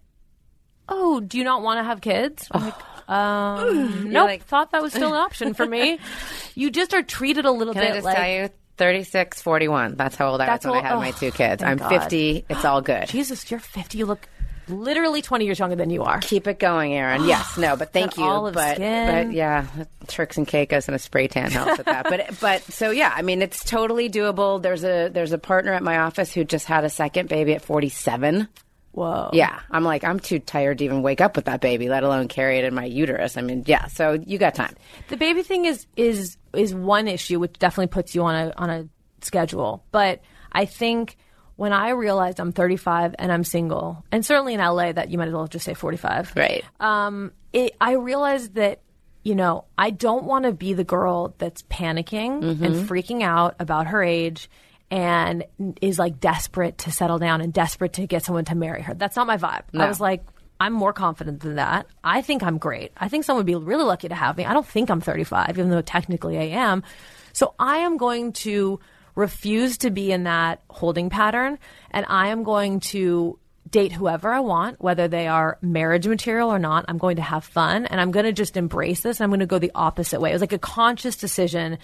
oh, 0.88 1.20
do 1.20 1.38
you 1.38 1.44
not 1.44 1.62
want 1.62 1.78
to 1.78 1.84
have 1.84 2.00
kids? 2.00 2.48
I'm 2.50 2.62
like, 2.64 2.74
um, 3.08 4.12
nope, 4.12 4.26
like- 4.26 4.44
thought 4.44 4.72
that 4.72 4.82
was 4.82 4.92
still 4.92 5.08
an 5.14 5.20
option 5.20 5.54
for 5.54 5.66
me. 5.66 5.98
You 6.56 6.70
just 6.70 6.94
are 6.94 7.02
treated 7.02 7.46
a 7.46 7.50
little 7.50 7.74
can 7.74 7.82
bit 7.82 7.90
I 7.90 7.94
just 7.94 8.04
like, 8.04 8.16
tell 8.16 8.28
you? 8.28 8.48
36, 8.76 9.42
41. 9.42 9.96
That's 9.96 10.14
how 10.14 10.30
old 10.30 10.40
I 10.40 10.44
was 10.44 10.48
That's 10.52 10.64
when 10.66 10.74
I 10.74 10.76
old- 10.76 10.86
had 10.86 10.94
my 10.96 11.08
oh, 11.08 11.12
two 11.12 11.30
kids. 11.32 11.62
thank 11.62 11.82
I'm 11.82 11.88
God. 11.88 12.02
50. 12.02 12.44
It's 12.48 12.64
all 12.64 12.80
good. 12.80 13.08
Jesus, 13.08 13.50
you're 13.50 13.58
50. 13.58 13.98
You 13.98 14.06
look 14.06 14.28
literally 14.68 15.20
20 15.20 15.44
years 15.44 15.58
younger 15.58 15.74
than 15.76 15.90
you 15.90 16.04
are. 16.04 16.20
Keep 16.20 16.46
it 16.46 16.58
going, 16.60 16.94
Erin. 16.94 17.24
Yes, 17.26 17.58
no, 17.58 17.76
but 17.76 17.92
thank 17.92 18.16
you. 18.16 18.22
olive 18.24 18.54
but, 18.54 18.76
skin. 18.76 19.26
but 19.28 19.34
yeah, 19.34 19.66
Turks 20.06 20.36
and 20.38 20.46
Caicos 20.46 20.86
and 20.88 20.94
a 20.94 20.98
spray 20.98 21.26
tan 21.28 21.50
helps 21.50 21.78
with 21.78 21.86
that. 21.86 22.04
But 22.08 22.30
but 22.40 22.62
so 22.62 22.90
yeah, 22.90 23.12
I 23.14 23.22
mean 23.22 23.42
it's 23.42 23.64
totally 23.64 24.08
doable. 24.08 24.62
There's 24.62 24.84
a 24.84 25.08
there's 25.08 25.32
a 25.32 25.38
partner 25.38 25.72
at 25.72 25.82
my 25.82 25.98
office 25.98 26.32
who 26.32 26.44
just 26.44 26.66
had 26.66 26.84
a 26.84 26.90
second 26.90 27.28
baby 27.28 27.52
at 27.54 27.62
47. 27.62 28.48
Whoa. 28.94 29.30
Yeah, 29.32 29.58
I'm 29.72 29.82
like 29.82 30.04
I'm 30.04 30.20
too 30.20 30.38
tired 30.38 30.78
to 30.78 30.84
even 30.84 31.02
wake 31.02 31.20
up 31.20 31.34
with 31.34 31.46
that 31.46 31.60
baby, 31.60 31.88
let 31.88 32.04
alone 32.04 32.28
carry 32.28 32.58
it 32.58 32.64
in 32.64 32.74
my 32.74 32.84
uterus. 32.84 33.36
I 33.36 33.40
mean, 33.40 33.64
yeah, 33.66 33.88
so 33.88 34.12
you 34.12 34.38
got 34.38 34.54
time. 34.54 34.76
The 35.08 35.16
baby 35.16 35.42
thing 35.42 35.64
is 35.64 35.86
is 35.96 36.36
is 36.52 36.72
one 36.72 37.08
issue 37.08 37.40
which 37.40 37.58
definitely 37.58 37.88
puts 37.88 38.14
you 38.14 38.22
on 38.22 38.34
a 38.36 38.52
on 38.56 38.70
a 38.70 38.88
schedule. 39.20 39.84
But 39.90 40.20
I 40.52 40.66
think 40.66 41.16
when 41.56 41.72
I 41.72 41.90
realized 41.90 42.38
I'm 42.38 42.52
35 42.52 43.16
and 43.18 43.32
I'm 43.32 43.42
single, 43.42 44.04
and 44.12 44.24
certainly 44.24 44.54
in 44.54 44.60
LA 44.60 44.92
that 44.92 45.10
you 45.10 45.18
might 45.18 45.26
as 45.28 45.34
well 45.34 45.48
just 45.48 45.64
say 45.64 45.74
45. 45.74 46.34
Right. 46.36 46.64
Um, 46.78 47.32
it, 47.52 47.74
I 47.80 47.94
realized 47.94 48.54
that 48.54 48.80
you 49.24 49.34
know 49.34 49.64
I 49.76 49.90
don't 49.90 50.24
want 50.24 50.44
to 50.44 50.52
be 50.52 50.72
the 50.72 50.84
girl 50.84 51.34
that's 51.38 51.62
panicking 51.62 52.44
and 52.62 52.88
freaking 52.88 53.22
out 53.22 53.56
about 53.58 53.88
her 53.88 54.04
age. 54.04 54.48
And 54.94 55.44
is 55.82 55.98
like 55.98 56.20
desperate 56.20 56.78
to 56.78 56.92
settle 56.92 57.18
down 57.18 57.40
and 57.40 57.52
desperate 57.52 57.94
to 57.94 58.06
get 58.06 58.24
someone 58.24 58.44
to 58.44 58.54
marry 58.54 58.80
her. 58.82 58.94
That's 58.94 59.16
not 59.16 59.26
my 59.26 59.36
vibe. 59.36 59.62
I 59.74 59.88
was 59.88 59.98
like, 59.98 60.22
I'm 60.60 60.72
more 60.72 60.92
confident 60.92 61.40
than 61.40 61.56
that. 61.56 61.86
I 62.04 62.22
think 62.22 62.44
I'm 62.44 62.58
great. 62.58 62.92
I 62.96 63.08
think 63.08 63.24
someone 63.24 63.40
would 63.40 63.46
be 63.46 63.56
really 63.56 63.82
lucky 63.82 64.06
to 64.08 64.14
have 64.14 64.36
me. 64.36 64.44
I 64.44 64.52
don't 64.52 64.64
think 64.66 64.90
I'm 64.90 65.00
35, 65.00 65.50
even 65.50 65.70
though 65.70 65.82
technically 65.82 66.38
I 66.38 66.60
am. 66.60 66.84
So 67.32 67.54
I 67.58 67.78
am 67.78 67.96
going 67.96 68.34
to 68.44 68.78
refuse 69.16 69.78
to 69.78 69.90
be 69.90 70.12
in 70.12 70.24
that 70.24 70.62
holding 70.70 71.10
pattern 71.10 71.58
and 71.90 72.06
I 72.08 72.28
am 72.28 72.44
going 72.44 72.78
to 72.80 73.38
date 73.68 73.90
whoever 73.90 74.30
I 74.30 74.40
want, 74.40 74.80
whether 74.80 75.08
they 75.08 75.26
are 75.26 75.58
marriage 75.60 76.06
material 76.06 76.50
or 76.50 76.60
not. 76.60 76.84
I'm 76.86 76.98
going 76.98 77.16
to 77.16 77.22
have 77.22 77.44
fun 77.44 77.86
and 77.86 78.00
I'm 78.00 78.12
going 78.12 78.26
to 78.26 78.32
just 78.32 78.56
embrace 78.56 79.00
this. 79.00 79.18
And 79.18 79.24
I'm 79.24 79.30
going 79.30 79.40
to 79.40 79.46
go 79.46 79.58
the 79.58 79.72
opposite 79.74 80.20
way. 80.20 80.30
It 80.30 80.34
was 80.34 80.42
like 80.42 80.52
a 80.52 80.58
conscious 80.58 81.16
decision. 81.16 81.78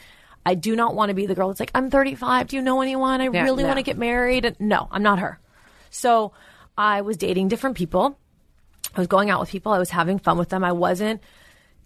I 0.47 0.55
do 0.55 0.75
not 0.75 0.95
want 0.95 1.11
to 1.11 1.15
be 1.15 1.27
the 1.27 1.35
girl 1.35 1.49
that's 1.49 1.61
like, 1.61 1.71
I'm 1.75 1.91
35. 1.91 2.49
Do 2.49 2.57
you 2.57 2.63
know 2.63 2.81
anyone? 2.81 3.21
I 3.21 3.29
Yeah, 3.29 3.43
really 3.45 3.63
no. 3.63 3.69
want 3.69 3.79
to 3.79 3.83
get 3.83 3.99
married. 3.99 4.45
And 4.45 4.57
no, 4.59 4.89
I'm 4.91 5.03
not 5.03 5.19
her. 5.19 5.39
So 5.91 6.33
I 6.79 7.03
was 7.03 7.17
dating 7.17 7.49
different 7.49 7.77
people. 7.77 8.19
I 8.97 9.01
was 9.01 9.07
going 9.07 9.29
out 9.31 9.41
with 9.41 9.51
people. 9.51 9.73
I 9.73 9.79
was 9.79 9.91
having 9.91 10.19
fun 10.19 10.39
with 10.39 10.49
them. 10.49 10.65
I 10.65 10.73
wasn't 10.73 11.23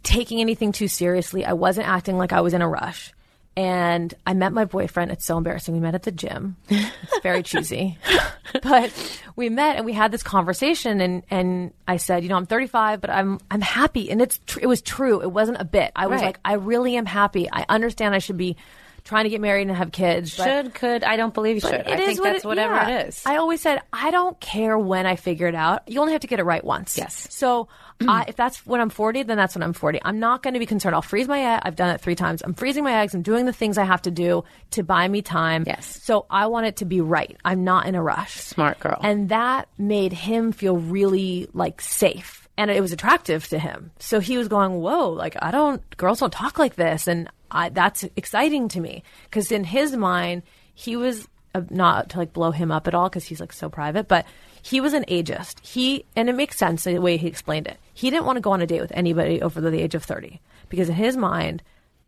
taking 0.02 0.40
anything 0.40 0.72
too 0.72 0.88
seriously. 0.88 1.44
I 1.44 1.54
wasn't 1.54 1.88
acting 1.88 2.16
like 2.16 2.32
I 2.32 2.40
was 2.42 2.54
in 2.54 2.62
a 2.62 2.68
rush. 2.68 3.12
And 3.56 4.12
I 4.26 4.34
met 4.34 4.52
my 4.52 4.64
boyfriend. 4.64 5.12
It's 5.12 5.24
so 5.24 5.36
embarrassing. 5.38 5.74
We 5.74 5.80
met 5.80 5.94
at 5.94 6.02
the 6.02 6.10
gym. 6.10 6.56
It's 6.68 7.20
very 7.22 7.42
cheesy. 7.44 7.98
but 8.62 9.20
we 9.36 9.48
met 9.48 9.76
and 9.76 9.84
we 9.86 9.92
had 9.92 10.10
this 10.10 10.24
conversation 10.24 11.00
and, 11.00 11.22
and 11.30 11.72
I 11.86 11.98
said, 11.98 12.24
you 12.24 12.28
know, 12.30 12.36
I'm 12.36 12.46
35, 12.46 13.00
but 13.00 13.10
I'm, 13.10 13.38
I'm 13.52 13.60
happy. 13.60 14.10
And 14.10 14.20
it's, 14.20 14.40
tr- 14.46 14.58
it 14.60 14.66
was 14.66 14.82
true. 14.82 15.22
It 15.22 15.30
wasn't 15.30 15.60
a 15.60 15.64
bit. 15.64 15.92
I 15.94 16.08
was 16.08 16.16
Right. 16.20 16.26
like, 16.26 16.40
I 16.44 16.54
really 16.54 16.96
am 16.96 17.06
happy. 17.06 17.48
I 17.52 17.64
understand 17.68 18.12
I 18.14 18.18
should 18.18 18.36
be 18.38 18.56
trying 19.04 19.24
to 19.24 19.30
get 19.30 19.40
married 19.40 19.68
and 19.68 19.76
have 19.76 19.92
kids. 19.92 20.32
Should, 20.34 20.74
could, 20.74 21.04
I 21.04 21.16
don't 21.16 21.34
believe 21.34 21.56
you 21.56 21.60
should. 21.60 21.74
it 21.74 21.86
I 21.86 21.98
is 21.98 22.06
think 22.06 22.20
what 22.20 22.32
that's 22.32 22.44
it- 22.44 22.48
whatever 22.48 22.74
yeah. 22.74 22.88
it 22.88 23.08
is. 23.08 23.22
I 23.26 23.36
always 23.36 23.60
said 23.60 23.82
I 23.92 24.10
don't 24.10 24.38
care 24.40 24.78
when 24.78 25.06
I 25.06 25.16
figure 25.16 25.46
it 25.46 25.54
out. 25.54 25.88
You 25.88 26.00
only 26.00 26.12
have 26.12 26.22
to 26.22 26.26
get 26.26 26.40
it 26.40 26.44
right 26.44 26.64
once. 26.64 26.96
Yes. 26.96 27.28
So 27.30 27.68
I, 28.00 28.24
mm. 28.24 28.28
if 28.28 28.36
that's 28.36 28.66
when 28.66 28.80
I'm 28.80 28.90
40, 28.90 29.24
then 29.24 29.36
that's 29.36 29.54
when 29.54 29.62
I'm 29.62 29.74
40. 29.74 30.00
I'm 30.02 30.18
not 30.18 30.42
going 30.42 30.54
to 30.54 30.60
be 30.60 30.66
concerned. 30.66 30.94
I'll 30.94 31.02
freeze 31.02 31.28
my 31.28 31.54
egg. 31.54 31.60
I've 31.64 31.76
done 31.76 31.90
it 31.90 32.00
three 32.00 32.14
times. 32.14 32.42
I'm 32.42 32.54
freezing 32.54 32.82
my 32.82 33.02
eggs. 33.02 33.14
I'm 33.14 33.22
doing 33.22 33.44
the 33.44 33.52
things 33.52 33.78
I 33.78 33.84
have 33.84 34.02
to 34.02 34.10
do 34.10 34.44
to 34.72 34.82
buy 34.82 35.06
me 35.06 35.22
time. 35.22 35.64
Yes. 35.66 36.02
So 36.02 36.26
I 36.30 36.46
want 36.46 36.66
it 36.66 36.76
to 36.76 36.84
be 36.84 37.00
right. 37.00 37.36
I'm 37.44 37.62
not 37.62 37.86
in 37.86 37.94
a 37.94 38.02
rush. 38.02 38.34
Smart 38.40 38.80
girl. 38.80 38.98
And 39.02 39.28
that 39.28 39.68
made 39.78 40.12
him 40.12 40.52
feel 40.52 40.76
really 40.76 41.48
like 41.52 41.80
safe. 41.80 42.48
And 42.56 42.70
it 42.70 42.80
was 42.80 42.92
attractive 42.92 43.48
to 43.48 43.58
him. 43.58 43.90
So 43.98 44.20
he 44.20 44.38
was 44.38 44.48
going, 44.48 44.72
whoa, 44.74 45.10
like 45.10 45.36
I 45.42 45.50
don't, 45.50 45.82
girls 45.96 46.20
don't 46.20 46.32
talk 46.32 46.58
like 46.58 46.76
this. 46.76 47.08
And 47.08 47.28
I, 47.54 47.68
that's 47.70 48.04
exciting 48.16 48.68
to 48.68 48.80
me. 48.80 49.02
Cause 49.30 49.50
in 49.50 49.64
his 49.64 49.96
mind, 49.96 50.42
he 50.74 50.96
was 50.96 51.28
uh, 51.54 51.62
not 51.70 52.10
to 52.10 52.18
like 52.18 52.32
blow 52.32 52.50
him 52.50 52.70
up 52.72 52.86
at 52.88 52.94
all 52.94 53.08
because 53.08 53.24
he's 53.24 53.40
like 53.40 53.52
so 53.52 53.68
private, 53.68 54.08
but 54.08 54.26
he 54.60 54.80
was 54.80 54.92
an 54.92 55.04
ageist. 55.04 55.64
He 55.64 56.04
and 56.16 56.28
it 56.28 56.34
makes 56.34 56.58
sense 56.58 56.84
the 56.84 56.98
way 56.98 57.16
he 57.16 57.28
explained 57.28 57.68
it. 57.68 57.78
He 57.94 58.10
didn't 58.10 58.26
want 58.26 58.36
to 58.36 58.40
go 58.40 58.50
on 58.52 58.60
a 58.60 58.66
date 58.66 58.80
with 58.80 58.92
anybody 58.94 59.40
over 59.40 59.60
the 59.60 59.80
age 59.80 59.94
of 59.94 60.02
thirty 60.02 60.40
because 60.68 60.88
in 60.88 60.96
his 60.96 61.16
mind, 61.16 61.62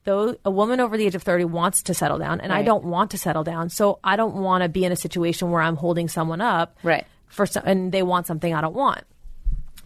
though 0.04 0.36
a 0.44 0.50
woman 0.50 0.80
over 0.80 0.96
the 0.96 1.06
age 1.06 1.14
of 1.14 1.22
thirty 1.22 1.44
wants 1.44 1.82
to 1.84 1.94
settle 1.94 2.18
down, 2.18 2.40
and 2.40 2.52
I 2.52 2.62
don't 2.62 2.84
want 2.84 3.12
to 3.12 3.18
settle 3.18 3.44
down, 3.44 3.68
so 3.68 4.00
I 4.02 4.16
don't 4.16 4.34
want 4.34 4.62
to 4.62 4.68
be 4.68 4.84
in 4.84 4.90
a 4.90 4.96
situation 4.96 5.50
where 5.52 5.62
I'm 5.62 5.76
holding 5.76 6.08
someone 6.08 6.40
up, 6.40 6.76
Right. 6.82 7.06
For 7.28 7.44
some, 7.46 7.64
and 7.66 7.92
they 7.92 8.02
want 8.02 8.26
something 8.26 8.54
I 8.54 8.60
don't 8.60 8.74
want. 8.74 9.04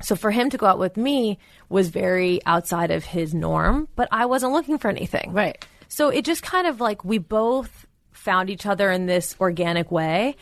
So 0.02 0.16
for 0.16 0.30
him 0.30 0.50
to 0.50 0.56
go 0.56 0.66
out 0.66 0.78
with 0.78 0.96
me 0.96 1.38
was 1.68 1.88
very 1.88 2.40
outside 2.46 2.90
of 2.90 3.04
his 3.04 3.34
norm, 3.34 3.88
but 3.96 4.08
I 4.10 4.26
wasn't 4.26 4.52
looking 4.52 4.78
for 4.78 4.88
anything. 4.88 5.32
Right. 5.32 5.64
So 5.88 6.08
it 6.08 6.24
just 6.24 6.42
kind 6.42 6.66
of 6.66 6.80
like 6.80 7.04
we 7.04 7.18
both 7.18 7.86
found 8.12 8.50
each 8.50 8.66
other 8.66 8.90
in 8.90 9.06
this 9.06 9.36
organic 9.40 9.90
way. 9.90 10.36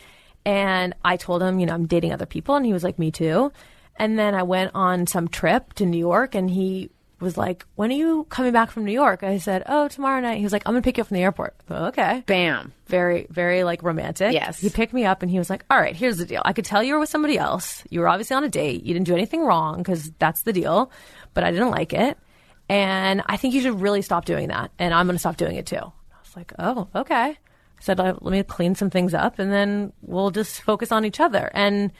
And 0.45 0.95
I 1.03 1.17
told 1.17 1.43
him, 1.43 1.59
you 1.59 1.65
know, 1.65 1.73
I'm 1.73 1.87
dating 1.87 2.13
other 2.13 2.25
people. 2.25 2.55
And 2.55 2.65
he 2.65 2.73
was 2.73 2.83
like, 2.83 2.97
me 2.97 3.11
too. 3.11 3.51
And 3.95 4.17
then 4.17 4.33
I 4.33 4.43
went 4.43 4.71
on 4.73 5.07
some 5.07 5.27
trip 5.27 5.73
to 5.73 5.85
New 5.85 5.97
York 5.97 6.33
and 6.35 6.49
he 6.49 6.89
was 7.19 7.37
like, 7.37 7.65
when 7.75 7.91
are 7.91 7.95
you 7.95 8.25
coming 8.29 8.53
back 8.53 8.71
from 8.71 8.85
New 8.85 8.91
York? 8.93 9.23
I 9.23 9.37
said, 9.39 9.63
oh, 9.67 9.87
tomorrow 9.87 10.21
night. 10.21 10.37
He 10.37 10.43
was 10.43 10.53
like, 10.53 10.63
I'm 10.65 10.73
going 10.73 10.81
to 10.81 10.87
pick 10.87 10.97
you 10.97 11.01
up 11.01 11.07
from 11.07 11.15
the 11.15 11.23
airport. 11.23 11.55
Okay 11.69 12.23
Bam. 12.25 12.73
very, 12.87 13.27
very 13.29 13.63
like 13.63 13.83
romantic. 13.83 14.33
Yes. 14.33 14.59
He 14.59 14.69
picked 14.69 14.93
me 14.93 15.05
up 15.05 15.21
and 15.21 15.29
he 15.29 15.37
was 15.37 15.49
like, 15.49 15.65
all 15.69 15.79
right, 15.79 15.95
here's 15.95 16.17
the 16.17 16.25
deal. 16.25 16.41
I 16.45 16.53
could 16.53 16.65
tell 16.65 16.81
you 16.81 16.93
were 16.93 16.99
with 16.99 17.09
somebody 17.09 17.37
else. 17.37 17.83
You 17.89 17.99
were 18.01 18.07
obviously 18.07 18.35
on 18.35 18.43
a 18.43 18.49
date. 18.49 18.83
You 18.83 18.93
didn't 18.93 19.07
do 19.07 19.13
anything 19.13 19.41
wrong 19.43 19.77
because 19.79 20.11
that's 20.19 20.43
the 20.43 20.53
deal, 20.53 20.91
but 21.33 21.43
I 21.43 21.51
didn't 21.51 21.71
like 21.71 21.93
it. 21.93 22.17
And 22.69 23.23
I 23.25 23.37
think 23.37 23.53
you 23.53 23.61
should 23.61 23.81
really 23.81 24.01
stop 24.01 24.25
doing 24.25 24.49
that. 24.49 24.71
And 24.77 24.93
I'm 24.93 25.07
going 25.07 25.15
to 25.15 25.19
stop 25.19 25.37
doing 25.37 25.55
it 25.55 25.65
too. 25.65 25.77
I 25.77 26.19
was 26.23 26.35
like, 26.35 26.53
oh, 26.59 26.87
okay. 26.95 27.15
I 27.15 27.81
said, 27.81 27.99
"Uh, 27.99 28.15
let 28.21 28.31
me 28.31 28.43
clean 28.43 28.75
some 28.75 28.89
things 28.89 29.13
up 29.13 29.39
and 29.39 29.51
then 29.51 29.93
we'll 30.01 30.31
just 30.31 30.61
focus 30.61 30.91
on 30.91 31.05
each 31.05 31.19
other. 31.19 31.49
And 31.53 31.91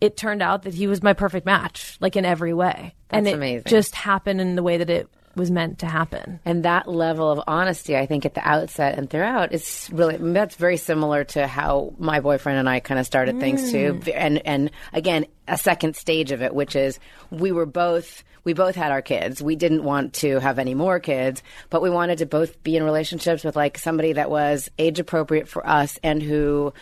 it 0.00 0.16
turned 0.16 0.42
out 0.42 0.62
that 0.62 0.74
he 0.74 0.86
was 0.86 1.02
my 1.02 1.12
perfect 1.12 1.46
match, 1.46 1.96
like 2.00 2.16
in 2.16 2.24
every 2.24 2.54
way. 2.54 2.94
and 3.10 3.26
it 3.26 3.34
amazing. 3.34 3.64
just 3.66 3.94
happened 3.94 4.40
in 4.40 4.56
the 4.56 4.62
way 4.62 4.76
that 4.76 4.90
it 4.90 5.08
was 5.36 5.50
meant 5.50 5.80
to 5.80 5.86
happen. 5.86 6.40
And 6.44 6.64
that 6.64 6.88
level 6.88 7.30
of 7.30 7.40
honesty, 7.46 7.96
I 7.96 8.06
think, 8.06 8.24
at 8.24 8.34
the 8.34 8.46
outset 8.46 8.98
and 8.98 9.08
throughout, 9.10 9.52
is 9.52 9.88
really 9.92 10.16
that's 10.16 10.56
very 10.56 10.76
similar 10.76 11.24
to 11.24 11.46
how 11.46 11.94
my 11.98 12.20
boyfriend 12.20 12.58
and 12.58 12.68
I 12.68 12.80
kind 12.80 13.00
of 13.00 13.06
started 13.06 13.40
things 13.40 13.70
too. 13.70 13.94
Mm. 13.94 14.12
And 14.14 14.46
and 14.46 14.70
again, 14.92 15.26
a 15.48 15.58
second 15.58 15.96
stage 15.96 16.32
of 16.32 16.42
it, 16.42 16.54
which 16.54 16.76
is 16.76 16.98
we 17.30 17.52
were 17.52 17.66
both 17.66 18.22
we 18.44 18.52
both 18.52 18.74
had 18.74 18.92
our 18.92 19.02
kids. 19.02 19.42
We 19.42 19.56
didn't 19.56 19.84
want 19.84 20.14
to 20.14 20.38
have 20.38 20.58
any 20.58 20.74
more 20.74 21.00
kids, 21.00 21.42
but 21.70 21.82
we 21.82 21.90
wanted 21.90 22.18
to 22.18 22.26
both 22.26 22.62
be 22.62 22.76
in 22.76 22.82
relationships 22.82 23.42
with 23.42 23.56
like 23.56 23.78
somebody 23.78 24.12
that 24.12 24.30
was 24.30 24.70
age 24.78 25.00
appropriate 25.00 25.48
for 25.48 25.66
us 25.66 25.98
and 26.02 26.22
who 26.22 26.72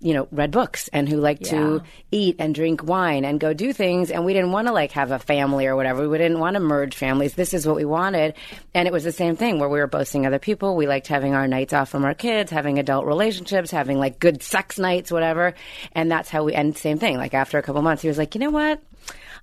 you 0.00 0.14
know, 0.14 0.26
read 0.30 0.50
books 0.50 0.88
and 0.88 1.06
who 1.06 1.18
liked 1.18 1.44
to 1.44 1.82
eat 2.10 2.36
and 2.38 2.54
drink 2.54 2.82
wine 2.82 3.24
and 3.26 3.38
go 3.38 3.52
do 3.52 3.72
things. 3.72 4.10
And 4.10 4.24
we 4.24 4.32
didn't 4.32 4.50
want 4.50 4.66
to 4.66 4.72
like 4.72 4.92
have 4.92 5.10
a 5.10 5.18
family 5.18 5.66
or 5.66 5.76
whatever. 5.76 6.08
We 6.08 6.16
didn't 6.16 6.38
want 6.38 6.54
to 6.54 6.60
merge 6.60 6.96
families. 6.96 7.34
This 7.34 7.52
is 7.52 7.66
what 7.66 7.76
we 7.76 7.84
wanted. 7.84 8.34
And 8.74 8.88
it 8.88 8.92
was 8.92 9.04
the 9.04 9.12
same 9.12 9.36
thing 9.36 9.58
where 9.58 9.68
we 9.68 9.78
were 9.78 9.86
both 9.86 10.08
seeing 10.08 10.26
other 10.26 10.38
people. 10.38 10.74
We 10.74 10.86
liked 10.86 11.06
having 11.06 11.34
our 11.34 11.46
nights 11.46 11.74
off 11.74 11.90
from 11.90 12.06
our 12.06 12.14
kids, 12.14 12.50
having 12.50 12.78
adult 12.78 13.04
relationships, 13.04 13.70
having 13.70 13.98
like 13.98 14.18
good 14.18 14.42
sex 14.42 14.78
nights, 14.78 15.12
whatever. 15.12 15.54
And 15.92 16.10
that's 16.10 16.30
how 16.30 16.44
we, 16.44 16.54
and 16.54 16.76
same 16.76 16.98
thing. 16.98 17.18
Like 17.18 17.34
after 17.34 17.58
a 17.58 17.62
couple 17.62 17.82
months, 17.82 18.00
he 18.00 18.08
was 18.08 18.18
like, 18.18 18.34
you 18.34 18.40
know 18.40 18.50
what? 18.50 18.80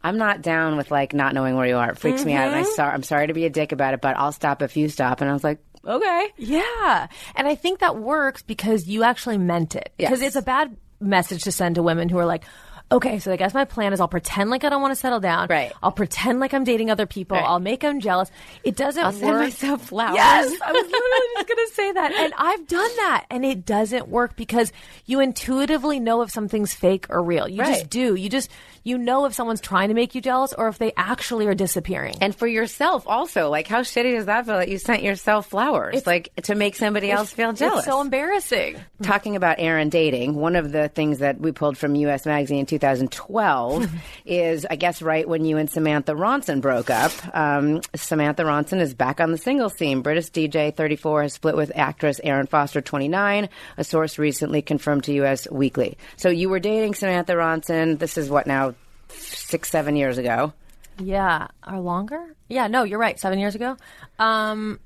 I'm 0.03 0.17
not 0.17 0.41
down 0.41 0.77
with 0.77 0.91
like 0.91 1.13
not 1.13 1.33
knowing 1.33 1.55
where 1.55 1.67
you 1.67 1.75
are. 1.75 1.91
It 1.91 1.97
freaks 1.97 2.23
me 2.23 2.33
out. 2.33 2.47
And 2.47 2.55
I 2.55 2.61
mm-hmm. 2.61 2.71
sorry, 2.71 2.93
I'm 2.93 3.03
sorry 3.03 3.27
to 3.27 3.33
be 3.33 3.45
a 3.45 3.49
dick 3.49 3.71
about 3.71 3.93
it, 3.93 4.01
but 4.01 4.17
I'll 4.17 4.31
stop 4.31 4.61
if 4.61 4.77
you 4.77 4.89
stop. 4.89 5.21
And 5.21 5.29
I 5.29 5.33
was 5.33 5.43
like, 5.43 5.59
okay. 5.87 6.27
Yeah. 6.37 7.07
And 7.35 7.47
I 7.47 7.55
think 7.55 7.79
that 7.79 7.97
works 7.97 8.41
because 8.41 8.87
you 8.87 9.03
actually 9.03 9.37
meant 9.37 9.75
it. 9.75 9.91
Because 9.97 10.21
Yes. 10.21 10.27
it's 10.27 10.35
a 10.35 10.41
bad 10.41 10.75
message 10.99 11.43
to 11.43 11.51
send 11.51 11.75
to 11.75 11.83
women 11.83 12.09
who 12.09 12.17
are 12.17 12.25
like, 12.25 12.43
okay, 12.91 13.19
so 13.19 13.31
I 13.31 13.35
guess 13.35 13.53
my 13.53 13.65
plan 13.65 13.93
is 13.93 13.99
I'll 13.99 14.07
pretend 14.07 14.49
like 14.49 14.63
I 14.63 14.69
don't 14.69 14.81
want 14.81 14.91
to 14.91 14.95
settle 14.95 15.19
down. 15.19 15.47
Right. 15.49 15.71
I'll 15.83 15.91
pretend 15.91 16.39
like 16.39 16.53
I'm 16.53 16.63
dating 16.63 16.89
other 16.89 17.05
people. 17.05 17.37
Right. 17.37 17.45
I'll 17.45 17.59
make 17.59 17.81
them 17.81 17.99
jealous. 17.99 18.31
It 18.63 18.75
doesn't 18.75 19.03
I'll 19.03 19.11
work. 19.11 19.19
send 19.19 19.37
myself 19.37 19.81
flowers. 19.87 20.15
Yes. 20.15 20.57
I 20.61 20.71
was 20.71 20.81
literally 20.85 21.27
just 21.35 21.47
going 21.47 21.67
to 21.67 21.73
say 21.73 21.91
that. 21.93 22.11
And 22.13 22.33
I've 22.37 22.67
done 22.67 22.95
that. 22.97 23.25
And 23.29 23.45
it 23.45 23.65
doesn't 23.65 24.07
work 24.07 24.35
because 24.35 24.71
you 25.05 25.19
intuitively 25.19 25.99
know 25.99 26.21
if 26.21 26.31
something's 26.31 26.73
fake 26.73 27.07
or 27.09 27.21
real. 27.21 27.47
You 27.47 27.63
just 27.63 27.89
do. 27.89 28.15
You 28.15 28.29
just, 28.29 28.49
you 28.83 28.97
know 28.97 29.25
if 29.25 29.33
someone's 29.33 29.61
trying 29.61 29.89
to 29.89 29.93
make 29.93 30.15
you 30.15 30.21
jealous 30.21 30.53
or 30.53 30.69
if 30.69 30.77
they 30.77 30.93
actually 30.95 31.47
are 31.47 31.55
disappearing. 31.55 32.15
And 32.21 32.33
for 32.33 32.47
yourself 32.47 33.05
also, 33.05 33.49
like 33.49 33.67
how 33.67 33.81
shitty 33.81 34.15
does 34.15 34.27
that 34.27 34.45
feel 34.45 34.57
that 34.57 34.69
you 34.69 34.77
sent 34.77 35.03
yourself 35.03 35.47
flowers, 35.47 35.97
It's, 35.97 36.07
like 36.07 36.33
to 36.43 36.55
make 36.55 36.75
somebody 36.75 37.11
else 37.11 37.33
feel 37.33 37.51
jealous? 37.53 37.79
It's 37.79 37.87
so 37.87 38.01
embarrassing. 38.01 38.77
Talking 39.01 39.35
about 39.35 39.59
Erin 39.59 39.89
dating, 39.89 40.35
one 40.35 40.55
of 40.55 40.71
the 40.71 40.87
things 40.87 41.19
that 41.19 41.39
we 41.39 41.51
pulled 41.51 41.77
from 41.77 41.95
Us 41.95 42.25
Magazine 42.25 42.59
in 42.59 42.65
2012 42.77 43.89
is, 44.25 44.65
I 44.69 44.75
guess, 44.75 45.01
right 45.01 45.27
when 45.27 45.45
you 45.45 45.57
and 45.57 45.69
Samantha 45.69 46.13
Ronson 46.13 46.61
broke 46.61 46.89
up. 46.89 47.11
Um, 47.35 47.81
Samantha 47.95 48.43
Ronson 48.43 48.79
is 48.79 48.93
back 48.93 49.19
on 49.19 49.31
the 49.31 49.37
singles 49.37 49.75
scene. 49.77 50.01
British 50.01 50.29
DJ 50.29 50.75
34 50.75 51.23
has 51.23 51.33
split 51.33 51.55
with 51.55 51.71
actress 51.75 52.19
Erin 52.23 52.47
Foster 52.47 52.81
29. 52.81 53.49
A 53.77 53.83
source 53.83 54.17
recently 54.17 54.61
confirmed 54.61 55.03
to 55.05 55.25
Us 55.25 55.49
Weekly. 55.49 55.97
So 56.15 56.29
you 56.29 56.49
were 56.49 56.59
dating 56.59 56.95
Samantha 56.95 57.33
Ronson. 57.33 57.97
This 57.99 58.17
is 58.17 58.29
what 58.29 58.47
now, 58.47 58.75
six, 59.09 59.69
seven 59.69 59.95
years 59.95 60.17
ago. 60.17 60.53
Yeah, 60.99 61.47
or 61.65 61.79
longer? 61.79 62.35
Yeah, 62.49 62.67
no, 62.67 62.83
you're 62.83 62.99
right. 62.99 63.19
Seven 63.19 63.39
years 63.39 63.55
ago. 63.55 63.77
Um, 64.19 64.79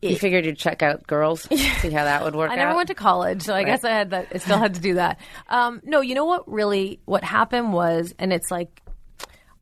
You 0.00 0.16
figured 0.16 0.46
you'd 0.46 0.58
check 0.58 0.82
out 0.82 1.06
girls, 1.06 1.42
see 1.50 1.90
how 1.90 2.04
that 2.04 2.22
would 2.22 2.36
work 2.36 2.50
I 2.50 2.54
out. 2.54 2.58
never 2.58 2.76
went 2.76 2.88
to 2.88 2.94
college, 2.94 3.42
so 3.42 3.54
I 3.54 3.64
guess 3.64 3.84
I 3.84 3.90
had 3.90 4.10
that. 4.10 4.28
I 4.32 4.38
still 4.38 4.58
had 4.58 4.74
to 4.74 4.80
do 4.80 4.94
that. 4.94 5.18
Um, 5.48 5.80
no, 5.84 6.00
you 6.00 6.14
know 6.14 6.24
what? 6.24 6.50
Really, 6.50 7.00
what 7.04 7.24
happened 7.24 7.72
was, 7.72 8.14
and 8.18 8.32
it's 8.32 8.50
like, 8.50 8.82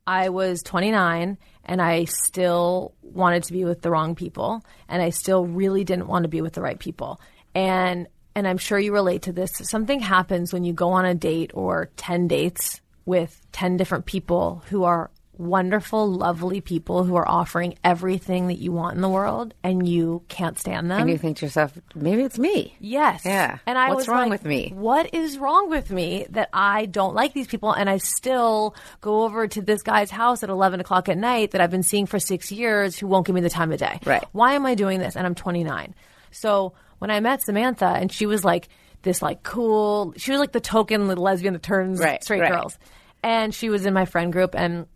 I 0.06 0.28
was 0.28 0.62
29 0.62 1.36
and 1.64 1.82
I 1.82 2.04
still 2.04 2.94
wanted 3.02 3.44
to 3.44 3.52
be 3.52 3.64
with 3.64 3.82
the 3.82 3.90
wrong 3.90 4.14
people, 4.14 4.64
and 4.88 5.02
I 5.02 5.10
still 5.10 5.46
really 5.46 5.84
didn't 5.84 6.06
want 6.06 6.22
to 6.24 6.28
be 6.28 6.40
with 6.40 6.52
the 6.52 6.62
right 6.62 6.78
people. 6.78 7.20
And 7.54 8.06
and 8.36 8.46
I'm 8.46 8.58
sure 8.58 8.78
you 8.78 8.92
relate 8.92 9.22
to 9.22 9.32
this. 9.32 9.50
Something 9.62 9.98
happens 9.98 10.52
when 10.52 10.62
you 10.62 10.74
go 10.74 10.90
on 10.90 11.06
a 11.06 11.14
date 11.14 11.52
or 11.54 11.90
10 11.96 12.28
dates 12.28 12.82
with 13.06 13.40
10 13.52 13.78
different 13.78 14.04
people 14.04 14.62
who 14.68 14.84
are 14.84 15.10
wonderful, 15.38 16.10
lovely 16.10 16.60
people 16.60 17.04
who 17.04 17.16
are 17.16 17.28
offering 17.28 17.76
everything 17.84 18.48
that 18.48 18.58
you 18.58 18.72
want 18.72 18.96
in 18.96 19.02
the 19.02 19.08
world, 19.08 19.54
and 19.62 19.86
you 19.88 20.22
can't 20.28 20.58
stand 20.58 20.90
them. 20.90 21.00
and 21.02 21.10
you 21.10 21.18
think 21.18 21.38
to 21.38 21.46
yourself, 21.46 21.72
maybe 21.94 22.22
it's 22.22 22.38
me. 22.38 22.74
Yes. 22.80 23.22
Yeah. 23.24 23.58
And 23.66 23.78
I 23.78 23.92
What's 23.94 24.08
wrong 24.08 24.30
like, 24.30 24.30
with 24.30 24.44
me? 24.44 24.72
What 24.74 25.14
is 25.14 25.38
wrong 25.38 25.68
with 25.70 25.90
me 25.90 26.26
that 26.30 26.48
I 26.52 26.86
don't 26.86 27.14
like 27.14 27.32
these 27.34 27.46
people 27.46 27.72
and 27.72 27.88
I 27.90 27.98
still 27.98 28.74
go 29.00 29.24
over 29.24 29.46
to 29.48 29.62
this 29.62 29.82
guy's 29.82 30.10
house 30.10 30.42
at 30.42 30.48
11 30.48 30.80
o'clock 30.80 31.08
at 31.08 31.18
night 31.18 31.52
that 31.52 31.60
I've 31.60 31.70
been 31.70 31.82
seeing 31.82 32.06
for 32.06 32.18
six 32.18 32.50
years 32.50 32.98
who 32.98 33.06
won't 33.06 33.26
give 33.26 33.34
me 33.34 33.40
the 33.40 33.50
time 33.50 33.72
of 33.72 33.78
day? 33.78 34.00
Right. 34.04 34.24
Why 34.32 34.54
am 34.54 34.66
I 34.66 34.74
doing 34.74 34.98
this? 34.98 35.16
And 35.16 35.26
I'm 35.26 35.34
29. 35.34 35.94
So 36.30 36.72
when 36.98 37.10
I 37.10 37.20
met 37.20 37.42
Samantha 37.42 37.86
and 37.86 38.10
she 38.12 38.26
was 38.26 38.44
like 38.44 38.68
this 39.02 39.22
like 39.22 39.42
cool, 39.42 40.14
she 40.16 40.30
was 40.32 40.40
like 40.40 40.52
the 40.52 40.60
token 40.60 41.06
lesbian 41.08 41.52
that 41.52 41.62
turns 41.62 42.00
Right, 42.00 42.22
straight 42.22 42.40
right. 42.40 42.52
girls. 42.52 42.78
And 43.22 43.54
she 43.54 43.68
was 43.70 43.86
in 43.86 43.94
my 43.94 44.04
friend 44.04 44.32
group 44.32 44.54
and 44.54 44.86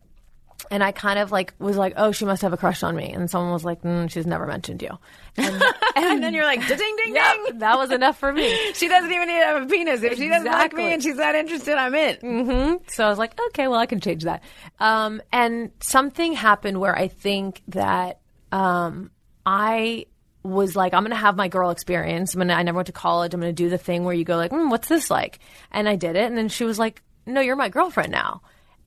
and 0.71 0.83
I 0.83 0.93
kind 0.93 1.19
of 1.19 1.31
like 1.33 1.55
was 1.59 1.77
like, 1.77 1.95
oh, 1.97 2.13
she 2.13 2.25
must 2.25 2.43
have 2.43 2.53
a 2.53 2.57
crush 2.57 2.83
on 2.83 2.95
me. 2.97 3.13
And 3.13 3.31
someone 3.31 3.53
was 3.53 3.65
like, 3.65 3.83
mm, 3.83 4.11
she's 4.11 4.27
never 4.27 4.47
mentioned 4.47 4.83
you. 4.83 4.91
And, 5.37 5.63
And 5.97 6.23
then 6.23 6.35
you're 6.35 6.45
like, 6.45 6.67
ding, 6.67 6.79
ding, 6.79 7.15
Yep, 7.15 7.37
ding. 7.47 7.59
that 7.61 7.77
was 7.79 7.91
enough 7.91 8.19
for 8.19 8.33
me. 8.33 8.73
She 8.75 8.89
doesn't 8.89 9.11
even 9.13 9.29
need 9.29 9.41
to 9.41 9.47
have 9.47 9.63
a 9.63 9.67
penis. 9.67 10.03
If 10.03 10.19
she 10.19 10.29
doesn't 10.29 10.51
like 10.51 10.73
me 10.73 10.93
and 10.93 11.03
she's 11.03 11.17
not 11.17 11.35
interested, 11.35 11.75
I'm 11.77 11.95
in. 11.95 12.81
So 12.89 13.05
I 13.05 13.09
was 13.09 13.19
like, 13.19 13.39
okay, 13.49 13.69
well, 13.69 13.79
I 13.79 13.87
can 13.87 14.01
change 14.01 14.25
that. 14.25 14.43
Um, 14.79 15.21
and 15.33 15.71
something 15.81 16.33
happened 16.33 16.81
where 16.81 16.97
I 16.97 17.09
think 17.09 17.63
that 17.69 18.21
um, 18.53 19.11
I 19.47 20.07
was 20.43 20.75
like, 20.75 20.95
I'm 20.95 21.03
going 21.03 21.11
to 21.11 21.17
have 21.17 21.37
my 21.37 21.49
girl 21.49 21.71
experience. 21.71 22.35
I'm 22.35 22.41
gonna, 22.41 22.55
I 22.55 22.63
never 22.63 22.77
went 22.77 22.87
to 22.87 22.93
college. 22.93 23.35
I'm 23.35 23.41
going 23.41 23.55
to 23.55 23.63
do 23.63 23.69
the 23.69 23.79
thing 23.79 24.05
where 24.05 24.15
you 24.15 24.25
go 24.25 24.37
like, 24.37 24.51
mm, 24.53 24.71
what's 24.71 24.89
this 24.89 25.11
like? 25.11 25.39
And 25.71 25.89
I 25.89 25.97
did 25.97 26.17
it. 26.17 26.25
And 26.25 26.37
then 26.39 26.49
she 26.49 26.65
was 26.65 26.79
like, 26.79 27.03
no, 27.27 27.41
you're 27.41 27.57
my 27.57 27.69
girlfriend 27.69 28.11
now. 28.13 28.41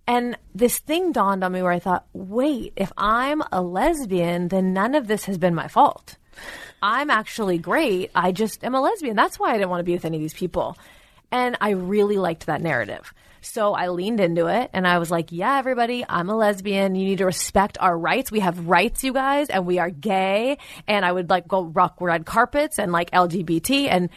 And 0.05 0.37
this 0.53 0.79
thing 0.79 1.11
dawned 1.11 1.43
on 1.43 1.51
me 1.51 1.61
where 1.61 1.71
I 1.71 1.79
thought, 1.79 2.05
wait, 2.13 2.73
if 2.75 2.91
I'm 2.97 3.41
a 3.51 3.61
lesbian, 3.61 4.49
then 4.49 4.73
none 4.73 4.95
of 4.95 5.07
this 5.07 5.25
has 5.25 5.37
been 5.37 5.55
my 5.55 5.67
fault. 5.67 6.17
I'm 6.81 7.09
actually 7.09 7.57
great. 7.57 8.11
I 8.13 8.33
just 8.33 8.63
am 8.63 8.75
a 8.75 8.81
lesbian. 8.81 9.15
That's 9.15 9.39
why 9.39 9.51
I 9.51 9.53
didn't 9.53 9.69
want 9.69 9.79
to 9.79 9.85
be 9.85 9.93
with 9.93 10.05
any 10.05 10.17
of 10.17 10.21
these 10.21 10.33
people. 10.33 10.77
And 11.31 11.57
I 11.61 11.71
really 11.71 12.17
liked 12.17 12.47
that 12.47 12.61
narrative. 12.61 13.13
So 13.41 13.73
I 13.73 13.89
leaned 13.89 14.19
into 14.19 14.47
it 14.47 14.69
and 14.73 14.87
I 14.87 14.99
was 14.99 15.11
like, 15.11 15.31
yeah, 15.31 15.57
everybody, 15.57 16.05
I'm 16.07 16.29
a 16.29 16.35
lesbian. 16.35 16.95
You 16.95 17.05
need 17.05 17.17
to 17.17 17.25
respect 17.25 17.77
our 17.79 17.97
rights. 17.97 18.31
We 18.31 18.39
have 18.39 18.67
rights, 18.67 19.03
you 19.03 19.13
guys, 19.13 19.49
and 19.49 19.65
we 19.65 19.79
are 19.79 19.89
gay. 19.89 20.57
And 20.87 21.05
I 21.05 21.11
would 21.11 21.29
like 21.29 21.47
go 21.47 21.63
rock 21.63 21.95
red 21.99 22.25
carpets 22.25 22.79
and 22.79 22.91
like 22.91 23.11
LGBT. 23.11 23.87
And, 23.89 24.09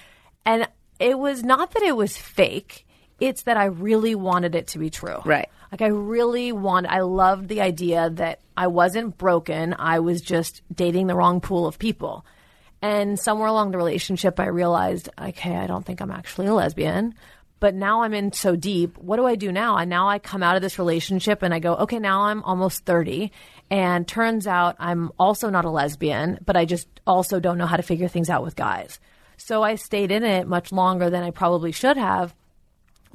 and 0.44 0.68
it 1.00 1.18
was 1.18 1.42
not 1.42 1.72
that 1.72 1.82
it 1.82 1.96
was 1.96 2.16
fake. 2.16 2.85
It's 3.18 3.42
that 3.42 3.56
I 3.56 3.66
really 3.66 4.14
wanted 4.14 4.54
it 4.54 4.68
to 4.68 4.78
be 4.78 4.90
true. 4.90 5.18
Right. 5.24 5.48
Like 5.72 5.82
I 5.82 5.88
really 5.88 6.52
want 6.52 6.86
I 6.86 7.00
loved 7.00 7.48
the 7.48 7.60
idea 7.60 8.10
that 8.10 8.40
I 8.56 8.66
wasn't 8.68 9.18
broken. 9.18 9.74
I 9.78 10.00
was 10.00 10.20
just 10.20 10.62
dating 10.74 11.06
the 11.06 11.14
wrong 11.14 11.40
pool 11.40 11.66
of 11.66 11.78
people. 11.78 12.24
And 12.82 13.18
somewhere 13.18 13.48
along 13.48 13.70
the 13.70 13.78
relationship, 13.78 14.38
I 14.38 14.46
realized, 14.46 15.08
okay, 15.18 15.56
I 15.56 15.66
don't 15.66 15.84
think 15.84 16.00
I'm 16.00 16.10
actually 16.10 16.46
a 16.46 16.54
lesbian. 16.54 17.14
But 17.58 17.74
now 17.74 18.02
I'm 18.02 18.12
in 18.12 18.32
so 18.32 18.54
deep. 18.54 18.98
What 18.98 19.16
do 19.16 19.26
I 19.26 19.34
do 19.34 19.50
now? 19.50 19.78
And 19.78 19.88
now 19.88 20.08
I 20.08 20.18
come 20.18 20.42
out 20.42 20.56
of 20.56 20.62
this 20.62 20.78
relationship 20.78 21.42
and 21.42 21.54
I 21.54 21.58
go, 21.58 21.74
okay, 21.76 21.98
now 21.98 22.24
I'm 22.24 22.42
almost 22.42 22.84
30. 22.84 23.32
And 23.70 24.06
turns 24.06 24.46
out 24.46 24.76
I'm 24.78 25.10
also 25.18 25.48
not 25.48 25.64
a 25.64 25.70
lesbian, 25.70 26.38
but 26.44 26.56
I 26.56 26.66
just 26.66 26.86
also 27.06 27.40
don't 27.40 27.56
know 27.56 27.66
how 27.66 27.78
to 27.78 27.82
figure 27.82 28.08
things 28.08 28.28
out 28.28 28.44
with 28.44 28.56
guys. 28.56 29.00
So 29.38 29.62
I 29.62 29.76
stayed 29.76 30.12
in 30.12 30.22
it 30.22 30.46
much 30.46 30.70
longer 30.70 31.08
than 31.08 31.22
I 31.22 31.30
probably 31.30 31.72
should 31.72 31.96
have, 31.96 32.34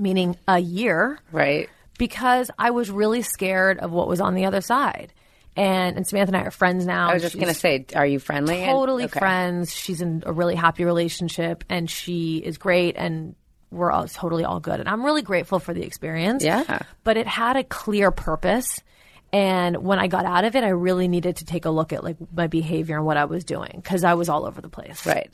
meaning 0.01 0.35
a 0.47 0.59
year 0.59 1.19
Right. 1.31 1.69
because 1.97 2.49
I 2.57 2.71
was 2.71 2.89
really 2.91 3.21
scared 3.21 3.77
of 3.79 3.91
what 3.91 4.07
was 4.07 4.19
on 4.19 4.35
the 4.35 4.45
other 4.45 4.61
side. 4.61 5.13
And, 5.55 5.97
and 5.97 6.07
Samantha 6.07 6.29
and 6.33 6.37
I 6.43 6.47
are 6.47 6.51
friends 6.51 6.85
now. 6.85 7.09
I 7.09 7.13
was 7.13 7.23
just 7.23 7.35
going 7.35 7.47
to 7.47 7.53
say, 7.53 7.85
are 7.93 8.05
you 8.05 8.19
friendly? 8.19 8.61
And- 8.63 8.71
totally 8.71 9.03
okay. 9.05 9.19
friends. 9.19 9.73
She's 9.75 10.01
in 10.01 10.23
a 10.25 10.31
really 10.31 10.55
happy 10.55 10.85
relationship, 10.85 11.65
and 11.69 11.89
she 11.89 12.37
is 12.37 12.57
great, 12.57 12.95
and 12.97 13.35
we're 13.69 13.91
all 13.91 14.07
totally 14.07 14.45
all 14.45 14.61
good. 14.61 14.79
And 14.79 14.87
I'm 14.87 15.03
really 15.03 15.21
grateful 15.21 15.59
for 15.59 15.73
the 15.73 15.83
experience. 15.83 16.43
Yeah. 16.43 16.79
but 17.03 17.17
it 17.17 17.27
had 17.27 17.57
a 17.57 17.63
clear 17.65 18.11
purpose. 18.11 18.81
And 19.33 19.77
when 19.83 19.99
I 19.99 20.07
got 20.07 20.25
out 20.25 20.43
of 20.45 20.55
it, 20.57 20.63
I 20.63 20.69
really 20.69 21.07
needed 21.07 21.37
to 21.37 21.45
take 21.45 21.65
a 21.65 21.69
look 21.69 21.93
at 21.93 22.03
like 22.03 22.17
my 22.33 22.47
behavior 22.47 22.97
and 22.97 23.05
what 23.05 23.15
I 23.17 23.25
was 23.25 23.43
doing 23.45 23.71
because 23.75 24.03
I 24.03 24.13
was 24.15 24.27
all 24.29 24.45
over 24.45 24.59
the 24.61 24.67
place. 24.69 25.05
Right. 25.05 25.31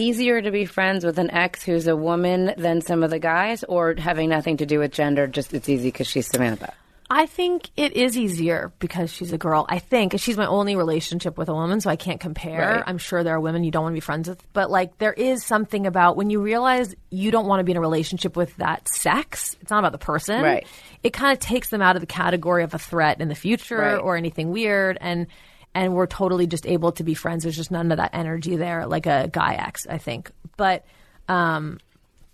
Easier 0.00 0.40
to 0.40 0.50
be 0.50 0.64
friends 0.64 1.04
with 1.04 1.18
an 1.18 1.30
ex 1.30 1.62
who's 1.62 1.86
a 1.86 1.94
woman 1.94 2.54
than 2.56 2.80
some 2.80 3.02
of 3.02 3.10
the 3.10 3.18
guys, 3.18 3.64
or 3.64 3.94
having 3.98 4.30
nothing 4.30 4.56
to 4.56 4.64
do 4.66 4.78
with 4.78 4.92
gender, 4.92 5.26
just 5.26 5.52
it's 5.52 5.68
easy 5.68 5.88
because 5.88 6.06
she's 6.06 6.26
Samantha. 6.26 6.72
I 7.10 7.26
think 7.26 7.68
it 7.76 7.92
is 7.94 8.16
easier 8.16 8.72
because 8.78 9.12
she's 9.12 9.32
a 9.32 9.36
girl. 9.36 9.66
I 9.68 9.78
think 9.80 10.18
she's 10.18 10.38
my 10.38 10.46
only 10.46 10.74
relationship 10.76 11.36
with 11.36 11.48
a 11.50 11.52
woman, 11.52 11.80
so 11.82 11.90
I 11.90 11.96
can't 11.96 12.18
compare. 12.20 12.76
Right. 12.76 12.84
I'm 12.86 12.96
sure 12.98 13.22
there 13.24 13.34
are 13.34 13.40
women 13.40 13.62
you 13.62 13.70
don't 13.72 13.82
want 13.82 13.92
to 13.92 13.96
be 13.96 14.00
friends 14.00 14.26
with, 14.28 14.40
but 14.54 14.70
like 14.70 14.96
there 14.98 15.12
is 15.12 15.44
something 15.44 15.86
about 15.86 16.16
when 16.16 16.30
you 16.30 16.40
realize 16.40 16.94
you 17.10 17.30
don't 17.30 17.46
want 17.46 17.60
to 17.60 17.64
be 17.64 17.72
in 17.72 17.76
a 17.76 17.80
relationship 17.80 18.36
with 18.36 18.56
that 18.56 18.88
sex. 18.88 19.54
It's 19.60 19.70
not 19.70 19.80
about 19.80 19.92
the 19.92 19.98
person, 19.98 20.40
Right. 20.40 20.66
It 21.02 21.12
kind 21.12 21.32
of 21.32 21.40
takes 21.40 21.68
them 21.68 21.82
out 21.82 21.96
of 21.96 22.00
the 22.00 22.06
category 22.06 22.62
of 22.62 22.72
a 22.74 22.78
threat 22.78 23.20
in 23.20 23.28
the 23.28 23.34
future 23.34 23.76
Right. 23.76 23.96
or 23.96 24.16
anything 24.16 24.50
weird, 24.50 24.96
and 25.00 25.26
and 25.74 25.94
we're 25.94 26.06
totally 26.06 26.46
just 26.46 26.66
able 26.66 26.92
to 26.92 27.04
be 27.04 27.14
friends. 27.14 27.42
There's 27.44 27.56
just 27.56 27.70
none 27.70 27.90
of 27.92 27.98
that 27.98 28.10
energy 28.14 28.56
there, 28.56 28.86
like 28.86 29.06
a 29.06 29.28
guy 29.32 29.54
ex, 29.54 29.86
I 29.88 29.98
think. 29.98 30.30
But 30.56 30.84
um, 31.28 31.78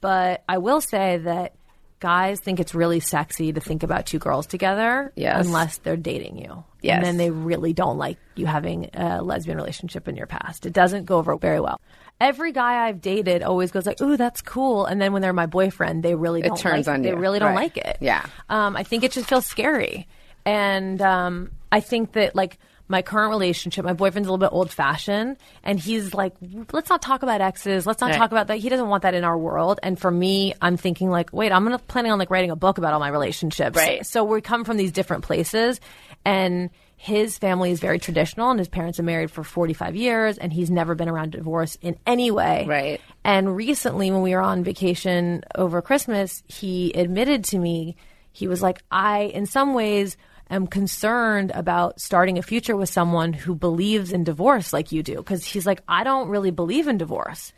but 0.00 0.42
I 0.48 0.58
will 0.58 0.80
say 0.80 1.18
that 1.18 1.54
guys 1.98 2.40
think 2.40 2.60
it's 2.60 2.74
really 2.74 3.00
sexy 3.00 3.52
to 3.52 3.60
think 3.60 3.82
about 3.82 4.04
two 4.06 4.18
girls 4.18 4.46
together 4.46 5.12
Yes. 5.16 5.46
unless 5.46 5.78
they're 5.78 5.96
dating 5.96 6.36
you. 6.38 6.62
Yes. 6.82 6.96
And 6.96 7.04
then 7.06 7.16
they 7.16 7.30
really 7.30 7.72
don't 7.72 7.96
like 7.96 8.18
you 8.34 8.44
having 8.46 8.90
a 8.94 9.22
lesbian 9.22 9.56
relationship 9.56 10.06
in 10.06 10.14
your 10.14 10.26
past. 10.26 10.66
It 10.66 10.72
doesn't 10.74 11.06
go 11.06 11.16
over 11.16 11.36
very 11.36 11.58
well. 11.58 11.80
Every 12.20 12.52
guy 12.52 12.86
I've 12.86 13.00
dated 13.00 13.42
always 13.42 13.70
goes 13.72 13.84
like, 13.86 14.00
"Ooh, 14.00 14.16
that's 14.16 14.40
cool," 14.40 14.86
and 14.86 15.00
then 15.00 15.12
when 15.12 15.20
they're 15.20 15.32
my 15.34 15.46
boyfriend, 15.46 16.02
they 16.02 16.14
really 16.14 16.40
don't 16.42 16.56
turns 16.58 16.86
like 16.86 16.94
on 16.94 17.02
They 17.02 17.10
you. 17.10 17.16
really 17.16 17.38
don't 17.38 17.54
Right. 17.54 17.74
like 17.74 17.76
it. 17.76 17.98
Yeah. 18.00 18.24
Um, 18.48 18.76
I 18.76 18.82
think 18.84 19.02
it 19.04 19.12
just 19.12 19.28
feels 19.28 19.44
scary, 19.44 20.06
and 20.46 21.00
um, 21.02 21.50
I 21.72 21.80
think 21.80 22.12
that 22.12 22.34
like 22.34 22.58
my 22.88 23.02
current 23.02 23.30
relationship, 23.30 23.84
my 23.84 23.92
boyfriend's 23.92 24.28
a 24.28 24.32
little 24.32 24.44
bit 24.46 24.54
old 24.54 24.70
fashioned, 24.70 25.36
and 25.64 25.78
he's 25.80 26.14
like, 26.14 26.34
let's 26.72 26.88
not 26.88 27.02
talk 27.02 27.22
about 27.22 27.40
exes. 27.40 27.86
Let's 27.86 28.00
not 28.00 28.10
Right. 28.10 28.18
talk 28.18 28.30
about 28.30 28.46
that. 28.46 28.58
He 28.58 28.68
doesn't 28.68 28.88
want 28.88 29.02
that 29.02 29.14
in 29.14 29.24
our 29.24 29.36
world. 29.36 29.80
And 29.82 29.98
for 29.98 30.10
me, 30.10 30.54
I'm 30.60 30.76
thinking 30.76 31.10
like, 31.10 31.32
wait, 31.32 31.50
I'm 31.52 31.64
gonna 31.64 31.78
planning 31.78 32.12
on 32.12 32.18
like 32.18 32.30
writing 32.30 32.50
a 32.50 32.56
book 32.56 32.78
about 32.78 32.92
all 32.92 33.00
my 33.00 33.08
relationships. 33.08 33.76
Right. 33.76 34.06
So 34.06 34.22
we 34.24 34.40
come 34.40 34.64
from 34.64 34.76
these 34.76 34.92
different 34.92 35.24
places, 35.24 35.80
and 36.24 36.70
his 36.98 37.36
family 37.36 37.72
is 37.72 37.80
very 37.80 37.98
traditional, 37.98 38.50
and 38.50 38.58
his 38.58 38.68
parents 38.68 38.98
are 38.98 39.02
married 39.02 39.30
for 39.30 39.44
45 39.44 39.96
years, 39.96 40.38
and 40.38 40.52
he's 40.52 40.70
never 40.70 40.94
been 40.94 41.08
around 41.08 41.32
divorce 41.32 41.76
in 41.82 41.98
any 42.06 42.30
way. 42.30 42.64
Right. 42.66 43.00
And 43.24 43.54
recently, 43.54 44.10
when 44.10 44.22
we 44.22 44.34
were 44.34 44.40
on 44.40 44.64
vacation 44.64 45.42
over 45.56 45.82
Christmas, 45.82 46.42
he 46.46 46.92
admitted 46.92 47.44
to 47.46 47.58
me, 47.58 47.96
he 48.32 48.48
was 48.48 48.62
like, 48.62 48.82
I, 48.90 49.24
in 49.34 49.44
some 49.46 49.74
ways, 49.74 50.16
am 50.50 50.66
concerned 50.66 51.52
about 51.54 52.00
starting 52.00 52.38
a 52.38 52.42
future 52.42 52.76
with 52.76 52.88
someone 52.88 53.32
who 53.32 53.54
believes 53.54 54.12
in 54.12 54.24
divorce 54.24 54.72
like 54.72 54.92
you 54.92 55.02
do. 55.02 55.16
Because 55.16 55.44
he's 55.44 55.66
like, 55.66 55.82
I 55.88 56.04
don't 56.04 56.28
really 56.28 56.50
believe 56.50 56.88
in 56.88 56.98
divorce. 56.98 57.52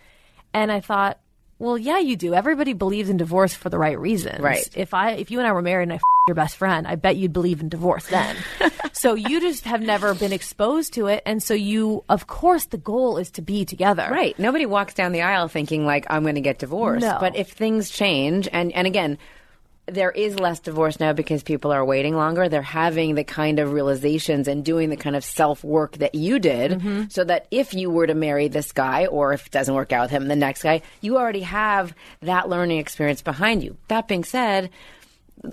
And 0.54 0.72
I 0.72 0.80
thought, 0.80 1.18
well, 1.58 1.76
yeah, 1.76 1.98
you 1.98 2.16
do. 2.16 2.34
Everybody 2.34 2.72
believes 2.72 3.10
in 3.10 3.16
divorce 3.16 3.52
for 3.52 3.68
the 3.68 3.78
right 3.78 3.98
reasons. 3.98 4.40
Right. 4.40 4.68
If 4.76 4.94
I, 4.94 5.12
if 5.12 5.30
you 5.30 5.38
and 5.38 5.46
I 5.46 5.52
were 5.52 5.62
married 5.62 5.84
and 5.84 5.92
I 5.92 5.96
f- 5.96 6.02
your 6.28 6.36
best 6.36 6.56
friend, 6.56 6.86
I 6.86 6.94
bet 6.94 7.16
you'd 7.16 7.32
believe 7.32 7.60
in 7.60 7.68
divorce 7.68 8.06
then. 8.06 8.36
so 8.92 9.14
you 9.14 9.40
just 9.40 9.64
have 9.64 9.80
never 9.80 10.14
been 10.14 10.32
exposed 10.32 10.92
to 10.92 11.06
it, 11.06 11.22
and 11.26 11.42
so 11.42 11.54
you, 11.54 12.04
of 12.08 12.26
course, 12.26 12.66
the 12.66 12.76
goal 12.76 13.16
is 13.16 13.30
to 13.32 13.42
be 13.42 13.64
together. 13.64 14.06
Right. 14.10 14.38
Nobody 14.38 14.66
walks 14.66 14.94
down 14.94 15.12
the 15.12 15.22
aisle 15.22 15.48
thinking 15.48 15.84
like 15.84 16.06
I'm 16.08 16.22
going 16.22 16.36
to 16.36 16.40
get 16.40 16.58
divorced. 16.58 17.04
No. 17.04 17.16
But 17.18 17.34
if 17.34 17.50
things 17.50 17.90
change, 17.90 18.48
and 18.52 18.72
and 18.72 18.86
again, 18.86 19.18
there 19.90 20.10
is 20.10 20.38
less 20.38 20.60
divorce 20.60 21.00
now 21.00 21.12
because 21.12 21.42
people 21.42 21.72
are 21.72 21.84
waiting 21.84 22.14
longer. 22.16 22.48
They're 22.48 22.62
having 22.62 23.14
the 23.14 23.24
kind 23.24 23.58
of 23.58 23.72
realizations 23.72 24.46
and 24.48 24.64
doing 24.64 24.90
the 24.90 24.96
kind 24.96 25.16
of 25.16 25.24
self 25.24 25.62
work 25.64 25.98
that 25.98 26.14
you 26.14 26.38
did, 26.38 26.72
Mm-hmm. 26.72 27.04
so 27.08 27.24
that 27.24 27.46
if 27.50 27.74
you 27.74 27.90
were 27.90 28.06
to 28.06 28.14
marry 28.14 28.48
this 28.48 28.72
guy, 28.72 29.06
or 29.06 29.32
if 29.32 29.46
it 29.46 29.52
doesn't 29.52 29.74
work 29.74 29.92
out 29.92 30.02
with 30.02 30.10
him, 30.10 30.28
the 30.28 30.36
next 30.36 30.62
guy, 30.62 30.82
you 31.00 31.16
already 31.16 31.40
have 31.42 31.94
that 32.22 32.48
learning 32.48 32.78
experience 32.78 33.22
behind 33.22 33.62
you. 33.62 33.76
That 33.88 34.08
being 34.08 34.24
said. 34.24 34.70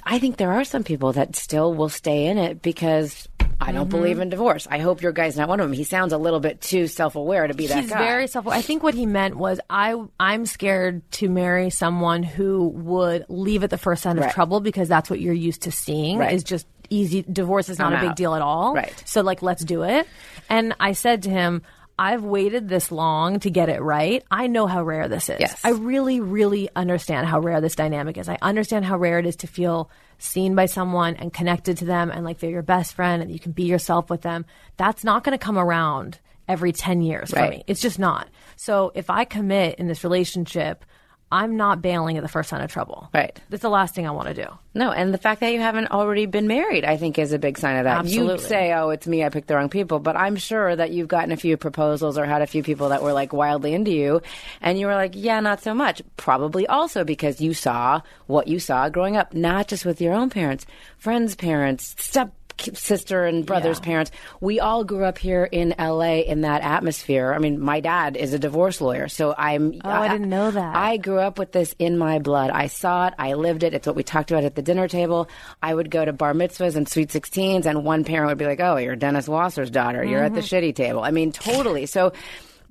I 0.03 0.17
think 0.17 0.37
there 0.37 0.51
are 0.51 0.63
some 0.63 0.83
people 0.83 1.13
that 1.13 1.35
still 1.35 1.71
will 1.75 1.89
stay 1.89 2.25
in 2.25 2.39
it 2.39 2.63
because 2.63 3.27
I 3.61 3.71
don't 3.71 3.83
Mm-hmm. 3.87 3.89
believe 3.89 4.19
in 4.19 4.29
divorce. 4.29 4.67
I 4.69 4.79
hope 4.79 5.01
your 5.01 5.11
guy's 5.11 5.37
not 5.37 5.47
one 5.47 5.59
of 5.59 5.67
them. 5.67 5.73
He 5.73 5.83
sounds 5.83 6.11
a 6.13 6.17
little 6.17 6.39
bit 6.39 6.61
too 6.61 6.87
self-aware 6.87 7.47
to 7.47 7.53
be 7.53 7.67
that 7.67 7.81
He's 7.81 7.89
guy. 7.89 7.99
very 8.03 8.27
self. 8.27 8.47
I 8.47 8.61
think 8.61 8.83
what 8.83 8.93
he 8.93 9.05
meant 9.05 9.37
was 9.37 9.59
I 9.69 9.95
I'm 10.19 10.45
scared 10.45 11.09
to 11.13 11.29
marry 11.29 11.69
someone 11.69 12.23
who 12.23 12.67
would 12.69 13.25
leave 13.29 13.63
at 13.63 13.69
the 13.69 13.77
first 13.77 14.03
sign 14.03 14.17
of 14.17 14.23
Right. 14.25 14.33
trouble 14.33 14.59
because 14.59 14.87
that's 14.89 15.09
what 15.09 15.19
you're 15.19 15.33
used 15.33 15.63
to 15.63 15.71
seeing 15.71 16.17
Right. 16.17 16.33
is 16.33 16.43
just 16.43 16.67
easy 16.89 17.23
divorce 17.23 17.69
is 17.69 17.79
not 17.79 17.93
I'm 17.93 17.97
a 17.99 18.01
big 18.01 18.09
out. 18.11 18.15
deal 18.15 18.35
at 18.35 18.41
all. 18.41 18.73
Right. 18.75 18.93
So 19.05 19.21
like 19.21 19.41
let's 19.41 19.63
do 19.63 19.83
it. 19.83 20.07
And 20.49 20.75
I 20.79 20.91
said 20.91 21.23
to 21.23 21.29
him, 21.29 21.61
I've 21.97 22.23
waited 22.23 22.67
this 22.67 22.91
long 22.91 23.39
to 23.39 23.49
get 23.49 23.69
it 23.69 23.81
right. 23.81 24.21
I 24.29 24.47
know 24.47 24.67
how 24.67 24.83
rare 24.83 25.07
this 25.07 25.29
is. 25.29 25.39
Yes. 25.39 25.61
I 25.63 25.69
really, 25.69 26.19
really 26.19 26.67
understand 26.75 27.25
how 27.25 27.39
rare 27.39 27.61
this 27.61 27.75
dynamic 27.75 28.17
is. 28.17 28.27
I 28.27 28.37
understand 28.41 28.83
how 28.83 28.97
rare 28.97 29.17
it 29.17 29.25
is 29.25 29.37
to 29.37 29.47
feel 29.47 29.89
seen 30.17 30.55
by 30.55 30.65
someone 30.65 31.15
and 31.15 31.33
connected 31.33 31.77
to 31.77 31.85
them 31.85 32.09
and 32.11 32.23
like 32.23 32.39
they're 32.39 32.49
your 32.49 32.61
best 32.61 32.93
friend 32.93 33.21
and 33.21 33.31
you 33.31 33.39
can 33.39 33.51
be 33.51 33.63
yourself 33.63 34.09
with 34.09 34.21
them. 34.21 34.45
That's 34.77 35.03
not 35.03 35.23
going 35.23 35.37
to 35.37 35.43
come 35.43 35.57
around 35.57 36.19
every 36.47 36.71
10 36.71 37.01
years 37.01 37.31
for 37.31 37.49
me. 37.49 37.63
It's 37.67 37.81
just 37.81 37.99
not. 37.99 38.27
So 38.55 38.91
if 38.95 39.09
I 39.09 39.25
commit 39.25 39.79
in 39.79 39.87
this 39.87 40.03
relationship, 40.03 40.85
I'm 41.31 41.57
not 41.57 41.81
bailing 41.81 42.17
at 42.17 42.23
the 42.23 42.29
first 42.29 42.49
sign 42.49 42.61
of 42.61 42.71
trouble. 42.71 43.09
Right. 43.13 43.39
That's 43.49 43.63
the 43.63 43.69
last 43.69 43.95
thing 43.95 44.07
I 44.07 44.11
want 44.11 44.27
to 44.27 44.33
do. 44.33 44.47
No, 44.75 44.91
and 44.91 45.13
the 45.13 45.17
fact 45.17 45.39
that 45.39 45.53
you 45.53 45.59
haven't 45.59 45.89
already 45.89 46.27
been 46.27 46.47
married, 46.47 46.85
I 46.85 46.97
think, 46.97 47.17
is 47.17 47.33
a 47.33 47.39
big 47.39 47.57
sign 47.57 47.77
of 47.77 47.85
that. 47.85 48.05
You 48.05 48.37
say, 48.37 48.73
"Oh, 48.73 48.89
it's 48.89 49.07
me. 49.07 49.23
I 49.23 49.29
picked 49.29 49.47
the 49.47 49.55
wrong 49.55 49.69
people," 49.69 49.99
but 49.99 50.15
I'm 50.15 50.35
sure 50.35 50.75
that 50.75 50.91
you've 50.91 51.07
gotten 51.07 51.31
a 51.31 51.37
few 51.37 51.57
proposals 51.57 52.17
or 52.17 52.25
had 52.25 52.41
a 52.41 52.47
few 52.47 52.61
people 52.61 52.89
that 52.89 53.01
were 53.01 53.13
like 53.13 53.33
wildly 53.33 53.73
into 53.73 53.91
you, 53.91 54.21
and 54.61 54.77
you 54.77 54.85
were 54.85 54.95
like, 54.95 55.13
"Yeah, 55.15 55.39
not 55.39 55.61
so 55.61 55.73
much." 55.73 56.01
Probably 56.17 56.67
also 56.67 57.03
because 57.03 57.41
you 57.41 57.53
saw 57.53 58.01
what 58.27 58.47
you 58.47 58.59
saw 58.59 58.89
growing 58.89 59.17
up, 59.17 59.33
not 59.33 59.67
just 59.67 59.85
with 59.85 60.01
your 60.01 60.13
own 60.13 60.29
parents, 60.29 60.65
friends' 60.97 61.35
parents, 61.35 61.95
step 61.97 62.31
sister 62.73 63.25
and 63.25 63.45
brother's 63.45 63.79
Yeah. 63.79 63.85
parents. 63.85 64.11
We 64.41 64.59
all 64.59 64.83
grew 64.83 65.03
up 65.03 65.17
here 65.17 65.43
in 65.43 65.73
LA 65.77 66.21
in 66.21 66.41
that 66.41 66.61
atmosphere. 66.61 67.33
I 67.33 67.39
mean, 67.39 67.59
my 67.59 67.79
dad 67.79 68.15
is 68.17 68.33
a 68.33 68.39
divorce 68.39 68.81
lawyer, 68.81 69.07
so 69.07 69.35
I'm. 69.37 69.81
Oh, 69.83 69.89
I 69.89 70.07
didn't 70.07 70.29
know 70.29 70.51
that. 70.51 70.75
I 70.75 70.97
grew 70.97 71.19
up 71.19 71.37
with 71.37 71.51
this 71.51 71.75
in 71.79 71.97
my 71.97 72.19
blood. 72.19 72.49
I 72.51 72.67
saw 72.67 73.07
it. 73.07 73.13
I 73.19 73.33
lived 73.33 73.63
it. 73.63 73.73
It's 73.73 73.87
what 73.87 73.95
we 73.95 74.03
talked 74.03 74.31
about 74.31 74.43
at 74.43 74.55
the 74.55 74.61
dinner 74.61 74.87
table. 74.87 75.27
I 75.61 75.73
would 75.73 75.91
go 75.91 76.03
to 76.05 76.13
bar 76.13 76.33
mitzvahs 76.33 76.75
and 76.75 76.87
sweet 76.87 77.09
16s, 77.09 77.65
and 77.65 77.83
one 77.83 78.03
parent 78.03 78.29
would 78.29 78.37
be 78.37 78.45
like, 78.45 78.59
"Oh, 78.61 78.77
you're 78.77 78.95
Dennis 78.95 79.27
Wasser's 79.27 79.69
daughter. 79.69 80.03
You're 80.03 80.23
at 80.23 80.33
the 80.33 80.41
Mm-hmm. 80.41 80.55
shitty 80.67 80.75
table." 80.75 81.01
I 81.01 81.11
mean, 81.11 81.31
totally. 81.31 81.85
So. 81.85 82.13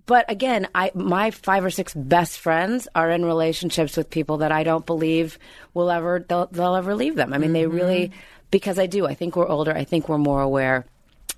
But 0.07 0.31
again, 0.31 0.69
I 0.75 0.91
my 0.95 1.31
five 1.31 1.65
or 1.65 1.71
six 1.71 1.95
best 1.95 2.39
friends 2.39 2.87
are 2.95 3.09
in 3.11 3.25
relationships 3.25 3.97
with 3.97 4.11
people 4.11 4.37
that 4.39 4.53
I 4.53 4.63
don't 4.63 4.85
believe 4.85 5.39
will 5.73 5.91
ever 5.91 6.23
they'll, 6.29 6.45
they'll 6.53 6.75
ever 6.75 6.95
leave 6.95 7.15
them. 7.17 7.33
I 7.33 7.39
mean, 7.39 7.55
they 7.55 7.67
really 7.67 8.11
because 8.55 8.79
I 8.79 8.87
do. 8.87 9.05
I 9.05 9.15
think 9.15 9.35
we're 9.35 9.49
older. 9.49 9.73
I 9.77 9.83
think 9.83 10.09
we're 10.09 10.17
more 10.17 10.41
aware. 10.41 10.87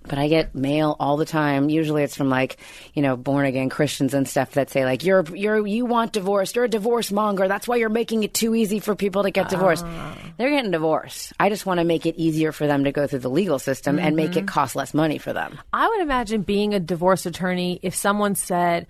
But 0.02 0.18
I 0.18 0.28
get 0.28 0.54
mail 0.54 0.94
all 1.00 1.16
the 1.16 1.24
time. 1.24 1.70
Usually 1.70 2.02
it's 2.02 2.14
from 2.14 2.28
like, 2.28 2.58
you 2.92 3.00
know, 3.00 3.16
born 3.16 3.46
again 3.46 3.70
Christians 3.70 4.12
and 4.12 4.28
stuff 4.28 4.50
that 4.50 4.68
say 4.68 4.84
like, 4.84 5.02
you're, 5.02 5.24
you're, 5.34 5.66
you 5.66 5.86
want 5.86 6.12
divorce. 6.12 6.54
You're 6.54 6.66
a 6.66 6.68
divorce 6.68 7.10
monger. 7.10 7.48
That's 7.48 7.66
why 7.66 7.76
you're 7.76 7.88
making 7.88 8.22
it 8.22 8.34
too 8.34 8.54
easy 8.54 8.80
for 8.80 8.94
people 8.94 9.22
to 9.22 9.30
get 9.30 9.48
divorced. 9.48 9.86
Ah. 9.86 10.14
They're 10.36 10.50
getting 10.50 10.72
divorced. 10.72 11.32
I 11.40 11.48
just 11.48 11.64
want 11.64 11.80
to 11.80 11.84
make 11.84 12.04
it 12.04 12.16
easier 12.16 12.52
for 12.52 12.66
them 12.66 12.84
to 12.84 12.92
go 12.92 13.06
through 13.06 13.20
the 13.20 13.30
legal 13.30 13.58
system 13.58 13.98
and 13.98 14.14
make 14.14 14.36
it 14.36 14.40
mm-hmm. 14.40 14.46
cost 14.48 14.76
less 14.76 14.92
money 14.92 15.16
for 15.16 15.32
them. 15.32 15.58
I 15.72 15.88
would 15.88 16.00
imagine 16.02 16.42
being 16.42 16.74
a 16.74 16.80
divorce 16.80 17.24
attorney 17.24 17.80
if 17.82 17.94
someone 17.94 18.34
said, 18.34 18.86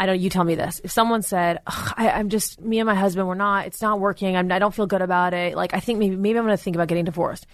I 0.00 0.06
don't. 0.06 0.18
You 0.18 0.30
tell 0.30 0.44
me 0.44 0.54
this. 0.54 0.80
If 0.82 0.90
someone 0.90 1.20
said, 1.20 1.58
I, 1.66 2.10
"I'm 2.16 2.30
just 2.30 2.58
me 2.60 2.78
and 2.80 2.86
my 2.86 2.94
husband, 2.94 3.28
we're 3.28 3.34
not. 3.34 3.66
It's 3.66 3.82
not 3.82 4.00
working. 4.00 4.34
I'm, 4.34 4.50
I 4.50 4.58
don't 4.58 4.74
feel 4.74 4.86
good 4.86 5.02
about 5.02 5.34
it. 5.34 5.54
Like 5.54 5.74
I 5.74 5.80
think 5.80 5.98
maybe 5.98 6.16
maybe 6.16 6.38
I'm 6.38 6.46
going 6.46 6.56
to 6.56 6.62
think 6.62 6.74
about 6.74 6.88
getting 6.88 7.04
divorced." 7.04 7.46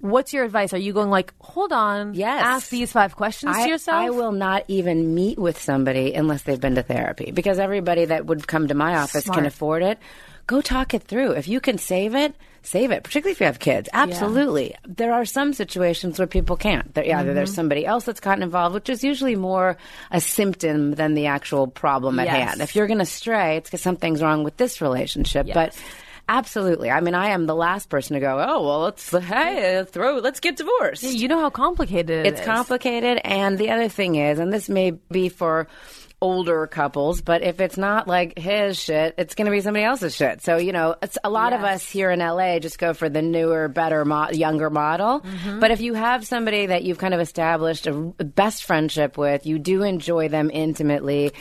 What's 0.00 0.32
your 0.32 0.44
advice? 0.46 0.72
Are 0.72 0.78
you 0.78 0.94
going 0.94 1.10
like, 1.10 1.34
hold 1.42 1.72
on, 1.72 2.14
Yes. 2.14 2.42
ask 2.42 2.70
these 2.70 2.90
five 2.90 3.16
questions 3.16 3.54
I, 3.54 3.64
to 3.64 3.68
yourself? 3.68 3.98
I 4.02 4.08
will 4.08 4.32
not 4.32 4.64
even 4.66 5.14
meet 5.14 5.38
with 5.38 5.60
somebody 5.60 6.14
unless 6.14 6.42
they've 6.42 6.58
been 6.58 6.76
to 6.76 6.82
therapy 6.82 7.32
because 7.32 7.58
everybody 7.58 8.06
that 8.06 8.24
would 8.24 8.46
come 8.46 8.68
to 8.68 8.74
my 8.74 8.96
office 8.96 9.24
Smart. 9.24 9.36
can 9.36 9.44
afford 9.44 9.82
it. 9.82 9.98
Go 10.46 10.62
talk 10.62 10.94
it 10.94 11.02
through. 11.02 11.32
If 11.32 11.48
you 11.48 11.60
can 11.60 11.76
save 11.76 12.14
it, 12.14 12.34
save 12.62 12.90
it, 12.90 13.02
particularly 13.02 13.32
if 13.32 13.40
you 13.40 13.46
have 13.46 13.58
kids. 13.58 13.88
Absolutely. 13.92 14.74
There 14.86 15.12
are 15.12 15.24
some 15.24 15.52
situations 15.52 16.18
where 16.18 16.26
people 16.28 16.56
can't. 16.56 16.92
There, 16.94 17.04
either 17.04 17.14
Mm-hmm. 17.30 17.34
there's 17.34 17.54
somebody 17.54 17.86
else 17.86 18.04
that's 18.04 18.20
gotten 18.20 18.42
involved, 18.42 18.74
which 18.74 18.88
is 18.90 19.02
usually 19.04 19.36
more 19.36 19.76
a 20.10 20.20
symptom 20.20 20.92
than 20.92 21.14
the 21.14 21.26
actual 21.26 21.66
problem 21.66 22.18
at 22.18 22.26
Yes. 22.26 22.48
hand. 22.48 22.60
If 22.60 22.76
you're 22.76 22.86
going 22.86 22.98
to 22.98 23.06
stray, 23.06 23.56
it's 23.56 23.68
because 23.70 23.80
something's 23.82 24.22
wrong 24.22 24.44
with 24.44 24.56
this 24.56 24.80
relationship. 24.80 25.48
But 25.52 25.76
Absolutely. 26.28 26.92
I 26.92 27.00
mean, 27.00 27.16
I 27.16 27.30
am 27.30 27.46
the 27.46 27.56
last 27.56 27.88
person 27.88 28.14
to 28.14 28.20
go. 28.20 28.38
Oh 28.38 28.64
well, 28.64 28.80
let's 28.82 29.10
hey 29.10 29.84
throw. 29.90 30.18
Let's 30.18 30.38
get 30.38 30.56
divorced. 30.56 31.02
you 31.02 31.26
know 31.26 31.40
how 31.40 31.50
complicated 31.50 32.24
it 32.24 32.26
It's 32.26 32.40
is. 32.40 32.46
complicated, 32.46 33.20
and 33.24 33.58
the 33.58 33.70
other 33.70 33.88
thing 33.88 34.14
is, 34.14 34.38
and 34.38 34.52
this 34.52 34.68
may 34.68 34.92
be 34.92 35.28
for 35.28 35.66
older 36.20 36.66
couples, 36.66 37.22
but 37.22 37.42
if 37.42 37.60
it's 37.60 37.78
not 37.78 38.06
like 38.06 38.38
his 38.38 38.78
shit, 38.78 39.14
it's 39.16 39.34
going 39.34 39.46
to 39.46 39.50
be 39.50 39.60
somebody 39.60 39.84
else's 39.84 40.14
shit. 40.14 40.42
So 40.42 40.56
you 40.56 40.72
know, 40.72 40.96
it's 41.02 41.18
a 41.24 41.30
lot 41.30 41.52
of 41.52 41.64
us 41.64 41.88
here 41.88 42.10
in 42.10 42.20
LA 42.20 42.58
just 42.58 42.78
go 42.78 42.94
for 42.94 43.08
the 43.08 43.22
newer, 43.22 43.68
better, 43.68 44.04
mo- 44.04 44.30
younger 44.30 44.70
model. 44.70 45.20
Mm-hmm. 45.20 45.60
But 45.60 45.70
if 45.70 45.80
you 45.80 45.94
have 45.94 46.26
somebody 46.26 46.66
that 46.66 46.84
you've 46.84 46.98
kind 46.98 47.14
of 47.14 47.20
established 47.20 47.86
a 47.86 47.92
best 47.92 48.64
friendship 48.64 49.16
with, 49.16 49.46
you 49.46 49.58
do 49.58 49.82
enjoy 49.82 50.28
them 50.28 50.50
intimately. 50.52 51.32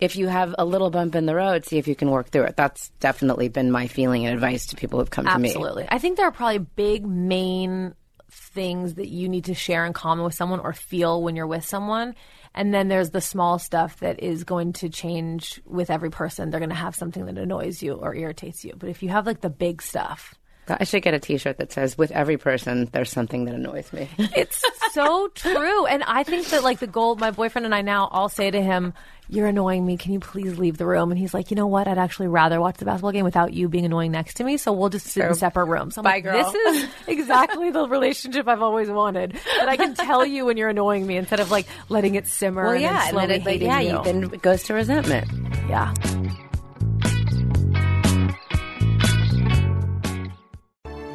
If 0.00 0.14
you 0.14 0.28
have 0.28 0.54
a 0.56 0.64
little 0.64 0.90
bump 0.90 1.16
in 1.16 1.26
the 1.26 1.34
road, 1.34 1.64
see 1.64 1.78
if 1.78 1.88
you 1.88 1.96
can 1.96 2.10
work 2.10 2.28
through 2.28 2.44
it. 2.44 2.56
That's 2.56 2.90
definitely 3.00 3.48
been 3.48 3.72
my 3.72 3.88
feeling 3.88 4.26
and 4.26 4.34
advice 4.34 4.66
to 4.66 4.76
people 4.76 5.00
who've 5.00 5.10
come 5.10 5.26
to 5.26 5.38
me. 5.38 5.48
Absolutely. 5.48 5.86
I 5.88 5.98
think 5.98 6.16
there 6.16 6.26
are 6.26 6.32
probably 6.32 6.58
big 6.58 7.04
main 7.04 7.94
things 8.30 8.94
that 8.94 9.08
you 9.08 9.28
need 9.28 9.46
to 9.46 9.54
share 9.54 9.84
in 9.84 9.92
common 9.92 10.24
with 10.24 10.34
someone 10.34 10.60
or 10.60 10.72
feel 10.72 11.22
when 11.22 11.34
you're 11.34 11.46
with 11.46 11.64
someone. 11.64 12.14
And 12.54 12.72
then 12.72 12.88
there's 12.88 13.10
the 13.10 13.20
small 13.20 13.58
stuff 13.58 14.00
that 14.00 14.22
is 14.22 14.44
going 14.44 14.72
to 14.74 14.88
change 14.88 15.60
with 15.64 15.90
every 15.90 16.10
person. 16.10 16.50
They're 16.50 16.60
going 16.60 16.70
to 16.70 16.76
have 16.76 16.96
something 16.96 17.26
that 17.26 17.38
annoys 17.38 17.82
you 17.82 17.94
or 17.94 18.14
irritates 18.14 18.64
you. 18.64 18.74
But 18.76 18.88
if 18.88 19.02
you 19.02 19.08
have 19.10 19.26
like 19.26 19.40
the 19.40 19.50
big 19.50 19.82
stuff, 19.82 20.34
I 20.70 20.84
should 20.84 21.02
get 21.02 21.14
a 21.14 21.18
T-shirt 21.18 21.58
that 21.58 21.72
says, 21.72 21.96
"With 21.96 22.10
every 22.12 22.36
person, 22.36 22.88
there's 22.92 23.10
something 23.10 23.44
that 23.46 23.54
annoys 23.54 23.92
me." 23.92 24.08
it's 24.18 24.62
so 24.92 25.28
true. 25.34 25.86
And 25.86 26.02
I 26.04 26.22
think 26.22 26.48
that 26.48 26.62
like 26.62 26.78
the 26.78 26.86
goal, 26.86 27.16
my 27.16 27.30
boyfriend 27.30 27.64
and 27.64 27.74
I 27.74 27.82
now 27.82 28.06
all 28.08 28.28
say 28.28 28.50
to 28.50 28.60
him, 28.60 28.94
You're 29.28 29.46
annoying 29.46 29.84
me. 29.84 29.96
Can 29.96 30.12
you 30.12 30.20
please 30.20 30.58
leave 30.58 30.78
the 30.78 30.86
room? 30.86 31.10
And 31.10 31.18
he's 31.18 31.34
like, 31.34 31.50
You 31.50 31.56
know 31.56 31.66
what? 31.66 31.86
I'd 31.86 31.98
actually 31.98 32.28
rather 32.28 32.60
watch 32.60 32.76
the 32.76 32.84
basketball 32.84 33.12
game 33.12 33.24
without 33.24 33.52
you 33.52 33.68
being 33.68 33.84
annoying 33.84 34.12
next 34.12 34.34
to 34.34 34.44
me. 34.44 34.56
So 34.56 34.72
we'll 34.72 34.88
just 34.88 35.06
sit 35.06 35.24
in 35.24 35.34
separate 35.34 35.66
rooms. 35.66 35.98
I'm 35.98 36.04
Bye, 36.04 36.14
like, 36.14 36.24
girl. 36.24 36.52
This 36.52 36.54
is 36.54 36.90
exactly 37.06 37.70
the 37.70 37.86
relationship 37.88 38.48
I've 38.48 38.62
always 38.62 38.88
wanted. 38.88 39.38
That 39.58 39.68
I 39.68 39.76
can 39.76 39.94
tell 39.94 40.24
you 40.24 40.46
when 40.46 40.56
you're 40.56 40.70
annoying 40.70 41.06
me 41.06 41.16
instead 41.16 41.40
of 41.40 41.50
like 41.50 41.66
letting 41.88 42.14
it 42.14 42.26
simmer 42.26 42.62
well, 42.64 42.72
and 42.72 42.82
yeah, 42.82 43.08
and 43.08 43.16
then 43.16 43.30
it, 43.30 43.44
like, 43.44 43.60
yeah, 43.60 43.80
you. 43.80 44.02
then 44.04 44.24
it 44.24 44.42
goes 44.42 44.62
to 44.64 44.74
resentment. 44.74 45.28
yeah. 45.68 45.92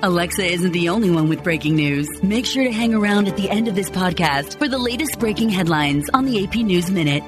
Alexa 0.03 0.43
isn't 0.43 0.73
the 0.73 0.89
only 0.89 1.09
one 1.09 1.29
with 1.29 1.45
breaking 1.45 1.77
news. 1.77 2.21
Make 2.21 2.45
sure 2.45 2.65
to 2.65 2.73
hang 2.73 2.93
around 2.93 3.29
at 3.29 3.37
the 3.37 3.49
end 3.49 3.69
of 3.69 3.75
this 3.75 3.89
podcast 3.89 4.59
for 4.59 4.67
the 4.67 4.77
latest 4.77 5.17
breaking 5.17 5.47
headlines 5.47 6.09
on 6.13 6.25
the 6.25 6.43
AP 6.43 6.55
News 6.55 6.91
Minute. 6.91 7.23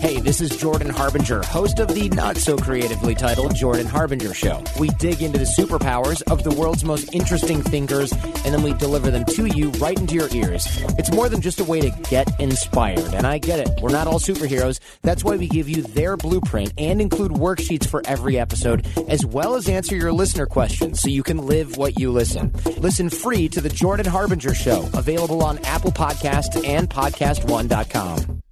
Hey, 0.00 0.20
this 0.20 0.40
is 0.40 0.56
Jordan 0.56 0.90
Harbinger, 0.90 1.42
host 1.42 1.80
of 1.80 1.88
the 1.88 2.08
not 2.10 2.36
so 2.36 2.56
creatively 2.56 3.16
titled 3.16 3.56
Jordan 3.56 3.86
Harbinger 3.86 4.32
Show. 4.32 4.62
We 4.78 4.90
dig 4.90 5.22
into 5.22 5.38
the 5.38 5.44
superpowers 5.58 6.22
of 6.30 6.44
the 6.44 6.54
world's 6.54 6.84
most 6.84 7.12
interesting 7.12 7.62
thinkers, 7.62 8.12
and 8.12 8.54
then 8.54 8.62
we 8.62 8.74
deliver 8.74 9.10
them 9.10 9.24
to 9.24 9.46
you 9.46 9.70
right 9.72 9.98
into 9.98 10.14
your 10.14 10.28
ears. 10.32 10.66
It's 10.98 11.10
more 11.10 11.28
than 11.28 11.40
just 11.40 11.58
a 11.58 11.64
way 11.64 11.80
to 11.80 11.90
get 12.08 12.28
inspired, 12.40 13.12
and 13.12 13.26
I 13.26 13.38
get 13.38 13.58
it. 13.58 13.80
We're 13.82 13.90
not 13.90 14.06
all 14.06 14.20
superheroes. 14.20 14.78
That's 15.02 15.24
why 15.24 15.36
we 15.36 15.48
give 15.48 15.68
you 15.68 15.82
their 15.82 16.16
blueprint 16.16 16.72
and 16.78 17.00
include 17.00 17.32
worksheets 17.32 17.86
for 17.86 18.00
every 18.06 18.38
episode, 18.38 18.86
as 19.08 19.26
well 19.26 19.56
as 19.56 19.68
answer 19.68 19.96
your 19.96 20.12
listener 20.12 20.46
questions 20.46 21.00
so 21.00 21.08
you 21.08 21.24
can 21.24 21.38
live 21.38 21.76
what 21.76 21.98
you 21.98 22.12
listen. 22.12 22.52
Listen 22.78 23.10
free 23.10 23.48
to 23.48 23.60
the 23.60 23.68
Jordan 23.68 24.06
Harbinger 24.06 24.54
Show, 24.54 24.88
available 24.94 25.42
on 25.42 25.58
Apple 25.64 25.92
Podcasts 25.92 26.64
and 26.64 26.88
PodcastOne.com. 26.88 28.42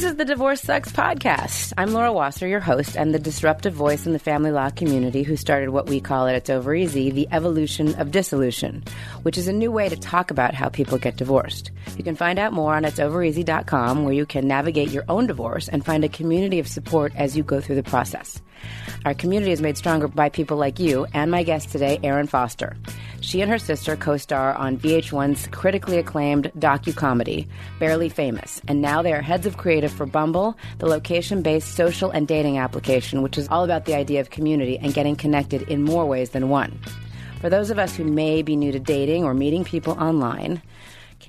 This 0.00 0.12
is 0.12 0.16
the 0.16 0.24
Divorce 0.24 0.62
Sucks 0.62 0.90
podcast. 0.90 1.74
I'm 1.76 1.92
Laura 1.92 2.10
Wasser, 2.10 2.48
your 2.48 2.58
host, 2.58 2.96
and 2.96 3.12
the 3.12 3.18
disruptive 3.18 3.74
voice 3.74 4.06
in 4.06 4.14
the 4.14 4.18
family 4.18 4.50
law 4.50 4.70
community 4.70 5.22
who 5.22 5.36
started 5.36 5.68
what 5.68 5.90
we 5.90 6.00
call 6.00 6.26
it 6.26 6.32
It's 6.36 6.48
Over 6.48 6.74
Easy, 6.74 7.10
the 7.10 7.28
evolution 7.30 7.94
of 8.00 8.10
dissolution, 8.10 8.82
which 9.24 9.36
is 9.36 9.46
a 9.46 9.52
new 9.52 9.70
way 9.70 9.90
to 9.90 9.96
talk 9.96 10.30
about 10.30 10.54
how 10.54 10.70
people 10.70 10.96
get 10.96 11.18
divorced. 11.18 11.70
You 11.98 12.02
can 12.02 12.16
find 12.16 12.38
out 12.38 12.54
more 12.54 12.74
on 12.74 12.84
it'sovereasy.com, 12.84 14.04
where 14.04 14.14
you 14.14 14.24
can 14.24 14.48
navigate 14.48 14.88
your 14.88 15.04
own 15.10 15.26
divorce 15.26 15.68
and 15.68 15.84
find 15.84 16.02
a 16.02 16.08
community 16.08 16.58
of 16.58 16.66
support 16.66 17.12
as 17.14 17.36
you 17.36 17.42
go 17.42 17.60
through 17.60 17.76
the 17.76 17.82
process. 17.82 18.40
Our 19.04 19.14
community 19.14 19.52
is 19.52 19.62
made 19.62 19.76
stronger 19.76 20.08
by 20.08 20.28
people 20.28 20.56
like 20.56 20.78
you 20.78 21.06
and 21.14 21.30
my 21.30 21.42
guest 21.42 21.70
today, 21.70 21.98
Erin 22.02 22.26
Foster. 22.26 22.76
She 23.22 23.40
and 23.40 23.50
her 23.50 23.58
sister 23.58 23.96
co-star 23.96 24.54
on 24.54 24.78
VH1's 24.78 25.46
critically 25.48 25.98
acclaimed 25.98 26.50
docu-comedy, 26.58 27.48
Barely 27.78 28.08
Famous, 28.08 28.60
and 28.66 28.80
now 28.80 29.02
they 29.02 29.12
are 29.12 29.20
heads 29.20 29.46
of 29.46 29.56
creative 29.56 29.92
for 29.92 30.06
Bumble, 30.06 30.56
the 30.78 30.86
location-based 30.86 31.74
social 31.74 32.10
and 32.10 32.26
dating 32.26 32.58
application, 32.58 33.22
which 33.22 33.36
is 33.36 33.48
all 33.48 33.64
about 33.64 33.84
the 33.84 33.94
idea 33.94 34.20
of 34.20 34.30
community 34.30 34.78
and 34.78 34.94
getting 34.94 35.16
connected 35.16 35.62
in 35.62 35.82
more 35.82 36.06
ways 36.06 36.30
than 36.30 36.48
one. 36.48 36.78
For 37.40 37.48
those 37.48 37.70
of 37.70 37.78
us 37.78 37.96
who 37.96 38.04
may 38.04 38.42
be 38.42 38.56
new 38.56 38.72
to 38.72 38.78
dating 38.78 39.24
or 39.24 39.32
meeting 39.32 39.64
people 39.64 39.94
online, 39.94 40.60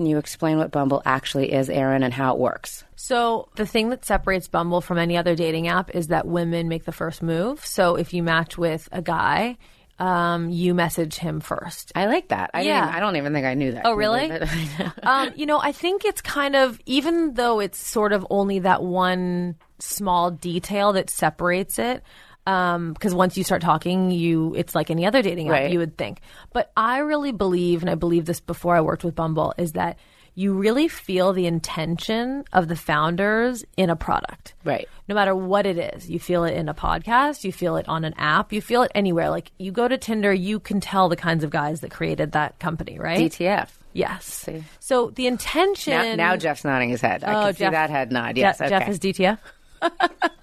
can 0.01 0.07
you 0.07 0.17
explain 0.17 0.57
what 0.57 0.71
Bumble 0.71 1.03
actually 1.05 1.51
is, 1.51 1.69
Erin, 1.69 2.01
and 2.01 2.11
how 2.11 2.33
it 2.33 2.39
works? 2.39 2.83
So 2.95 3.49
the 3.55 3.67
thing 3.67 3.89
that 3.89 4.03
separates 4.03 4.47
Bumble 4.47 4.81
from 4.81 4.97
any 4.97 5.15
other 5.15 5.35
dating 5.35 5.67
app 5.67 5.91
is 5.93 6.07
that 6.07 6.25
women 6.25 6.67
make 6.67 6.85
the 6.85 6.91
first 6.91 7.21
move. 7.21 7.63
So 7.63 7.97
if 7.97 8.11
you 8.11 8.23
match 8.23 8.57
with 8.57 8.89
a 8.91 9.03
guy, 9.03 9.59
um, 9.99 10.49
you 10.49 10.73
message 10.73 11.17
him 11.17 11.39
first. 11.39 11.91
I 11.93 12.07
like 12.07 12.29
that. 12.29 12.49
I, 12.55 12.61
Yeah. 12.61 12.89
I 12.91 12.99
don't 12.99 13.15
even 13.15 13.31
think 13.31 13.45
I 13.45 13.53
knew 13.53 13.73
that. 13.73 13.85
Oh, 13.85 13.93
really? 13.93 14.31
um, 15.03 15.33
you 15.35 15.45
know, 15.45 15.59
I 15.61 15.71
think 15.71 16.03
it's 16.03 16.21
kind 16.21 16.55
of, 16.55 16.79
even 16.87 17.35
though 17.35 17.59
it's 17.59 17.77
sort 17.77 18.11
of 18.11 18.25
only 18.31 18.57
that 18.59 18.81
one 18.81 19.55
small 19.77 20.31
detail 20.31 20.93
that 20.93 21.11
separates 21.11 21.77
it, 21.77 22.01
Um, 22.47 22.93
because 22.93 23.13
once 23.13 23.37
you 23.37 23.43
start 23.43 23.61
talking, 23.61 24.09
you 24.11 24.55
it's 24.55 24.73
like 24.73 24.89
any 24.89 25.05
other 25.05 25.21
dating 25.21 25.47
app, 25.47 25.51
Right. 25.53 25.71
you 25.71 25.79
would 25.79 25.97
think. 25.97 26.21
But 26.53 26.71
I 26.75 26.97
really 26.99 27.31
believe, 27.31 27.81
and 27.81 27.89
I 27.89 27.95
believe 27.95 28.25
this 28.25 28.39
before 28.39 28.75
I 28.75 28.81
worked 28.81 29.03
with 29.03 29.13
Bumble, 29.15 29.53
is 29.59 29.73
that 29.73 29.97
you 30.33 30.53
really 30.53 30.87
feel 30.87 31.33
the 31.33 31.45
intention 31.45 32.45
of 32.53 32.67
the 32.69 32.75
founders 32.75 33.65
in 33.75 33.89
a 33.89 33.95
product 33.97 34.53
Right. 34.63 34.87
no 35.09 35.13
matter 35.13 35.35
what 35.35 35.65
it 35.65 35.77
is. 35.77 36.09
You 36.09 36.19
feel 36.19 36.45
it 36.45 36.55
in 36.55 36.69
a 36.69 36.73
podcast, 36.73 37.43
you 37.43 37.51
feel 37.51 37.75
it 37.75 37.87
on 37.89 38.05
an 38.05 38.13
app, 38.17 38.53
you 38.53 38.61
feel 38.61 38.81
it 38.83 38.91
anywhere. 38.95 39.29
Like 39.29 39.51
you 39.59 39.71
go 39.71 39.87
to 39.89 39.97
Tinder, 39.97 40.33
you 40.33 40.59
can 40.59 40.79
tell 40.79 41.09
the 41.09 41.17
kinds 41.17 41.43
of 41.43 41.49
guys 41.49 41.81
that 41.81 41.91
created 41.91 42.31
that 42.31 42.57
company, 42.59 42.97
right? 42.97 43.19
DTF. 43.19 43.77
Yes. 43.93 44.47
So 44.79 45.11
the 45.15 45.27
intention. 45.27 45.91
Now, 45.93 46.15
now 46.15 46.35
Jeff's 46.37 46.63
nodding 46.63 46.89
his 46.89 47.01
head. 47.01 47.23
I 47.25 47.33
Oh, 47.33 47.45
can 47.47 47.53
see 47.55 47.59
Jeff- 47.65 47.73
that 47.73 47.89
head 47.89 48.11
nod. 48.11 48.37
Yes, 48.37 48.59
Jeff 48.59 48.71
okay. 48.83 48.89
is 48.89 48.99
DTF. 48.99 49.37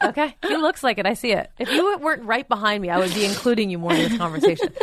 Okay, 0.01 0.37
he 0.47 0.57
looks 0.57 0.83
like 0.83 0.99
it. 0.99 1.07
I 1.07 1.15
see 1.15 1.33
it. 1.33 1.51
If 1.59 1.71
you 1.71 1.99
weren't 2.01 2.25
right 2.25 2.49
behind 2.49 2.83
me, 2.83 2.91
I 2.91 2.99
would 2.99 3.13
be 3.15 3.25
including 3.25 3.71
you 3.71 3.79
more 3.79 3.93
in 3.93 4.09
this 4.09 4.17
conversation. 4.17 4.73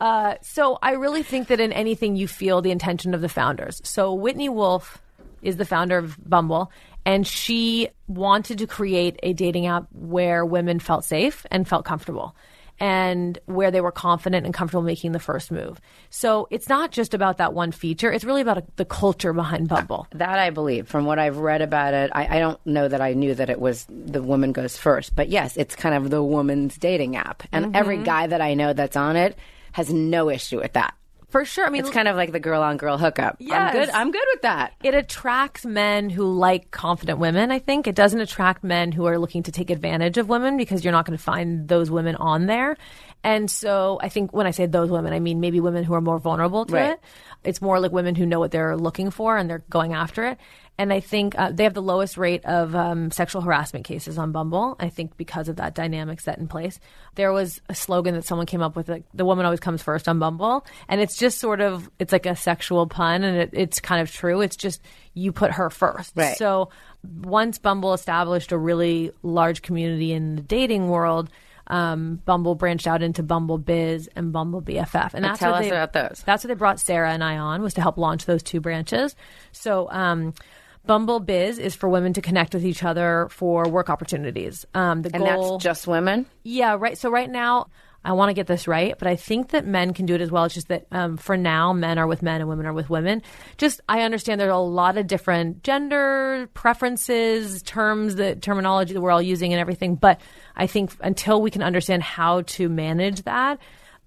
Uh, 0.00 0.36
so 0.40 0.78
I 0.82 0.92
really 0.92 1.22
think 1.22 1.48
that 1.48 1.60
in 1.60 1.74
anything 1.74 2.16
you 2.16 2.26
feel 2.26 2.62
the 2.62 2.70
intention 2.70 3.12
of 3.12 3.20
the 3.20 3.28
founders. 3.28 3.82
So 3.84 4.14
Whitney 4.14 4.48
Wolfe 4.48 5.02
is 5.42 5.58
the 5.58 5.66
founder 5.66 5.98
of 5.98 6.16
Bumble, 6.26 6.72
and 7.04 7.26
she 7.26 7.88
wanted 8.08 8.58
to 8.58 8.66
create 8.66 9.20
a 9.22 9.34
dating 9.34 9.66
app 9.66 9.88
where 9.92 10.44
women 10.46 10.78
felt 10.78 11.04
safe 11.04 11.44
and 11.50 11.68
felt 11.68 11.84
comfortable. 11.84 12.34
And 12.80 13.38
where 13.44 13.70
they 13.70 13.82
were 13.82 13.92
confident 13.92 14.46
and 14.46 14.54
comfortable 14.54 14.82
making 14.82 15.12
the 15.12 15.18
first 15.18 15.50
move. 15.50 15.80
So 16.08 16.48
it's 16.50 16.66
not 16.68 16.90
just 16.92 17.12
about 17.12 17.36
that 17.36 17.52
one 17.52 17.72
feature. 17.72 18.10
It's 18.10 18.24
really 18.24 18.40
about 18.40 18.64
the 18.76 18.86
culture 18.86 19.34
behind 19.34 19.68
Bumble. 19.68 20.06
That 20.12 20.38
I 20.38 20.48
believe. 20.48 20.88
From 20.88 21.04
what 21.04 21.18
I've 21.18 21.36
read 21.36 21.60
about 21.60 21.92
it, 21.92 22.10
I, 22.14 22.36
I 22.36 22.38
don't 22.38 22.58
know 22.66 22.88
that 22.88 23.02
I 23.02 23.12
knew 23.12 23.34
that 23.34 23.50
it 23.50 23.60
was 23.60 23.86
the 23.90 24.22
woman 24.22 24.52
goes 24.52 24.78
first. 24.78 25.14
But 25.14 25.28
yes, 25.28 25.58
it's 25.58 25.76
kind 25.76 25.94
of 25.94 26.08
the 26.10 26.22
woman's 26.22 26.78
dating 26.78 27.16
app. 27.16 27.42
And 27.52 27.76
every 27.76 27.96
Mm-hmm. 27.96 28.04
guy 28.04 28.26
that 28.28 28.40
I 28.40 28.54
know 28.54 28.72
that's 28.72 28.96
on 28.96 29.16
it 29.16 29.36
has 29.72 29.92
no 29.92 30.30
issue 30.30 30.58
with 30.58 30.72
that. 30.72 30.94
For 31.30 31.44
sure. 31.44 31.66
I 31.66 31.70
mean, 31.70 31.80
It's 31.82 31.90
kind 31.90 32.08
of 32.08 32.16
like 32.16 32.32
the 32.32 32.40
girl 32.40 32.60
on 32.62 32.76
girl 32.76 32.98
hookup. 32.98 33.36
I'm 33.40 33.72
good. 33.72 33.90
I'm 33.90 34.10
good 34.10 34.24
with 34.32 34.42
that. 34.42 34.74
it 34.82 34.94
attracts 34.94 35.64
men 35.64 36.10
who 36.10 36.24
like 36.24 36.70
confident 36.70 37.18
women, 37.18 37.50
I 37.50 37.58
think. 37.60 37.86
It 37.86 37.94
doesn't 37.94 38.20
attract 38.20 38.64
men 38.64 38.92
who 38.92 39.06
are 39.06 39.18
looking 39.18 39.42
to 39.44 39.52
take 39.52 39.70
advantage 39.70 40.18
of 40.18 40.28
women 40.28 40.56
because 40.56 40.84
you're 40.84 40.92
not 40.92 41.06
going 41.06 41.16
to 41.16 41.22
find 41.22 41.68
those 41.68 41.90
women 41.90 42.16
on 42.16 42.46
there. 42.46 42.76
And 43.22 43.50
so 43.50 43.98
I 44.02 44.08
think 44.08 44.32
when 44.32 44.46
I 44.46 44.50
say 44.50 44.66
those 44.66 44.90
women, 44.90 45.12
I 45.12 45.20
mean 45.20 45.40
maybe 45.40 45.60
women 45.60 45.84
who 45.84 45.94
are 45.94 46.00
more 46.00 46.18
vulnerable 46.18 46.64
to 46.66 46.74
Right. 46.74 46.90
it. 46.92 47.00
It's 47.44 47.60
more 47.60 47.78
like 47.80 47.92
women 47.92 48.14
who 48.14 48.26
know 48.26 48.38
what 48.38 48.50
they're 48.50 48.76
looking 48.76 49.10
for 49.10 49.36
and 49.36 49.48
they're 49.48 49.64
going 49.70 49.94
after 49.94 50.24
it. 50.26 50.38
And 50.78 50.94
I 50.94 51.00
think 51.00 51.38
uh, 51.38 51.50
they 51.52 51.64
have 51.64 51.74
the 51.74 51.82
lowest 51.82 52.16
rate 52.16 52.42
of 52.46 52.74
um, 52.74 53.10
sexual 53.10 53.42
harassment 53.42 53.84
cases 53.84 54.16
on 54.16 54.32
Bumble. 54.32 54.76
I 54.80 54.88
think 54.88 55.18
because 55.18 55.48
of 55.50 55.56
that 55.56 55.74
dynamic 55.74 56.20
set 56.20 56.38
in 56.38 56.48
place. 56.48 56.80
There 57.16 57.32
was 57.32 57.60
a 57.68 57.74
slogan 57.74 58.14
that 58.14 58.24
someone 58.24 58.46
came 58.46 58.62
up 58.62 58.76
with, 58.76 58.88
like 58.88 59.04
"the 59.12 59.26
woman 59.26 59.44
always 59.44 59.60
comes 59.60 59.82
first 59.82 60.08
on 60.08 60.18
Bumble," 60.18 60.64
and 60.88 61.02
it's 61.02 61.18
just 61.18 61.38
sort 61.38 61.60
of 61.60 61.90
it's 61.98 62.12
like 62.12 62.24
a 62.24 62.34
sexual 62.34 62.86
pun, 62.86 63.24
and 63.24 63.36
it, 63.36 63.50
it's 63.52 63.78
kind 63.78 64.00
of 64.00 64.10
true. 64.10 64.40
It's 64.40 64.56
just 64.56 64.80
you 65.12 65.32
put 65.32 65.50
her 65.50 65.68
first. 65.68 66.12
Right. 66.16 66.38
So 66.38 66.70
once 67.04 67.58
Bumble 67.58 67.92
established 67.92 68.50
a 68.52 68.56
really 68.58 69.12
large 69.22 69.60
community 69.60 70.12
in 70.14 70.36
the 70.36 70.42
dating 70.42 70.88
world. 70.88 71.28
Um, 71.70 72.16
Bumble 72.24 72.56
branched 72.56 72.86
out 72.88 73.00
into 73.02 73.22
Bumble 73.22 73.56
Biz 73.56 74.10
and 74.16 74.32
Bumble 74.32 74.60
BFF, 74.60 75.14
and 75.14 75.24
that's 75.24 75.38
tell 75.38 75.52
what 75.52 75.60
us 75.60 75.64
they, 75.66 75.70
about 75.70 75.92
those. 75.92 76.22
that's 76.26 76.42
what 76.44 76.48
they 76.48 76.54
brought 76.54 76.80
Sara 76.80 77.12
and 77.12 77.22
I 77.22 77.38
on 77.38 77.62
was 77.62 77.74
to 77.74 77.80
help 77.80 77.96
launch 77.96 78.26
those 78.26 78.42
two 78.42 78.60
branches. 78.60 79.14
So, 79.52 79.88
um, 79.90 80.34
Bumble 80.84 81.20
Biz 81.20 81.58
is 81.58 81.74
for 81.76 81.88
women 81.88 82.12
to 82.14 82.20
connect 82.22 82.54
with 82.54 82.64
each 82.64 82.82
other 82.82 83.28
for 83.30 83.68
work 83.68 83.88
opportunities. 83.88 84.66
Um, 84.74 85.02
the 85.02 85.10
And 85.14 85.24
goal, 85.24 85.52
that's 85.52 85.62
just 85.64 85.86
women? 85.86 86.26
yeah, 86.42 86.76
right. 86.78 86.98
So 86.98 87.08
right 87.10 87.30
now, 87.30 87.68
I 88.02 88.12
want 88.12 88.30
to 88.30 88.32
get 88.34 88.46
this 88.46 88.66
right, 88.66 88.94
but 88.98 89.06
I 89.06 89.14
think 89.14 89.50
that 89.50 89.66
men 89.66 89.92
can 89.92 90.06
do 90.06 90.14
it 90.14 90.22
as 90.22 90.30
well. 90.30 90.44
It's 90.46 90.54
just 90.54 90.68
that 90.68 90.86
um, 90.90 91.18
for 91.18 91.36
now, 91.36 91.74
men 91.74 91.98
are 91.98 92.06
with 92.06 92.22
men 92.22 92.40
and 92.40 92.48
women 92.48 92.64
are 92.64 92.72
with 92.72 92.88
women. 92.88 93.20
Just 93.58 93.82
I 93.90 94.00
understand 94.00 94.40
there's 94.40 94.50
a 94.50 94.56
lot 94.56 94.96
of 94.96 95.06
different 95.06 95.62
gender 95.62 96.48
preferences, 96.54 97.62
terms, 97.62 98.16
that 98.16 98.40
terminology 98.40 98.94
that 98.94 99.00
we're 99.02 99.10
all 99.10 99.20
using 99.20 99.52
and 99.52 99.60
everything. 99.60 99.96
But 99.96 100.20
I 100.60 100.66
think 100.66 100.92
until 101.00 101.40
we 101.42 101.50
can 101.50 101.62
understand 101.62 102.02
how 102.02 102.42
to 102.42 102.68
manage 102.68 103.22
that, 103.22 103.58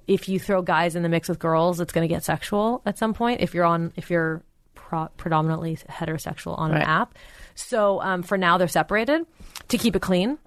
if 0.08 0.30
you 0.30 0.40
throw 0.40 0.62
guys 0.62 0.96
in 0.96 1.02
the 1.04 1.10
mix 1.10 1.28
with 1.28 1.40
girls, 1.40 1.80
it's 1.80 1.92
going 1.92 2.08
to 2.08 2.14
get 2.14 2.24
sexual 2.24 2.82
at 2.86 2.98
some 2.98 3.14
point. 3.14 3.42
If 3.42 3.54
you're 3.54 3.66
on, 3.66 3.92
if 3.96 4.10
you're 4.10 4.44
pro- 4.76 5.08
predominantly 5.18 5.78
heterosexual 5.90 6.58
on 6.60 6.72
Right. 6.72 6.82
an 6.82 6.88
app, 6.88 7.16
so 7.56 8.02
um, 8.02 8.22
for 8.24 8.38
now 8.38 8.58
they're 8.58 8.68
separated 8.68 9.26
to 9.70 9.78
keep 9.78 9.96
it 9.96 10.02
clean. 10.02 10.38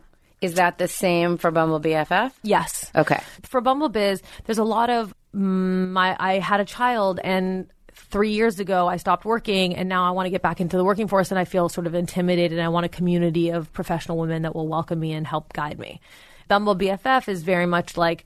Is 0.42 0.54
that 0.54 0.76
the 0.78 0.86
same 0.88 1.38
for 1.38 1.50
Bumble 1.50 1.80
BFF? 1.80 2.30
Yes. 2.42 2.90
Okay. 2.94 3.20
For 3.42 3.61
Bumble 3.62 3.88
Biz, 3.88 4.22
there's 4.44 4.59
a 4.59 4.64
lot 4.64 4.90
of 4.90 5.14
mm, 5.34 5.88
my. 5.90 6.14
I 6.20 6.38
had 6.38 6.61
a 6.61 6.64
child, 6.66 7.18
and 7.24 7.66
three 8.11 8.30
years 8.30 8.61
ago 8.61 8.86
I 8.86 8.96
stopped 8.96 9.24
working, 9.24 9.76
and 9.76 9.88
now 9.88 10.04
I 10.04 10.11
want 10.11 10.26
to 10.26 10.30
get 10.30 10.42
back 10.42 10.61
into 10.61 10.76
the 10.76 10.84
working 10.84 11.09
force, 11.09 11.30
and 11.30 11.38
I 11.38 11.44
feel 11.44 11.68
sort 11.68 11.86
of 11.86 11.94
intimidated. 11.94 12.59
And 12.59 12.64
I 12.64 12.68
want 12.68 12.86
a 12.86 12.90
community 12.90 13.50
of 13.50 13.72
professional 13.72 14.18
women 14.18 14.42
that 14.42 14.54
will 14.54 14.68
welcome 14.68 15.00
me 15.00 15.12
and 15.12 15.26
help 15.26 15.52
guide 15.52 15.78
me. 15.78 16.00
Bumble 16.48 16.76
BFF 16.76 17.28
is 17.28 17.42
very 17.42 17.66
much 17.66 17.96
like. 17.96 18.24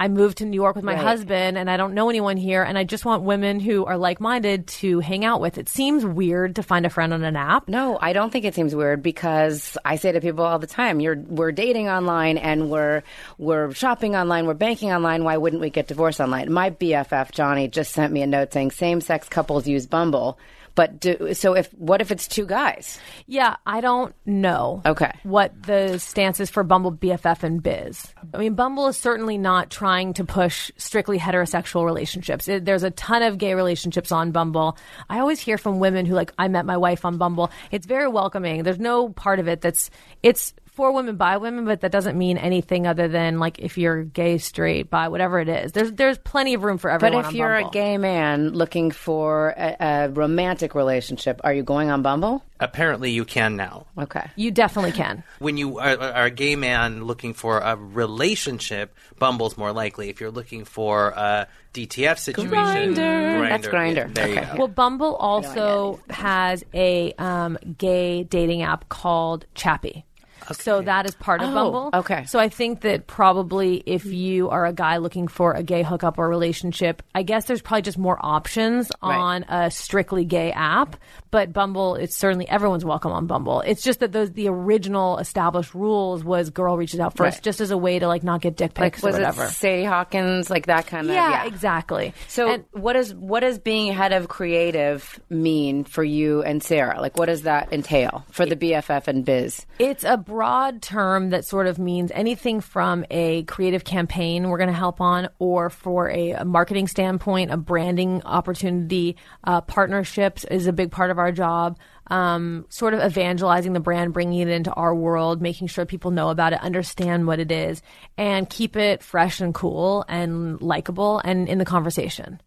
I 0.00 0.06
moved 0.08 0.38
to 0.38 0.44
New 0.44 0.54
York 0.54 0.76
with 0.76 0.84
my 0.84 0.94
Right. 0.94 1.02
husband 1.02 1.58
and 1.58 1.68
I 1.68 1.76
don't 1.76 1.92
know 1.92 2.08
anyone 2.08 2.36
here 2.36 2.62
and 2.62 2.78
I 2.78 2.84
just 2.84 3.04
want 3.04 3.24
women 3.24 3.58
who 3.58 3.84
are 3.84 3.98
like-minded 3.98 4.68
to 4.68 5.00
hang 5.00 5.24
out 5.24 5.40
with. 5.40 5.58
It 5.58 5.68
seems 5.68 6.04
weird 6.06 6.54
to 6.56 6.62
find 6.62 6.86
a 6.86 6.90
friend 6.90 7.12
on 7.12 7.24
an 7.24 7.34
app. 7.34 7.68
No, 7.68 7.98
I 8.00 8.12
don't 8.12 8.30
think 8.30 8.44
it 8.44 8.54
seems 8.54 8.74
weird 8.74 9.02
because 9.02 9.76
I 9.84 9.96
say 9.96 10.12
to 10.12 10.20
people 10.20 10.44
all 10.44 10.60
the 10.60 10.68
time, 10.68 11.00
"You're 11.00 11.16
we're 11.16 11.50
dating 11.52 11.88
online 11.88 12.38
and 12.38 12.70
we're 12.70 13.02
we're 13.38 13.72
shopping 13.72 14.14
online, 14.14 14.46
we're 14.46 14.54
banking 14.54 14.92
online. 14.92 15.24
Why 15.24 15.36
wouldn't 15.36 15.60
we 15.60 15.70
get 15.70 15.88
divorced 15.88 16.20
online?" 16.20 16.52
My 16.52 16.70
BFF 16.70 17.32
Johnny 17.32 17.66
just 17.66 17.92
sent 17.92 18.12
me 18.12 18.22
a 18.22 18.26
note 18.26 18.52
saying 18.52 18.70
same-sex 18.70 19.28
couples 19.28 19.66
use 19.66 19.86
Bumble, 19.86 20.38
but 20.78 21.00
do, 21.00 21.34
so 21.34 21.54
if 21.54 21.74
what 21.74 22.00
if 22.00 22.12
it's 22.12 22.28
two 22.28 22.46
guys? 22.46 23.00
Yeah, 23.26 23.56
I 23.66 23.80
don't 23.80 24.14
know. 24.24 24.80
Okay. 24.86 25.10
What 25.24 25.60
the 25.64 25.98
stance 25.98 26.38
is 26.38 26.50
for 26.50 26.62
Bumble 26.62 26.92
BFF 26.92 27.42
and 27.42 27.60
Biz. 27.60 28.14
I 28.32 28.38
mean, 28.38 28.54
Bumble 28.54 28.86
is 28.86 28.96
certainly 28.96 29.38
not 29.38 29.70
trying 29.70 30.14
to 30.14 30.24
push 30.24 30.70
strictly 30.76 31.18
heterosexual 31.18 31.84
relationships. 31.84 32.46
It, 32.46 32.64
there's 32.64 32.84
a 32.84 32.92
ton 32.92 33.24
of 33.24 33.38
gay 33.38 33.54
relationships 33.54 34.12
on 34.12 34.30
Bumble. 34.30 34.78
I 35.10 35.18
always 35.18 35.40
hear 35.40 35.58
from 35.58 35.80
women 35.80 36.06
who 36.06 36.14
like, 36.14 36.32
I 36.38 36.46
met 36.46 36.64
my 36.64 36.76
wife 36.76 37.04
on 37.04 37.18
Bumble. 37.18 37.50
It's 37.72 37.84
very 37.84 38.06
welcoming. 38.06 38.62
There's 38.62 38.78
no 38.78 39.08
part 39.08 39.40
of 39.40 39.48
it 39.48 39.60
that's, 39.60 39.90
it's 40.22 40.54
for 40.78 40.92
women 40.92 41.16
by 41.16 41.38
women, 41.38 41.64
but 41.64 41.80
that 41.80 41.90
doesn't 41.90 42.16
mean 42.16 42.38
anything 42.38 42.86
other 42.86 43.08
than 43.08 43.40
like 43.40 43.58
if 43.58 43.76
you're 43.76 44.04
gay, 44.04 44.38
straight, 44.38 44.88
bi, 44.88 45.08
whatever 45.08 45.40
it 45.40 45.48
is. 45.48 45.72
There's, 45.72 45.90
there's 45.90 46.18
plenty 46.18 46.54
of 46.54 46.62
room 46.62 46.78
for 46.78 46.88
everyone. 46.88 47.14
But 47.14 47.18
if 47.18 47.26
on 47.26 47.34
you're 47.34 47.54
Bumble. 47.54 47.70
a 47.70 47.72
gay 47.72 47.98
man 47.98 48.50
looking 48.50 48.92
for 48.92 49.54
a, 49.56 49.76
a 49.80 50.08
romantic 50.10 50.76
relationship, 50.76 51.40
are 51.42 51.52
you 51.52 51.64
going 51.64 51.90
on 51.90 52.02
Bumble? 52.02 52.44
Apparently, 52.60 53.10
you 53.10 53.24
can 53.24 53.56
now. 53.56 53.86
Okay. 53.98 54.24
you 54.36 54.52
definitely 54.52 54.92
can. 54.92 55.24
When 55.40 55.56
you 55.56 55.78
are, 55.80 55.98
are 55.98 56.24
a 56.26 56.30
gay 56.30 56.54
man 56.54 57.02
looking 57.04 57.34
for 57.34 57.58
a 57.58 57.74
relationship, 57.76 58.94
Bumble's 59.18 59.56
more 59.56 59.72
likely. 59.72 60.10
If 60.10 60.20
you're 60.20 60.30
looking 60.30 60.64
for 60.64 61.08
a 61.08 61.48
DTF 61.74 62.18
situation, 62.18 62.94
Grindr. 62.94 63.48
That's 63.48 63.66
Grindr. 63.66 64.14
There 64.14 64.28
you 64.28 64.34
Okay. 64.38 64.46
go. 64.52 64.58
Well, 64.58 64.68
Bumble 64.68 65.16
also 65.16 66.00
has 66.10 66.64
a 66.72 67.12
um, 67.18 67.58
gay 67.78 68.22
dating 68.22 68.62
app 68.62 68.88
called 68.88 69.44
Chappy. 69.54 70.04
So 70.52 70.82
that 70.82 71.06
is 71.06 71.14
part 71.14 71.40
of 71.42 71.50
Oh, 71.50 71.54
Bumble. 71.54 71.90
okay. 71.94 72.24
So 72.24 72.38
I 72.38 72.48
think 72.48 72.80
that 72.82 73.06
probably 73.06 73.82
if 73.86 74.04
you 74.04 74.48
are 74.50 74.66
a 74.66 74.72
guy 74.72 74.96
looking 74.98 75.28
for 75.28 75.52
a 75.52 75.62
gay 75.62 75.82
hookup 75.82 76.18
or 76.18 76.28
relationship, 76.28 77.02
I 77.14 77.22
guess 77.22 77.46
there's 77.46 77.62
probably 77.62 77.82
just 77.82 77.98
more 77.98 78.18
options 78.20 78.90
Right. 79.02 79.16
on 79.16 79.42
a 79.48 79.70
strictly 79.70 80.24
gay 80.24 80.52
app. 80.52 80.96
But 81.30 81.52
Bumble, 81.52 81.94
it's 81.96 82.16
certainly 82.16 82.48
everyone's 82.48 82.84
welcome 82.84 83.12
on 83.12 83.26
Bumble. 83.26 83.60
It's 83.60 83.82
just 83.82 84.00
that 84.00 84.12
those 84.12 84.32
the 84.32 84.48
original 84.48 85.18
established 85.18 85.74
rules 85.74 86.24
was 86.24 86.50
girl 86.50 86.76
reaches 86.76 87.00
out 87.00 87.16
first, 87.16 87.36
Right. 87.38 87.42
just 87.42 87.60
as 87.60 87.70
a 87.70 87.76
way 87.76 87.98
to 87.98 88.06
like 88.08 88.22
not 88.22 88.40
get 88.40 88.56
dick 88.56 88.78
Like 88.78 88.92
pics 88.94 89.02
was 89.02 89.14
or 89.14 89.18
whatever. 89.18 89.46
Sadie 89.48 89.84
Hawkins, 89.84 90.48
like 90.50 90.66
that 90.66 90.86
kind 90.86 91.06
of? 91.08 91.14
yeah, 91.14 91.44
exactly. 91.44 92.14
So 92.28 92.48
And- 92.54 92.64
what 92.72 92.94
does 92.94 93.14
what 93.14 93.40
does 93.40 93.58
being 93.58 93.92
head 93.92 94.12
of 94.12 94.28
creative 94.28 95.20
mean 95.28 95.84
for 95.84 96.02
you 96.04 96.42
and 96.42 96.62
Sara? 96.62 97.00
Like 97.00 97.18
what 97.18 97.26
does 97.26 97.42
that 97.42 97.72
entail 97.72 98.24
for 98.30 98.46
the 98.46 98.56
BFF 98.56 99.08
and 99.08 99.24
Biz? 99.24 99.66
It's 99.78 100.04
a 100.04 100.16
broad 100.16 100.80
term 100.82 101.30
that 101.30 101.44
sort 101.44 101.66
of 101.66 101.78
means 101.78 102.10
anything 102.14 102.60
from 102.60 103.04
a 103.10 103.42
creative 103.44 103.84
campaign 103.84 104.48
we're 104.48 104.58
going 104.58 104.68
to 104.68 104.74
help 104.74 105.00
on, 105.00 105.28
or 105.38 105.68
for 105.70 106.10
a, 106.10 106.30
a 106.32 106.44
marketing 106.44 106.88
standpoint, 106.88 107.50
a 107.50 107.56
branding 107.56 108.22
opportunity. 108.24 109.16
Uh, 109.44 109.60
partnerships 109.60 110.44
is 110.44 110.66
a 110.66 110.72
big 110.72 110.90
part 110.90 111.10
of 111.10 111.17
our 111.18 111.32
job. 111.32 111.78
Um, 112.10 112.64
sort 112.70 112.94
of 112.94 113.00
evangelizing 113.04 113.74
the 113.74 113.80
brand, 113.80 114.14
bringing 114.14 114.40
it 114.40 114.48
into 114.48 114.72
our 114.72 114.94
world, 114.94 115.42
making 115.42 115.68
sure 115.68 115.84
people 115.84 116.10
know 116.10 116.30
about 116.30 116.54
it, 116.54 116.60
understand 116.62 117.26
what 117.26 117.38
it 117.38 117.52
is, 117.52 117.82
and 118.16 118.48
keep 118.48 118.76
it 118.76 119.02
fresh 119.02 119.40
and 119.42 119.52
cool 119.54 120.06
and 120.08 120.58
likable 120.62 121.18
and 121.22 121.50
in 121.50 121.58
the 121.58 121.66
conversation. 121.66 122.40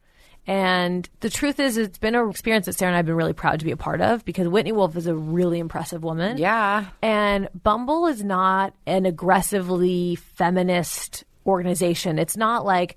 And 0.48 1.08
the 1.20 1.30
truth 1.30 1.60
is, 1.60 1.78
it's 1.78 2.00
been 2.00 2.16
an 2.16 2.28
experience 2.32 2.66
that 2.66 2.74
Sara 2.74 2.90
and 2.90 2.96
I 2.96 2.98
have 2.98 3.06
been 3.06 3.14
really 3.16 3.34
proud 3.34 3.60
to 3.60 3.66
be 3.66 3.70
a 3.72 3.78
part 3.78 4.02
of 4.02 4.26
because 4.26 4.48
Whitney 4.48 4.72
Wolfe 4.72 4.96
is 4.98 5.06
a 5.06 5.14
really 5.14 5.60
impressive 5.60 6.02
woman. 6.04 6.40
Yeah. 6.40 6.86
And 7.04 7.48
Bumble 7.64 8.08
is 8.08 8.24
not 8.24 8.74
an 8.88 9.06
aggressively 9.06 10.16
feminist 10.16 11.24
organization. 11.46 12.18
It's 12.18 12.36
not 12.36 12.66
like 12.66 12.96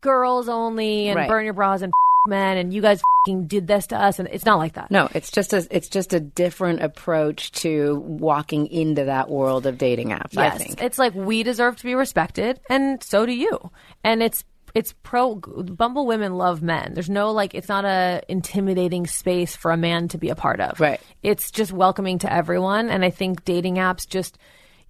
girls 0.00 0.48
only 0.48 1.06
and 1.08 1.16
Right. 1.16 1.28
burn 1.28 1.44
your 1.44 1.54
bras 1.54 1.82
and 1.82 1.92
men 2.26 2.56
and 2.58 2.72
you 2.72 2.82
guys 2.82 3.02
fing 3.26 3.46
did 3.46 3.66
this 3.66 3.86
to 3.88 3.96
us. 3.96 4.18
And 4.18 4.28
it's 4.30 4.44
not 4.44 4.58
like 4.58 4.74
that. 4.74 4.90
No, 4.90 5.08
it's 5.14 5.30
just 5.30 5.52
a 5.52 5.66
it's 5.70 5.88
just 5.88 6.12
a 6.12 6.20
different 6.20 6.82
approach 6.82 7.52
to 7.52 7.96
walking 8.06 8.66
into 8.66 9.04
that 9.04 9.28
world 9.30 9.66
of 9.66 9.78
dating 9.78 10.08
apps. 10.10 10.36
I 10.36 10.44
Yes. 10.44 10.58
think. 10.58 10.82
It's 10.82 10.98
like 10.98 11.14
we 11.14 11.42
deserve 11.42 11.76
to 11.76 11.84
be 11.84 11.94
respected 11.94 12.60
and 12.68 13.02
so 13.02 13.26
do 13.26 13.32
you. 13.32 13.70
And 14.04 14.22
it's 14.22 14.44
it's 14.74 14.94
pro 15.02 15.34
Bumble 15.34 16.06
women 16.06 16.34
love 16.36 16.62
men. 16.62 16.92
There's 16.94 17.10
no 17.10 17.32
like 17.32 17.54
it's 17.54 17.68
not 17.68 17.84
a 17.84 18.22
intimidating 18.28 19.06
space 19.06 19.56
for 19.56 19.70
a 19.72 19.76
man 19.76 20.08
to 20.08 20.18
be 20.18 20.28
a 20.28 20.34
part 20.36 20.60
of. 20.60 20.78
Right. 20.78 21.00
It's 21.22 21.50
just 21.50 21.72
welcoming 21.72 22.18
to 22.20 22.32
everyone 22.32 22.90
and 22.90 23.04
I 23.04 23.10
think 23.10 23.44
dating 23.44 23.76
apps 23.76 24.06
just 24.08 24.38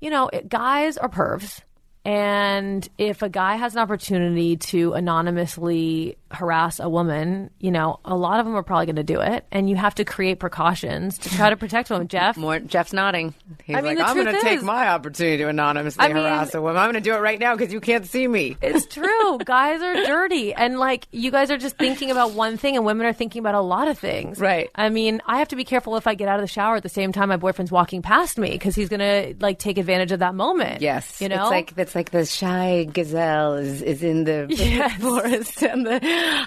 you 0.00 0.08
know, 0.10 0.28
it, 0.32 0.48
guys 0.48 0.96
are 0.96 1.08
pervs. 1.10 1.60
And 2.02 2.88
if 2.96 3.20
a 3.20 3.28
guy 3.28 3.56
has 3.56 3.74
an 3.74 3.80
opportunity 3.80 4.56
to 4.56 4.94
anonymously 4.94 6.16
harass 6.30 6.78
a 6.80 6.88
woman, 6.88 7.50
you 7.58 7.70
know, 7.70 7.98
a 8.04 8.14
lot 8.14 8.40
of 8.40 8.46
them 8.46 8.54
are 8.56 8.62
probably 8.62 8.86
going 8.86 8.96
to 8.96 9.02
do 9.02 9.20
it. 9.20 9.44
And 9.50 9.68
you 9.68 9.76
have 9.76 9.94
to 9.96 10.04
create 10.04 10.38
precautions 10.38 11.18
to 11.18 11.28
try 11.30 11.50
to 11.50 11.56
protect 11.56 11.88
them. 11.88 12.06
Jeff, 12.08 12.36
More 12.36 12.58
Jeff's 12.60 12.92
nodding. 12.92 13.34
He's 13.64 13.76
I 13.76 13.80
mean, 13.80 13.98
like, 13.98 14.08
I'm 14.08 14.14
going 14.16 14.34
to 14.34 14.40
take 14.40 14.62
my 14.62 14.88
opportunity 14.88 15.38
to 15.38 15.48
anonymously 15.48 16.04
I 16.04 16.08
mean- 16.08 16.16
harass 16.22 16.54
a 16.54 16.60
woman. 16.62 16.76
I'm 16.76 16.86
going 16.92 17.02
to 17.02 17.08
do 17.10 17.14
it 17.14 17.20
right 17.20 17.38
now 17.38 17.56
because 17.56 17.72
you 17.72 17.80
can't 17.80 18.06
see 18.06 18.26
me. 18.28 18.56
It's 18.62 18.86
true. 18.86 19.38
guys 19.44 19.82
are 19.82 19.94
dirty. 20.06 20.54
And 20.54 20.78
like 20.78 21.08
you 21.10 21.30
guys 21.30 21.50
are 21.50 21.58
just 21.58 21.76
thinking 21.76 22.10
about 22.10 22.32
one 22.32 22.56
thing 22.56 22.76
and 22.76 22.84
women 22.86 23.06
are 23.06 23.12
thinking 23.12 23.40
about 23.40 23.54
a 23.54 23.60
lot 23.60 23.88
of 23.88 23.98
things. 23.98 24.38
Right. 24.38 24.70
I 24.74 24.88
mean, 24.88 25.20
I 25.26 25.38
have 25.38 25.48
to 25.48 25.56
be 25.56 25.64
careful 25.64 25.96
if 25.96 26.06
I 26.06 26.14
get 26.14 26.28
out 26.28 26.36
of 26.36 26.42
the 26.42 26.48
shower 26.48 26.76
at 26.76 26.82
the 26.82 26.88
same 26.88 27.12
time 27.12 27.28
my 27.28 27.36
boyfriend's 27.36 27.72
walking 27.72 28.02
past 28.02 28.38
me 28.38 28.50
because 28.52 28.74
he's 28.74 28.88
going 28.88 29.00
to 29.00 29.34
like 29.40 29.58
take 29.58 29.78
advantage 29.78 30.12
of 30.12 30.20
that 30.20 30.34
moment. 30.34 30.80
Yes, 30.80 31.20
You 31.20 31.28
know? 31.28 31.42
it's 31.42 31.50
like 31.50 31.72
it's 31.76 31.94
like 31.94 32.10
the 32.10 32.24
shy 32.24 32.86
gazelle 32.92 33.54
is, 33.54 33.82
is 33.82 34.02
in 34.02 34.24
the 34.24 34.46
Yes. 34.60 35.00
forest, 35.00 35.62
and 35.62 35.86
the 35.86 35.98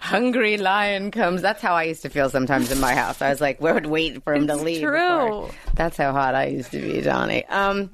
hungry 0.01 0.57
lion 0.57 1.11
comes. 1.11 1.41
That's 1.41 1.61
how 1.61 1.73
I 1.73 1.83
used 1.83 2.01
to 2.03 2.09
feel 2.09 2.29
sometimes 2.29 2.71
in 2.71 2.79
my 2.79 2.93
house. 2.95 3.21
I 3.21 3.29
was 3.29 3.41
like, 3.41 3.61
we 3.61 3.71
would 3.71 3.85
wait 3.85 4.23
for 4.23 4.33
him 4.33 4.47
to 4.47 4.55
leave. 4.55 4.81
true. 4.81 4.91
before- 4.91 5.49
That's 5.75 5.97
how 5.97 6.11
hot 6.11 6.35
I 6.35 6.47
used 6.47 6.71
to 6.71 6.79
be, 6.81 7.01
Johnny. 7.01 7.45
Um, 7.45 7.91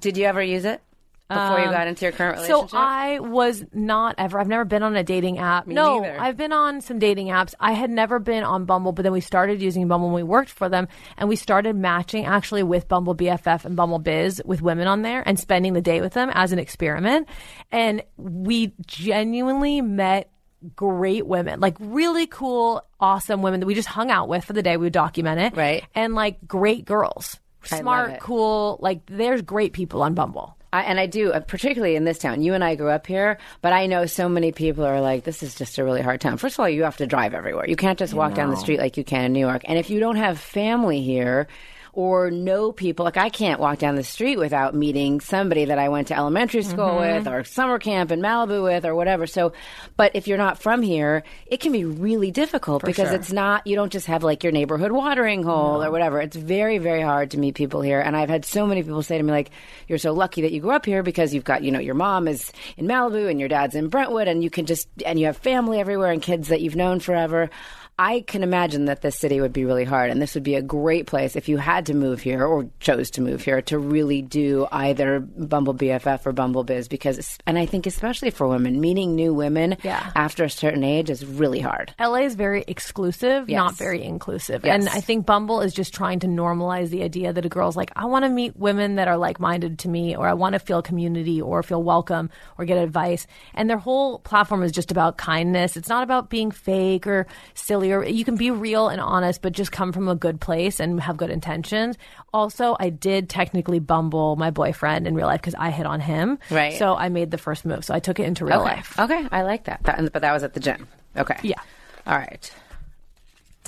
did 0.00 0.16
you 0.16 0.24
ever 0.26 0.42
use 0.42 0.64
it? 0.64 0.80
Before 1.28 1.60
you 1.60 1.66
got 1.70 1.86
into 1.86 2.04
your 2.04 2.10
current 2.10 2.38
relationship? 2.40 2.70
So 2.70 2.76
I 2.76 3.20
was 3.20 3.64
not 3.72 4.16
ever. 4.18 4.40
I've 4.40 4.48
never 4.48 4.64
been 4.64 4.82
on 4.82 4.96
a 4.96 5.04
dating 5.04 5.38
app. 5.38 5.64
Me 5.68 5.76
no, 5.76 6.00
neither. 6.00 6.20
I've 6.20 6.36
been 6.36 6.52
on 6.52 6.80
some 6.80 6.98
dating 6.98 7.28
apps. 7.28 7.54
I 7.60 7.70
had 7.70 7.88
never 7.88 8.18
been 8.18 8.42
on 8.42 8.64
Bumble, 8.64 8.90
but 8.90 9.02
then 9.04 9.12
we 9.12 9.20
started 9.20 9.62
using 9.62 9.86
Bumble 9.86 10.08
when 10.08 10.16
we 10.16 10.24
worked 10.24 10.50
for 10.50 10.68
them, 10.68 10.88
and 11.16 11.28
we 11.28 11.36
started 11.36 11.76
matching 11.76 12.24
actually 12.26 12.64
with 12.64 12.88
Bumble 12.88 13.14
BFF 13.14 13.64
and 13.64 13.76
Bumble 13.76 14.00
Biz 14.00 14.42
with 14.44 14.60
women 14.60 14.88
on 14.88 15.02
there 15.02 15.22
and 15.24 15.38
spending 15.38 15.72
the 15.72 15.80
day 15.80 16.00
with 16.00 16.14
them 16.14 16.30
as 16.34 16.50
an 16.50 16.58
experiment. 16.58 17.28
And 17.70 18.02
we 18.16 18.72
genuinely 18.88 19.82
met 19.82 20.32
great 20.76 21.26
women, 21.26 21.60
like 21.60 21.76
really 21.80 22.26
cool, 22.26 22.84
awesome 22.98 23.42
women 23.42 23.60
that 23.60 23.66
we 23.66 23.74
just 23.74 23.88
hung 23.88 24.10
out 24.10 24.28
with 24.28 24.44
for 24.44 24.52
the 24.52 24.62
day. 24.62 24.76
We 24.76 24.86
would 24.86 24.92
document 24.92 25.40
it, 25.40 25.56
Right. 25.56 25.84
And 25.94 26.14
like 26.14 26.46
great 26.46 26.84
girls, 26.84 27.38
smart, 27.64 28.20
cool. 28.20 28.78
Like 28.80 29.00
there's 29.06 29.42
great 29.42 29.72
people 29.72 30.02
on 30.02 30.14
Bumble. 30.14 30.56
I, 30.72 30.82
and 30.82 31.00
I 31.00 31.06
do, 31.06 31.32
uh, 31.32 31.40
particularly 31.40 31.96
in 31.96 32.04
this 32.04 32.18
town. 32.18 32.42
You 32.42 32.54
and 32.54 32.62
I 32.62 32.76
grew 32.76 32.90
up 32.90 33.06
here, 33.06 33.38
but 33.60 33.72
I 33.72 33.86
know 33.86 34.06
so 34.06 34.28
many 34.28 34.52
people 34.52 34.84
are 34.84 35.00
like, 35.00 35.24
this 35.24 35.42
is 35.42 35.56
just 35.56 35.78
a 35.78 35.84
really 35.84 36.00
hard 36.00 36.20
town. 36.20 36.36
First 36.36 36.54
of 36.56 36.60
all, 36.60 36.68
you 36.68 36.84
have 36.84 36.98
to 36.98 37.06
drive 37.06 37.34
everywhere. 37.34 37.68
You 37.68 37.74
can't 37.74 37.98
just 37.98 38.14
walk 38.14 38.34
down 38.34 38.50
the 38.50 38.56
street 38.56 38.78
like 38.78 38.96
you 38.96 39.02
can 39.02 39.24
in 39.24 39.32
New 39.32 39.40
York. 39.40 39.62
And 39.64 39.78
if 39.78 39.90
you 39.90 39.98
don't 39.98 40.16
have 40.16 40.38
family 40.38 41.02
here, 41.02 41.48
or 41.92 42.30
know 42.30 42.72
people 42.72 43.04
like 43.04 43.16
I 43.16 43.28
can't 43.28 43.60
walk 43.60 43.78
down 43.78 43.96
the 43.96 44.04
street 44.04 44.38
without 44.38 44.74
meeting 44.74 45.20
somebody 45.20 45.66
that 45.66 45.78
I 45.78 45.88
went 45.88 46.08
to 46.08 46.16
elementary 46.16 46.62
school 46.62 46.86
mm-hmm. 46.86 47.16
with 47.16 47.28
or 47.28 47.44
summer 47.44 47.78
camp 47.78 48.10
in 48.10 48.20
Malibu 48.20 48.62
with 48.62 48.84
or 48.84 48.94
whatever. 48.94 49.26
So, 49.26 49.52
but 49.96 50.12
if 50.14 50.28
you're 50.28 50.38
not 50.38 50.62
from 50.62 50.82
here, 50.82 51.24
it 51.46 51.60
can 51.60 51.72
be 51.72 51.84
really 51.84 52.30
difficult 52.30 52.84
because 52.84 53.08
sure. 53.08 53.16
it's 53.16 53.32
not 53.32 53.66
you 53.66 53.76
don't 53.76 53.92
just 53.92 54.06
have 54.06 54.22
like 54.22 54.42
your 54.42 54.52
neighborhood 54.52 54.92
watering 54.92 55.42
hole 55.42 55.82
or 55.82 55.90
whatever. 55.90 56.20
It's 56.20 56.36
very 56.36 56.78
very 56.78 57.02
hard 57.02 57.32
to 57.32 57.38
meet 57.38 57.54
people 57.54 57.80
here 57.80 58.00
and 58.00 58.16
I've 58.16 58.28
had 58.28 58.44
so 58.44 58.66
many 58.66 58.82
people 58.82 59.02
say 59.02 59.18
to 59.18 59.24
me 59.24 59.32
like 59.32 59.50
you're 59.88 59.98
so 59.98 60.12
lucky 60.12 60.42
that 60.42 60.52
you 60.52 60.60
grew 60.60 60.72
up 60.72 60.86
here 60.86 61.02
because 61.02 61.34
you've 61.34 61.44
got, 61.44 61.62
you 61.62 61.70
know, 61.70 61.80
your 61.80 61.94
mom 61.94 62.28
is 62.28 62.52
in 62.76 62.86
Malibu 62.86 63.30
and 63.30 63.40
your 63.40 63.48
dad's 63.48 63.74
in 63.74 63.88
Brentwood 63.88 64.28
and 64.28 64.42
you 64.42 64.50
can 64.50 64.66
just 64.66 64.88
and 65.04 65.18
you 65.18 65.26
have 65.26 65.36
family 65.36 65.80
everywhere 65.80 66.12
and 66.12 66.22
kids 66.22 66.48
that 66.48 66.60
you've 66.60 66.76
known 66.76 67.00
forever. 67.00 67.50
I 67.98 68.22
can 68.26 68.42
imagine 68.42 68.86
that 68.86 69.02
this 69.02 69.14
city 69.16 69.40
would 69.42 69.52
be 69.52 69.66
really 69.66 69.84
hard, 69.84 70.10
and 70.10 70.22
this 70.22 70.34
would 70.34 70.42
be 70.42 70.54
a 70.54 70.62
great 70.62 71.06
place 71.06 71.36
if 71.36 71.50
you 71.50 71.58
had 71.58 71.86
to 71.86 71.94
move 71.94 72.20
here 72.20 72.44
or 72.46 72.66
chose 72.80 73.10
to 73.12 73.20
move 73.20 73.42
here 73.42 73.60
to 73.62 73.78
really 73.78 74.22
do 74.22 74.66
either 74.72 75.20
Bumble 75.20 75.74
BFF 75.74 76.24
or 76.24 76.32
Bumble 76.32 76.64
Biz. 76.64 76.88
Because, 76.88 77.36
and 77.46 77.58
I 77.58 77.66
think 77.66 77.86
especially 77.86 78.30
for 78.30 78.48
women, 78.48 78.80
meeting 78.80 79.14
new 79.14 79.34
women 79.34 79.76
Yeah. 79.82 80.10
after 80.16 80.44
a 80.44 80.50
certain 80.50 80.82
age 80.82 81.10
is 81.10 81.26
really 81.26 81.60
hard. 81.60 81.92
LA 82.00 82.20
is 82.20 82.36
very 82.36 82.64
exclusive, 82.66 83.50
Yes. 83.50 83.58
not 83.58 83.74
very 83.76 84.02
inclusive. 84.02 84.64
Yes. 84.64 84.74
And 84.74 84.88
I 84.88 85.02
think 85.02 85.26
Bumble 85.26 85.60
is 85.60 85.74
just 85.74 85.92
trying 85.92 86.20
to 86.20 86.26
normalize 86.26 86.88
the 86.88 87.02
idea 87.02 87.34
that 87.34 87.44
a 87.44 87.50
girl's 87.50 87.76
like, 87.76 87.90
I 87.96 88.06
want 88.06 88.24
to 88.24 88.30
meet 88.30 88.56
women 88.56 88.94
that 88.94 89.08
are 89.08 89.18
like 89.18 89.38
minded 89.40 89.78
to 89.80 89.88
me, 89.90 90.16
or 90.16 90.26
I 90.26 90.32
want 90.32 90.54
to 90.54 90.58
feel 90.58 90.80
community, 90.80 91.42
or 91.42 91.62
feel 91.62 91.82
welcome, 91.82 92.30
or 92.56 92.64
get 92.64 92.78
advice. 92.78 93.26
And 93.52 93.68
their 93.68 93.76
whole 93.76 94.20
platform 94.20 94.62
is 94.62 94.72
just 94.72 94.90
about 94.90 95.18
kindness. 95.18 95.76
It's 95.76 95.90
not 95.90 96.02
about 96.02 96.30
being 96.30 96.50
fake 96.50 97.06
or 97.06 97.26
silly, 97.52 97.89
you 98.04 98.24
can 98.24 98.36
be 98.36 98.50
real 98.50 98.88
and 98.88 99.00
honest, 99.00 99.42
but 99.42 99.52
just 99.52 99.72
come 99.72 99.92
from 99.92 100.08
a 100.08 100.14
good 100.14 100.40
place 100.40 100.80
and 100.80 101.00
have 101.00 101.16
good 101.16 101.30
intentions. 101.30 101.96
Also, 102.32 102.76
I 102.78 102.90
did 102.90 103.28
technically 103.28 103.78
Bumble 103.78 104.36
my 104.36 104.50
boyfriend 104.50 105.06
in 105.06 105.14
real 105.14 105.26
life 105.26 105.40
because 105.40 105.54
I 105.54 105.70
hit 105.70 105.86
on 105.86 106.00
him. 106.00 106.38
Right. 106.50 106.74
So 106.74 106.96
I 106.96 107.08
made 107.08 107.30
the 107.30 107.38
first 107.38 107.64
move. 107.64 107.84
So 107.84 107.94
I 107.94 108.00
took 108.00 108.20
it 108.20 108.24
into 108.24 108.44
real 108.44 108.60
okay. 108.60 108.76
life. 108.76 108.98
Okay, 108.98 109.26
I 109.30 109.42
like 109.42 109.64
that. 109.64 109.82
that. 109.84 110.12
But 110.12 110.22
that 110.22 110.32
was 110.32 110.42
at 110.42 110.54
the 110.54 110.60
gym. 110.60 110.86
Okay. 111.16 111.36
Yeah. 111.42 111.60
All 112.06 112.16
right. 112.16 112.52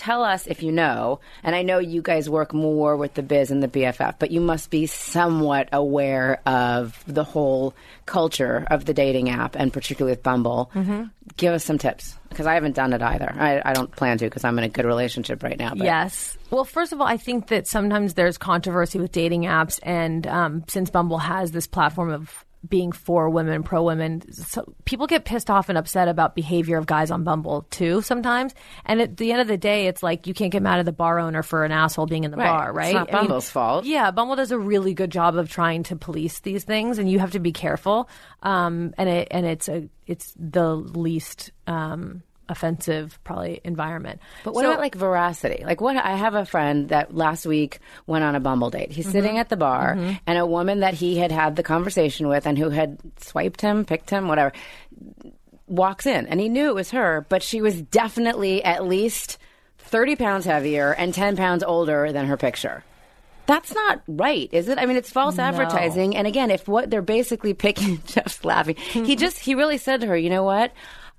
Tell 0.03 0.25
us 0.25 0.49
if 0.49 0.65
you 0.65 0.73
know, 0.73 1.21
and 1.45 1.55
I 1.55 1.63
know 1.63 1.79
you 1.79 2.03
guys 2.03 2.29
work 2.29 2.53
more 2.53 2.97
with 2.97 3.15
the 3.15 3.23
biz 3.23 3.53
and 3.53 3.63
the 3.63 3.69
BFF, 3.69 4.17
but 4.19 4.33
you 4.33 4.41
must 4.41 4.69
be 4.69 4.87
somewhat 4.87 5.69
aware 5.73 6.41
of 6.45 7.01
the 7.07 7.23
whole 7.23 7.73
culture 8.05 8.67
of 8.69 8.85
the 8.85 8.95
dating 8.95 9.31
app, 9.31 9.55
and 9.55 9.73
particularly 9.73 10.11
with 10.11 10.25
Bumble. 10.25 10.73
Mm-hmm. 10.75 11.05
Give 11.37 11.53
us 11.53 11.65
some 11.65 11.79
tips 11.79 12.19
because 12.31 12.47
I 12.47 12.55
haven't 12.55 12.75
done 12.75 12.93
it 12.93 13.01
either. 13.01 13.33
I, 13.33 13.63
I 13.65 13.75
don't 13.75 13.95
plan 13.95 14.19
to 14.19 14.25
because 14.25 14.43
I'm 14.43 14.59
in 14.59 14.65
a 14.65 14.69
good 14.69 14.87
relationship 14.87 15.41
right 15.45 15.57
now. 15.57 15.71
But 15.71 15.85
Yes. 15.85 16.37
Well, 16.51 16.65
first 16.65 16.93
of 16.93 17.01
all, 17.01 17.07
I 17.07 17.17
think 17.17 17.47
that 17.47 17.69
sometimes 17.69 18.15
there's 18.15 18.39
controversy 18.39 18.99
with 18.99 19.13
dating 19.13 19.43
apps, 19.43 19.79
and 19.85 20.27
um, 20.27 20.65
since 20.67 20.91
Bumble 20.91 21.19
has 21.19 21.53
this 21.53 21.69
platform 21.69 22.11
of 22.11 22.45
being 22.69 22.93
for 22.93 23.29
women, 23.29 23.63
pro 23.65 23.83
women, 23.83 24.23
so 24.33 24.73
people 24.85 25.07
get 25.09 25.25
pissed 25.25 25.51
off 25.51 25.69
and 25.69 25.77
upset 25.77 26.07
about 26.07 26.35
behavior 26.37 26.79
of 26.79 26.87
guys 26.87 27.11
on 27.11 27.25
Bumble 27.25 27.67
too 27.71 28.03
sometimes. 28.03 28.55
And 28.85 29.01
at 29.01 29.17
the 29.17 29.33
end 29.33 29.41
of 29.41 29.49
the 29.49 29.57
day, 29.57 29.89
it's 29.89 30.03
like 30.03 30.27
you 30.29 30.35
can't 30.35 30.53
get 30.53 30.63
mad 30.63 30.79
at 30.79 30.85
the 30.85 30.93
bar 30.93 31.19
owner 31.19 31.43
for 31.43 31.65
an 31.65 31.73
asshole 31.73 32.07
being 32.07 32.25
in 32.25 32.31
the 32.31 32.37
Right. 32.37 32.47
bar, 32.49 32.69
It's 32.71 32.77
right? 32.77 32.95
not 32.95 33.11
Bumble's 33.11 33.51
fault. 33.51 33.85
Yeah, 33.85 34.11
Bumble 34.13 34.37
does 34.37 34.53
a 34.53 34.59
really 34.59 34.95
good 34.95 35.11
job 35.11 35.37
of 35.37 35.51
trying 35.51 35.83
to 35.85 35.97
police 35.97 36.39
these 36.41 36.63
things, 36.65 36.99
and 36.99 37.11
you 37.11 37.19
have 37.19 37.33
to 37.33 37.41
be 37.41 37.53
careful. 37.53 38.09
Um, 38.43 38.95
and 38.97 39.09
it 39.09 39.29
and 39.31 39.45
it's 39.45 39.69
a 39.69 39.89
it's 40.07 40.33
the 40.39 40.75
least 40.77 41.51
um, 41.67 42.23
offensive 42.49 43.19
probably 43.25 43.61
environment. 43.65 44.21
But 44.45 44.55
what 44.55 44.63
So- 44.65 44.71
about 44.71 44.81
like 44.81 44.95
veracity? 44.95 45.63
Like 45.65 45.81
what 45.81 45.97
I 45.97 46.17
have 46.17 46.35
a 46.35 46.45
friend 46.45 46.89
that 46.91 47.15
last 47.15 47.47
week 47.47 47.79
went 48.07 48.25
on 48.25 48.35
a 48.35 48.41
Bumble 48.41 48.71
date. 48.71 48.93
He's 48.93 49.07
Mm-hmm. 49.07 49.13
sitting 49.13 49.39
at 49.39 49.49
the 49.49 49.57
bar 49.57 49.97
and 50.27 50.39
a 50.39 50.45
woman 50.47 50.81
that 50.81 50.95
he 50.95 51.19
had 51.19 51.33
had 51.33 51.57
the 51.57 51.63
conversation 51.63 52.29
with 52.29 52.47
and 52.47 52.59
who 52.59 52.69
had 52.71 52.99
swiped 53.19 53.61
him, 53.61 53.85
picked 53.85 54.11
him, 54.11 54.29
whatever, 54.29 54.53
walks 55.67 56.07
in 56.07 56.27
and 56.27 56.41
he 56.41 56.49
knew 56.49 56.69
it 56.69 56.75
was 56.75 56.91
her, 56.91 57.25
but 57.29 57.43
she 57.43 57.63
was 57.63 57.81
definitely 57.81 58.63
at 58.65 58.87
least 58.87 59.39
30 59.79 60.17
pounds 60.17 60.45
heavier 60.45 60.93
and 60.93 61.15
10 61.15 61.37
pounds 61.37 61.63
older 61.63 62.13
than 62.13 62.27
her 62.27 62.37
picture. 62.37 62.85
That's 63.47 63.75
not 63.75 64.03
right, 64.07 64.49
is 64.53 64.69
it? 64.69 64.79
I 64.79 64.87
mean, 64.87 64.97
it's 64.97 65.11
false 65.11 65.39
advertising. 65.39 66.15
And 66.17 66.27
again, 66.29 66.51
if 66.53 66.69
what 66.69 66.91
they're 66.91 67.03
basically 67.03 67.55
picking, 67.55 68.01
Jeff's 68.07 68.45
laughing. 68.45 68.77
he 68.77 69.17
just, 69.17 69.39
he 69.41 69.55
really 69.57 69.79
said 69.79 70.01
to 70.03 70.07
her, 70.07 70.17
you 70.17 70.31
know 70.31 70.45
what? 70.45 70.73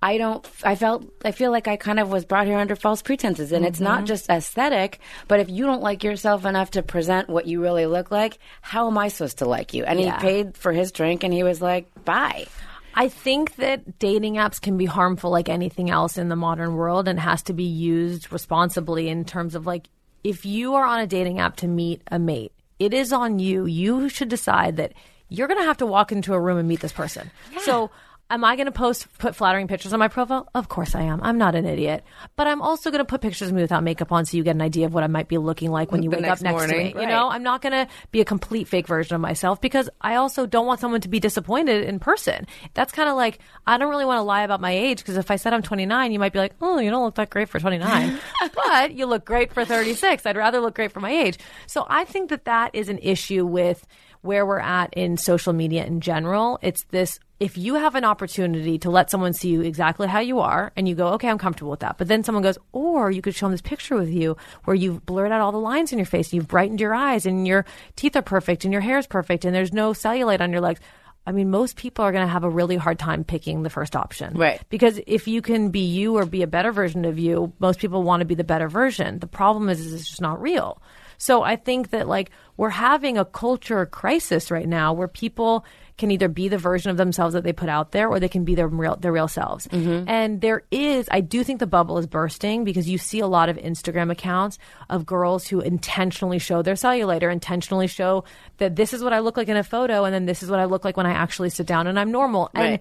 I 0.03 0.17
don't, 0.17 0.45
I 0.65 0.75
felt, 0.75 1.05
I 1.23 1.31
feel 1.31 1.49
like 1.49 1.69
I 1.69 1.77
kind 1.77 1.97
of 1.97 2.11
was 2.11 2.25
brought 2.25 2.45
here 2.45 2.57
under 2.57 2.75
false 2.75 3.01
pretenses. 3.01 3.53
And 3.53 3.65
it's 3.65 3.79
not 3.79 3.99
mm-hmm. 3.99 4.07
just 4.07 4.29
aesthetic, 4.29 4.99
but 5.29 5.39
if 5.39 5.49
you 5.49 5.65
don't 5.65 5.81
like 5.81 6.03
yourself 6.03 6.43
enough 6.43 6.71
to 6.71 6.83
present 6.83 7.29
what 7.29 7.47
you 7.47 7.61
really 7.61 7.85
look 7.85 8.11
like, 8.11 8.37
how 8.61 8.87
am 8.87 8.97
I 8.97 9.07
supposed 9.07 9.37
to 9.37 9.45
like 9.45 9.73
you? 9.73 9.85
And 9.85 10.01
Yeah. 10.01 10.17
he 10.17 10.21
paid 10.21 10.57
for 10.57 10.73
his 10.73 10.91
drink 10.91 11.23
and 11.23 11.33
he 11.33 11.43
was 11.43 11.61
like, 11.61 11.87
bye. 12.03 12.47
I 12.93 13.07
think 13.07 13.55
that 13.55 13.97
dating 13.97 14.33
apps 14.35 14.59
can 14.59 14.75
be 14.75 14.85
harmful 14.85 15.31
like 15.31 15.47
anything 15.47 15.89
else 15.89 16.17
in 16.17 16.27
the 16.27 16.35
modern 16.35 16.75
world 16.75 17.07
and 17.07 17.17
has 17.17 17.41
to 17.43 17.53
be 17.53 17.63
used 17.63 18.29
responsibly 18.29 19.07
in 19.07 19.23
terms 19.23 19.55
of 19.55 19.65
like 19.65 19.87
if 20.25 20.45
you 20.45 20.75
are 20.75 20.85
on 20.85 20.99
a 20.99 21.07
dating 21.07 21.39
app 21.39 21.55
to 21.57 21.67
meet 21.69 22.01
a 22.11 22.19
mate, 22.19 22.51
it 22.77 22.93
is 22.93 23.13
on 23.13 23.39
you. 23.39 23.65
You 23.65 24.09
should 24.09 24.27
decide 24.27 24.75
that 24.77 24.91
you're 25.29 25.47
going 25.47 25.61
to 25.61 25.65
have 25.65 25.77
to 25.77 25.85
walk 25.85 26.11
into 26.11 26.33
a 26.33 26.39
room 26.39 26.57
and 26.57 26.67
meet 26.67 26.81
this 26.81 26.91
person. 26.91 27.31
So 27.61 27.89
Am 28.33 28.43
I 28.43 28.55
going 28.55 28.65
to 28.65 28.71
post 28.71 29.07
put 29.19 29.35
flattering 29.35 29.67
pictures 29.67 29.93
on 29.93 29.99
my 29.99 30.07
profile? 30.07 30.49
Of 30.55 30.67
course 30.67 30.95
I 30.95 31.01
am. 31.03 31.21
I'm 31.21 31.37
not 31.37 31.53
an 31.53 31.67
idiot, 31.67 32.03
but 32.35 32.47
I'm 32.47 32.63
also 32.63 32.89
going 32.89 32.97
to 32.97 33.05
put 33.05 33.21
pictures 33.21 33.49
of 33.49 33.53
me 33.53 33.61
without 33.61 33.83
makeup 33.83 34.11
on, 34.11 34.25
so 34.25 34.35
you 34.37 34.43
get 34.43 34.55
an 34.55 34.61
idea 34.63 34.87
of 34.87 34.93
what 34.95 35.03
I 35.03 35.07
might 35.07 35.27
be 35.27 35.37
looking 35.37 35.69
like 35.69 35.91
when 35.91 36.01
you 36.01 36.09
The 36.09 36.15
wake 36.15 36.25
next 36.25 36.41
up 36.41 36.45
next 36.45 36.63
to 36.63 36.67
me. 36.69 36.83
right. 36.95 36.95
You 36.95 37.07
know, 37.07 37.29
I'm 37.29 37.43
not 37.43 37.61
going 37.61 37.73
to 37.73 37.87
be 38.09 38.21
a 38.21 38.25
complete 38.25 38.67
fake 38.67 38.87
version 38.87 39.13
of 39.13 39.21
myself 39.21 39.61
because 39.61 39.87
I 40.01 40.15
also 40.15 40.47
don't 40.47 40.65
want 40.65 40.79
someone 40.79 41.01
to 41.01 41.09
be 41.09 41.19
disappointed 41.19 41.83
in 41.83 41.99
person. 41.99 42.47
That's 42.73 42.91
kind 42.91 43.07
of 43.07 43.15
like 43.15 43.37
I 43.67 43.77
don't 43.77 43.91
really 43.91 44.05
want 44.05 44.17
to 44.17 44.23
lie 44.23 44.41
about 44.41 44.61
my 44.61 44.71
age 44.71 44.97
because 44.97 45.15
if 45.17 45.29
I 45.29 45.35
said 45.35 45.53
I'm 45.53 45.61
29, 45.61 46.11
you 46.11 46.17
might 46.17 46.33
be 46.33 46.39
like, 46.39 46.55
"Oh, 46.59 46.79
you 46.79 46.89
don't 46.89 47.03
look 47.03 47.13
that 47.15 47.29
great 47.29 47.49
for 47.49 47.59
29," 47.59 48.19
but 48.55 48.95
you 48.95 49.05
look 49.05 49.25
great 49.25 49.53
for 49.53 49.63
36. 49.63 50.25
I'd 50.25 50.37
rather 50.37 50.59
look 50.59 50.73
great 50.73 50.91
for 50.91 51.01
my 51.01 51.11
age. 51.11 51.37
So 51.67 51.85
I 51.87 52.03
think 52.05 52.31
that 52.31 52.45
that 52.45 52.73
is 52.73 52.89
an 52.89 52.97
issue 52.97 53.45
with 53.45 53.85
where 54.23 54.45
we're 54.45 54.59
at 54.59 54.93
in 54.93 55.17
social 55.17 55.53
media 55.53 55.85
in 55.85 56.01
general. 56.01 56.57
It's 56.61 56.85
this 56.85 57.19
if 57.39 57.57
you 57.57 57.75
have 57.75 57.95
an 57.95 58.05
opportunity 58.05 58.77
to 58.79 58.89
let 58.89 59.11
someone 59.11 59.33
see 59.33 59.49
you 59.49 59.61
exactly 59.61 60.07
how 60.07 60.19
you 60.19 60.39
are 60.39 60.71
and 60.77 60.87
you 60.87 60.95
go, 60.95 61.09
okay, 61.09 61.27
I'm 61.27 61.37
comfortable 61.37 61.71
with 61.71 61.81
that. 61.81 61.97
But 61.97 62.07
then 62.07 62.23
someone 62.23 62.41
goes, 62.41 62.57
or 62.71 63.11
you 63.11 63.21
could 63.21 63.35
show 63.35 63.47
them 63.47 63.51
this 63.51 63.61
picture 63.61 63.97
with 63.97 64.09
you 64.09 64.37
where 64.63 64.75
you've 64.75 65.05
blurred 65.05 65.33
out 65.33 65.41
all 65.41 65.51
the 65.51 65.57
lines 65.57 65.91
in 65.91 65.99
your 65.99 66.05
face, 66.05 66.31
you've 66.31 66.47
brightened 66.47 66.79
your 66.79 66.95
eyes 66.95 67.25
and 67.25 67.45
your 67.45 67.65
teeth 67.97 68.15
are 68.15 68.21
perfect 68.21 68.63
and 68.63 68.71
your 68.71 68.81
hair 68.81 68.97
is 68.97 69.07
perfect 69.07 69.43
and 69.43 69.53
there's 69.53 69.73
no 69.73 69.91
cellulite 69.91 70.39
on 70.39 70.53
your 70.53 70.61
legs. 70.61 70.79
I 71.27 71.33
mean, 71.33 71.49
most 71.49 71.75
people 71.75 72.05
are 72.05 72.11
going 72.13 72.25
to 72.25 72.31
have 72.31 72.45
a 72.45 72.49
really 72.49 72.77
hard 72.77 72.99
time 72.99 73.25
picking 73.25 73.63
the 73.63 73.69
first 73.69 73.95
option. 73.95 74.35
Right. 74.35 74.61
Because 74.69 75.01
if 75.05 75.27
you 75.27 75.41
can 75.41 75.69
be 75.69 75.79
you 75.81 76.17
or 76.17 76.25
be 76.25 76.43
a 76.43 76.47
better 76.47 76.71
version 76.71 77.03
of 77.03 77.19
you, 77.19 77.51
most 77.59 77.79
people 77.79 78.03
want 78.03 78.21
to 78.21 78.25
be 78.25 78.35
the 78.35 78.43
better 78.45 78.69
version. 78.69 79.19
The 79.19 79.27
problem 79.27 79.67
is, 79.67 79.81
is 79.81 79.93
it's 79.93 80.07
just 80.07 80.21
not 80.21 80.41
real. 80.41 80.81
So 81.17 81.41
I 81.43 81.55
think 81.55 81.91
that 81.91 82.07
like 82.07 82.31
we're 82.57 82.69
having 82.69 83.17
a 83.17 83.25
culture 83.25 83.85
crisis 83.85 84.51
right 84.51 84.67
now 84.67 84.93
where 84.93 85.07
people 85.07 85.65
can 85.97 86.09
either 86.09 86.27
be 86.27 86.47
the 86.47 86.57
version 86.57 86.89
of 86.89 86.97
themselves 86.97 87.33
that 87.33 87.43
they 87.43 87.53
put 87.53 87.69
out 87.69 87.91
there 87.91 88.07
or 88.07 88.19
they 88.19 88.27
can 88.27 88.43
be 88.43 88.55
their 88.55 88.67
real 88.67 88.95
their 88.95 89.11
real 89.11 89.27
selves. 89.27 89.67
Mm-hmm. 89.67 90.09
And 90.09 90.41
there 90.41 90.63
is 90.71 91.07
I 91.11 91.21
do 91.21 91.43
think 91.43 91.59
the 91.59 91.67
bubble 91.67 91.97
is 91.97 92.07
bursting 92.07 92.63
because 92.63 92.89
you 92.89 92.97
see 92.97 93.19
a 93.19 93.27
lot 93.27 93.49
of 93.49 93.57
Instagram 93.57 94.11
accounts 94.11 94.57
of 94.89 95.05
girls 95.05 95.47
who 95.47 95.61
intentionally 95.61 96.39
show 96.39 96.61
their 96.61 96.73
cellulite 96.73 97.21
or 97.21 97.29
intentionally 97.29 97.87
show 97.87 98.23
that 98.57 98.75
this 98.75 98.93
is 98.93 99.03
what 99.03 99.13
I 99.13 99.19
look 99.19 99.37
like 99.37 99.49
in 99.49 99.57
a 99.57 99.63
photo 99.63 100.03
and 100.03 100.13
then 100.13 100.25
this 100.25 100.41
is 100.41 100.49
what 100.49 100.59
I 100.59 100.65
look 100.65 100.83
like 100.83 100.97
when 100.97 101.05
I 101.05 101.13
actually 101.13 101.49
sit 101.49 101.67
down 101.67 101.87
and 101.87 101.99
I'm 101.99 102.11
normal. 102.11 102.49
And 102.53 102.79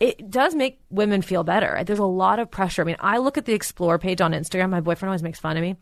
it 0.00 0.30
does 0.30 0.54
make 0.54 0.80
women 0.90 1.22
feel 1.22 1.44
better. 1.44 1.80
There's 1.86 2.00
a 2.00 2.04
lot 2.04 2.38
of 2.40 2.50
pressure. 2.50 2.82
I 2.82 2.84
mean, 2.84 2.96
I 2.98 3.18
look 3.18 3.38
at 3.38 3.44
the 3.44 3.52
explore 3.52 3.98
page 3.98 4.20
on 4.20 4.32
Instagram. 4.32 4.70
My 4.70 4.80
boyfriend 4.80 5.10
always 5.10 5.22
makes 5.22 5.38
fun 5.38 5.56
of 5.56 5.62
me. 5.62 5.76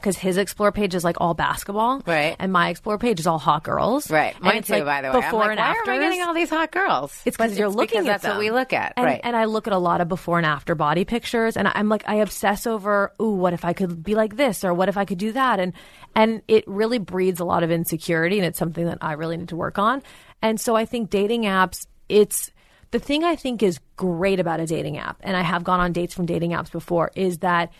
Because 0.00 0.16
his 0.16 0.36
explore 0.36 0.72
page 0.72 0.94
is 0.94 1.04
like 1.04 1.16
all 1.20 1.34
basketball, 1.34 2.02
Right. 2.06 2.36
And 2.38 2.52
my 2.52 2.70
explore 2.70 2.98
page 2.98 3.20
is 3.20 3.26
all 3.26 3.38
hot 3.38 3.62
girls, 3.62 4.10
Right. 4.10 4.34
And 4.34 4.44
Mine 4.44 4.56
it's, 4.58 4.68
too, 4.68 4.74
like, 4.74 4.84
by 4.84 5.02
the 5.02 5.08
way. 5.08 5.20
Before 5.20 5.40
like, 5.40 5.50
and 5.50 5.60
why 5.60 5.66
after. 5.66 5.90
are 5.90 5.94
we 5.94 6.00
getting 6.00 6.22
all 6.22 6.34
these 6.34 6.50
hot 6.50 6.72
girls? 6.72 7.20
It's 7.24 7.36
because 7.36 7.58
you're 7.58 7.68
looking 7.68 8.02
because 8.02 8.06
at 8.06 8.22
that's 8.22 8.34
what 8.34 8.38
we 8.38 8.50
look 8.50 8.72
at. 8.72 8.94
And, 8.96 9.06
right. 9.06 9.20
and 9.22 9.36
I 9.36 9.44
look 9.44 9.66
at 9.66 9.72
a 9.72 9.78
lot 9.78 10.00
of 10.00 10.08
before 10.08 10.38
and 10.38 10.46
after 10.46 10.74
body 10.74 11.04
pictures, 11.04 11.56
and 11.56 11.68
I'm 11.68 11.88
like, 11.88 12.02
I 12.06 12.16
obsess 12.16 12.66
over, 12.66 13.12
ooh, 13.20 13.30
what 13.30 13.52
if 13.52 13.64
I 13.64 13.72
could 13.72 14.02
be 14.02 14.14
like 14.14 14.36
this, 14.36 14.64
or 14.64 14.74
what 14.74 14.88
if 14.88 14.96
I 14.96 15.04
could 15.04 15.18
do 15.18 15.32
that, 15.32 15.60
and 15.60 15.72
and 16.14 16.42
it 16.48 16.64
really 16.66 16.98
breeds 16.98 17.40
a 17.40 17.44
lot 17.44 17.62
of 17.62 17.70
insecurity, 17.70 18.38
and 18.38 18.46
it's 18.46 18.58
something 18.58 18.86
that 18.86 18.98
I 19.00 19.12
really 19.12 19.36
need 19.36 19.50
to 19.50 19.56
work 19.56 19.78
on. 19.78 20.02
And 20.42 20.60
so 20.60 20.74
I 20.74 20.84
think 20.84 21.10
dating 21.10 21.42
apps, 21.42 21.86
it's 22.08 22.50
the 22.90 22.98
thing 22.98 23.22
I 23.24 23.36
think 23.36 23.62
is 23.62 23.78
great 23.96 24.40
about 24.40 24.60
a 24.60 24.66
dating 24.66 24.98
app, 24.98 25.18
and 25.20 25.36
I 25.36 25.42
have 25.42 25.64
gone 25.64 25.80
on 25.80 25.92
dates 25.92 26.14
from 26.14 26.26
dating 26.26 26.52
apps 26.52 26.72
before, 26.72 27.12
is 27.14 27.38
that 27.38 27.70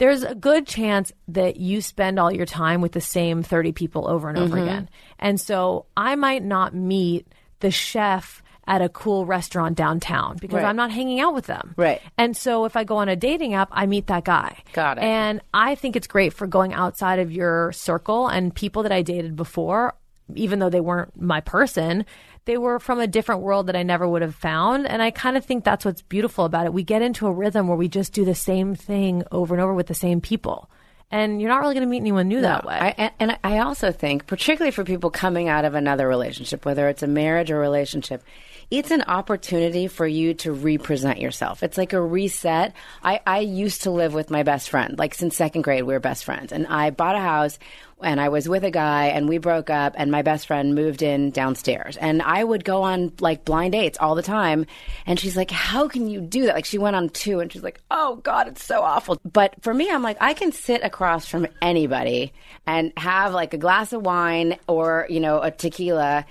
there's 0.00 0.24
a 0.24 0.34
good 0.34 0.66
chance 0.66 1.12
that 1.28 1.56
you 1.58 1.80
spend 1.80 2.18
all 2.18 2.32
your 2.32 2.46
time 2.46 2.80
with 2.80 2.92
the 2.92 3.00
same 3.00 3.42
30 3.44 3.70
people 3.72 4.08
over 4.08 4.28
and 4.28 4.36
over 4.38 4.56
Mm-hmm. 4.56 4.64
again. 4.68 4.88
And 5.18 5.40
so 5.40 5.86
I 5.96 6.16
might 6.16 6.42
not 6.42 6.74
meet 6.74 7.28
the 7.60 7.70
chef 7.70 8.42
at 8.66 8.82
a 8.82 8.88
cool 8.88 9.26
restaurant 9.26 9.76
downtown 9.76 10.36
because 10.40 10.56
Right. 10.62 10.64
I'm 10.64 10.76
not 10.76 10.90
hanging 10.90 11.20
out 11.20 11.34
with 11.34 11.46
them. 11.46 11.74
Right. 11.76 12.00
And 12.16 12.36
so 12.36 12.64
if 12.64 12.76
I 12.76 12.84
go 12.84 12.96
on 12.96 13.08
a 13.08 13.16
dating 13.16 13.54
app, 13.54 13.68
I 13.72 13.86
meet 13.86 14.06
that 14.08 14.24
guy. 14.24 14.58
Got 14.72 14.98
it. 14.98 15.04
And 15.04 15.40
I 15.52 15.74
think 15.74 15.96
it's 15.96 16.06
great 16.06 16.32
for 16.32 16.46
going 16.46 16.72
outside 16.72 17.18
of 17.18 17.30
your 17.32 17.72
circle 17.72 18.28
and 18.28 18.54
people 18.54 18.82
that 18.84 18.92
I 18.92 19.02
dated 19.02 19.34
before, 19.36 19.94
even 20.34 20.60
though 20.60 20.70
they 20.70 20.80
weren't 20.80 21.20
my 21.20 21.40
person, 21.40 22.06
they 22.50 22.58
were 22.58 22.80
from 22.80 22.98
a 22.98 23.06
different 23.06 23.42
world 23.42 23.68
that 23.68 23.76
I 23.76 23.84
never 23.84 24.08
would 24.08 24.22
have 24.22 24.34
found. 24.34 24.84
And 24.88 25.00
I 25.00 25.12
kind 25.12 25.36
of 25.36 25.44
think 25.44 25.62
that's 25.62 25.84
what's 25.84 26.02
beautiful 26.02 26.44
about 26.44 26.66
it. 26.66 26.72
We 26.72 26.82
get 26.82 27.00
into 27.00 27.28
a 27.28 27.32
rhythm 27.32 27.68
where 27.68 27.76
we 27.76 27.86
just 27.86 28.12
do 28.12 28.24
the 28.24 28.34
same 28.34 28.74
thing 28.74 29.22
over 29.30 29.54
and 29.54 29.62
over 29.62 29.72
with 29.72 29.86
the 29.86 29.94
same 29.94 30.20
people. 30.20 30.68
And 31.12 31.40
you're 31.40 31.48
not 31.50 31.60
really 31.60 31.74
going 31.74 31.86
to 31.86 31.90
meet 31.90 31.98
anyone 31.98 32.26
new 32.26 32.40
that 32.40 32.64
way. 32.64 32.74
I, 32.74 32.88
and- 32.98 33.12
and 33.20 33.38
I 33.44 33.58
also 33.58 33.92
think, 33.92 34.26
particularly 34.26 34.72
for 34.72 34.82
people 34.82 35.10
coming 35.10 35.48
out 35.48 35.64
of 35.64 35.74
another 35.76 36.08
relationship, 36.08 36.64
whether 36.64 36.88
it's 36.88 37.04
a 37.04 37.06
marriage 37.08 37.52
or 37.52 37.58
relationship, 37.60 38.24
it's 38.68 38.90
an 38.90 39.02
opportunity 39.02 39.86
for 39.86 40.06
you 40.06 40.34
to 40.34 40.52
represent 40.52 41.20
yourself. 41.20 41.62
It's 41.62 41.78
like 41.78 41.92
a 41.92 42.00
reset. 42.00 42.74
I, 43.02 43.20
I 43.26 43.40
used 43.40 43.82
to 43.82 43.90
live 43.92 44.12
with 44.12 44.30
my 44.30 44.42
best 44.42 44.70
friend, 44.70 44.98
like 44.98 45.14
since 45.14 45.36
second 45.36 45.62
grade, 45.62 45.84
we 45.84 45.92
were 45.92 46.00
best 46.00 46.24
friends. 46.24 46.52
And 46.52 46.66
I 46.68 46.90
bought 46.90 47.14
a 47.16 47.20
house 47.20 47.58
and 48.02 48.20
I 48.20 48.28
was 48.28 48.48
with 48.48 48.64
a 48.64 48.70
guy 48.70 49.06
and 49.06 49.28
we 49.28 49.38
broke 49.38 49.70
up 49.70 49.94
and 49.96 50.10
my 50.10 50.22
best 50.22 50.46
friend 50.46 50.74
moved 50.74 51.02
in 51.02 51.30
downstairs. 51.30 51.96
And 51.96 52.22
I 52.22 52.42
would 52.42 52.64
go 52.64 52.82
on 52.82 53.12
like 53.20 53.44
blind 53.44 53.72
dates 53.72 53.98
all 54.00 54.14
the 54.14 54.22
time. 54.22 54.66
And 55.06 55.18
she's 55.18 55.36
like, 55.36 55.50
How 55.50 55.88
can 55.88 56.08
you 56.08 56.20
do 56.20 56.46
that? 56.46 56.54
Like 56.54 56.64
she 56.64 56.78
went 56.78 56.96
on 56.96 57.08
two 57.08 57.40
and 57.40 57.52
she's 57.52 57.62
like, 57.62 57.80
Oh 57.90 58.16
God, 58.16 58.48
it's 58.48 58.64
so 58.64 58.82
awful. 58.82 59.18
But 59.30 59.62
for 59.62 59.72
me, 59.72 59.90
I'm 59.90 60.02
like, 60.02 60.18
I 60.20 60.34
can 60.34 60.52
sit 60.52 60.82
across 60.82 61.26
from 61.26 61.46
anybody 61.62 62.32
and 62.66 62.92
have 62.96 63.32
like 63.32 63.54
a 63.54 63.58
glass 63.58 63.92
of 63.92 64.02
wine 64.02 64.58
or, 64.66 65.06
you 65.08 65.20
know, 65.20 65.40
a 65.40 65.50
tequila 65.50 66.24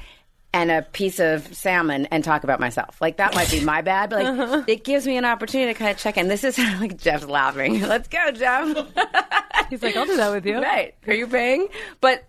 and 0.54 0.72
a 0.72 0.82
piece 0.82 1.20
of 1.20 1.54
salmon 1.56 2.08
and 2.08 2.24
talk 2.24 2.44
about 2.44 2.60
myself. 2.60 3.00
Like 3.02 3.18
that 3.18 3.36
might 3.36 3.52
be 3.52 3.64
my 3.64 3.82
bad, 3.82 4.10
but 4.10 4.24
like 4.24 4.64
it 4.68 4.84
gives 4.84 5.06
me 5.06 5.18
an 5.18 5.26
opportunity 5.26 5.74
to 5.74 5.78
kind 5.78 5.92
of 5.92 5.98
check 5.98 6.18
in. 6.18 6.28
This 6.28 6.44
is 6.44 6.58
like 6.80 6.98
Jeff's 6.98 7.28
laughing. 7.28 7.82
Let's 7.88 8.08
go, 8.08 8.32
Jeff. 8.32 8.88
He's 9.70 9.84
like, 9.84 9.96
I'll 9.96 10.06
do 10.06 10.18
that 10.18 10.32
with 10.32 10.46
you. 10.46 10.62
Right. 10.62 10.96
Are 11.08 11.14
you 11.14 11.28
paying? 11.28 11.68
But 12.02 12.24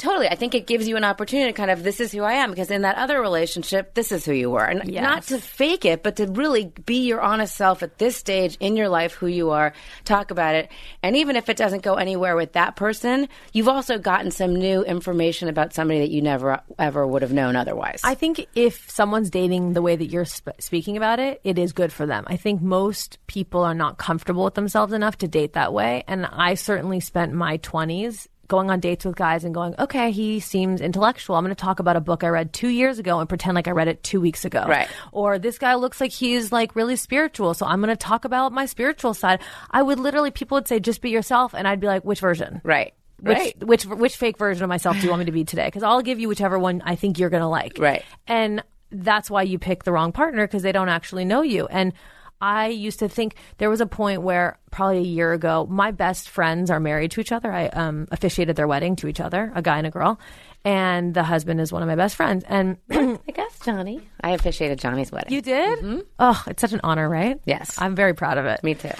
totally, 0.00 0.28
I 0.28 0.34
think 0.34 0.54
it 0.54 0.66
gives 0.66 0.88
you 0.88 0.96
an 0.96 1.04
opportunity 1.04 1.52
to 1.52 1.56
kind 1.56 1.70
of, 1.70 1.82
this 1.82 2.00
is 2.00 2.10
who 2.10 2.22
I 2.22 2.32
am, 2.34 2.50
because 2.50 2.70
in 2.70 2.82
that 2.82 2.96
other 2.96 3.20
relationship, 3.20 3.94
this 3.94 4.10
is 4.10 4.24
who 4.24 4.32
you 4.32 4.50
were. 4.50 4.64
And 4.64 4.90
Yes. 4.90 5.02
not 5.02 5.22
to 5.24 5.38
fake 5.38 5.84
it, 5.84 6.02
but 6.02 6.16
to 6.16 6.26
really 6.26 6.72
be 6.86 7.06
your 7.06 7.20
honest 7.20 7.54
self 7.54 7.82
at 7.82 7.98
this 7.98 8.16
stage 8.16 8.56
in 8.60 8.76
your 8.76 8.88
life, 8.88 9.12
who 9.14 9.26
you 9.26 9.50
are, 9.50 9.72
talk 10.04 10.30
about 10.30 10.54
it. 10.54 10.70
And 11.02 11.16
even 11.16 11.36
if 11.36 11.48
it 11.48 11.56
doesn't 11.56 11.82
go 11.82 11.94
anywhere 11.94 12.34
with 12.34 12.54
that 12.54 12.76
person, 12.76 13.28
you've 13.52 13.68
also 13.68 13.98
gotten 13.98 14.30
some 14.30 14.56
new 14.56 14.82
information 14.82 15.48
about 15.48 15.74
somebody 15.74 16.00
that 16.00 16.10
you 16.10 16.22
never 16.22 16.60
ever 16.78 17.06
would 17.06 17.22
have 17.22 17.32
known 17.32 17.54
otherwise. 17.54 18.00
I 18.02 18.14
think 18.14 18.46
if 18.54 18.90
someone's 18.90 19.30
dating 19.30 19.74
the 19.74 19.82
way 19.82 19.96
that 19.96 20.06
you're 20.06 20.24
sp- 20.24 20.56
speaking 20.58 20.96
about 20.96 21.18
it, 21.20 21.40
it 21.44 21.58
is 21.58 21.72
good 21.72 21.92
for 21.92 22.06
them. 22.06 22.24
I 22.26 22.36
think 22.36 22.62
most 22.62 23.18
people 23.26 23.62
are 23.62 23.74
not 23.74 23.98
comfortable 23.98 24.44
with 24.44 24.54
themselves 24.54 24.92
enough 24.92 25.18
to 25.18 25.28
date 25.28 25.52
that 25.52 25.72
way. 25.72 26.04
And 26.08 26.26
I 26.26 26.54
certainly 26.54 27.00
spent 27.00 27.32
my 27.34 27.58
20s 27.58 28.26
going 28.50 28.70
on 28.70 28.80
dates 28.80 29.06
with 29.06 29.16
guys 29.16 29.44
and 29.44 29.54
going, 29.54 29.74
okay, 29.78 30.10
he 30.10 30.40
seems 30.40 30.82
intellectual. 30.82 31.36
I'm 31.36 31.44
going 31.44 31.54
to 31.54 31.60
talk 31.60 31.78
about 31.80 31.96
a 31.96 32.00
book 32.00 32.22
I 32.22 32.28
read 32.28 32.52
two 32.52 32.68
years 32.68 32.98
ago 32.98 33.20
and 33.20 33.28
pretend 33.28 33.54
like 33.54 33.68
I 33.68 33.70
read 33.70 33.88
it 33.88 34.02
two 34.02 34.20
weeks 34.20 34.44
ago. 34.44 34.66
Right. 34.68 34.88
Or 35.12 35.38
this 35.38 35.56
guy 35.56 35.76
looks 35.76 36.00
like 36.00 36.10
he's 36.10 36.52
like 36.52 36.76
really 36.76 36.96
spiritual. 36.96 37.54
So 37.54 37.64
I'm 37.64 37.80
going 37.80 37.88
to 37.88 37.96
talk 37.96 38.26
about 38.26 38.52
my 38.52 38.66
spiritual 38.66 39.14
side. 39.14 39.40
I 39.70 39.80
would 39.80 39.98
literally, 39.98 40.30
people 40.30 40.56
would 40.56 40.68
say, 40.68 40.80
just 40.80 41.00
be 41.00 41.08
yourself. 41.08 41.54
And 41.54 41.66
I'd 41.66 41.80
be 41.80 41.86
like, 41.86 42.04
which 42.04 42.20
version? 42.20 42.60
right. 42.64 42.92
Which, 43.22 43.36
right. 43.36 43.64
which 43.64 43.84
which 43.84 44.16
fake 44.16 44.38
version 44.38 44.62
of 44.64 44.70
myself 44.70 44.96
do 44.96 45.02
you 45.02 45.10
want 45.10 45.20
me 45.20 45.26
to 45.26 45.32
be 45.32 45.44
today? 45.44 45.66
Because 45.66 45.82
I'll 45.82 46.00
give 46.00 46.18
you 46.18 46.26
whichever 46.26 46.58
one 46.58 46.80
I 46.86 46.96
think 46.96 47.18
you're 47.18 47.28
going 47.28 47.42
to 47.42 47.48
like. 47.48 47.76
Right. 47.78 48.02
And 48.26 48.64
that's 48.90 49.30
why 49.30 49.42
you 49.42 49.58
pick 49.58 49.84
the 49.84 49.92
wrong 49.92 50.12
partner 50.12 50.46
because 50.46 50.62
they 50.62 50.72
don't 50.72 50.88
actually 50.88 51.26
know 51.26 51.42
you. 51.42 51.66
And 51.66 51.92
I 52.40 52.68
used 52.68 53.00
to 53.00 53.08
think 53.08 53.34
there 53.58 53.68
was 53.68 53.80
a 53.80 53.86
point 53.86 54.22
where 54.22 54.58
probably 54.70 54.98
a 54.98 55.02
year 55.02 55.32
ago, 55.32 55.66
my 55.68 55.90
best 55.90 56.28
friends 56.30 56.70
are 56.70 56.80
married 56.80 57.10
to 57.12 57.20
each 57.20 57.32
other. 57.32 57.52
I 57.52 57.66
um, 57.66 58.08
officiated 58.10 58.56
their 58.56 58.66
wedding 58.66 58.96
to 58.96 59.08
each 59.08 59.20
other, 59.20 59.52
a 59.54 59.62
guy 59.62 59.78
and 59.78 59.86
a 59.86 59.90
girl, 59.90 60.18
and 60.64 61.12
the 61.12 61.22
husband 61.22 61.60
is 61.60 61.72
one 61.72 61.82
of 61.82 61.88
my 61.88 61.96
best 61.96 62.16
friends. 62.16 62.44
And 62.48 62.78
I 62.90 63.18
guess 63.32 63.58
Johnny. 63.60 64.00
I 64.20 64.30
officiated 64.30 64.78
Johnny's 64.78 65.12
wedding. 65.12 65.32
you 65.32 65.42
did? 65.42 66.04
Oh, 66.18 66.42
it's 66.46 66.60
such 66.60 66.72
an 66.72 66.80
honor, 66.82 67.08
right? 67.08 67.40
Yes. 67.44 67.76
I'm 67.78 67.94
very 67.94 68.14
proud 68.14 68.38
of 68.38 68.46
it. 68.46 68.62
Me 68.62 68.74
too. 68.74 68.90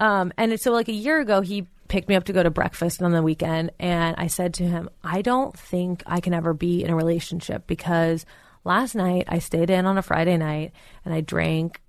Um, 0.00 0.32
and 0.36 0.58
so 0.60 0.72
like 0.72 0.88
a 0.88 0.92
year 0.92 1.20
ago, 1.20 1.40
he 1.40 1.66
picked 1.88 2.08
me 2.08 2.14
up 2.16 2.24
to 2.24 2.32
go 2.32 2.42
to 2.42 2.50
breakfast 2.50 3.02
on 3.02 3.12
the 3.12 3.22
weekend, 3.22 3.72
and 3.78 4.16
I 4.18 4.26
said 4.26 4.54
to 4.54 4.64
him, 4.64 4.90
"I 5.04 5.22
don't 5.22 5.56
think 5.56 6.02
I 6.06 6.20
can 6.20 6.34
ever 6.34 6.52
be 6.52 6.82
in 6.82 6.90
a 6.90 6.96
relationship 6.96 7.66
because 7.66 8.26
last 8.64 8.94
night 8.94 9.24
I 9.28 9.38
stayed 9.38 9.70
in 9.70 9.86
on 9.86 9.96
a 9.96 10.02
Friday 10.02 10.36
night 10.36 10.72
and 11.04 11.14
I 11.14 11.20
drank." 11.20 11.80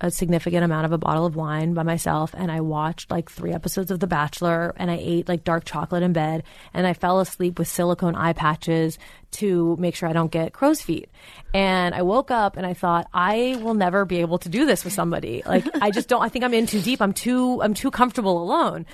A 0.00 0.10
significant 0.10 0.64
amount 0.64 0.86
of 0.86 0.92
a 0.92 0.98
bottle 0.98 1.26
of 1.26 1.34
wine 1.34 1.74
by 1.74 1.82
myself, 1.82 2.34
and 2.36 2.52
I 2.52 2.60
watched 2.60 3.10
like 3.10 3.30
three 3.30 3.52
episodes 3.52 3.90
of 3.90 3.98
The 3.98 4.06
Bachelor, 4.06 4.72
and 4.76 4.90
I 4.90 4.98
ate 5.00 5.28
like 5.28 5.42
dark 5.42 5.64
chocolate 5.64 6.04
in 6.04 6.12
bed, 6.12 6.44
and 6.72 6.86
I 6.86 6.92
fell 6.92 7.18
asleep 7.18 7.58
with 7.58 7.66
silicone 7.66 8.14
eye 8.14 8.32
patches 8.32 8.98
to 9.30 9.76
make 9.78 9.94
sure 9.94 10.08
I 10.08 10.12
don't 10.12 10.30
get 10.30 10.52
crow's 10.52 10.80
feet. 10.80 11.08
And 11.52 11.94
I 11.94 12.02
woke 12.02 12.30
up 12.30 12.56
and 12.56 12.66
I 12.66 12.74
thought, 12.74 13.08
I 13.12 13.58
will 13.62 13.74
never 13.74 14.04
be 14.04 14.20
able 14.20 14.38
to 14.38 14.48
do 14.48 14.66
this 14.66 14.84
with 14.84 14.92
somebody. 14.92 15.42
Like, 15.44 15.66
I 15.82 15.90
just 15.90 16.08
don't, 16.08 16.22
I 16.22 16.28
think 16.28 16.44
I'm 16.44 16.54
in 16.54 16.66
too 16.66 16.80
deep. 16.80 17.02
I'm 17.02 17.12
too, 17.12 17.62
I'm 17.62 17.74
too 17.74 17.90
comfortable 17.90 18.42
alone. 18.42 18.86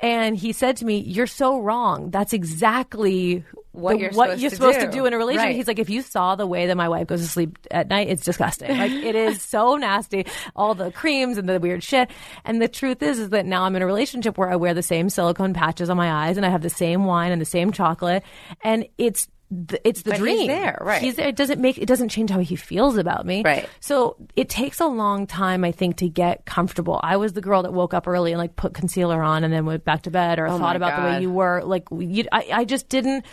And 0.00 0.36
he 0.36 0.52
said 0.52 0.76
to 0.78 0.84
me, 0.84 0.98
You're 0.98 1.26
so 1.26 1.60
wrong. 1.60 2.10
That's 2.10 2.32
exactly 2.32 3.44
What 3.72 3.92
the- 3.94 3.98
you're 4.00 4.10
what 4.12 4.26
supposed 4.38 4.40
you're 4.42 4.50
to 4.50 4.56
supposed 4.56 4.80
do. 4.80 4.86
to 4.86 4.92
do 4.92 5.06
in 5.06 5.12
a 5.14 5.18
relationship. 5.18 5.46
Right. 5.48 5.56
He's 5.56 5.66
like, 5.66 5.78
if 5.78 5.90
you 5.90 6.02
saw 6.02 6.36
the 6.36 6.46
way 6.46 6.66
that 6.66 6.76
my 6.76 6.88
wife 6.88 7.06
goes 7.06 7.22
to 7.22 7.28
sleep 7.28 7.58
at 7.70 7.88
night, 7.88 8.08
it's 8.08 8.22
disgusting. 8.24 8.76
Like 8.76 8.92
it 8.92 9.14
is 9.14 9.40
so 9.42 9.76
nasty. 9.76 10.26
All 10.54 10.74
the 10.74 10.90
creams 10.92 11.38
and 11.38 11.48
the 11.48 11.58
weird 11.58 11.82
shit. 11.82 12.10
And 12.44 12.60
the 12.60 12.68
truth 12.68 13.02
is, 13.02 13.18
is 13.18 13.30
that 13.30 13.46
now 13.46 13.64
I'm 13.64 13.74
in 13.74 13.82
a 13.82 13.86
relationship 13.86 14.36
where 14.38 14.50
I 14.50 14.56
wear 14.56 14.74
the 14.74 14.82
same 14.82 15.08
silicone 15.10 15.54
patches 15.54 15.88
on 15.90 15.96
my 15.96 16.12
eyes 16.28 16.36
and 16.36 16.44
I 16.44 16.50
have 16.50 16.62
the 16.62 16.70
same 16.70 17.04
wine 17.04 17.32
and 17.32 17.40
the 17.40 17.46
same 17.46 17.72
chocolate. 17.72 18.22
And 18.62 18.86
it's, 18.98 19.28
the, 19.54 19.86
it's 19.86 20.00
the 20.00 20.12
But 20.12 20.20
he's 20.20 20.22
dream. 20.24 20.46
there, 20.46 20.78
right. 20.80 21.02
He's 21.02 21.16
there. 21.16 21.28
It 21.28 21.36
doesn't 21.36 21.60
make, 21.60 21.76
it 21.76 21.84
doesn't 21.84 22.08
change 22.08 22.30
how 22.30 22.38
he 22.38 22.56
feels 22.56 22.96
about 22.96 23.26
me. 23.26 23.42
Right. 23.44 23.68
So 23.80 24.16
it 24.34 24.48
takes 24.48 24.80
a 24.80 24.86
long 24.86 25.26
time, 25.26 25.62
I 25.62 25.72
think, 25.72 25.96
to 25.98 26.08
get 26.08 26.46
comfortable. 26.46 26.98
I 27.02 27.18
was 27.18 27.34
the 27.34 27.42
girl 27.42 27.62
that 27.64 27.72
woke 27.74 27.92
up 27.92 28.08
early 28.08 28.32
and 28.32 28.38
like 28.38 28.56
put 28.56 28.72
concealer 28.72 29.22
on 29.22 29.44
and 29.44 29.52
then 29.52 29.66
went 29.66 29.84
back 29.84 30.02
to 30.04 30.10
bed 30.10 30.38
or 30.38 30.46
Oh 30.46 30.56
thought 30.58 30.76
about 30.76 31.00
the 31.02 31.06
way 31.06 31.20
you 31.20 31.30
were. 31.30 31.62
Like, 31.64 31.84
you, 31.90 32.24
I, 32.32 32.48
I 32.50 32.64
just 32.64 32.88
didn't 32.88 33.26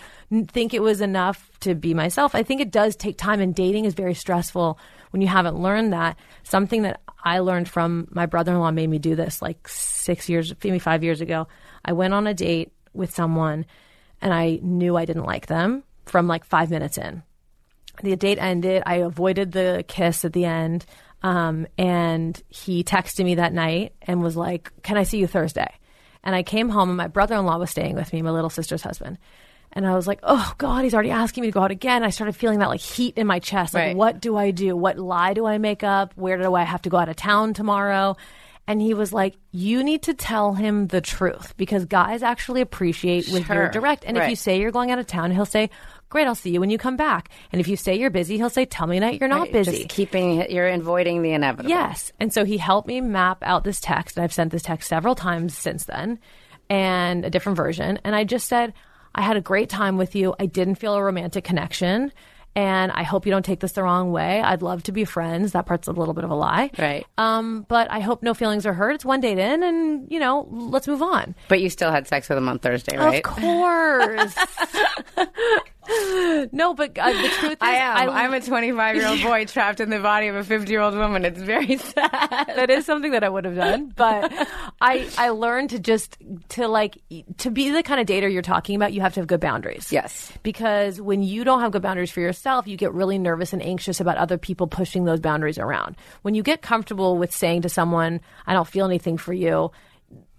think 0.52 0.74
it 0.74 0.82
was 0.82 1.02
enough 1.02 1.50
to 1.62 1.76
be 1.76 1.94
myself. 1.94 2.36
I 2.36 2.44
think 2.44 2.62
it 2.62 2.72
does 2.72 2.96
take 2.96 3.18
time, 3.18 3.40
and 3.42 3.54
dating 3.54 3.86
is 3.86 3.94
very 3.94 4.14
stressful 4.14 4.80
when 5.12 5.22
you 5.22 5.28
haven't 5.28 5.60
learned 5.60 5.94
that. 5.94 6.18
Something 6.44 6.84
that 6.84 7.02
I 7.24 7.40
learned 7.40 7.68
from 7.68 8.08
my 8.12 8.26
brother 8.26 8.54
in 8.54 8.60
law 8.60 8.72
made 8.72 8.90
me 8.90 9.00
do 9.00 9.16
this 9.16 9.42
like 9.42 9.68
six 9.68 10.30
years, 10.30 10.54
maybe 10.64 10.80
five 10.80 11.04
years 11.04 11.22
ago. 11.22 11.48
I 11.84 11.94
went 11.94 12.14
on 12.14 12.28
a 12.28 12.34
date 12.34 12.72
with 12.94 13.14
someone 13.14 13.66
and 14.22 14.34
I 14.34 14.60
knew 14.62 14.96
I 14.96 15.06
didn't 15.06 15.26
like 15.26 15.48
them 15.48 15.84
from 16.06 16.28
like 16.28 16.44
five 16.44 16.70
minutes 16.70 16.98
in 16.98 17.24
the 18.04 18.16
date 18.16 18.40
ended. 18.40 18.84
I 18.86 18.96
avoided 18.96 19.52
the 19.52 19.84
kiss 19.88 20.26
at 20.26 20.34
the 20.34 20.46
end. 20.46 20.86
Um, 21.22 21.68
and 21.78 22.42
he 22.48 22.84
texted 22.84 23.26
me 23.26 23.36
that 23.36 23.54
night 23.54 23.94
and 24.02 24.22
was 24.22 24.38
like, 24.38 24.72
Can 24.84 24.98
I 24.98 25.04
see 25.04 25.18
you 25.18 25.28
Thursday? 25.28 25.70
And 26.24 26.36
I 26.36 26.44
came 26.44 26.70
home 26.70 26.90
and 26.90 26.98
my 26.98 27.08
brother 27.08 27.36
in 27.36 27.46
law 27.46 27.58
was 27.58 27.72
staying 27.72 27.96
with 27.96 28.12
me, 28.14 28.22
my 28.22 28.32
little 28.32 28.50
sister's 28.50 28.82
husband. 28.82 29.18
And 29.74 29.86
I 29.86 29.96
was 29.96 30.08
like, 30.08 30.20
oh 30.24 30.54
God, 30.58 30.84
he's 30.84 30.94
already 30.94 31.12
asking 31.12 31.42
me 31.42 31.48
to 31.48 31.52
go 31.52 31.62
out 31.62 31.72
again. 31.72 32.04
I 32.04 32.10
started 32.10 32.36
feeling 32.36 32.60
that 32.60 32.70
like 32.70 32.80
heat 32.82 33.18
in 33.18 33.28
my 33.28 33.40
chest. 33.40 33.74
Like, 33.74 33.84
Right. 33.88 33.96
what 33.96 34.20
do 34.20 34.36
I 34.36 34.52
do? 34.52 34.76
What 34.76 34.98
lie 34.98 35.34
do 35.34 35.46
I 35.46 35.58
make 35.60 35.84
up? 35.84 36.14
Where 36.16 36.38
do 36.38 36.56
I 36.56 36.64
have 36.64 36.82
to 36.84 36.90
go 36.90 36.98
out 36.98 37.08
of 37.10 37.16
town 37.16 37.54
tomorrow? 37.54 38.18
And 38.68 38.80
he 38.82 38.94
was 38.94 39.12
like, 39.12 39.36
you 39.52 39.84
need 39.84 40.04
to 40.04 40.14
tell 40.14 40.54
him 40.54 40.88
the 40.88 41.02
truth 41.02 41.56
because 41.58 41.86
guys 41.86 42.22
actually 42.22 42.62
appreciate 42.62 43.28
when 43.30 43.44
Sure. 43.44 43.56
you're 43.56 43.70
direct. 43.70 44.04
And 44.06 44.16
if 44.18 44.30
you 44.30 44.36
say 44.36 44.60
you're 44.60 44.70
going 44.72 44.92
out 44.92 45.00
of 45.00 45.08
town, 45.08 45.32
he'll 45.32 45.46
say, 45.46 45.72
great, 46.10 46.28
I'll 46.28 46.36
see 46.36 46.52
you 46.52 46.60
when 46.60 46.70
you 46.70 46.78
come 46.78 46.96
back. 46.96 47.30
And 47.52 47.60
if 47.60 47.68
you 47.68 47.76
say 47.76 47.96
you're 47.98 48.12
busy, 48.12 48.38
he'll 48.38 48.52
say, 48.52 48.66
tell 48.66 48.86
me 48.86 49.00
that 49.00 49.20
you're 49.20 49.28
not 49.30 49.42
Right, 49.42 49.52
busy. 49.54 49.72
Just 49.78 49.90
keeping 49.90 50.52
you're 50.52 50.68
avoiding 50.68 51.24
the 51.24 51.32
inevitable. 51.32 51.70
Yes. 51.70 52.12
And 52.20 52.32
so 52.32 52.46
he 52.46 52.58
helped 52.58 52.88
me 52.88 53.02
map 53.02 53.40
out 53.42 53.64
this 53.64 53.80
text, 53.80 54.18
and 54.18 54.24
I've 54.24 54.34
sent 54.34 54.52
this 54.52 54.62
text 54.64 54.88
several 54.88 55.16
times 55.16 55.58
since 55.58 55.86
then. 55.86 56.20
and 56.72 57.26
a 57.26 57.32
different 57.32 57.56
version. 57.56 58.00
And 58.04 58.16
I 58.16 58.24
just 58.24 58.48
said, 58.48 58.74
I 59.20 59.22
had 59.22 59.36
a 59.36 59.42
great 59.42 59.68
time 59.68 59.98
with 59.98 60.16
you. 60.16 60.34
I 60.40 60.46
didn't 60.46 60.76
feel 60.76 60.94
a 60.94 61.04
romantic 61.04 61.44
connection. 61.44 62.14
And 62.56 62.90
I 62.94 63.04
hope 63.04 63.26
you 63.26 63.32
don't 63.32 63.44
take 63.44 63.60
this 63.60 63.74
the 63.74 63.84
wrong 63.84 64.14
way. 64.14 64.42
I'd 64.42 64.62
love 64.62 64.82
to 64.84 64.94
be 64.94 65.04
friends. 65.04 65.52
That 65.52 65.66
part's 65.66 65.90
a 65.90 65.92
little 65.92 66.14
bit 66.14 66.24
of 66.24 66.32
a 66.32 66.36
lie. 66.36 66.72
Right. 66.80 67.06
Um, 67.18 67.66
but 67.68 67.92
I 67.92 68.00
hope 68.00 68.24
no 68.24 68.34
feelings 68.34 68.66
are 68.66 68.74
hurt. 68.74 68.96
It's 68.96 69.04
one 69.06 69.20
date 69.20 69.38
in, 69.38 69.62
and, 69.62 70.10
you 70.10 70.20
know, 70.20 70.48
let's 70.50 70.88
move 70.88 71.02
on. 71.02 71.36
But 71.50 71.60
you 71.60 71.70
still 71.70 71.92
had 71.92 72.08
sex 72.08 72.30
with 72.30 72.38
him 72.38 72.48
on 72.48 72.60
Thursday, 72.60 72.98
right? 72.98 73.18
Of 73.18 73.24
course. 73.24 74.36
no, 76.52 76.74
but 76.74 76.98
uh, 76.98 77.12
the 77.12 77.30
truth 77.40 77.52
is, 77.54 77.58
I 77.62 77.72
am. 77.76 78.10
I, 78.10 78.24
I'm 78.24 78.34
a 78.34 78.42
25 78.42 78.96
year 78.96 79.08
old 79.08 79.22
boy 79.24 79.46
trapped 79.46 79.80
in 79.80 79.90
the 79.90 80.00
body 80.00 80.28
of 80.28 80.36
a 80.36 80.44
50 80.44 80.72
year 80.72 80.82
old 80.82 80.96
woman. 80.96 81.26
It's 81.26 81.42
very 81.42 81.78
sad. 81.94 82.12
that 82.56 82.70
is 82.70 82.86
something 82.86 83.12
that 83.12 83.24
I 83.24 83.30
would 83.30 83.46
have 83.46 83.56
done, 83.56 83.92
but 83.96 84.32
I 84.82 85.08
I 85.18 85.30
learned 85.30 85.72
to 85.72 85.80
just 85.80 86.18
to 86.50 86.68
like 86.68 86.98
to 87.38 87.50
be 87.52 87.72
the 87.72 87.84
kind 87.84 88.00
of 88.00 88.08
dater 88.08 88.32
you're 88.32 88.42
talking 88.42 88.76
about. 88.76 88.94
You 88.94 89.02
have 89.02 89.14
to 89.16 89.20
have 89.22 89.28
good 89.28 89.40
boundaries. 89.40 89.92
Yes. 89.92 90.32
because 90.44 91.02
when 91.02 91.24
you 91.24 91.44
don't 91.44 91.62
have 91.62 91.72
good 91.72 91.82
boundaries 91.82 92.12
for 92.12 92.22
yourself, 92.22 92.68
you 92.68 92.78
get 92.78 92.94
really 92.94 93.18
nervous 93.18 93.54
and 93.54 93.62
anxious 93.62 94.00
about 94.00 94.18
other 94.18 94.38
people 94.38 94.68
pushing 94.68 95.06
those 95.06 95.20
boundaries 95.20 95.58
around. 95.58 95.96
When 96.22 96.36
you 96.36 96.44
get 96.44 96.62
comfortable 96.62 97.18
with 97.18 97.36
saying 97.36 97.64
to 97.64 97.70
someone, 97.70 98.22
"I 98.46 98.54
don't 98.54 98.68
feel 98.68 98.86
anything 98.86 99.18
for 99.18 99.34
you," 99.34 99.72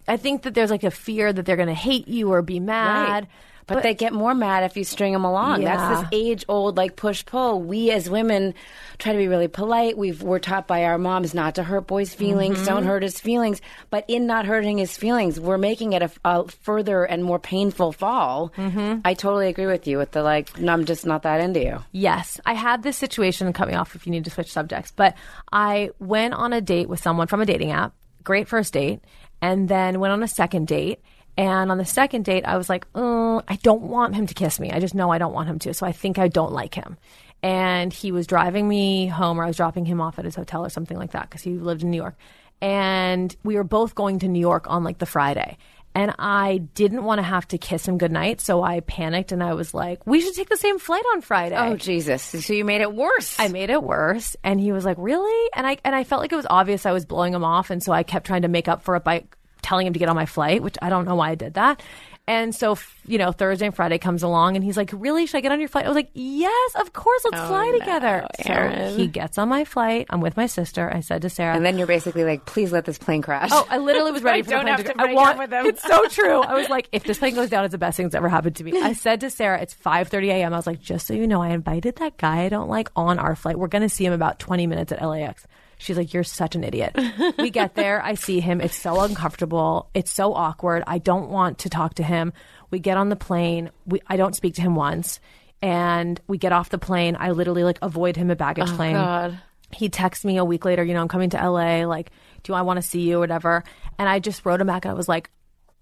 I 0.09 0.17
think 0.17 0.43
that 0.43 0.55
there's 0.55 0.71
like 0.71 0.85
a 0.85 0.91
fear 0.91 1.33
that 1.33 1.45
they're 1.47 1.57
going 1.57 1.69
to 1.69 1.75
hate 1.75 2.09
you 2.09 2.33
or 2.33 2.43
be 2.43 2.59
mad. 2.61 3.29
But, 3.77 3.83
they 3.83 3.95
get 3.95 4.13
more 4.13 4.35
mad 4.35 4.65
if 4.65 4.77
you 4.77 4.85
string 4.85 5.13
them 5.13 5.25
along. 5.25 5.63
Yeah. 5.63 5.77
That's 5.77 6.01
this 6.03 6.09
age 6.13 6.45
old 6.49 6.77
like 6.77 6.97
push 6.97 7.25
pull. 7.25 7.61
We 7.63 7.91
as 7.91 8.11
women 8.11 8.55
try 8.99 9.13
to 9.13 9.19
be 9.19 9.29
really 9.29 9.49
polite. 9.49 9.97
We've, 9.97 10.23
we're 10.23 10.39
taught 10.39 10.67
by 10.67 10.85
our 10.85 10.99
moms 10.99 11.35
not 11.35 11.55
to 11.55 11.63
hurt 11.63 11.87
boys' 11.87 12.13
feelings, 12.15 12.57
Mm-hmm. 12.59 12.67
don't 12.67 12.85
hurt 12.85 13.03
his 13.03 13.19
feelings. 13.19 13.61
But 13.91 14.05
in 14.09 14.27
not 14.27 14.45
hurting 14.47 14.79
his 14.79 14.97
feelings, 14.97 15.41
we're 15.41 15.59
making 15.59 15.93
it 15.95 16.03
a, 16.03 16.11
a 16.25 16.49
further 16.49 17.05
and 17.05 17.25
more 17.25 17.39
painful 17.39 17.93
fall. 17.93 18.53
Mm-hmm. 18.57 19.01
I 19.05 19.15
totally 19.15 19.49
agree 19.49 19.67
with 19.67 19.87
you 19.87 19.99
with 19.99 20.11
the 20.11 20.23
like, 20.23 20.59
no, 20.59 20.73
I'm 20.73 20.85
just 20.85 21.07
not 21.07 21.23
that 21.23 21.41
into 21.41 21.61
you. 21.61 21.79
Yes, 21.93 22.41
I 22.45 22.55
had 22.55 22.83
this 22.83 22.97
situation. 22.97 23.51
Cut 23.53 23.69
me 23.69 23.75
off 23.75 23.95
if 23.95 24.07
you 24.07 24.13
need 24.13 24.25
to 24.25 24.31
switch 24.31 24.53
subjects. 24.53 24.91
But 24.95 25.15
I 25.53 25.91
went 25.99 26.35
on 26.35 26.53
a 26.53 26.61
date 26.61 26.89
with 26.89 27.01
someone 27.01 27.27
from 27.27 27.41
a 27.41 27.47
dating 27.47 27.71
app. 27.71 27.95
Great 28.23 28.49
first 28.49 28.75
date, 28.75 29.01
and 29.41 29.69
then 29.69 29.99
went 29.99 30.13
on 30.13 30.23
a 30.23 30.29
second 30.29 30.67
date. 30.67 31.01
And 31.41 31.71
on 31.71 31.79
the 31.79 31.87
second 31.87 32.27
date, 32.27 32.45
I 32.45 32.59
was 32.59 32.69
like, 32.69 32.87
oh, 32.95 33.41
I 33.49 33.57
don't 33.57 33.81
want 33.81 34.15
him 34.15 34.27
to 34.27 34.35
kiss 34.35 34.61
me. 34.61 34.73
I 34.73 34.79
just 34.79 34.95
know 34.95 35.11
I 35.11 35.17
don't 35.17 35.33
want 35.33 35.49
him 35.49 35.59
to. 35.61 35.73
So 35.73 35.87
I 35.87 35.93
think 35.93 36.19
I 36.19 36.29
don't 36.29 36.53
like 36.53 36.75
him. 36.75 36.99
And 37.43 37.91
he 37.91 38.13
was 38.13 38.27
driving 38.27 38.69
me 38.69 39.07
home, 39.07 39.41
or 39.41 39.45
I 39.45 39.47
was 39.47 39.57
dropping 39.57 39.87
him 39.87 40.03
off 40.03 40.19
at 40.19 40.27
his 40.27 40.35
hotel 40.35 40.67
or 40.67 40.69
something 40.69 40.99
like 40.99 41.13
that 41.13 41.31
because 41.31 41.41
he 41.41 41.55
lived 41.55 41.83
in 41.83 41.91
New 41.91 41.97
York. 41.97 42.15
And 42.61 43.35
we 43.43 43.57
were 43.57 43.65
both 43.65 43.95
going 43.95 44.19
to 44.19 44.29
New 44.29 44.39
York 44.39 44.67
on 44.69 44.85
like 44.85 44.99
the 44.99 45.07
Friday. 45.07 45.57
And 45.95 46.15
I 46.19 46.59
didn't 46.75 47.05
want 47.05 47.21
to 47.21 47.23
have 47.23 47.49
to 47.49 47.59
kiss 47.59 47.89
him 47.89 47.97
goodnight. 47.97 48.43
So 48.43 48.63
I 48.63 48.81
panicked 48.81 49.33
and 49.33 49.43
I 49.43 49.55
was 49.55 49.73
like, 49.73 50.07
we 50.07 50.21
should 50.21 50.35
take 50.35 50.51
the 50.51 50.59
same 50.59 50.79
flight 50.79 51.05
on 51.15 51.23
Friday. 51.23 51.57
Oh, 51.57 51.75
Jesus. 51.75 52.23
So 52.23 52.53
you 52.53 52.67
made 52.67 52.83
it 52.83 52.93
worse. 52.93 53.41
I 53.41 53.49
made 53.49 53.71
it 53.71 53.83
worse. 53.83 54.37
And 54.45 54.61
he 54.61 54.73
was 54.73 54.85
like, 54.85 54.99
"Really?" 55.01 55.51
And 55.57 55.67
I 55.67 55.79
and 55.85 55.95
I 55.95 56.05
felt 56.05 56.21
like 56.21 56.33
it 56.33 56.37
was 56.37 56.47
obvious 56.51 56.85
I 56.85 56.93
was 56.93 57.07
blowing 57.07 57.33
him 57.33 57.45
off, 57.45 57.71
and 57.71 57.83
so 57.83 57.93
I 57.93 58.03
kept 58.03 58.27
trying 58.27 58.43
to 58.43 58.49
make 58.49 58.69
up 58.69 58.83
for 58.83 58.95
it 58.97 59.05
by 59.05 59.25
telling 59.63 59.87
him 59.87 59.93
to 59.93 59.99
get 59.99 60.09
on 60.09 60.17
my 60.17 60.27
flight, 60.27 60.63
which 60.63 60.77
I 60.83 60.89
don't 60.89 61.07
know 61.07 61.15
why 61.15 61.31
I 61.31 61.35
did 61.35 61.55
that. 61.55 61.83
And 62.31 62.55
so, 62.55 62.79
you 63.07 63.19
know, 63.19 63.33
Thursday 63.33 63.67
and 63.67 63.75
Friday 63.75 63.99
comes 63.99 64.23
along, 64.23 64.55
and 64.55 64.65
he's 64.65 64.77
like, 64.77 64.91
"Really? 64.93 65.27
Should 65.27 65.39
I 65.39 65.41
get 65.41 65.51
on 65.51 65.59
your 65.59 65.69
flight?" 65.69 65.85
I 65.85 65.89
was 65.89 65.97
like, 65.97 66.11
"Yes, 66.15 66.75
of 66.77 66.93
course. 66.93 67.23
Let's 67.25 67.43
oh, 67.43 67.49
fly 67.49 67.77
together." 67.77 68.25
So 68.45 68.95
he 68.97 69.09
gets 69.09 69.37
on 69.37 69.49
my 69.49 69.65
flight. 69.65 70.07
I'm 70.11 70.21
with 70.21 70.37
my 70.37 70.47
sister. 70.47 70.89
I 70.95 71.01
said 71.01 71.23
to 71.23 71.29
Sara, 71.29 71.57
and 71.57 71.67
then 71.67 71.77
you're 71.77 71.89
basically 71.89 72.23
like, 72.23 72.47
please 72.47 72.71
let 72.71 72.85
this 72.85 72.99
plane 72.99 73.21
crash. 73.21 73.49
Oh, 73.53 73.67
I 73.69 73.79
literally 73.79 74.13
was 74.13 74.23
ready 74.31 74.43
for 74.43 74.51
don't 74.51 74.67
the 74.67 74.75
plane 74.75 74.77
have 74.77 74.87
to 74.87 74.93
to. 74.93 75.11
I 75.11 75.13
want, 75.13 75.39
with 75.39 75.53
him. 75.53 75.67
It's 75.67 75.83
so 75.83 76.07
true. 76.07 76.41
I 76.41 76.55
was 76.55 76.69
like, 76.69 76.89
if 76.93 77.03
this 77.03 77.19
plane 77.19 77.35
goes 77.35 77.51
down, 77.51 77.65
it's 77.65 77.73
the 77.73 77.79
best 77.79 77.97
thing 77.97 78.07
that's 78.07 78.15
ever 78.15 78.29
happened 78.29 78.55
to 78.57 78.65
me. 78.65 78.81
I 78.81 78.93
said 78.93 79.23
to 79.23 79.31
Sara, 79.31 79.61
it's 79.61 79.75
5:30 79.75 80.29
a.m. 80.29 80.53
I 80.53 80.57
was 80.57 80.69
like, 80.69 80.81
just 80.81 81.09
so 81.09 81.15
you 81.15 81.27
know, 81.27 81.43
I 81.43 81.49
invited 81.49 81.97
that 81.97 82.17
guy 82.17 82.43
I 82.43 82.49
don't 82.49 82.69
like 82.69 82.91
on 82.95 83.19
our 83.19 83.35
flight. 83.35 83.59
We're 83.59 83.67
going 83.67 83.83
to 83.83 83.89
see 83.89 84.07
him 84.07 84.13
about 84.13 84.39
20 84.39 84.69
minutes 84.69 84.93
at 84.93 85.03
LAX. 85.03 85.49
She's 85.81 85.97
like, 85.97 86.13
you're 86.13 86.25
such 86.25 86.55
an 86.55 86.63
idiot. 86.63 86.95
we 87.39 87.49
get 87.49 87.75
there, 87.75 88.03
I 88.05 88.15
see 88.15 88.41
him. 88.41 88.61
It's 88.61 88.77
so 88.77 89.01
uncomfortable. 89.01 89.89
It's 89.95 90.11
so 90.11 90.35
awkward. 90.35 90.85
I 90.87 90.99
don't 90.99 91.31
want 91.31 91.59
to 91.61 91.71
talk 91.71 91.95
to 91.95 92.03
him. 92.03 92.35
We 92.71 92.81
get 92.81 92.99
on 92.99 93.09
the 93.09 93.17
plane. 93.17 93.71
We, 93.87 94.03
I 94.07 94.19
don't 94.19 94.37
speak 94.37 94.55
to 94.57 94.61
him 94.61 94.75
once. 94.75 95.21
And 95.63 96.21
we 96.29 96.37
get 96.37 96.53
off 96.53 96.69
the 96.69 96.79
plane. 96.79 97.17
I 97.19 97.31
literally 97.31 97.65
like 97.65 97.79
avoid 97.81 98.17
him 98.17 98.31
at 98.31 98.37
baggage 98.37 98.69
oh, 98.71 98.77
claim 98.77 98.93
God. 98.93 99.41
he 99.73 99.89
texts 99.89 100.23
me 100.23 100.37
a 100.37 100.45
week 100.45 100.67
later, 100.67 100.85
you 100.85 100.93
know, 100.93 101.01
I'm 101.01 101.09
coming 101.09 101.31
to 101.31 101.51
LA, 101.51 101.87
like, 101.87 102.11
do 102.43 102.53
I 102.53 102.61
want 102.61 102.77
to 102.77 102.83
see 102.83 103.01
you 103.01 103.17
or 103.17 103.21
whatever? 103.21 103.65
And 103.99 104.07
I 104.07 104.19
just 104.19 104.45
wrote 104.45 104.61
him 104.61 104.67
back 104.67 104.85
and 104.85 104.93
I 104.93 104.95
was 104.95 105.09
like, 105.09 105.31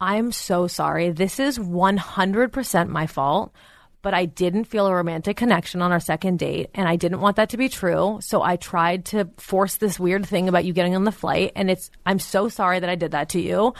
I'm 0.01 0.31
so 0.31 0.69
sorry. 0.69 1.11
This 1.11 1.41
is 1.41 1.59
100% 1.59 2.89
my 2.89 3.07
fault, 3.09 3.53
but 4.03 4.15
I 4.15 4.27
didn't 4.27 4.65
feel 4.65 4.87
a 4.87 4.95
romantic 4.95 5.37
connection 5.37 5.83
on 5.83 5.91
our 5.93 6.01
second 6.01 6.39
date 6.39 6.71
and 6.75 6.89
I 6.89 6.97
didn't 6.97 7.21
want 7.21 7.37
that 7.37 7.51
to 7.51 7.57
be 7.57 7.69
true. 7.69 8.19
So 8.23 8.43
I 8.43 8.57
tried 8.57 9.07
to 9.07 9.29
force 9.39 9.77
this 9.77 9.99
weird 9.99 10.25
thing 10.27 10.49
about 10.49 10.65
you 10.65 10.73
getting 10.73 10.95
on 10.95 11.05
the 11.05 11.13
flight 11.13 11.53
and 11.57 11.71
it's, 11.71 11.91
I'm 12.07 12.19
so 12.19 12.49
sorry 12.49 12.79
that 12.81 12.89
I 12.89 12.95
did 12.95 13.11
that 13.11 13.31
to 13.31 13.41
you. 13.41 13.75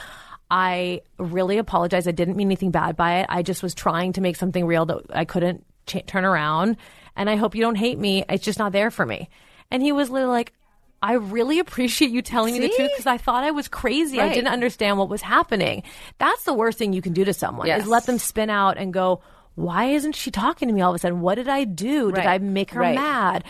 I 0.51 1.01
really 1.17 1.57
apologize. 1.57 2.07
I 2.07 2.11
didn't 2.11 2.35
mean 2.35 2.47
anything 2.47 2.71
bad 2.71 2.95
by 2.97 3.19
it. 3.19 3.27
I 3.29 3.43
just 3.43 3.61
was 3.63 3.73
trying 3.75 4.13
to 4.13 4.21
make 4.21 4.35
something 4.35 4.65
real 4.65 4.85
that 4.87 4.97
I 5.11 5.25
couldn't 5.25 5.65
ch- 5.85 6.05
turn 6.05 6.25
around. 6.25 6.77
And 7.15 7.29
I 7.29 7.35
hope 7.35 7.55
you 7.55 7.61
don't 7.61 7.75
hate 7.75 7.99
me. 7.99 8.23
It's 8.29 8.43
just 8.43 8.59
not 8.59 8.71
there 8.71 8.91
for 8.91 9.05
me. 9.05 9.29
And 9.71 9.83
he 9.83 9.91
was 9.91 10.09
literally 10.09 10.31
like, 10.33 10.53
I 11.01 11.13
really 11.13 11.59
appreciate 11.59 12.11
you 12.11 12.21
telling 12.21 12.53
me 12.53 12.59
the 12.59 12.73
truth 12.75 12.91
because 12.91 13.05
I 13.05 13.17
thought 13.17 13.43
I 13.45 13.51
was 13.51 13.67
crazy. 13.69 14.19
I 14.19 14.33
didn't 14.33 14.51
understand 14.51 14.97
what 14.97 15.07
was 15.07 15.21
happening. 15.21 15.83
That's 16.17 16.43
the 16.43 16.53
worst 16.53 16.77
thing 16.77 16.91
you 16.91 17.01
can 17.01 17.13
do 17.13 17.23
to 17.23 17.33
someone 17.33 17.67
Yes. 17.67 17.83
is 17.83 17.87
let 17.87 18.05
them 18.05 18.17
spin 18.17 18.49
out 18.49 18.77
and 18.77 18.91
go, 18.93 19.21
why 19.59 19.85
isn't 19.85 20.15
she 20.15 20.31
talking 20.31 20.67
to 20.67 20.73
me 20.73 20.81
all 20.81 20.91
of 20.91 20.95
a 20.95 20.99
sudden? 20.99 21.21
What 21.21 21.35
did 21.35 21.47
I 21.49 21.63
do? 21.65 22.11
Did 22.11 22.17
Right. 22.19 22.27
I 22.27 22.37
make 22.39 22.71
her 22.71 22.79
Right. 22.79 22.95
mad? 22.95 23.43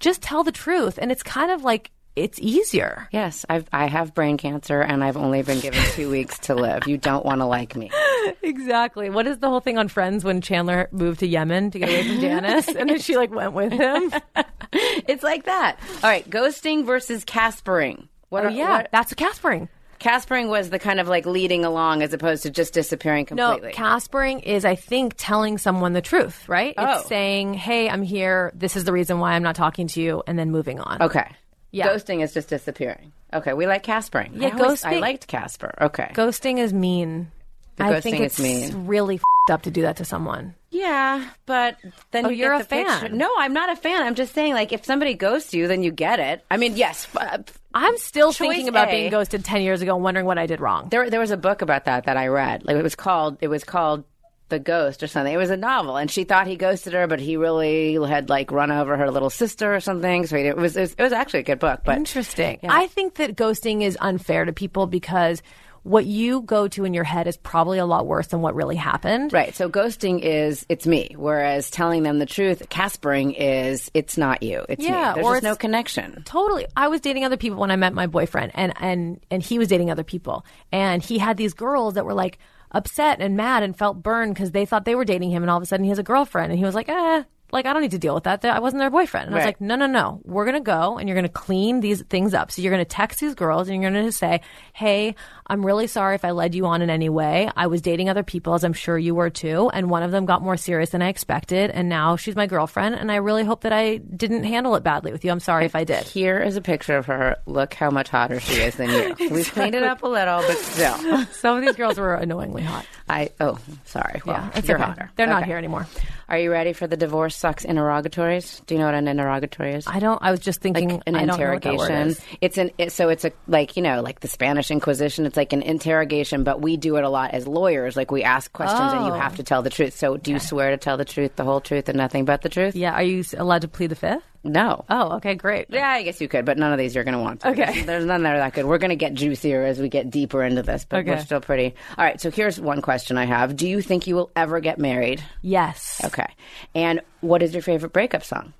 Just 0.00 0.22
tell 0.22 0.44
the 0.44 0.52
truth. 0.52 0.98
And 1.00 1.10
it's 1.10 1.22
kind 1.22 1.50
of 1.50 1.64
like, 1.64 1.90
it's 2.16 2.38
easier. 2.40 3.08
Yes, 3.10 3.44
I've, 3.48 3.66
I 3.72 3.86
have 3.86 4.14
brain 4.14 4.36
cancer 4.36 4.80
and 4.80 5.02
I've 5.02 5.16
only 5.16 5.42
been 5.42 5.58
given 5.60 5.82
two 5.92 6.08
weeks 6.10 6.38
to 6.40 6.54
live. 6.54 6.86
You 6.86 6.96
don't 6.98 7.24
want 7.24 7.40
to 7.40 7.46
like 7.46 7.74
me. 7.76 7.90
Exactly. 8.42 9.10
What 9.10 9.26
is 9.26 9.38
the 9.38 9.48
whole 9.50 9.60
thing 9.60 9.76
on 9.78 9.88
Friends 9.88 10.24
when 10.24 10.40
Chandler 10.40 10.88
moved 10.92 11.20
to 11.20 11.26
Yemen 11.26 11.70
to 11.72 11.78
get 11.78 11.88
away 11.90 12.08
from 12.08 12.20
Janice 12.20 12.68
and 12.68 12.88
then 12.88 12.98
she 13.00 13.16
like 13.16 13.30
went 13.34 13.52
with 13.52 13.72
him? 13.72 14.12
It's 14.72 15.22
like 15.22 15.44
that. 15.44 15.78
All 16.02 16.10
right, 16.10 16.28
ghosting 16.28 16.84
versus 16.84 17.24
caspering. 17.24 18.08
What 18.30 18.44
Oh 18.44 18.48
are- 18.48 18.50
yeah, 18.50 18.78
what- 18.78 18.88
that's 18.92 19.12
a 19.12 19.14
Caspering. 19.14 19.68
Caspering 20.04 20.48
was 20.48 20.70
the 20.70 20.78
kind 20.78 21.00
of 21.00 21.08
like 21.08 21.24
leading 21.26 21.64
along 21.64 22.02
as 22.02 22.12
opposed 22.12 22.42
to 22.44 22.50
just 22.50 22.74
disappearing 22.74 23.26
completely. 23.26 23.68
No. 23.70 23.74
Caspering 23.74 24.42
is, 24.42 24.64
I 24.64 24.74
think, 24.74 25.14
telling 25.16 25.58
someone 25.58 25.94
the 25.94 26.02
truth, 26.02 26.48
right? 26.48 26.74
Oh. 26.76 26.98
It's 27.00 27.08
saying, 27.08 27.54
hey, 27.54 27.88
I'm 27.88 28.02
here. 28.02 28.52
This 28.54 28.76
is 28.76 28.84
the 28.84 28.92
reason 28.92 29.18
why 29.18 29.32
I'm 29.32 29.42
not 29.42 29.56
talking 29.56 29.86
to 29.88 30.00
you, 30.02 30.22
and 30.26 30.38
then 30.38 30.50
moving 30.50 30.80
on. 30.80 31.02
okay. 31.02 31.30
Yeah. 31.72 31.88
Ghosting 31.88 32.22
is 32.22 32.32
just 32.32 32.48
disappearing. 32.48 33.12
Okay, 33.32 33.52
we 33.52 33.66
like 33.66 33.82
caspering. 33.82 34.40
Yeah, 34.40 34.54
I 34.56 34.60
always- 34.62 34.84
I 34.84 34.98
liked 35.00 35.26
Casper. 35.26 35.74
Okay. 35.80 36.12
Ghosting 36.14 36.58
is 36.58 36.72
mean. 36.72 37.32
The 37.76 37.84
I 37.84 38.00
think 38.00 38.18
ghosting 38.18 38.20
it's 38.20 38.38
is 38.38 38.72
mean. 38.72 38.86
really 38.86 39.16
fed 39.16 39.52
up 39.54 39.62
to 39.62 39.72
do 39.72 39.82
that 39.82 39.96
to 39.96 40.04
someone. 40.04 40.54
Yeah, 40.74 41.30
but 41.46 41.76
then 42.10 42.26
Oh, 42.26 42.28
you 42.30 42.36
you're 42.38 42.50
get 42.58 42.60
a 42.62 42.64
the 42.64 42.68
picture. 42.68 43.08
fan. 43.08 43.16
No, 43.16 43.30
I'm 43.38 43.52
not 43.52 43.70
a 43.70 43.76
fan. 43.76 44.02
I'm 44.02 44.16
just 44.16 44.34
saying, 44.34 44.54
like, 44.54 44.72
if 44.72 44.84
somebody 44.84 45.14
ghosts 45.14 45.54
you, 45.54 45.68
then 45.68 45.82
you 45.84 45.92
get 45.92 46.18
it. 46.18 46.44
I 46.50 46.56
mean, 46.56 46.76
yes. 46.76 47.06
uh, 47.16 47.38
I'm 47.72 47.96
still 47.98 48.32
thinking 48.32 48.66
about 48.68 48.88
A. 48.88 48.90
being 48.90 49.10
ghosted 49.10 49.44
10 49.44 49.62
years 49.62 49.82
ago 49.82 49.94
and 49.94 50.02
wondering 50.02 50.26
what 50.26 50.36
I 50.36 50.46
did 50.46 50.60
wrong. 50.60 50.88
There, 50.90 51.08
there 51.08 51.20
was 51.20 51.30
a 51.30 51.36
book 51.36 51.62
about 51.62 51.84
that 51.84 52.06
that 52.06 52.16
I 52.16 52.26
read. 52.26 52.64
Like, 52.64 52.76
it 52.76 52.82
was 52.82 52.96
called. 52.96 53.38
It 53.40 53.46
was 53.48 53.62
called 53.62 54.02
The 54.48 54.58
Ghost 54.58 55.02
or 55.04 55.06
something. 55.06 55.32
It 55.32 55.36
was 55.38 55.50
a 55.50 55.56
novel, 55.56 55.96
and 55.96 56.10
she 56.10 56.24
thought 56.24 56.48
he 56.48 56.56
ghosted 56.56 56.92
her, 56.92 57.06
but 57.06 57.20
he 57.20 57.36
really 57.36 57.94
had 57.94 58.28
like 58.28 58.50
run 58.50 58.72
over 58.72 58.96
her 58.96 59.10
little 59.12 59.30
sister 59.30 59.72
or 59.74 59.78
something. 59.80 60.26
So 60.26 60.36
it 60.36 60.56
was, 60.56 60.76
it 60.76 60.80
was. 60.80 60.92
It 60.98 61.02
was 61.02 61.12
actually 61.12 61.40
a 61.40 61.44
good 61.44 61.60
book. 61.60 61.82
But 61.84 61.98
Interesting. 61.98 62.58
I 62.64 62.88
think 62.88 63.14
that 63.14 63.36
ghosting 63.36 63.82
is 63.82 63.96
unfair 64.00 64.44
to 64.44 64.52
people 64.52 64.86
because 64.88 65.40
what 65.84 66.06
you 66.06 66.40
go 66.40 66.66
to 66.66 66.84
in 66.84 66.94
your 66.94 67.04
head 67.04 67.26
is 67.26 67.36
probably 67.36 67.78
a 67.78 67.84
lot 67.84 68.06
worse 68.06 68.28
than 68.28 68.40
what 68.40 68.54
really 68.54 68.74
happened. 68.74 69.32
Right. 69.32 69.54
So 69.54 69.68
ghosting 69.68 70.20
is 70.20 70.64
it's 70.70 70.86
me, 70.86 71.14
whereas 71.16 71.70
telling 71.70 72.02
them 72.02 72.18
the 72.18 72.26
truth, 72.26 72.62
caspering 72.70 73.34
is 73.34 73.90
it's 73.92 74.16
not 74.16 74.42
you. 74.42 74.64
It's 74.68 74.82
Yeah, 74.82 75.10
me. 75.10 75.14
There's 75.16 75.26
or 75.26 75.34
just 75.34 75.44
no 75.44 75.54
connection. 75.54 76.22
Totally. 76.24 76.66
I 76.74 76.88
was 76.88 77.02
dating 77.02 77.24
other 77.24 77.36
people 77.36 77.58
when 77.58 77.70
I 77.70 77.76
met 77.76 77.92
my 77.92 78.06
boyfriend 78.06 78.52
and 78.54 78.72
and 78.80 79.20
and 79.30 79.42
he 79.42 79.58
was 79.58 79.68
dating 79.68 79.90
other 79.90 80.04
people. 80.04 80.44
And 80.72 81.02
he 81.02 81.18
had 81.18 81.36
these 81.36 81.52
girls 81.52 81.94
that 81.94 82.06
were 82.06 82.14
like 82.14 82.38
upset 82.72 83.20
and 83.20 83.36
mad 83.36 83.62
and 83.62 83.76
felt 83.76 84.02
burned 84.02 84.34
because 84.34 84.52
they 84.52 84.64
thought 84.64 84.86
they 84.86 84.94
were 84.96 85.04
dating 85.04 85.30
him 85.30 85.42
and 85.42 85.50
all 85.50 85.58
of 85.58 85.62
a 85.62 85.66
sudden 85.66 85.84
he 85.84 85.90
has 85.90 85.98
a 85.98 86.02
girlfriend 86.02 86.50
and 86.50 86.58
he 86.58 86.64
was 86.64 86.74
like, 86.74 86.88
"Eh, 86.88 87.22
like 87.52 87.66
I 87.66 87.72
don't 87.72 87.82
need 87.82 87.92
to 87.92 87.98
deal 87.98 88.14
with 88.14 88.24
that. 88.24 88.44
I 88.44 88.58
wasn't 88.58 88.80
their 88.80 88.90
boyfriend. 88.90 89.26
And 89.26 89.34
I 89.34 89.38
was 89.38 89.46
like, 89.46 89.60
no, 89.60 89.76
no, 89.76 89.86
no. 89.86 90.20
We're 90.24 90.44
gonna 90.44 90.60
go 90.60 90.98
and 90.98 91.08
you're 91.08 91.16
gonna 91.16 91.28
clean 91.28 91.80
these 91.80 92.02
things 92.02 92.34
up. 92.34 92.50
So 92.50 92.62
you're 92.62 92.72
gonna 92.72 92.84
text 92.84 93.20
these 93.20 93.34
girls 93.34 93.68
and 93.68 93.80
you're 93.80 93.90
gonna 93.92 94.12
say, 94.12 94.40
hey, 94.72 95.14
I'm 95.46 95.64
really 95.64 95.86
sorry 95.86 96.14
if 96.14 96.24
I 96.24 96.30
led 96.30 96.54
you 96.54 96.66
on 96.66 96.82
in 96.82 96.90
any 96.90 97.08
way. 97.08 97.50
I 97.54 97.66
was 97.66 97.82
dating 97.82 98.08
other 98.08 98.22
people, 98.22 98.54
as 98.54 98.64
I'm 98.64 98.72
sure 98.72 98.96
you 98.96 99.14
were 99.14 99.30
too, 99.30 99.70
and 99.72 99.90
one 99.90 100.02
of 100.02 100.10
them 100.10 100.24
got 100.24 100.42
more 100.42 100.56
serious 100.56 100.90
than 100.90 101.02
I 101.02 101.08
expected, 101.08 101.70
and 101.70 101.88
now 101.88 102.16
she's 102.16 102.34
my 102.34 102.46
girlfriend. 102.46 102.94
And 102.94 103.12
I 103.12 103.16
really 103.16 103.44
hope 103.44 103.60
that 103.60 103.72
I 103.72 103.98
didn't 103.98 104.44
handle 104.44 104.74
it 104.74 104.82
badly 104.82 105.12
with 105.12 105.24
you. 105.24 105.30
I'm 105.30 105.40
sorry 105.40 105.66
if 105.66 105.76
I 105.76 105.84
did. 105.84 106.04
Here 106.04 106.40
is 106.42 106.56
a 106.56 106.62
picture 106.62 106.96
of 106.96 107.06
her. 107.06 107.36
Look 107.46 107.74
how 107.74 107.90
much 107.90 108.08
hotter 108.08 108.40
she 108.40 108.54
is 108.62 108.76
than 108.76 108.90
you. 108.90 109.14
We've 109.30 109.50
cleaned 109.52 109.74
it 109.74 109.82
up 109.82 110.02
a 110.02 110.08
little, 110.08 110.38
but 110.40 110.56
still. 110.56 111.26
Some 111.32 111.58
of 111.58 111.64
these 111.64 111.76
girls 111.76 111.98
were 111.98 112.14
annoyingly 112.14 112.62
hot. 112.62 112.86
I 113.08 113.30
oh, 113.38 113.58
sorry. 113.84 114.22
Well, 114.24 114.36
Yeah, 114.36 114.50
it's 114.58 114.66
you're 114.68 114.78
okay. 114.78 114.86
hotter. 114.86 115.10
They're 115.16 115.26
not 115.26 115.44
here 115.44 115.58
anymore. 115.58 115.86
Are 116.28 116.38
you 116.38 116.50
ready 116.50 116.72
for 116.72 116.86
the 116.86 116.96
divorce 116.96 117.36
sucks 117.36 117.64
interrogatories? 117.64 118.62
Do 118.66 118.74
you 118.74 118.80
know 118.80 118.86
what 118.86 118.94
an 118.94 119.06
interrogatory 119.08 119.74
is? 119.74 119.86
I 119.86 119.98
don't. 119.98 120.22
I 120.22 120.30
was 120.30 120.40
just 120.40 120.62
thinking 120.62 120.88
like 120.88 121.02
an 121.06 121.14
I 121.14 121.26
don't 121.26 121.38
know 121.38 121.52
what 121.52 121.62
that 121.62 121.76
word 121.76 121.90
interrogation. 121.90 122.24
It's 122.40 122.56
an 122.56 122.70
it, 122.78 122.92
so 122.92 123.10
it's 123.10 123.26
a 123.26 123.32
like 123.46 123.76
you 123.76 123.82
know 123.82 124.00
like 124.00 124.20
the 124.20 124.28
Spanish 124.28 124.70
Inquisition. 124.70 125.26
It's 125.26 125.36
like 125.36 125.52
an 125.52 125.60
interrogation, 125.60 126.44
but 126.44 126.62
we 126.62 126.78
do 126.78 126.96
it 126.96 127.04
a 127.04 127.10
lot 127.10 127.32
as 127.32 127.46
lawyers. 127.46 127.94
Like 127.94 128.10
we 128.10 128.22
ask 128.22 128.50
questions 128.52 128.80
and 128.94 129.04
you 129.06 129.12
Oh. 129.12 129.18
have 129.18 129.36
to 129.36 129.42
tell 129.42 129.60
the 129.62 129.70
truth. 129.70 129.94
So 129.98 130.16
do 130.16 130.30
you 130.32 130.38
swear 130.38 130.70
to 130.70 130.78
tell 130.78 130.96
the 130.96 131.04
truth, 131.04 131.36
the 131.36 131.44
whole 131.44 131.60
truth, 131.60 131.88
and 131.90 131.98
nothing 131.98 132.24
but 132.24 132.40
the 132.40 132.48
truth? 132.48 132.74
Yeah. 132.74 132.92
Are 132.94 133.02
you 133.02 133.22
allowed 133.36 133.62
to 133.62 133.68
plead 133.68 133.88
the 133.90 133.96
fifth? 133.96 134.22
No. 134.44 134.84
Oh, 134.90 135.16
okay, 135.16 135.34
great. 135.34 135.66
Yeah, 135.70 135.88
I 135.88 136.02
guess 136.02 136.20
you 136.20 136.28
could, 136.28 136.44
but 136.44 136.58
none 136.58 136.70
of 136.72 136.78
these 136.78 136.94
you're 136.94 137.04
going 137.04 137.16
to 137.16 137.20
want 137.20 137.40
to. 137.40 137.48
Okay. 137.48 137.82
There's, 137.82 138.04
none 138.04 138.22
that 138.22 138.34
are 138.34 138.38
that 138.38 138.52
good. 138.52 138.66
We're 138.66 138.78
going 138.78 138.90
to 138.90 138.96
get 138.96 139.14
juicier 139.14 139.64
as 139.64 139.78
we 139.80 139.88
get 139.88 140.10
deeper 140.10 140.42
into 140.42 140.62
this, 140.62 140.84
but 140.84 141.06
we're 141.06 141.18
still 141.20 141.40
pretty. 141.40 141.74
All 141.96 142.04
right, 142.04 142.20
so 142.20 142.30
here's 142.30 142.60
one 142.60 142.82
question 142.82 143.16
I 143.16 143.24
have. 143.24 143.56
Do 143.56 143.66
you 143.66 143.80
think 143.80 144.06
you 144.06 144.14
will 144.14 144.30
ever 144.36 144.60
get 144.60 144.78
married? 144.78 145.24
Yes. 145.40 146.00
Okay. 146.04 146.26
And 146.74 147.00
what 147.20 147.42
is 147.42 147.54
your 147.54 147.62
favorite 147.62 147.92
breakup 147.92 148.22
song? 148.22 148.52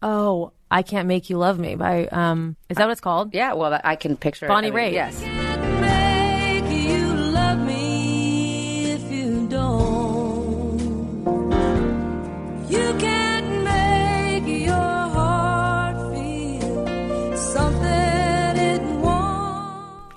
Oh, 0.00 0.52
I 0.70 0.82
can't 0.82 1.06
make 1.06 1.30
you 1.30 1.36
love 1.36 1.58
me 1.58 1.76
by 1.76 2.06
um. 2.06 2.56
Is 2.68 2.76
that 2.78 2.86
what 2.86 2.92
it's 2.92 3.00
called? 3.00 3.34
Yeah, 3.34 3.52
well, 3.52 3.78
I 3.84 3.94
can 3.94 4.16
picture 4.16 4.46
it. 4.46 4.48
Bonnie 4.48 4.68
I 4.68 4.70
mean, 4.70 4.80
Raitt. 4.80 4.92
Yes. 4.94 5.41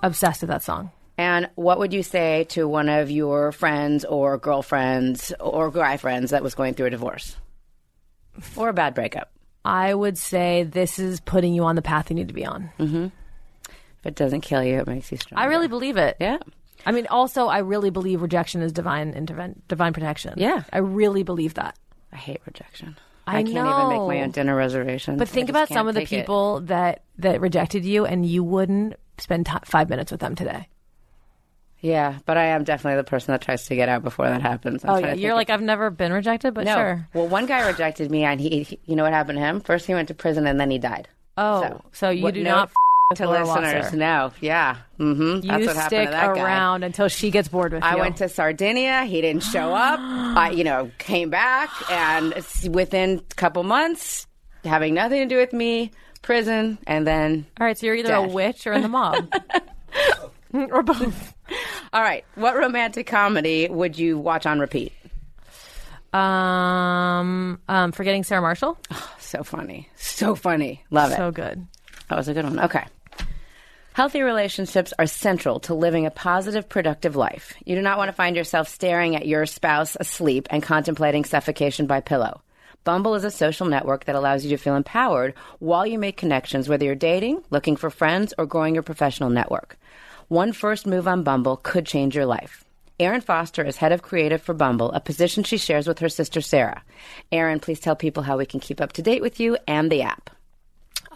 Obsessed 0.06 0.42
with 0.42 0.50
that 0.50 0.62
song. 0.62 0.92
And 1.18 1.50
what 1.56 1.80
would 1.80 1.94
you 1.94 2.04
say 2.04 2.46
to 2.50 2.68
one 2.68 2.90
of 2.90 3.10
your 3.10 3.52
friends 3.52 4.06
or 4.06 4.38
girlfriends 4.38 5.34
or 5.40 5.72
guy 5.72 5.98
friends 5.98 6.30
that 6.30 6.44
was 6.44 6.54
going 6.54 6.76
through 6.76 6.88
a 6.88 6.90
divorce 6.92 7.36
or 8.56 8.70
a 8.70 8.74
bad 8.74 8.94
breakup? 8.94 9.32
I 9.64 9.94
would 9.94 10.16
say 10.18 10.62
this 10.62 11.00
is 11.00 11.20
putting 11.22 11.56
you 11.56 11.64
on 11.64 11.76
the 11.76 11.82
path 11.82 12.12
you 12.12 12.16
need 12.16 12.28
to 12.28 12.36
be 12.36 12.46
on. 12.46 12.70
Mm-hmm. 12.78 13.06
If 13.66 14.06
it 14.06 14.16
doesn't 14.16 14.42
kill 14.42 14.64
you, 14.64 14.78
it 14.78 14.88
makes 14.88 15.12
you 15.12 15.18
stronger. 15.18 15.42
I 15.42 15.48
really 15.48 15.68
believe 15.68 15.98
it. 15.98 16.18
Yeah. 16.20 16.38
I 16.86 16.92
mean, 16.92 17.08
also, 17.08 17.48
I 17.48 17.60
really 17.60 17.90
believe 17.90 18.22
rejection 18.22 18.62
is 18.62 18.72
divine 18.72 19.14
interven- 19.14 19.62
divine 19.68 19.94
protection. 19.94 20.36
Yeah. 20.38 20.66
I 20.72 20.78
really 20.78 21.24
believe 21.24 21.56
that. 21.56 21.80
I 22.14 22.18
hate 22.18 22.42
rejection. 22.46 22.96
I 23.26 23.42
can't 23.42 23.50
even 23.50 23.90
make 23.90 24.02
my 24.02 24.22
own 24.22 24.30
dinner 24.30 24.56
reservations. 24.56 25.18
But 25.18 25.30
think 25.30 25.50
about 25.50 25.70
some 25.70 25.88
of 25.88 25.96
the 25.96 26.02
take 26.02 26.14
it. 26.14 26.22
people 26.22 26.62
that 26.62 27.02
that 27.18 27.42
rejected 27.42 27.84
you, 27.84 28.06
and 28.06 28.24
you 28.24 28.44
wouldn't 28.44 28.98
spend 29.18 29.46
ti 29.46 29.54
five 29.66 29.90
minutes 29.90 30.12
with 30.12 30.22
them 30.22 30.36
today. 30.36 30.68
Yeah, 31.82 32.18
but 32.26 32.38
I 32.38 32.46
am 32.46 32.64
definitely 32.64 32.98
the 32.98 33.04
person 33.04 33.32
that 33.34 33.42
tries 33.42 33.66
to 33.68 33.76
get 33.76 33.90
out 33.90 34.02
before 34.04 34.28
that 34.28 34.42
happens. 34.42 34.84
I'm 34.84 34.90
Oh 34.92 34.98
yeah, 34.98 35.14
you're 35.14 35.36
like 35.36 35.50
I've 35.50 35.62
never 35.62 35.90
been 35.92 36.12
rejected, 36.14 36.54
but 36.54 36.66
no. 36.66 36.74
sure. 36.76 37.08
Well, 37.14 37.28
one 37.28 37.46
guy 37.46 37.68
rejected 37.68 38.10
me, 38.10 38.24
and 38.24 38.40
he, 38.40 38.64
he- 38.64 38.80
you 38.86 38.96
know 38.96 39.04
what 39.04 39.14
happened 39.14 39.38
to 39.38 39.44
him? 39.44 39.60
First, 39.62 39.86
he 39.86 39.94
went 39.94 40.08
to 40.08 40.14
prison, 40.16 40.48
and 40.48 40.60
then 40.60 40.72
he 40.72 40.80
died. 40.80 41.08
Oh, 41.38 41.82
so, 41.92 42.10
you 42.10 42.24
what 42.24 42.34
do 42.34 42.42
note 42.44 42.50
not 42.50 42.70
f- 43.12 43.18
to 43.18 43.30
listeners. 43.30 43.84
Wasser. 43.84 43.98
No, 43.98 44.32
yeah, 44.42 44.78
mm-hmm. 44.98 45.22
You 45.22 45.42
That's 45.42 45.68
what 45.68 45.76
happened 45.76 45.86
stick 45.86 46.06
to 46.08 46.12
that 46.12 46.36
guy. 46.36 46.42
around 46.42 46.84
until 46.84 47.08
she 47.10 47.30
gets 47.30 47.50
bored 47.50 47.74
with 47.74 47.84
I 47.84 47.92
you. 47.92 47.98
I 47.98 48.00
went 48.02 48.18
to 48.18 48.30
Sardinia. 48.30 49.04
He 49.04 49.22
didn't 49.22 49.44
show 49.44 49.72
up. 49.74 50.00
I, 50.02 50.52
you 50.52 50.64
know, 50.64 50.90
came 50.98 51.30
back, 51.30 51.70
and 51.92 52.34
within 52.72 53.20
a 53.30 53.36
couple 53.36 53.62
months, 53.64 54.26
having 54.64 54.94
nothing 54.96 55.20
to 55.28 55.36
do 55.36 55.38
with 55.38 55.54
me, 55.54 55.92
prison, 56.26 56.78
and 56.88 57.08
then. 57.08 57.46
All 57.60 57.66
right, 57.66 57.78
so 57.78 57.86
you're 57.86 57.96
either 57.96 58.14
a 58.14 58.28
witch 58.28 58.68
or 58.68 58.74
in 58.74 58.82
the 58.82 58.90
mob, 58.90 59.32
or 60.54 60.84
both. 60.84 61.34
All 61.94 62.02
right, 62.02 62.26
what 62.36 62.58
romantic 62.58 63.08
comedy 63.08 63.70
would 63.70 63.98
you 63.98 64.18
watch 64.18 64.46
on 64.46 64.60
repeat? 64.60 64.92
Um, 66.12 67.60
um, 67.68 67.92
forgetting 67.92 68.24
Sarah 68.24 68.42
Marshall. 68.42 68.78
Oh, 68.92 69.16
So 69.20 69.44
funny, 69.44 69.90
so 69.96 70.36
funny. 70.36 70.84
Love 70.90 71.12
it. 71.12 71.18
So 71.18 71.32
good. 71.32 71.66
That 72.10 72.18
was 72.18 72.28
a 72.28 72.34
good 72.34 72.46
one. 72.46 72.60
Okay. 72.60 72.86
Healthy 73.94 74.22
relationships 74.24 74.94
are 75.00 75.08
central 75.08 75.62
to 75.62 75.74
living 75.74 76.06
a 76.06 76.12
positive, 76.12 76.68
productive 76.68 77.16
life. 77.16 77.54
You 77.64 77.76
do 77.76 77.82
not 77.82 77.98
want 77.98 78.10
to 78.10 78.14
find 78.14 78.36
yourself 78.36 78.68
staring 78.68 79.16
at 79.16 79.26
your 79.26 79.46
spouse 79.46 79.96
asleep 79.98 80.48
and 80.50 80.62
contemplating 80.62 81.24
suffocation 81.24 81.86
by 81.88 82.02
pillow. 82.02 82.42
Bumble 82.86 83.16
is 83.16 83.24
a 83.24 83.32
social 83.32 83.66
network 83.66 84.06
that 84.06 84.16
allows 84.16 84.44
you 84.44 84.52
to 84.52 84.62
feel 84.62 84.76
empowered 84.76 85.34
while 85.58 85.88
you 85.88 85.98
make 85.98 86.18
connections, 86.18 86.70
whether 86.70 86.86
you're 86.86 86.94
dating, 86.94 87.44
looking 87.50 87.76
for 87.78 87.90
friends, 87.90 88.32
or 88.38 88.46
growing 88.46 88.76
your 88.76 88.84
professional 88.84 89.32
network. 89.32 89.80
One 90.28 90.54
first 90.54 90.86
move 90.86 91.08
on 91.08 91.24
Bumble 91.24 91.58
could 91.58 91.88
change 91.88 92.16
your 92.16 92.28
life. 92.28 92.64
Erin 93.00 93.22
Foster 93.22 93.64
is 93.64 93.78
head 93.78 93.92
of 93.92 94.04
creative 94.04 94.44
for 94.44 94.54
Bumble, 94.54 94.92
a 94.92 95.00
position 95.00 95.44
she 95.44 95.58
shares 95.58 95.88
with 95.88 95.98
her 95.98 96.10
sister 96.10 96.42
Sara. 96.42 96.84
Erin, 97.32 97.60
please 97.60 97.80
tell 97.80 97.96
people 97.96 98.22
how 98.22 98.38
we 98.38 98.46
can 98.46 98.60
keep 98.60 98.80
up 98.80 98.94
to 98.94 99.02
date 99.02 99.24
with 99.24 99.40
you 99.40 99.58
and 99.68 99.92
the 99.92 100.04
app. 100.04 100.35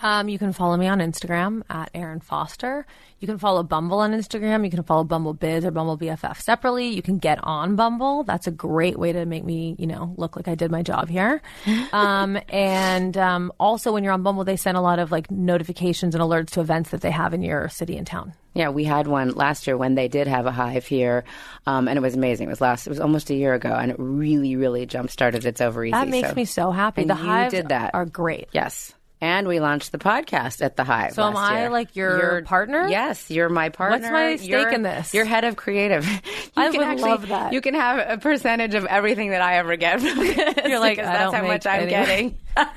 Um, 0.01 0.30
you 0.30 0.39
can 0.39 0.53
follow 0.53 0.77
me 0.77 0.88
on 0.88 0.99
Instagram 0.99 1.63
at 1.69 1.89
Erin 1.93 2.19
Foster. 2.19 2.85
You 3.19 3.27
can 3.27 3.38
follow 3.38 3.63
Bumble 3.63 3.99
on 3.99 4.13
Instagram. 4.13 4.63
You 4.63 4.71
can 4.71 4.84
follow 4.84 5.03
Bumble 5.03 5.34
Biz 5.34 5.65
or 5.65 5.71
Bumble 5.71 5.97
BFF 5.97 6.39
separately. 6.41 6.88
You 6.88 7.01
can 7.01 7.17
get 7.17 7.39
on 7.43 7.76
Bumble. 7.76 8.23
That's 8.23 8.47
a 8.47 8.51
great 8.51 8.97
way 8.97 9.11
to 9.11 9.26
make 9.26 9.43
me, 9.43 9.76
you 9.77 9.88
know, 9.88 10.13
look 10.17 10.35
like 10.35 10.47
I 10.47 10.55
did 10.55 10.71
my 10.71 10.84
job 10.84 11.09
here. 11.09 11.41
um, 11.93 12.39
and 12.47 13.17
um, 13.17 13.51
also, 13.59 13.91
when 13.91 14.03
you're 14.03 14.13
on 14.13 14.23
Bumble, 14.23 14.45
they 14.45 14.55
send 14.55 14.77
a 14.77 14.81
lot 14.81 14.99
of 14.99 15.11
like 15.11 15.30
notifications 15.30 16.15
and 16.15 16.23
alerts 16.23 16.51
to 16.51 16.61
events 16.61 16.91
that 16.91 17.01
they 17.01 17.11
have 17.11 17.34
in 17.34 17.41
your 17.41 17.67
city 17.69 17.97
and 17.97 18.07
town. 18.07 18.34
Yeah, 18.53 18.69
we 18.69 18.84
had 18.84 19.05
one 19.05 19.31
last 19.31 19.67
year 19.67 19.77
when 19.77 19.95
they 19.95 20.07
did 20.07 20.27
have 20.27 20.45
a 20.45 20.51
hive 20.51 20.85
here, 20.85 21.23
um, 21.67 21.88
and 21.88 21.97
it 21.97 22.01
was 22.01 22.15
amazing. 22.15 22.47
It 22.47 22.49
was 22.49 22.61
last, 22.61 22.88
it 22.88 22.89
was 22.89 22.99
almost 22.99 23.30
a 23.30 23.35
year 23.35 23.53
ago, 23.53 23.69
and 23.69 23.91
it 23.91 23.97
really, 23.99 24.55
really 24.55 24.85
jump 24.85 25.11
started 25.11 25.45
its 25.45 25.61
over 25.61 25.85
easy. 25.85 25.91
That 25.91 26.07
makes 26.07 26.30
so- 26.30 26.35
me 26.35 26.45
so 26.45 26.71
happy. 26.71 27.01
And 27.01 27.09
the 27.09 27.15
hives 27.15 27.53
did 27.53 27.69
that. 27.69 27.91
are 27.93 28.05
great. 28.05 28.49
Yes, 28.51 28.93
and 29.21 29.47
we 29.47 29.59
launched 29.59 29.91
the 29.91 29.97
podcast 29.97 30.61
at 30.63 30.75
the 30.77 30.83
Hive. 30.83 31.13
So 31.13 31.23
am 31.23 31.35
I, 31.37 31.61
year. 31.61 31.69
like, 31.69 31.95
your 31.95 32.41
partner? 32.43 32.87
Yes, 32.87 33.29
you're 33.29 33.49
my 33.49 33.69
partner. 33.69 33.99
What's 33.99 34.11
my 34.11 34.35
stake 34.37 34.49
You're- 34.49 34.73
in 34.73 34.81
this? 34.83 35.13
You're 35.13 35.25
head 35.25 35.43
of 35.43 35.55
creative. 35.55 36.05
You 36.57 36.63
I 36.65 36.69
can 36.71 36.77
would 36.79 36.87
actually, 36.87 37.09
love 37.11 37.27
that. 37.29 37.53
You 37.53 37.61
can 37.61 37.73
have 37.75 38.05
a 38.09 38.17
percentage 38.17 38.73
of 38.73 38.83
everything 38.85 39.29
that 39.29 39.41
I 39.41 39.57
ever 39.59 39.75
get. 39.77 40.01
From 40.01 40.17
this 40.17 40.55
You're 40.67 40.79
like, 40.79 40.97
that's 40.97 41.33
how 41.33 41.43
much 41.45 41.65
I'm 41.67 41.87
getting. 41.87 42.37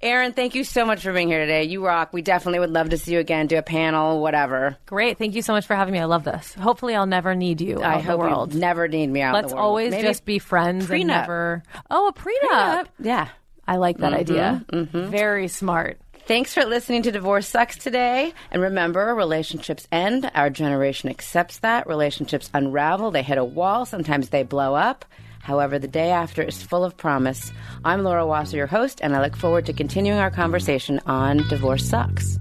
Erin, 0.00 0.32
thank 0.32 0.54
you 0.54 0.62
so 0.62 0.84
much 0.86 1.02
for 1.02 1.12
being 1.12 1.26
here 1.28 1.40
today. 1.40 1.64
You 1.64 1.84
rock. 1.84 2.12
We 2.12 2.22
definitely 2.22 2.60
would 2.60 2.70
love 2.70 2.90
to 2.90 2.98
see 2.98 3.12
you 3.12 3.18
again, 3.18 3.48
do 3.48 3.58
a 3.58 3.62
panel, 3.62 4.20
whatever. 4.22 4.76
Great. 4.86 5.18
Thank 5.18 5.34
you 5.34 5.42
so 5.42 5.52
much 5.52 5.66
for 5.66 5.74
having 5.74 5.92
me. 5.92 5.98
I 5.98 6.04
love 6.04 6.22
this. 6.22 6.54
Hopefully, 6.54 6.94
I'll 6.94 7.06
never 7.06 7.34
need 7.34 7.60
you 7.60 7.80
I 7.82 7.94
out 7.94 8.00
in 8.00 8.06
the 8.06 8.12
hope 8.12 8.20
world. 8.20 8.54
you 8.54 8.60
never 8.60 8.86
need 8.86 9.08
me 9.08 9.22
out 9.22 9.34
Let's 9.34 9.48
the 9.50 9.56
world. 9.56 9.64
always 9.66 9.90
Maybe 9.90 10.06
just 10.06 10.24
be 10.24 10.38
friends 10.38 10.86
prenup. 10.86 10.94
and 11.00 11.06
never. 11.08 11.62
Oh, 11.90 12.08
a 12.08 12.12
prenup. 12.12 12.86
Yeah. 13.00 13.28
I 13.68 13.76
like 13.76 13.98
that 13.98 14.14
idea. 14.14 14.64
Mm-hmm. 14.72 15.10
Very 15.10 15.46
smart. 15.46 16.00
Thanks 16.26 16.54
for 16.54 16.64
listening 16.64 17.02
to 17.02 17.12
Divorce 17.12 17.46
Sucks 17.46 17.76
today. 17.76 18.32
And 18.50 18.62
remember, 18.62 19.14
relationships 19.14 19.86
end. 19.92 20.30
Our 20.34 20.48
generation 20.48 21.10
accepts 21.10 21.58
that. 21.58 21.86
Relationships 21.86 22.50
unravel. 22.54 23.10
They 23.10 23.22
hit 23.22 23.36
a 23.36 23.44
wall. 23.44 23.84
Sometimes 23.84 24.30
they 24.30 24.42
blow 24.42 24.74
up. 24.74 25.04
However, 25.40 25.78
the 25.78 25.88
day 25.88 26.10
after 26.10 26.42
is 26.42 26.62
full 26.62 26.84
of 26.84 26.96
promise. 26.96 27.52
I'm 27.84 28.04
Laura 28.04 28.26
Wasser, 28.26 28.56
your 28.56 28.66
host, 28.66 29.00
and 29.02 29.14
I 29.14 29.22
look 29.22 29.36
forward 29.36 29.66
to 29.66 29.72
continuing 29.72 30.18
our 30.18 30.30
conversation 30.30 31.00
on 31.06 31.46
Divorce 31.48 31.86
Sucks. 31.86 32.38